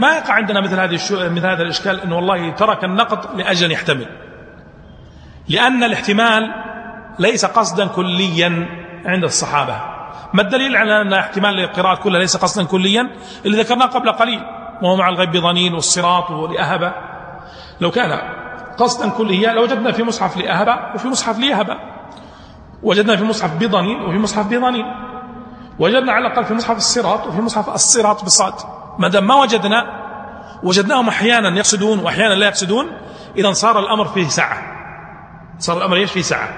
ما 0.00 0.16
يقع 0.16 0.34
عندنا 0.34 0.60
مثل 0.60 0.80
هذه 0.80 0.94
مثل 1.34 1.46
هذا 1.46 1.62
الإشكال 1.62 2.00
أنه 2.00 2.16
والله 2.16 2.50
ترك 2.50 2.84
النقد 2.84 3.40
لأجل 3.40 3.72
يحتمل. 3.72 4.06
لأن 5.48 5.84
الاحتمال 5.84 6.65
ليس 7.18 7.44
قصدا 7.44 7.86
كليا 7.86 8.68
عند 9.04 9.24
الصحابة. 9.24 9.80
ما 10.32 10.42
الدليل 10.42 10.76
على 10.76 11.00
أن 11.00 11.12
احتمال 11.12 11.60
القراءة 11.60 11.94
كلها 11.94 12.20
ليس 12.20 12.36
قصدا 12.36 12.64
كليا؟ 12.64 13.10
اللي 13.44 13.62
ذكرناه 13.62 13.86
قبل 13.86 14.12
قليل 14.12 14.40
وهو 14.82 14.96
مع 14.96 15.08
الغيب 15.08 15.30
بضنين 15.30 15.74
والصراط 15.74 16.30
ولأهبة 16.30 16.92
لو 17.80 17.90
كان 17.90 18.18
قصدا 18.78 19.08
كليا 19.08 19.52
لوجدنا 19.52 19.92
في 19.92 20.02
مصحف 20.02 20.36
لأهبة 20.36 20.94
وفي 20.94 21.08
مصحف 21.08 21.38
ليهبة 21.38 21.76
وجدنا 22.82 23.16
في 23.16 23.24
مصحف 23.24 23.54
بضنين 23.54 24.02
وفي 24.02 24.18
مصحف 24.18 24.46
بضنين 24.46 24.84
وجدنا 25.78 26.12
على 26.12 26.26
الأقل 26.26 26.44
في 26.44 26.54
مصحف 26.54 26.76
الصراط 26.76 27.26
وفي 27.26 27.40
مصحف 27.40 27.68
الصراط 27.68 28.22
بالصاد. 28.22 28.54
ما 28.98 29.08
دام 29.08 29.26
ما 29.26 29.34
وجدنا 29.34 30.06
وجدناهم 30.62 31.08
أحيانا 31.08 31.56
يقصدون 31.56 31.98
وأحيانا 31.98 32.34
لا 32.34 32.46
يقصدون 32.46 32.86
إذا 33.36 33.52
صار 33.52 33.78
الأمر 33.78 34.04
فيه 34.04 34.28
سعة 34.28 34.62
صار 35.58 35.78
الأمر 35.78 35.96
إيش؟ 35.96 36.12
فيه 36.12 36.22
سعة 36.22 36.48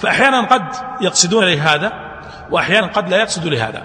فأحيانا 0.00 0.40
قد 0.40 0.62
يقصدون 1.00 1.44
لهذا 1.44 1.92
وأحيانا 2.50 2.86
قد 2.86 3.08
لا 3.08 3.16
يقصدوا 3.16 3.50
لهذا 3.50 3.82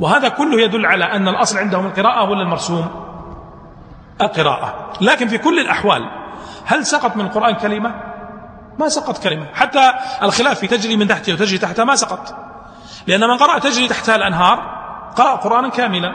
وهذا 0.00 0.28
كله 0.28 0.60
يدل 0.60 0.86
على 0.86 1.04
أن 1.04 1.28
الأصل 1.28 1.58
عندهم 1.58 1.86
القراءة 1.86 2.30
ولا 2.30 2.42
المرسوم؟ 2.42 3.10
القراءة. 4.20 4.92
لكن 5.00 5.28
في 5.28 5.38
كل 5.38 5.58
الأحوال 5.58 6.10
هل 6.64 6.86
سقط 6.86 7.16
من 7.16 7.24
القرآن 7.24 7.54
كلمة؟ 7.54 7.94
ما 8.78 8.88
سقط 8.88 9.18
كلمة. 9.18 9.46
حتى 9.54 9.92
الخلاف 10.22 10.58
في 10.58 10.66
تجري 10.66 10.96
من 10.96 11.08
تحتها 11.08 11.34
وتجري 11.34 11.58
تحتها 11.58 11.84
ما 11.84 11.96
سقط. 11.96 12.34
لأن 13.06 13.20
من 13.20 13.36
قرأ 13.36 13.58
تجري 13.58 13.88
تحتها 13.88 14.16
الأنهار 14.16 14.58
قرأ 15.16 15.36
قرآنا 15.36 15.68
كاملا. 15.68 16.12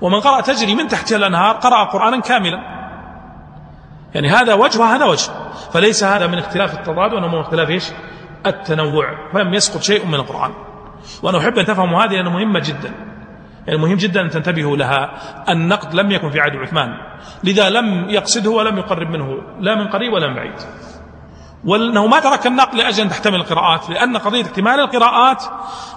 ومن 0.00 0.20
قرأ 0.20 0.40
تجري 0.40 0.74
من 0.74 0.88
تحتها 0.88 1.16
الأنهار 1.16 1.56
قرأ 1.56 1.84
قرآنا 1.84 2.20
كاملا. 2.20 2.58
يعني 4.14 4.28
هذا 4.28 4.54
وجه 4.54 4.80
وهذا 4.80 5.04
وجه. 5.04 5.30
فليس 5.72 6.04
هذا 6.04 6.26
من 6.26 6.38
اختلاف 6.38 6.74
التضاد 6.74 7.12
وإنما 7.12 7.28
من 7.28 7.40
اختلاف 7.40 7.70
إيش؟ 7.70 7.84
التنوع 8.46 9.32
فلم 9.32 9.54
يسقط 9.54 9.82
شيء 9.82 10.06
من 10.06 10.14
القرآن. 10.14 10.52
وأنا 11.22 11.38
أحب 11.38 11.58
أن 11.58 11.64
تفهموا 11.64 12.04
هذه 12.04 12.12
لأنها 12.12 12.32
مهمة 12.32 12.60
جدا. 12.60 12.94
يعني 13.66 13.78
مهم 13.78 13.96
جدا 13.96 14.20
أن 14.20 14.30
تنتبهوا 14.30 14.76
لها. 14.76 15.10
النقد 15.48 15.94
لم 15.94 16.10
يكن 16.10 16.30
في 16.30 16.40
عهد 16.40 16.56
عثمان. 16.56 16.88
لذا 17.44 17.70
لم 17.70 18.10
يقصده 18.10 18.50
ولم 18.50 18.78
يقرب 18.78 19.10
منه 19.10 19.42
لا 19.60 19.74
من 19.74 19.88
قريب 19.88 20.12
ولا 20.12 20.28
من 20.28 20.34
بعيد. 20.34 20.54
وأنه 21.64 22.06
ما 22.06 22.20
ترك 22.20 22.46
النقل 22.46 22.78
لأجل 22.78 23.02
أن 23.02 23.08
تحتمل 23.08 23.34
القراءات 23.34 23.90
لأن 23.90 24.16
قضية 24.16 24.42
احتمال 24.42 24.80
القراءات 24.80 25.44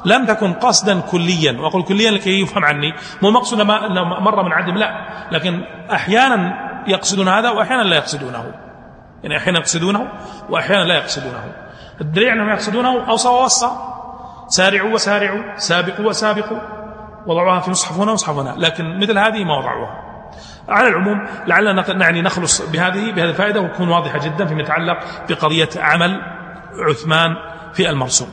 لم 0.06 0.26
تكن 0.26 0.54
قصدا 0.54 1.00
كليا. 1.00 1.62
وأقول 1.62 1.84
كليا 1.84 2.12
لكي 2.12 2.42
يفهم 2.42 2.66
عني. 2.66 2.94
مو 3.22 3.32
مقصود 3.32 3.62
ما 3.62 3.86
أنه 3.86 4.04
مره 4.04 4.44
من 4.44 4.54
عدم 4.54 4.78
لا. 4.78 5.08
لكن 5.32 5.64
أحيانا 5.92 6.70
يقصدون 6.88 7.28
هذا 7.28 7.50
واحيانا 7.50 7.84
لا 7.84 7.96
يقصدونه. 7.96 8.54
يعني 9.24 9.38
أحيانا 9.38 9.60
يقصدونه 9.60 10.12
واحيانا 10.50 10.84
لا 10.84 10.96
يقصدونه. 10.96 11.69
الدليل 12.02 12.30
أنهم 12.30 12.50
يقصدونه 12.50 13.10
اوصى 13.10 13.28
ووصى 13.28 13.70
سارعوا 14.48 14.94
وسارعوا 14.94 15.58
سابقوا 15.58 16.06
وسابقوا. 16.06 16.60
وضعوها 17.26 17.60
في 17.60 17.72
مصحف 17.72 17.98
هنا 17.98 18.12
ومصحف 18.12 18.38
هنا. 18.38 18.56
لكن 18.58 19.00
مثل 19.00 19.18
هذه 19.18 19.44
ما 19.44 19.58
وضعوها. 19.58 20.10
على 20.70 20.88
العموم 20.88 21.28
لعلنا 21.48 21.94
نعني 21.94 22.22
نخلص 22.22 22.62
بهذه 22.62 23.12
بهذه 23.12 23.30
الفائدة 23.30 23.62
وتكون 23.62 23.90
واضحة 23.90 24.20
جدا 24.20 24.46
فيما 24.46 24.62
يتعلق 24.62 24.98
بقضية 25.30 25.70
عمل 25.78 26.22
عثمان 26.90 27.36
في 27.74 27.90
المرسوم. 27.90 28.30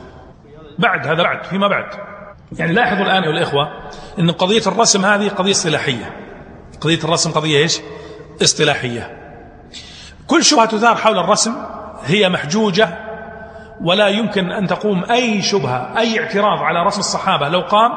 بعد 0.79 1.07
هذا 1.07 1.23
بعد 1.23 1.43
فيما 1.43 1.67
بعد. 1.67 1.85
يعني 2.51 2.73
لاحظوا 2.73 3.05
الآن 3.05 3.23
أيها 3.23 3.31
الإخوة 3.31 3.69
أن 4.19 4.31
قضية 4.31 4.61
الرسم 4.67 5.05
هذه 5.05 5.29
قضية 5.29 5.51
اصطلاحية. 5.51 6.15
قضية 6.81 6.99
الرسم 7.03 7.31
قضية 7.31 7.57
إيش؟ 7.57 7.79
اصطلاحية. 8.41 9.17
كل 10.27 10.43
شبهة 10.43 10.65
تثار 10.65 10.95
حول 10.95 11.19
الرسم 11.19 11.55
هي 12.05 12.29
محجوجة 12.29 13.06
ولا 13.81 14.07
يمكن 14.07 14.51
أن 14.51 14.67
تقوم 14.67 15.03
أي 15.11 15.41
شبهة 15.41 15.97
أي 15.97 16.19
اعتراض 16.19 16.59
على 16.59 16.83
رسم 16.83 16.99
الصحابة. 16.99 17.49
لو 17.49 17.59
قام 17.59 17.91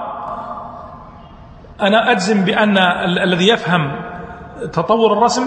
أنا 1.81 2.11
أجزم 2.11 2.45
بأن 2.45 2.79
الذي 3.23 3.49
يفهم 3.49 3.93
تطور 4.73 5.13
الرسم 5.13 5.43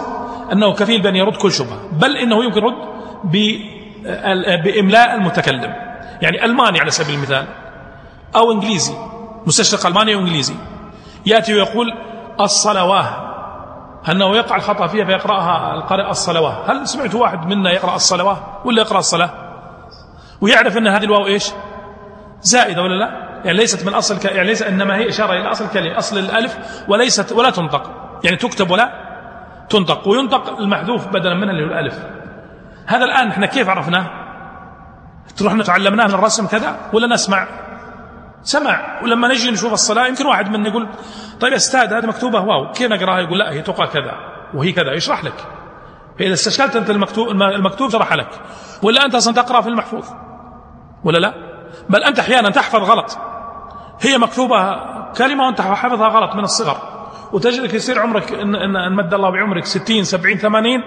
أنه 0.51 0.73
كفيل 0.73 1.01
بأن 1.01 1.15
يرد 1.15 1.35
كل 1.35 1.51
شبهة 1.51 1.77
بل 1.91 2.17
إنه 2.17 2.43
يمكن 2.43 2.61
رد 2.61 2.75
بإملاء 4.63 5.15
المتكلم. 5.15 5.73
يعني 6.21 6.45
ألماني 6.45 6.79
على 6.79 6.91
سبيل 6.91 7.15
المثال 7.15 7.45
أو 8.35 8.51
إنجليزي 8.51 8.93
مستشرق 9.47 9.85
ألماني 9.85 10.15
أو 10.15 10.19
إنجليزي 10.19 10.55
يأتي 11.25 11.53
ويقول 11.53 11.93
الصلواه. 12.39 13.29
أنه 14.09 14.35
يقع 14.35 14.55
الخطأ 14.55 14.87
فيها 14.87 15.05
فيقرأها 15.05 15.73
القارئ 15.73 16.09
الصلواه. 16.09 16.71
هل 16.71 16.87
سمعت 16.87 17.15
واحد 17.15 17.45
منا 17.45 17.71
يقرأ 17.71 17.95
الصلواه 17.95 18.37
ولا 18.65 18.81
يقرأ 18.81 18.99
الصلاة؟ 18.99 19.29
ويعرف 20.43 20.77
أن 20.77 20.87
هذه 20.87 21.03
الواو 21.03 21.27
إيش؟ 21.27 21.51
زائدة 22.41 22.81
ولا 22.81 22.95
لا؟ 22.95 23.23
يعني 23.45 23.57
ليست 23.57 23.85
من 23.85 23.93
أصل 23.93 24.19
ك... 24.19 24.25
يعني 24.25 24.47
ليس 24.47 24.61
إنما 24.61 24.97
هي 24.97 25.09
إشارة 25.09 25.33
إلى 25.33 25.51
أصل 25.51 25.65
الكلمة 25.65 25.97
أصل 25.97 26.17
الألف 26.17 26.57
وليست 26.87 27.31
ولا 27.31 27.49
تنطق. 27.49 27.91
يعني 28.23 28.37
تكتب 28.37 28.71
ولا 28.71 28.91
تنطق 29.69 30.07
وينطق 30.07 30.59
المحذوف 30.59 31.07
بدلا 31.07 31.33
منها 31.33 31.51
اللي 31.51 31.63
هو 31.63 31.67
الألف. 31.67 31.99
هذا 32.85 33.05
الآن 33.05 33.27
إحنا 33.27 33.45
كيف 33.45 33.69
عرفناه؟ 33.69 34.05
تروح 35.37 35.61
تعلمناه 35.61 36.07
من 36.07 36.13
الرسم 36.13 36.47
كذا 36.47 36.77
ولا 36.93 37.07
نسمع؟ 37.07 37.47
سمع. 38.41 39.01
ولما 39.03 39.27
نجي 39.27 39.51
نشوف 39.51 39.73
الصلاة 39.73 40.07
يمكن 40.07 40.25
واحد 40.25 40.49
منا 40.49 40.69
يقول 40.69 40.87
طيب 41.39 41.53
أستاذ 41.53 41.93
هذه 41.93 42.05
مكتوبة 42.05 42.39
واو 42.39 42.71
كيف 42.71 42.91
نقراها؟ 42.91 43.19
يقول 43.19 43.39
لا 43.39 43.51
هي 43.51 43.61
تقرأ 43.61 43.85
كذا 43.85 44.13
وهي 44.53 44.71
كذا 44.71 44.93
يشرح 44.93 45.23
لك. 45.23 45.47
فإذا 46.19 46.33
استشكلت 46.33 46.75
أنت 46.75 46.89
المكتوب, 46.89 47.27
المكتوب 47.29 47.89
شرح 47.89 48.13
لك. 48.13 48.29
ولا 48.83 49.05
أنت 49.05 49.15
أصلا 49.15 49.33
تقرأ 49.33 49.61
في 49.61 49.69
المحفوظ؟ 49.69 50.05
ولا 51.03 51.17
لا؟ 51.17 51.33
بل 51.89 52.03
أنت 52.03 52.19
أحيانا 52.19 52.49
تحفظ 52.49 52.79
غلط. 52.79 53.17
هي 54.01 54.17
مكتوبة 54.17 54.79
كلمة 55.13 55.45
وأنت 55.45 55.61
حافظها 55.61 56.07
غلط 56.07 56.35
من 56.35 56.43
الصغر 56.43 56.77
وتجدك 57.33 57.73
يصير 57.73 57.99
عمرك 57.99 58.31
إن, 58.33 58.55
إن, 58.55 58.75
إن 58.75 58.95
مد 58.95 59.13
الله 59.13 59.29
بعمرك 59.29 59.65
ستين 59.65 60.03
سبعين 60.03 60.37
ثمانين 60.37 60.81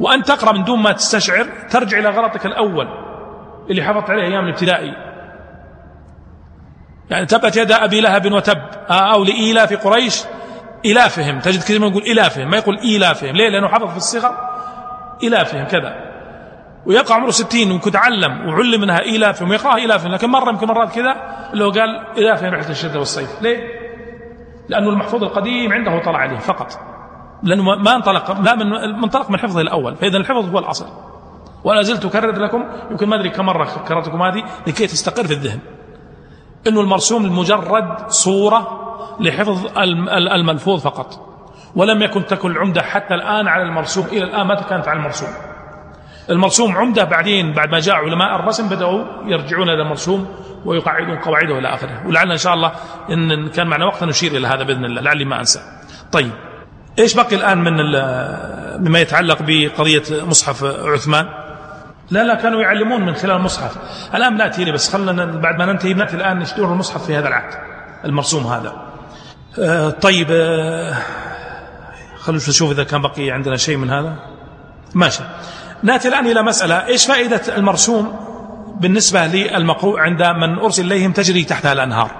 وأنت 0.00 0.28
تقرأ 0.28 0.52
من 0.52 0.64
دون 0.64 0.82
ما 0.82 0.92
تستشعر 0.92 1.46
ترجع 1.70 1.98
إلى 1.98 2.08
غلطك 2.08 2.46
الأول 2.46 2.88
اللي 3.70 3.82
حفظت 3.82 4.10
عليه 4.10 4.22
أيام 4.22 4.44
الابتدائي. 4.44 4.94
يعني 7.10 7.26
تبت 7.26 7.56
يد 7.56 7.72
أبي 7.72 8.00
لهب 8.00 8.32
وتب 8.32 8.58
آه، 8.90 9.14
أو 9.14 9.24
لإيلاف 9.24 9.86
قريش 9.86 10.22
إلافهم 10.84 11.40
تجد 11.40 11.58
كثير 11.58 11.80
يقول 11.80 12.02
إلافهم 12.02 12.50
ما 12.50 12.56
يقول 12.56 12.78
إيلافهم. 12.78 13.36
ليه؟ 13.36 13.48
لأنه 13.48 13.68
حفظ 13.68 13.90
في 13.90 13.96
الصغر 13.96 14.34
إلافهم 15.22 15.64
كذا. 15.64 16.11
ويقع 16.86 17.14
عمره 17.14 17.30
ستين 17.30 17.70
ويمكن 17.70 17.90
تعلم 17.90 18.48
وعلم 18.48 18.80
منها 18.80 19.00
إيلافهم 19.00 19.50
ويقرأها 19.50 19.76
إيلافهم 19.76 20.12
لكن 20.12 20.30
مرة 20.30 20.50
يمكن 20.50 20.66
مرات 20.66 20.94
كذا 20.94 21.16
اللي 21.52 21.64
هو 21.64 21.70
قال 21.70 22.06
إيلافهم 22.16 22.54
رحلة 22.54 22.70
الشتاء 22.70 22.98
والصيف. 22.98 23.42
ليه؟ 23.42 23.58
لأنه 24.68 24.90
المحفوظ 24.90 25.24
القديم 25.24 25.72
عنده 25.72 26.02
طلع 26.04 26.18
عليه 26.18 26.38
فقط. 26.38 26.78
لأنه 27.42 27.62
ما 27.62 27.96
انطلق 27.96 28.40
لا 28.40 28.54
من 28.54 28.70
منطلق 29.00 29.30
من 29.30 29.38
حفظه 29.38 29.60
الأول. 29.60 29.96
فإذا 29.96 30.16
الحفظ 30.16 30.50
هو 30.50 30.58
الأصل. 30.58 30.86
ولا 31.64 31.82
زلت 31.82 32.04
أكرر 32.04 32.38
لكم 32.38 32.64
يمكن 32.90 33.08
ما 33.08 33.16
أدري 33.16 33.30
كم 33.30 33.46
مرة 33.46 33.64
كررتكم 33.88 34.22
هذه 34.22 34.44
لكي 34.66 34.86
تستقر 34.86 35.26
في 35.26 35.32
الذهن. 35.32 35.58
أنه 36.66 36.80
المرسوم 36.80 37.38
مجرد 37.38 38.10
صورة 38.10 38.78
لحفظ 39.20 39.78
الملفوظ 40.08 40.82
فقط. 40.82 41.28
ولم 41.76 42.02
يكن 42.02 42.26
تكن 42.26 42.50
العمدة 42.50 42.82
حتى 42.82 43.14
الآن 43.14 43.48
على 43.48 43.62
المرسوم. 43.62 44.06
إلى 44.06 44.24
الآن 44.24 44.46
ما 44.46 44.54
كانت 44.54 44.88
على 44.88 44.98
المرسوم. 44.98 45.28
المرسوم 46.30 46.76
عمدة 46.76 47.04
بعدين 47.04 47.52
بعد 47.52 47.70
ما 47.70 47.80
جاء 47.80 47.94
علماء 47.94 48.36
الرسم 48.36 48.68
بدأوا 48.68 49.04
يرجعون 49.26 49.68
إلى 49.68 49.82
المرسوم 49.82 50.28
ويقعدون 50.64 51.18
قواعده 51.18 51.58
إلى 51.58 51.68
آخره. 51.68 52.06
ولعلنا 52.06 52.32
إن 52.32 52.38
شاء 52.38 52.54
الله 52.54 52.72
إن 53.10 53.48
كان 53.48 53.66
معنا 53.66 53.84
وقت 53.84 54.04
نشير 54.04 54.32
إلى 54.32 54.46
هذا 54.46 54.62
بإذن 54.62 54.84
الله 54.84 55.00
لعلي 55.00 55.24
ما 55.24 55.40
أنسى. 55.40 55.60
طيب 56.12 56.32
إيش 56.98 57.14
بقي 57.14 57.36
الآن 57.36 57.58
من 57.58 57.72
مما 58.88 58.98
يتعلق 58.98 59.38
بقضية 59.40 60.02
مصحف 60.10 60.64
عثمان؟ 60.64 61.28
لا 62.10 62.24
لا 62.24 62.34
كانوا 62.34 62.62
يعلمون 62.62 63.06
من 63.06 63.14
خلال 63.14 63.36
المصحف. 63.36 63.76
الآن 64.14 64.36
نأتي 64.36 64.64
لي 64.64 64.72
بس 64.72 64.92
خلنا 64.92 65.24
بعد 65.24 65.58
ما 65.58 65.66
ننتهي 65.66 65.94
نأتي 65.94 66.16
الآن 66.16 66.38
نشتغل 66.38 66.64
المصحف 66.64 67.06
في 67.06 67.16
هذا 67.16 67.28
العهد 67.28 67.54
المرسوم 68.04 68.46
هذا. 68.46 68.72
آه 69.58 69.90
طيب 69.90 70.26
آه 70.30 70.94
خلونا 72.18 72.42
نشوف 72.48 72.70
إذا 72.70 72.84
كان 72.84 73.02
بقي 73.02 73.30
عندنا 73.30 73.56
شيء 73.56 73.76
من 73.76 73.90
هذا. 73.90 74.14
ماشي. 74.94 75.22
ناتي 75.82 76.08
الآن 76.08 76.26
إلى 76.26 76.42
مسألة 76.42 76.86
إيش 76.86 77.06
فائدة 77.06 77.56
المرسوم 77.56 78.16
بالنسبة 78.80 79.26
للمقروء 79.26 80.00
عند 80.00 80.22
من 80.22 80.58
أرسل 80.58 80.86
إليهم 80.86 81.12
تجري 81.12 81.44
تحتها 81.44 81.72
الأنهار؟ 81.72 82.10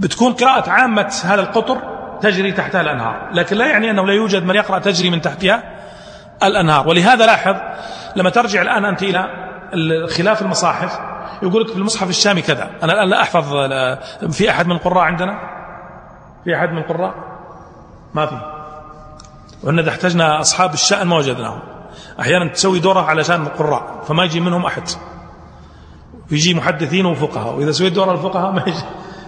بتكون 0.00 0.32
قراءة 0.32 0.70
عامة 0.70 1.12
هذا 1.24 1.40
القطر 1.40 1.78
تجري 2.20 2.52
تحتها 2.52 2.80
الأنهار 2.80 3.30
لكن 3.32 3.56
لا 3.56 3.66
يعني 3.66 3.90
أنه 3.90 4.06
لا 4.06 4.12
يوجد 4.12 4.44
من 4.44 4.54
يقرأ 4.54 4.78
تجري 4.78 5.10
من 5.10 5.20
تحتها 5.20 5.62
الأنهار. 6.42 6.88
ولهذا 6.88 7.26
لاحظ 7.26 7.56
لما 8.16 8.30
ترجع 8.30 8.62
الآن 8.62 8.84
أنت 8.84 9.02
إلى 9.02 9.26
خلاف 10.16 10.42
المصاحف 10.42 10.98
يقول 11.42 11.62
لك 11.62 11.68
في 11.68 11.76
المصحف 11.76 12.08
الشامي 12.08 12.42
كذا 12.42 12.70
أنا 12.82 12.92
الآن 12.92 13.08
لا 13.08 13.22
أحفظ 13.22 13.54
في 14.32 14.50
أحد 14.50 14.66
من 14.66 14.72
القراء 14.72 15.04
عندنا؟ 15.04 15.38
في 16.44 16.56
أحد 16.56 16.72
من 16.72 16.78
القراء 16.78 17.14
ما 18.14 18.26
في. 18.26 18.40
وأن 19.62 19.78
إذا 19.78 19.90
احتجنا 19.90 20.40
أصحاب 20.40 20.74
الشأن 20.74 21.06
ما 21.06 21.16
وجدناهم. 21.16 21.79
أحيانا 22.20 22.48
تسوي 22.48 22.78
دورة 22.78 23.00
علشان 23.00 23.42
القراء 23.42 24.04
فما 24.08 24.24
يجي 24.24 24.40
منهم 24.40 24.66
أحد. 24.66 24.88
يجي 26.30 26.54
محدثين 26.54 27.06
وفقهاء 27.06 27.54
وإذا 27.54 27.72
سويت 27.72 27.92
دورة 27.92 28.12
الفقهاء 28.12 28.52
ما 28.52 28.62
يجي. 28.66 28.84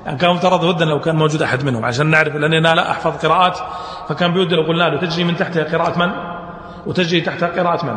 يعني 0.07 0.19
كان 0.19 0.31
مفترض 0.31 0.65
ودا 0.65 0.85
لو 0.85 1.01
كان 1.01 1.17
موجود 1.17 1.43
أحد 1.43 1.65
منهم 1.65 1.85
عشان 1.85 2.07
نعرف 2.07 2.35
لأني 2.35 2.59
أنا 2.59 2.75
لا 2.75 2.91
أحفظ 2.91 3.27
قراءات 3.27 3.59
فكان 4.09 4.33
بيود 4.33 4.53
لو 4.53 4.63
قلنا 4.63 4.85
له 4.85 5.01
تجري 5.01 5.25
من 5.25 5.37
تحتها 5.37 5.65
قراءة 5.65 5.99
من؟ 5.99 6.11
وتجري 6.87 7.21
تحتها 7.21 7.49
قراءة 7.49 7.87
من؟ 7.87 7.97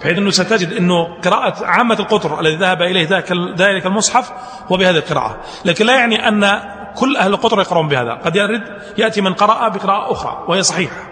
بحيث 0.00 0.18
أنه 0.18 0.30
ستجد 0.30 0.72
أنه 0.72 1.20
قراءة 1.24 1.66
عامة 1.66 1.98
القطر 2.00 2.40
الذي 2.40 2.56
ذهب 2.56 2.82
إليه 2.82 3.08
ذلك 3.56 3.86
المصحف 3.86 4.32
هو 4.72 4.76
بهذه 4.76 4.96
القراءة. 4.96 5.36
لكن 5.64 5.86
لا 5.86 5.96
يعني 5.98 6.28
أن 6.28 6.60
كل 6.96 7.16
أهل 7.16 7.32
القطر 7.32 7.60
يقرؤون 7.60 7.88
بهذا. 7.88 8.12
قد 8.12 8.36
يرد 8.36 8.62
يأتي 8.98 9.20
من 9.20 9.32
قرأ 9.34 9.68
بقراءة 9.68 10.12
أخرى 10.12 10.44
وهي 10.48 10.62
صحيحة. 10.62 11.09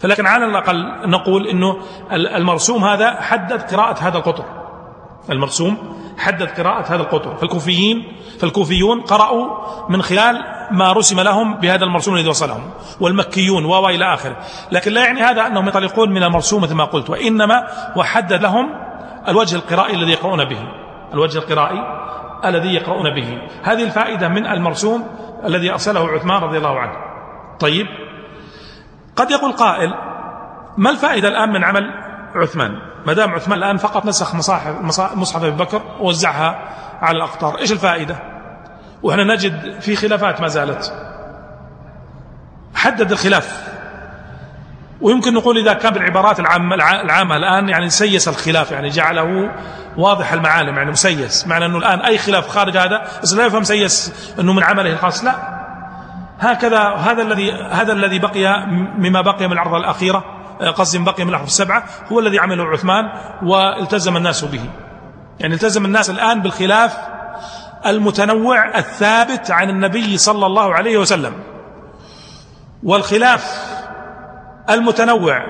فلكن 0.00 0.26
على 0.26 0.44
الأقل 0.44 1.10
نقول 1.10 1.46
أنه 1.46 1.76
المرسوم 2.12 2.84
هذا 2.84 3.20
حدد 3.20 3.74
قراءة 3.74 3.98
هذا 4.00 4.18
القطر. 4.18 4.44
المرسوم 5.30 5.76
حدد 6.18 6.60
قراءة 6.60 6.94
هذا 6.94 7.02
القطر. 7.02 7.36
فالكوفيين 7.36 8.12
فالكوفيون 8.40 9.00
قرأوا 9.00 9.46
من 9.88 10.02
خلال 10.02 10.44
ما 10.70 10.92
رسم 10.92 11.20
لهم 11.20 11.54
بهذا 11.54 11.84
المرسوم 11.84 12.14
الذي 12.14 12.28
وصلهم 12.28 12.70
والمكيون 13.00 13.64
و 13.64 13.88
إلى 13.88 14.14
آخره. 14.14 14.36
لكن 14.72 14.92
لا 14.92 15.04
يعني 15.04 15.20
هذا 15.20 15.46
أنهم 15.46 15.64
ينطلقون 15.64 16.10
من 16.10 16.22
المرسوم 16.22 16.62
مثل 16.62 16.74
ما 16.74 16.84
قلت. 16.84 17.10
وإنما 17.10 17.66
وحدد 17.96 18.42
لهم 18.42 18.70
الوجه 19.28 19.56
القرائي 19.56 19.94
الذي 19.94 20.10
يقرؤون 20.10 20.44
به. 20.44 20.68
الوجه 21.14 21.38
القرائي 21.38 21.78
الذي 22.44 22.74
يقرؤون 22.74 23.14
به. 23.14 23.38
هذه 23.62 23.82
الفائدة 23.82 24.28
من 24.28 24.46
المرسوم 24.46 25.06
الذي 25.44 25.72
أرسله 25.72 26.08
عثمان 26.08 26.42
رضي 26.42 26.58
الله 26.58 26.78
عنه. 26.78 26.92
طيب. 27.60 28.07
قد 29.18 29.30
يقول 29.30 29.52
قائل 29.52 29.94
ما 30.76 30.90
الفائدة 30.90 31.28
الآن 31.28 31.48
من 31.52 31.64
عمل 31.64 31.90
عثمان؟ 32.34 32.78
ما 33.06 33.12
دام 33.12 33.34
عثمان 33.34 33.58
الآن 33.58 33.76
فقط 33.76 34.06
نسخ 34.06 34.34
مصاحف 34.34 34.80
مصحف 35.14 35.42
أبي 35.44 35.50
بكر 35.50 35.82
ووزعها 36.00 36.58
على 37.02 37.16
الأقطار 37.16 37.58
إيش 37.58 37.72
الفائدة؟ 37.72 38.16
وإحنا 39.02 39.24
نجد 39.24 39.80
في 39.80 39.96
خلافات 39.96 40.40
ما 40.40 40.48
زالت. 40.48 40.92
حدد 42.74 43.12
الخلاف. 43.12 43.68
ويمكن 45.00 45.34
نقول 45.34 45.58
إذا 45.58 45.72
كان 45.72 45.92
بالعبارات 45.92 46.40
العامة, 46.40 46.74
العامة 46.74 47.36
الآن 47.36 47.68
يعني 47.68 47.90
سيس 47.90 48.28
الخلاف 48.28 48.70
يعني 48.70 48.88
جعله 48.88 49.50
واضح 49.96 50.32
المعالم 50.32 50.76
يعني 50.76 50.90
مسيس. 50.90 51.46
معنى 51.46 51.66
أنه 51.66 51.78
الآن 51.78 52.00
أي 52.00 52.18
خلاف 52.18 52.48
خارج 52.48 52.76
هذا 52.76 53.08
لا 53.36 53.46
يفهم 53.46 53.64
سيس 53.64 54.12
أنه 54.40 54.52
من 54.52 54.62
عمله 54.62 54.92
الخاص. 54.92 55.24
لا. 55.24 55.57
هكذا 56.38 56.80
هذا 56.80 57.22
الذي 57.22 57.52
هذا 57.52 57.92
الذي 57.92 58.18
بقي 58.18 58.66
مما 58.98 59.20
بقي 59.20 59.46
من 59.46 59.52
العرض 59.52 59.74
الأخيرة 59.74 60.24
قصدي 60.76 60.98
بقي 60.98 61.24
من 61.24 61.30
الأحرف 61.30 61.46
السبعة 61.46 61.84
هو 62.12 62.18
الذي 62.20 62.38
عمله 62.38 62.64
عثمان 62.64 63.04
والتزم 63.42 64.16
الناس 64.16 64.44
به. 64.44 64.70
يعني 65.40 65.54
التزم 65.54 65.84
الناس 65.84 66.10
الآن 66.10 66.42
بالخلاف 66.42 66.98
المتنوع 67.86 68.78
الثابت 68.78 69.50
عن 69.50 69.70
النبي 69.70 70.18
صلى 70.18 70.46
الله 70.46 70.74
عليه 70.74 70.98
وسلم. 70.98 71.32
والخلاف 72.82 73.74
المتنوع 74.70 75.42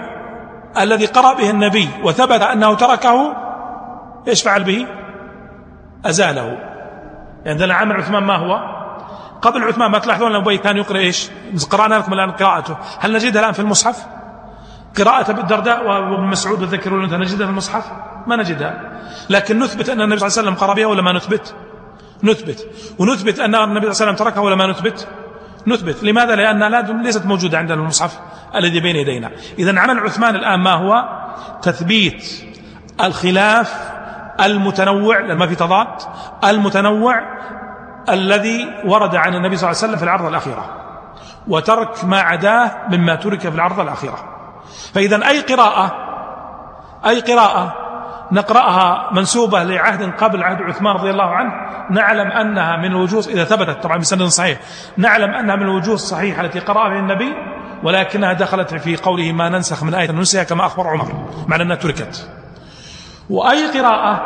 الذي 0.78 1.06
قرأ 1.06 1.34
به 1.34 1.50
النبي 1.50 1.88
وثبت 2.02 2.42
أنه 2.42 2.74
تركه 2.74 3.36
إيش 4.28 4.42
فعل 4.42 4.64
به؟ 4.64 4.86
أزاله. 6.06 6.58
يعني 7.44 7.72
عمل 7.72 7.96
عثمان 7.96 8.22
ما 8.22 8.36
هو؟ 8.36 8.77
قبل 9.42 9.64
عثمان 9.64 9.90
ما 9.90 9.98
تلاحظون 9.98 10.34
أبي 10.34 10.58
كان 10.58 10.76
يقرأ 10.76 10.98
إيش؟ 10.98 11.30
قرأنا 11.70 11.94
لكم 11.94 12.12
الآن 12.12 12.30
قراءته. 12.30 12.76
هل 13.00 13.12
نجدها 13.12 13.40
الآن 13.40 13.52
في 13.52 13.60
المصحف؟ 13.60 14.06
قراءة 14.98 15.32
بالدرداء 15.32 15.86
وابن 15.86 16.26
مسعود 16.26 16.60
والذكر 16.60 17.04
أنت 17.04 17.14
نجدها 17.14 17.46
في 17.46 17.52
المصحف؟ 17.52 17.84
ما 18.26 18.36
نجدها. 18.36 19.00
لكن 19.30 19.58
نثبت 19.58 19.88
أن 19.88 20.00
النبي 20.00 20.18
صلى 20.18 20.26
الله 20.28 20.38
عليه 20.38 20.48
وسلم 20.48 20.54
قرأ 20.54 20.74
بها 20.74 20.86
ولا 20.86 21.02
ما 21.02 21.12
نثبت؟ 21.12 21.54
نثبت. 22.22 22.66
ونثبت 22.98 23.38
أن 23.38 23.54
النبي 23.54 23.64
صلى 23.64 23.70
الله 23.70 23.80
عليه 23.80 23.88
وسلم 23.88 24.14
تركها 24.14 24.40
ولا 24.40 24.56
ما 24.56 24.66
نثبت؟ 24.66 25.08
نثبت. 25.66 26.02
لماذا؟ 26.02 26.36
لأنها 26.36 26.82
ليست 27.02 27.26
موجودة 27.26 27.58
عندنا 27.58 27.80
المصحف 27.80 28.18
الذي 28.54 28.80
بين 28.80 28.96
يدينا. 28.96 29.30
إذا 29.58 29.80
عمل 29.80 29.98
عثمان 29.98 30.36
الآن 30.36 30.60
ما 30.60 30.72
هو؟ 30.72 31.04
تثبيت 31.62 32.44
الخلاف 33.00 33.74
المتنوع 34.40 35.20
لما 35.20 35.46
في 35.46 35.54
تضاد 35.54 35.86
المتنوع 36.44 37.22
الذي 38.12 38.74
ورد 38.84 39.16
عن 39.16 39.34
النبي 39.34 39.56
صلى 39.56 39.70
الله 39.70 39.78
عليه 39.78 39.88
وسلم 39.88 39.96
في 39.96 40.02
العرض 40.02 40.26
الأخيرة. 40.26 40.64
وترك 41.48 42.04
ما 42.04 42.20
عداه 42.20 42.70
مما 42.90 43.14
ترك 43.14 43.40
في 43.40 43.48
العرض 43.48 43.80
الأخيرة. 43.80 44.18
فإذا 44.94 45.28
أي 45.28 45.40
قراءة 45.40 45.92
أي 47.06 47.20
قراءة 47.20 47.74
نقرأها 48.32 49.10
منسوبة 49.12 49.62
لعهد 49.62 50.14
قبل 50.14 50.42
عهد 50.42 50.62
عثمان 50.62 50.94
رضي 50.94 51.10
الله 51.10 51.24
عنه 51.24 51.52
نعلم 51.90 52.30
أنها 52.30 52.76
من 52.76 52.84
الوجوه 52.84 53.24
إذا 53.28 53.44
ثبتت 53.44 53.82
طبعا 53.82 53.96
بسند 53.96 54.22
صحيح 54.22 54.58
نعلم 54.96 55.30
أنها 55.34 55.56
من 55.56 55.62
الوجوه 55.62 55.94
الصحيحة 55.94 56.44
التي 56.44 56.58
قرأها 56.58 56.98
النبي 56.98 57.34
ولكنها 57.82 58.32
دخلت 58.32 58.74
في 58.74 58.96
قوله 58.96 59.32
ما 59.32 59.48
ننسخ 59.48 59.84
من 59.84 59.94
آية 59.94 60.10
ننسها 60.10 60.44
كما 60.44 60.66
أخبر 60.66 60.86
عمر 60.86 61.28
معنى 61.48 61.62
أنها 61.62 61.76
تركت. 61.76 62.30
وأي 63.30 63.80
قراءة 63.80 64.20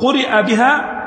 قرئ 0.00 0.42
بها 0.42 0.99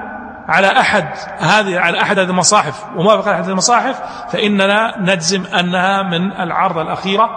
على 0.48 0.68
أحد 0.68 1.08
هذه 1.40 1.80
على 1.80 2.02
أحد 2.02 2.20
هذه 2.20 2.30
المصاحف. 2.30 2.86
وموافق 2.96 3.28
على 3.28 3.36
أحد 3.36 3.50
المصاحف 3.50 4.02
فإننا 4.30 5.00
نجزم 5.00 5.46
أنها 5.46 6.04
من 6.04 6.32
العرض 6.32 6.78
الأخيرة 6.78 7.30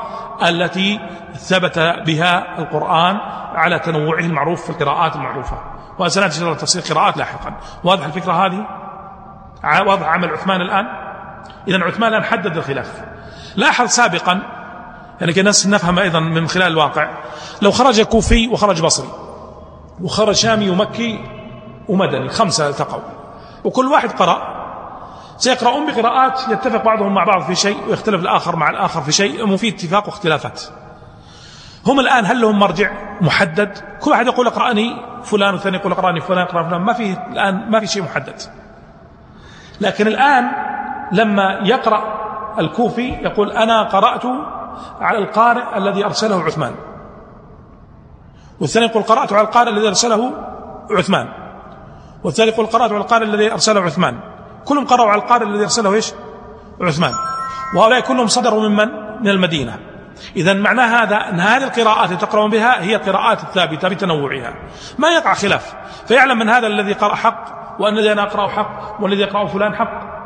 التي 0.48 1.00
ثبت 1.34 1.78
بها 1.78 2.58
القرآن 2.58 3.16
على 3.54 3.78
تنوعه 3.78 4.20
المعروف 4.20 4.64
في 4.64 4.70
القراءات 4.70 5.16
المعروفة. 5.16 5.58
وسنأتي 5.98 6.44
إلى 6.44 6.54
تفسير 6.54 6.82
قراءات 6.94 7.16
لاحقا. 7.16 7.54
واضح 7.84 8.04
الفكرة 8.04 8.32
هذه؟ 8.32 8.66
واضح 9.86 10.06
عمل 10.06 10.30
عثمان 10.30 10.60
الآن؟ 10.60 10.86
إذا 11.68 11.84
عثمان 11.84 12.08
الآن 12.08 12.24
حدد 12.24 12.56
الخلاف. 12.56 13.04
لاحظ 13.56 13.86
سابقا 13.86 14.42
يعني 15.20 15.32
كناس 15.32 15.66
نفهم 15.66 15.98
أيضا 15.98 16.20
من 16.20 16.48
خلال 16.48 16.66
الواقع 16.66 17.08
لو 17.62 17.70
خرج 17.70 18.00
كوفي 18.00 18.48
وخرج 18.48 18.82
بصري 18.82 19.08
وخرج 20.00 20.34
شامي 20.34 20.70
ومكي 20.70 21.35
ومدني 21.88 22.28
خمسة 22.28 22.68
التقوا 22.68 23.00
وكل 23.64 23.86
واحد 23.86 24.12
قرأ. 24.12 24.56
سيقرؤون 25.36 25.86
بقراءات 25.86 26.48
يتفق 26.48 26.84
بعضهم 26.84 27.14
مع 27.14 27.24
بعض 27.24 27.42
في 27.42 27.54
شيء 27.54 27.88
ويختلف 27.88 28.20
الآخر 28.20 28.56
مع 28.56 28.70
الآخر 28.70 29.00
في 29.00 29.12
شيء. 29.12 29.52
وفي 29.52 29.68
اتفاق 29.68 30.06
واختلافات. 30.06 30.62
هم 31.86 32.00
الآن 32.00 32.26
هل 32.26 32.40
لهم 32.40 32.58
مرجع 32.58 32.90
محدد؟ 33.20 33.78
كل 34.00 34.10
واحد 34.10 34.26
يقول 34.26 34.46
اقرأني 34.46 34.96
فلان 35.22 35.54
والثاني 35.54 35.76
يقول 35.76 35.92
اقرأني 35.92 36.20
فلان 36.20 36.42
اقرأ 36.42 36.62
فلان. 36.68 36.80
ما 36.80 36.92
في 36.92 37.16
الآن 37.32 37.70
ما 37.70 37.80
في 37.80 37.86
شيء 37.86 38.02
محدد. 38.02 38.42
لكن 39.80 40.06
الآن 40.06 40.50
لما 41.12 41.60
يقرأ 41.62 42.16
الكوفي 42.58 43.08
يقول 43.08 43.52
أنا 43.52 43.82
قرأت 43.82 44.22
على 45.00 45.18
القارئ 45.18 45.78
الذي 45.78 46.04
أرسله 46.04 46.42
عثمان. 46.42 46.74
والثاني 48.60 48.86
يقول 48.86 49.02
قرأت 49.02 49.32
على 49.32 49.42
القارئ 49.42 49.70
الذي 49.70 49.88
أرسله 49.88 50.32
عثمان. 50.90 51.45
يقول 52.24 52.66
قرأت 52.66 52.92
على 52.92 53.00
القارئ 53.00 53.24
الذي 53.24 53.52
أرسله 53.52 53.80
عثمان. 53.80 54.20
كلهم 54.64 54.86
قرأوا 54.86 55.10
على 55.10 55.22
القارئ 55.22 55.46
الذي 55.46 55.62
أرسله 55.62 55.94
إيش؟ 55.94 56.12
عثمان. 56.80 57.12
وهؤلاء 57.74 58.00
كلهم 58.00 58.26
صدروا 58.26 58.68
ممن 58.68 58.88
من؟ 59.20 59.28
المدينة. 59.28 59.78
إذا 60.36 60.52
معنى 60.52 60.80
هذا 60.80 61.16
أن 61.16 61.40
هذه 61.40 61.64
القراءات 61.64 62.10
التي 62.10 62.26
تقرؤون 62.26 62.50
بها 62.50 62.82
هي 62.82 62.96
قراءات 62.96 63.42
الثابتة 63.42 63.88
بتنوعها. 63.88 64.54
ما 64.98 65.08
يقع 65.08 65.34
خلاف. 65.34 65.74
فيعلم 66.08 66.38
من 66.38 66.48
هذا 66.48 66.66
الذي 66.66 66.92
قرأ 66.92 67.14
حق 67.14 67.44
وأن 67.78 67.98
الذي 67.98 68.12
أنا 68.12 68.22
أقرأ 68.22 68.48
حق 68.48 68.96
والذي 69.00 69.20
يقرأ 69.20 69.46
فلان 69.46 69.74
حق. 69.74 70.16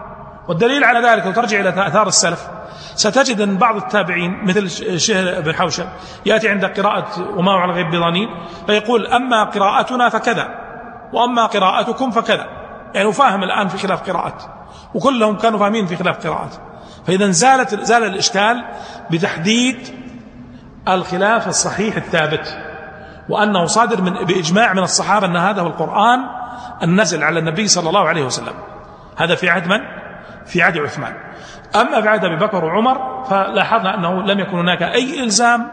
والدليل 0.48 0.84
على 0.84 1.08
ذلك 1.08 1.26
لو 1.26 1.32
ترجع 1.32 1.60
إلى 1.60 1.86
آثار 1.86 2.06
السلف 2.06 2.48
ستجد 2.94 3.40
أن 3.40 3.56
بعض 3.56 3.76
التابعين 3.76 4.44
مثل 4.44 4.70
شهر 5.00 5.40
بن 5.40 5.54
حوشب 5.54 5.86
يأتي 6.26 6.48
عند 6.48 6.64
قراءة 6.64 7.06
وما 7.36 7.52
على 7.52 7.72
الغيب 7.72 7.90
بضنين 7.90 8.28
فيقول 8.66 9.06
أما 9.06 9.44
قراءتنا 9.44 10.08
فكذا. 10.08 10.69
وأما 11.12 11.46
قراءتكم 11.46 12.10
فكذا. 12.10 12.46
يعني 12.94 13.08
وفاهم 13.08 13.42
الآن 13.42 13.68
في 13.68 13.78
خلاف 13.78 14.10
قراءات 14.10 14.42
وكلهم 14.94 15.36
كانوا 15.36 15.58
فاهمين 15.58 15.86
في 15.86 15.96
خلاف 15.96 16.26
قراءات 16.26 16.54
فإذا 17.06 17.30
زالت 17.30 17.74
زال 17.74 18.04
الإشكال 18.04 18.64
بتحديد 19.10 19.76
الخلاف 20.88 21.48
الصحيح 21.48 21.96
الثابت. 21.96 22.58
وأنه 23.28 23.64
صادر 23.64 24.02
من 24.02 24.24
بإجماع 24.24 24.72
من 24.72 24.82
الصحابة 24.82 25.26
أن 25.26 25.36
هذا 25.36 25.62
هو 25.62 25.66
القرآن 25.66 26.18
النزل 26.82 27.24
على 27.24 27.38
النبي 27.38 27.68
صلى 27.68 27.88
الله 27.88 28.08
عليه 28.08 28.24
وسلم. 28.24 28.54
هذا 29.16 29.34
في 29.34 29.50
عهد 29.50 29.66
من؟ 29.66 29.80
في 30.46 30.62
عهد 30.62 30.78
عثمان. 30.78 31.14
أما 31.76 32.00
في 32.00 32.08
عهد 32.08 32.24
أبي 32.24 32.36
بكر 32.36 32.64
وعمر 32.64 33.24
فلاحظنا 33.24 33.94
أنه 33.94 34.22
لم 34.22 34.40
يكن 34.40 34.58
هناك 34.58 34.82
أي 34.82 35.24
إلزام 35.24 35.68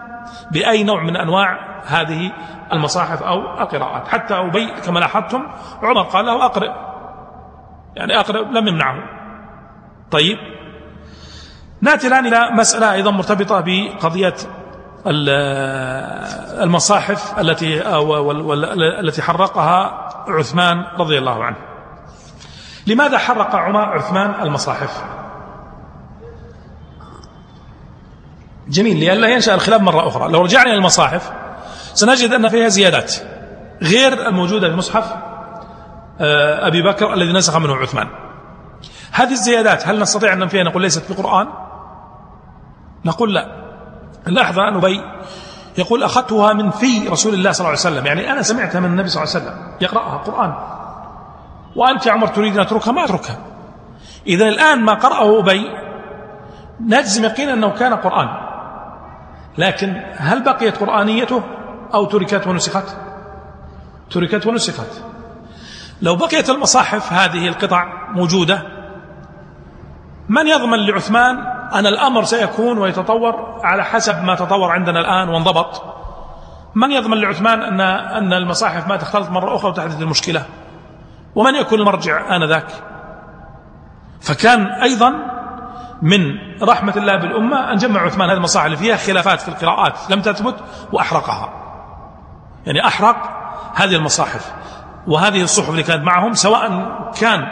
بأي 0.52 0.84
نوع 0.84 1.04
من 1.04 1.16
أنواع 1.16 1.60
هذه 1.86 2.32
المصاحف 2.74 3.24
أو 3.24 3.62
القراءات. 3.62 4.08
حتى 4.08 4.34
أبي 4.34 4.74
كما 4.86 5.00
لاحظتم 5.00 5.44
عمر 5.84 6.02
قال 6.02 6.26
له 6.26 6.46
أقرئ 6.46 6.72
يعني 7.96 8.20
أقرئ 8.20 8.44
لم 8.44 8.68
يمنعه. 8.68 8.96
طيب. 10.12 10.38
ناتي 11.82 12.08
الآن 12.08 12.26
إلى 12.26 12.52
مسألة 12.52 12.94
أيضا 12.94 13.12
مرتبطة 13.12 13.64
بقضية 13.66 14.34
المصاحف 16.64 17.40
التي 17.40 17.82
التي 19.00 19.22
حرقها 19.22 20.10
عثمان 20.28 20.86
رضي 21.00 21.18
الله 21.18 21.44
عنه. 21.44 21.58
لماذا 22.88 23.18
حرق 23.18 23.56
عمر 23.56 23.98
عثمان 23.98 24.42
المصاحف؟ 24.42 25.04
جميل 28.68 29.00
لئلا 29.00 29.28
ينشأ 29.28 29.54
الخلاف 29.54 29.82
مرة 29.82 30.08
أخرى. 30.08 30.32
لو 30.32 30.42
رجعنا 30.42 30.70
إلى 30.70 30.78
المصاحف 30.78 31.32
سنجد 31.98 32.34
أن 32.34 32.50
فيها 32.50 32.68
زيادات 32.68 33.14
غير 33.82 34.28
الموجودة 34.28 34.70
في 34.70 34.76
مصحف 34.76 35.14
آه، 36.20 36.68
أبي 36.68 36.82
بكر 36.82 37.14
الذي 37.14 37.34
نسخ 37.34 37.58
منه 37.58 37.76
عثمان. 37.76 38.08
هذه 39.12 39.32
الزيادات 39.32 39.88
هل 39.88 40.00
نستطيع 40.00 40.34
أن 40.34 40.48
فيها 40.48 40.64
نقول 40.64 40.82
ليست 40.82 41.04
في 41.04 41.14
قرآن 41.14 41.48
نقول 43.06 43.34
لا. 43.34 43.48
لاحظ 44.28 44.60
أن 44.60 44.76
أبي 44.76 45.02
يقول 45.78 46.04
أخذتها 46.04 46.54
من 46.54 46.70
في 46.70 47.08
رسول 47.08 47.34
الله 47.34 47.52
صلى 47.52 47.60
الله 47.68 47.80
عليه 47.80 47.96
وسلم. 47.96 48.06
يعني 48.06 48.32
أنا 48.32 48.42
سمعتها 48.42 48.80
من 48.80 48.86
النبي 48.86 49.10
صلى 49.10 49.24
الله 49.24 49.36
عليه 49.36 49.46
وسلم. 49.46 49.78
يقرأها 49.82 50.18
قرآن 50.18 50.54
وأنت 51.76 52.06
يا 52.06 52.12
عمر 52.12 52.28
تريد 52.28 52.54
أن 52.54 52.60
أتركها؟ 52.60 52.92
ما 52.92 53.06
أتركها. 53.06 53.38
إذا 54.28 54.48
الآن 54.48 54.82
ما 54.82 54.94
قرأه 54.94 55.40
أبي 55.40 55.66
نجزم 56.82 57.24
يقينا 57.26 57.54
أنه 57.54 57.70
كان 57.70 57.94
قرآن. 57.94 58.28
لكن 59.58 60.02
هل 60.16 60.44
بقيت 60.44 60.78
قرآنيته؟ 60.78 61.44
أو 61.94 62.06
تركت 62.06 62.48
ونسخت؟ 62.48 62.98
تركت 64.12 64.48
ونسخت. 64.48 65.04
لو 66.02 66.16
بقيت 66.16 66.50
المصاحف 66.50 67.14
هذه 67.14 67.48
القطع 67.48 68.12
موجودة 68.12 68.62
من 70.30 70.48
يضمن 70.48 70.80
لعثمان 70.88 71.38
أن 71.74 71.88
الأمر 71.88 72.24
سيكون 72.24 72.78
ويتطور 72.78 73.60
على 73.64 73.84
حسب 73.84 74.24
ما 74.24 74.36
تطور 74.36 74.72
عندنا 74.72 75.00
الآن 75.00 75.30
وانضبط؟ 75.30 75.84
من 76.76 76.92
يضمن 76.92 77.18
لعثمان 77.18 77.62
أن 77.62 77.82
أن 77.82 78.34
المصاحف 78.34 78.88
ما 78.88 78.98
تختلط 78.98 79.30
مرة 79.30 79.56
أخرى 79.56 79.70
وتحدث 79.72 80.02
المشكلة؟ 80.02 80.46
ومن 81.36 81.56
يكون 81.56 81.80
المرجع 81.80 82.36
آنذاك؟ 82.36 82.68
فكان 84.22 84.66
أيضا 84.66 85.14
من 86.02 86.20
رحمة 86.64 86.94
الله 86.98 87.18
بالأمة 87.18 87.72
أن 87.72 87.78
جمع 87.78 88.02
عثمان 88.02 88.30
هذه 88.30 88.38
المصاحف 88.38 88.66
اللي 88.66 88.78
فيها 88.78 88.98
خلافات 88.98 89.42
في 89.42 89.48
القراءات 89.48 90.12
لم 90.12 90.22
تثبت 90.22 90.56
وأحرقها. 90.94 91.67
يعني 92.66 92.88
أحرق 92.88 93.16
هذه 93.76 93.96
المصاحف. 93.96 94.54
وهذه 95.08 95.42
الصحف 95.42 95.70
اللي 95.70 95.84
كانت 95.84 96.04
معهم 96.04 96.34
سواء 96.34 96.70
كان 97.20 97.48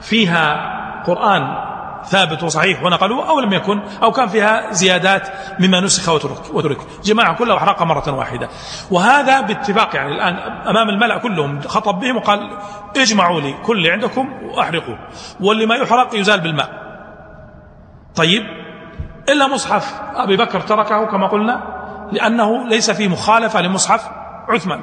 فيها 0.00 0.74
قرآن 1.06 1.64
ثابت 2.04 2.42
وصحيح 2.42 2.82
ونقلوه 2.82 3.28
أو 3.28 3.40
لم 3.40 3.52
يكن 3.52 3.80
أو 4.02 4.12
كان 4.12 4.28
فيها 4.28 4.72
زيادات 4.72 5.28
مما 5.60 5.80
نسخ 5.80 6.08
وترك, 6.08 6.54
وترك. 6.54 6.78
جماعة 7.04 7.36
كلها 7.36 7.54
وحرقها 7.54 7.84
مرة 7.84 8.10
واحدة. 8.12 8.48
وهذا 8.90 9.40
باتفاق 9.40 9.96
يعني 9.96 10.12
الآن 10.12 10.36
أمام 10.68 10.88
الملأ 10.88 11.18
كلهم 11.18 11.60
خطب 11.60 12.00
بهم 12.00 12.16
وقال 12.16 12.50
اجمعوا 12.96 13.40
لي 13.40 13.52
كل 13.52 13.76
اللي 13.76 13.90
عندكم 13.90 14.32
وأحرقوه. 14.42 14.98
واللي 15.40 15.66
ما 15.66 15.74
يحرق 15.74 16.14
يزال 16.14 16.40
بالماء. 16.40 16.68
طيب 18.14 18.42
إلا 19.28 19.48
مصحف 19.48 19.94
أبي 20.14 20.36
بكر 20.36 20.60
تركه 20.60 21.04
كما 21.04 21.26
قلنا 21.26 21.60
لأنه 22.12 22.68
ليس 22.68 22.90
فيه 22.90 23.08
مخالفة 23.08 23.60
لمصحف 23.60 24.10
عثمان. 24.48 24.80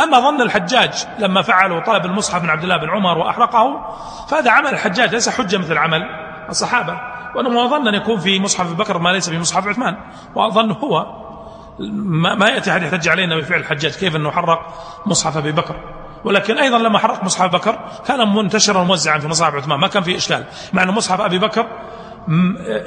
أما 0.00 0.20
ظن 0.20 0.40
الحجاج 0.42 1.06
لما 1.18 1.42
فعلوا 1.42 1.80
طلب 1.80 2.04
المصحف 2.04 2.42
من 2.42 2.50
عبد 2.50 2.62
الله 2.62 2.76
بن 2.76 2.90
عمر 2.90 3.18
وأحرقه 3.18 3.96
فهذا 4.28 4.50
عمل 4.50 4.68
الحجاج 4.68 5.14
ليس 5.14 5.28
حجة 5.28 5.58
مثل 5.58 5.78
عمل 5.78 6.02
الصحابة 6.48 7.00
وأنه 7.36 7.66
ظن 7.68 7.88
أن 7.88 7.94
يكون 7.94 8.20
في 8.20 8.40
مصحف 8.40 8.72
بكر 8.72 8.98
ما 8.98 9.10
ليس 9.10 9.30
في 9.30 9.38
مصحف 9.38 9.66
عثمان. 9.68 9.96
وظن 10.34 10.70
هو 10.70 11.06
ما 12.38 12.48
يأتي 12.48 12.70
أحد 12.70 12.82
يحتج 12.82 13.08
علينا 13.08 13.36
بفعل 13.36 13.60
الحجاج 13.60 13.92
كيف 13.92 14.16
أنه 14.16 14.30
حرق 14.30 14.74
مصحف 15.06 15.36
أبي 15.36 15.52
بكر؟ 15.52 15.76
ولكن 16.24 16.58
أيضا 16.58 16.78
لما 16.78 16.98
حرق 16.98 17.24
مصحف 17.24 17.52
بكر 17.52 17.78
كان 18.06 18.34
منتشرا 18.34 18.84
موزعا 18.84 19.18
في 19.18 19.28
مصاحف 19.28 19.54
عثمان 19.54 19.80
ما 19.80 19.88
كان 19.88 20.02
فيه 20.02 20.16
إشكال 20.16 20.44
مع 20.72 20.82
أن 20.82 20.90
مصحف 20.90 21.20
أبي 21.20 21.38
بكر 21.38 21.66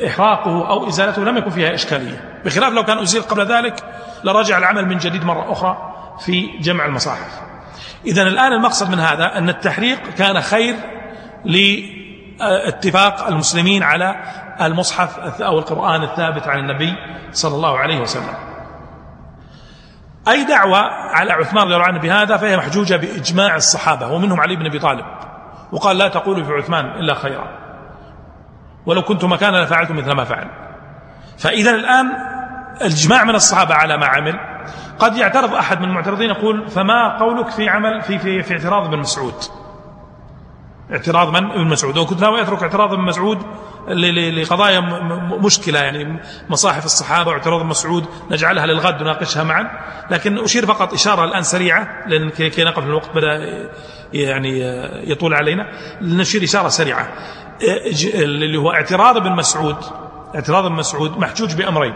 إحراقه 0.07 0.69
أو 0.69 0.87
إزالته 0.87 1.23
لم 1.23 1.37
يكن 1.37 1.49
فيها 1.49 1.73
إشكالية. 1.73 2.41
بخلاف 2.45 2.73
لو 2.73 2.83
كان 2.83 2.97
أزيل 2.97 3.21
قبل 3.21 3.45
ذلك 3.45 3.83
لرجع 4.23 4.57
العمل 4.57 4.85
من 4.85 4.97
جديد 4.97 5.23
مرة 5.23 5.51
أخرى 5.51 5.93
في 6.25 6.57
جمع 6.59 6.85
المصاحف. 6.85 7.41
إذا 8.05 8.21
الآن 8.21 8.53
المقصد 8.53 8.89
من 8.89 8.99
هذا 8.99 9.37
أن 9.37 9.49
التحريق 9.49 9.99
كان 10.17 10.41
خير 10.41 10.75
لاتفاق 11.45 13.27
المسلمين 13.27 13.83
على 13.83 14.15
المصحف 14.61 15.41
أو 15.41 15.59
القرآن 15.59 16.03
الثابت 16.03 16.47
عن 16.47 16.59
النبي 16.59 16.93
صلى 17.31 17.55
الله 17.55 17.77
عليه 17.79 17.99
وسلم. 17.99 18.33
أي 20.27 20.43
دعوة 20.43 20.79
على 20.89 21.33
عثمان 21.33 21.63
رضي 21.63 21.75
الله 21.75 21.85
عنه 21.85 21.99
بهذا 21.99 22.37
فهي 22.37 22.57
محجوجة 22.57 22.95
بإجماع 22.95 23.55
الصحابة 23.55 24.07
ومنهم 24.07 24.41
علي 24.41 24.55
بن 24.55 24.65
أبي 24.65 24.79
طالب 24.79 25.05
وقال 25.71 25.97
لا 25.97 26.07
تقولوا 26.07 26.43
في 26.43 26.51
عثمان 26.51 26.85
إلا 26.85 27.13
خيرا. 27.13 27.64
ولو 28.85 29.01
كنت 29.01 29.25
مكانا 29.25 29.57
لفعلت 29.57 29.91
مثل 29.91 30.11
ما 30.11 30.23
فعل. 30.23 30.47
فإذا 31.37 31.71
الآن 31.71 32.11
الإجماع 32.81 33.23
من 33.23 33.35
الصحابة 33.35 33.75
على 33.75 33.97
ما 33.97 34.05
عمل. 34.05 34.39
قد 34.99 35.17
يعترض 35.17 35.53
أحد 35.53 35.81
من 35.81 35.89
المعترضين 35.89 36.29
يقول 36.29 36.69
فما 36.69 37.17
قولك 37.19 37.49
في 37.49 37.69
عمل 37.69 38.01
في 38.01 38.19
في, 38.19 38.43
في 38.43 38.53
اعتراض 38.53 38.85
ابن 38.85 38.99
مسعود؟ 38.99 39.33
اعتراض 40.91 41.29
من؟ 41.29 41.51
ابن 41.51 41.67
مسعود. 41.67 41.97
وكنت 41.97 42.21
ناوي 42.21 42.41
أترك 42.41 42.63
اعتراض 42.63 42.93
ابن 42.93 43.03
مسعود 43.03 43.37
لقضايا 43.87 44.79
مشكلة 45.41 45.79
يعني 45.79 46.19
مصاحف 46.49 46.85
الصحابة 46.85 47.31
واعتراض 47.31 47.59
ابن 47.59 47.69
مسعود 47.69 48.05
نجعلها 48.31 48.65
للغد 48.65 49.01
نناقشها 49.01 49.43
معا. 49.43 49.71
لكن 50.11 50.37
أشير 50.37 50.65
فقط 50.65 50.93
إشارة 50.93 51.23
الآن 51.23 51.43
سريعة 51.43 51.87
لأن 52.07 52.29
كي 52.29 52.63
نقف 52.63 52.83
الوقت 52.83 53.09
بدأ 53.15 53.39
يعني 54.13 54.59
يطول 55.11 55.33
علينا. 55.33 55.67
نشير 56.01 56.43
إشارة 56.43 56.67
سريعة. 56.67 57.07
اللي 58.13 58.57
هو 58.57 58.71
اعتراض 58.71 59.17
ابن 59.17 59.31
مسعود 59.31 59.77
اعتراض 60.35 60.65
ابن 60.65 60.75
مسعود 60.75 61.17
محجوج 61.17 61.55
بأمرين. 61.55 61.93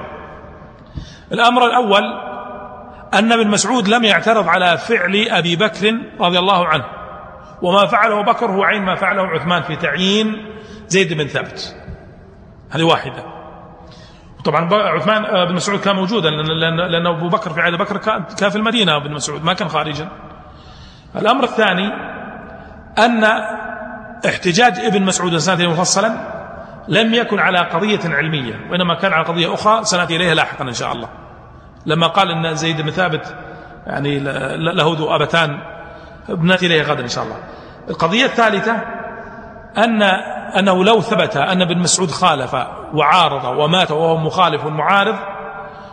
الأمر 1.31 1.65
الأول 1.65 2.03
أن 3.13 3.31
ابن 3.31 3.47
مسعود 3.47 3.87
لم 3.87 4.03
يعترض 4.03 4.47
على 4.47 4.77
فعل 4.77 5.27
أبي 5.29 5.55
بكر 5.55 5.99
رضي 6.19 6.39
الله 6.39 6.67
عنه 6.67 6.85
وما 7.61 7.85
فعله 7.85 8.23
بكر 8.23 8.51
هو 8.51 8.63
عين 8.63 8.81
ما 8.81 8.95
فعله 8.95 9.27
عثمان 9.27 9.61
في 9.61 9.75
تعيين 9.75 10.55
زيد 10.87 11.13
بن 11.13 11.27
ثابت. 11.27 11.75
هذه 12.71 12.83
واحدة. 12.83 13.23
طبعا 14.45 14.73
عثمان 14.73 15.25
آه، 15.25 15.45
بن 15.45 15.55
مسعود 15.55 15.79
كان 15.79 15.95
موجودا 15.95 16.29
لأن 16.29 17.07
أبو 17.07 17.29
بكر 17.29 17.53
في 17.53 17.61
عهد 17.61 17.73
بكر 17.73 17.97
كان 18.37 18.49
في 18.49 18.55
المدينة 18.55 18.97
بن 18.97 19.13
مسعود 19.13 19.43
ما 19.43 19.53
كان 19.53 19.67
خارجا. 19.67 20.09
الأمر 21.15 21.43
الثاني 21.43 21.87
أن 22.97 23.23
احتجاج 24.25 24.79
ابن 24.79 25.03
مسعود 25.03 25.37
سنة 25.37 25.69
مفصلا 25.69 26.39
لم 26.87 27.13
يكن 27.13 27.39
على 27.39 27.59
قضية 27.59 27.99
علمية 28.05 28.67
وإنما 28.71 28.95
كان 28.95 29.13
على 29.13 29.25
قضية 29.25 29.53
أخرى 29.53 29.83
سنأتي 29.83 30.15
إليها 30.15 30.33
لاحقا 30.33 30.63
إن 30.63 30.73
شاء 30.73 30.91
الله. 30.91 31.09
لما 31.85 32.07
قال 32.07 32.31
إن 32.31 32.55
زيد 32.55 32.81
بن 32.81 32.91
ثابت 32.91 33.35
يعني 33.87 34.19
له 34.75 34.95
ذو 34.97 35.15
أبتان 35.15 35.59
بناتي 36.29 36.65
اليه 36.65 36.81
غدا 36.83 37.03
إن 37.03 37.07
شاء 37.07 37.23
الله. 37.23 37.37
القضية 37.89 38.25
الثالثة 38.25 38.75
ان 39.77 40.01
أنه 40.59 40.83
لو 40.83 41.01
ثبت 41.01 41.37
أن 41.37 41.61
ابن 41.61 41.77
مسعود 41.77 42.11
خالف 42.11 42.53
وعارض 42.93 43.45
ومات 43.45 43.91
وهو 43.91 44.17
مخالف 44.17 44.65
معارض 44.65 45.15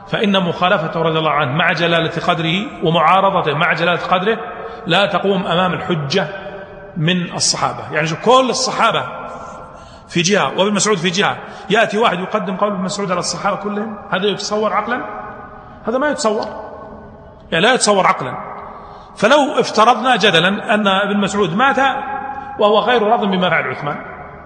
فإن 0.09 0.43
مخالفته 0.43 1.03
رضي 1.03 1.19
الله 1.19 1.31
عنه 1.31 1.53
مع 1.53 1.73
جلالة 1.73 2.27
قدره 2.27 2.85
ومعارضته 2.85 3.55
مع 3.55 3.73
جلالة 3.73 4.01
قدره 4.01 4.39
لا 4.87 5.07
تقوم 5.07 5.47
أمام 5.47 5.73
الحجة 5.73 6.29
من 6.97 7.33
الصحابة. 7.35 7.93
يعني 7.93 8.09
كل 8.25 8.51
الصحابة 8.51 9.05
في 10.09 10.23
جهة 10.23 10.59
وابن 10.59 10.75
مسعود 10.75 10.99
في 10.99 11.11
جهة. 11.11 11.37
يأتي 11.71 11.99
واحد 11.99 12.21
يقدم 12.21 12.57
قول 12.57 12.73
ابن 12.73 12.83
مسعود 12.83 13.11
على 13.11 13.21
الصحابة 13.21 13.57
كلهم 13.57 13.99
هذا 14.11 14.27
يتصور 14.27 14.73
عقلا؟ 14.73 15.05
هذا 15.89 15.99
ما 15.99 16.11
يتصور. 16.11 16.47
يعني 17.53 17.65
لا 17.65 17.75
يتصور 17.75 18.07
عقلا. 18.07 18.35
فلو 19.17 19.61
افترضنا 19.61 20.17
جدلا 20.17 20.75
أن 20.75 20.89
ابن 20.89 21.21
مسعود 21.21 21.57
مات 21.57 21.79
وهو 22.59 22.79
غير 22.79 23.03
راض 23.03 23.25
بما 23.25 23.51
فعل 23.51 23.65
عثمان. 23.65 23.97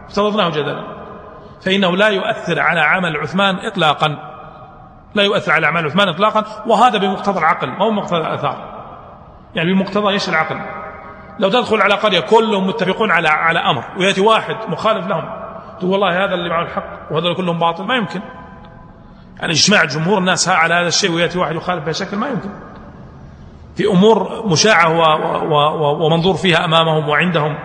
افترضناه 0.08 0.50
جدلا. 0.50 1.00
فإنه 1.64 1.96
لا 1.96 2.08
يؤثر 2.08 2.60
على 2.60 2.80
عمل 2.80 3.16
عثمان 3.16 3.56
إطلاقا. 3.56 4.30
لا 5.14 5.22
يؤثر 5.22 5.52
على 5.52 5.66
أعمال 5.66 5.86
عثمان 5.86 6.08
إطلاقا. 6.08 6.44
وهذا 6.66 6.98
بمقتضى 6.98 7.38
العقل 7.38 7.68
ما 7.68 7.84
هو 7.84 7.90
بمقتضى 7.90 8.16
الآثار. 8.16 8.80
يعني 9.54 9.72
بمقتضى 9.72 10.08
إيش 10.08 10.28
العقل؟ 10.28 10.60
لو 11.40 11.48
تدخل 11.48 11.82
على 11.82 11.94
قرية 11.94 12.20
كلهم 12.20 12.66
متفقون 12.66 13.10
على 13.10 13.28
على 13.28 13.58
أمر 13.58 13.84
ويأتي 13.98 14.20
واحد 14.20 14.56
مخالف 14.68 15.06
لهم 15.06 15.24
تقول 15.78 15.90
والله 15.90 16.24
هذا 16.24 16.34
اللي 16.34 16.50
معه 16.50 16.62
الحق 16.62 17.12
وهذا 17.12 17.34
كلهم 17.34 17.58
باطل 17.58 17.84
ما 17.84 17.96
يمكن. 17.96 18.20
يعني 19.40 19.52
اجماع 19.52 19.84
جمهور 19.84 20.18
الناس 20.18 20.48
على 20.48 20.74
هذا 20.74 20.88
الشيء 20.88 21.10
ويأتي 21.12 21.38
واحد 21.38 21.54
يخالف 21.56 21.84
بشكل 21.84 22.16
ما 22.16 22.28
يمكن. 22.28 22.50
في 23.76 23.86
أمور 23.86 24.46
مشاعة 24.46 24.88
ومنظور 26.02 26.34
فيها 26.34 26.64
أمامهم 26.64 27.08
وعندهم 27.08 27.58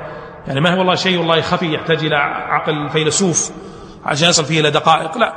يعني 0.48 0.62
ما 0.62 0.74
هو 0.74 0.78
والله 0.80 0.96
شيء 0.96 1.20
والله 1.20 1.42
خفي 1.42 1.74
يحتاج 1.74 2.06
إلى 2.06 2.16
عقل 2.50 2.90
فيلسوف 2.90 3.52
عشان 4.06 4.30
يصل 4.30 4.46
فيه 4.46 4.60
إلى 4.60 4.72
دقائق 4.72 5.18
لا. 5.18 5.34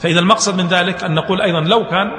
فاذا 0.00 0.20
المقصد 0.20 0.60
من 0.60 0.66
ذلك 0.68 1.04
أن 1.04 1.14
نقول 1.14 1.40
أيضا 1.40 1.60
لو 1.60 1.86
كان 1.86 2.10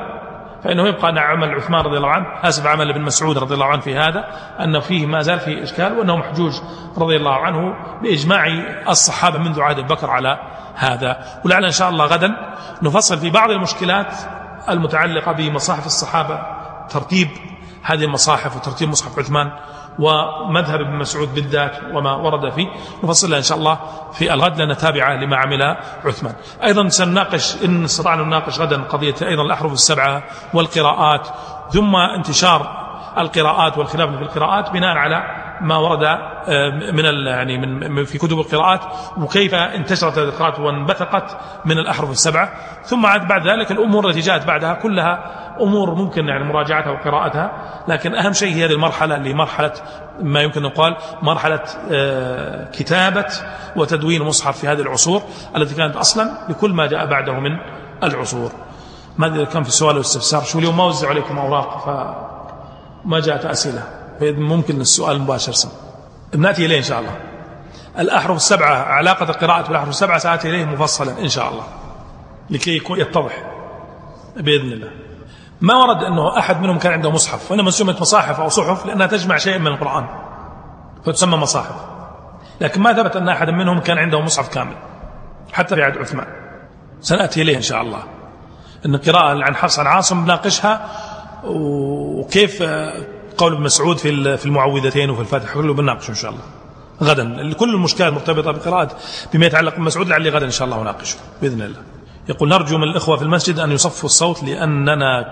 فإنه 0.63 0.87
يبقى 0.87 1.09
أن 1.09 1.17
عمل 1.17 1.55
عثمان 1.55 1.81
رضي 1.81 1.97
الله 1.97 2.09
عنه 2.09 2.25
آسف 2.43 2.65
عمل 2.65 2.89
ابن 2.89 3.01
مسعود 3.01 3.37
رضي 3.37 3.53
الله 3.53 3.65
عنه 3.65 3.81
في 3.81 3.97
هذا 3.97 4.25
انه 4.59 4.79
فيه 4.79 5.05
ما 5.05 5.21
زال 5.21 5.39
فيه 5.39 5.63
إشكال 5.63 5.97
وأنه 5.97 6.15
محجوج 6.15 6.53
رضي 6.97 7.15
الله 7.15 7.35
عنه 7.35 7.75
بإجماع 8.01 8.47
الصحابة 8.89 9.39
منذ 9.39 9.61
عهد 9.61 9.79
بكر 9.79 10.09
على 10.09 10.39
هذا. 10.75 11.41
ولعل 11.45 11.65
إن 11.65 11.71
شاء 11.71 11.89
الله 11.89 12.05
غدا 12.05 12.31
نفصل 12.81 13.17
في 13.17 13.29
بعض 13.29 13.51
المشكلات 13.51 14.13
المتعلقة 14.69 15.31
بمصاحف 15.31 15.85
الصحابة 15.85 16.39
ترتيب 16.89 17.27
هذه 17.83 18.03
المصاحف 18.03 18.55
وترتيب 18.55 18.89
مصحف 18.89 19.19
عثمان. 19.19 19.51
ومذهب 19.99 20.81
ابن 20.81 20.95
مسعود 20.95 21.35
بالذات 21.35 21.79
وما 21.93 22.15
ورد 22.15 22.49
فيه. 22.49 22.67
نفصلها 23.03 23.37
إن 23.37 23.43
شاء 23.43 23.57
الله 23.57 23.79
في 24.13 24.33
الغد 24.33 24.57
لأنها 24.57 24.75
تابعة 24.75 25.13
لما 25.13 25.37
عمل 25.37 25.77
عثمان. 26.05 26.35
أيضا 26.63 26.87
سنناقش 26.87 27.63
إن 27.65 27.83
استطعنا 27.83 28.23
نناقش 28.23 28.59
غدا 28.59 28.83
قضية 28.83 29.15
أيضا 29.21 29.43
الأحرف 29.43 29.73
السبعة 29.73 30.23
والقراءات 30.53 31.27
ثم 31.69 31.95
انتشار 31.95 32.83
القراءات 33.17 33.77
والخلاف 33.77 34.09
في 34.09 34.21
القراءات 34.21 34.71
بناء 34.71 34.97
على 34.97 35.42
ما 35.61 35.77
ورد 35.77 36.03
آه، 36.03 36.91
من 36.91 37.05
يعني 37.27 37.57
من 37.89 38.05
في 38.05 38.17
كتب 38.17 38.39
القراءات 38.39 38.81
وكيف 39.17 39.53
انتشرت 39.53 40.17
هذه 40.17 40.23
القراءات 40.23 40.59
وانبثقت 40.59 41.37
من 41.65 41.77
الأحرف 41.77 42.11
السبعة. 42.11 42.53
ثم 42.83 43.01
بعد 43.01 43.47
ذلك 43.47 43.71
الأمور 43.71 44.09
التي 44.09 44.19
جاءت 44.19 44.45
بعدها 44.45 44.73
كلها 44.73 45.43
أمور 45.61 45.95
ممكن 45.95 46.27
يعني 46.27 46.43
مراجعتها 46.43 46.91
وقراءتها 46.91 47.51
لكن 47.87 48.15
أهم 48.15 48.33
شيء 48.33 48.55
هي 48.55 48.65
هذه 48.65 48.71
المرحلة 48.71 49.15
اللي 49.15 49.33
مرحلة 49.33 49.73
ما 50.21 50.41
يمكن 50.41 50.65
أن 50.65 50.71
يقال 50.71 50.95
مرحلة 51.21 51.63
آه، 51.91 52.71
كتابة 52.71 53.25
وتدوين 53.75 54.21
المصحف 54.21 54.57
في 54.57 54.67
هذه 54.67 54.81
العصور 54.81 55.21
التي 55.55 55.75
كانت 55.75 55.95
أصلا 55.95 56.31
لكل 56.49 56.73
ما 56.73 56.87
جاء 56.87 57.05
بعده 57.05 57.33
من 57.33 57.57
العصور. 58.03 58.51
ما 59.17 59.27
أدري 59.27 59.45
كان 59.45 59.63
في 59.63 59.71
سؤال 59.71 59.97
واستفسار 59.97 60.41
شو 60.41 60.59
اليوم 60.59 60.77
ما 60.77 60.83
وزع 60.83 61.09
عليكم 61.09 61.37
أوراق 61.37 61.85
فما 61.85 63.19
جاءت 63.19 63.45
أسئلة. 63.45 64.02
ممكن 64.21 64.81
السؤال 64.81 65.21
مباشر 65.21 65.51
سم. 65.51 65.69
بناتي 66.33 66.65
إليه 66.65 66.77
إن 66.77 66.83
شاء 66.83 66.99
الله. 66.99 67.17
الأحرف 67.99 68.35
السبعة 68.35 68.75
علاقة 68.75 69.29
القراءة 69.29 69.67
بالأحرف 69.67 69.89
السبعة 69.89 70.17
سآتي 70.17 70.49
إليه 70.49 70.65
مفصلا 70.65 71.19
إن 71.19 71.29
شاء 71.29 71.49
الله. 71.49 71.63
لكي 72.49 72.75
يكون 72.75 72.99
يتضح. 72.99 73.43
بإذن 74.35 74.71
الله. 74.71 74.91
ما 75.61 75.75
ورد 75.75 76.03
أنه 76.03 76.39
أحد 76.39 76.61
منهم 76.61 76.79
كان 76.79 76.93
عنده 76.93 77.11
مصحف 77.11 77.51
وإنما 77.51 77.71
سميت 77.71 78.01
مصاحف 78.01 78.39
أو 78.39 78.49
صحف 78.49 78.85
لأنها 78.85 79.07
تجمع 79.07 79.37
شيء 79.37 79.59
من 79.59 79.67
القرآن. 79.67 80.07
فتسمى 81.05 81.37
مصاحف. 81.37 81.75
لكن 82.61 82.81
ما 82.81 82.93
ثبت 82.93 83.15
أن 83.15 83.29
أحد 83.29 83.49
منهم 83.49 83.79
كان 83.79 83.97
عنده 83.97 84.21
مصحف 84.21 84.49
كامل. 84.49 84.75
حتى 85.53 85.75
في 85.75 85.83
عهد 85.83 85.97
عثمان. 85.97 86.27
سنأتي 87.01 87.41
إليه 87.41 87.57
إن 87.57 87.61
شاء 87.61 87.81
الله. 87.81 88.03
أن 88.85 88.95
القراءة 88.95 89.43
عن 89.43 89.55
حفص 89.55 89.79
عن 89.79 89.87
عاصم 89.87 90.25
ناقشها 90.25 90.89
وكيف 91.43 92.63
قول 93.37 93.53
ابن 93.53 93.63
مسعود 93.63 93.97
في 93.97 94.37
في 94.37 94.45
المعوذتين 94.45 95.09
وفي 95.09 95.21
الفاتحة 95.21 95.53
كله 95.53 95.73
بنناقشه 95.73 96.09
إن 96.09 96.15
شاء 96.15 96.31
الله. 96.31 96.43
غدا. 97.03 97.53
كل 97.53 97.75
المشكلات 97.75 98.13
مرتبطة 98.13 98.51
بقراءة 98.51 98.97
بما 99.33 99.45
يتعلق 99.45 99.75
بمسعود 99.75 100.07
لعلي 100.07 100.29
غدا 100.29 100.45
إن 100.45 100.51
شاء 100.51 100.65
الله 100.65 100.81
أناقشه 100.81 101.17
بإذن 101.41 101.61
الله. 101.61 101.79
يقول 102.29 102.49
نرجو 102.49 102.77
من 102.77 102.83
الإخوة 102.83 103.17
في 103.17 103.23
المسجد 103.23 103.59
أن 103.59 103.71
يصفوا 103.71 104.09
الصوت 104.09 104.43
لأننا 104.43 105.25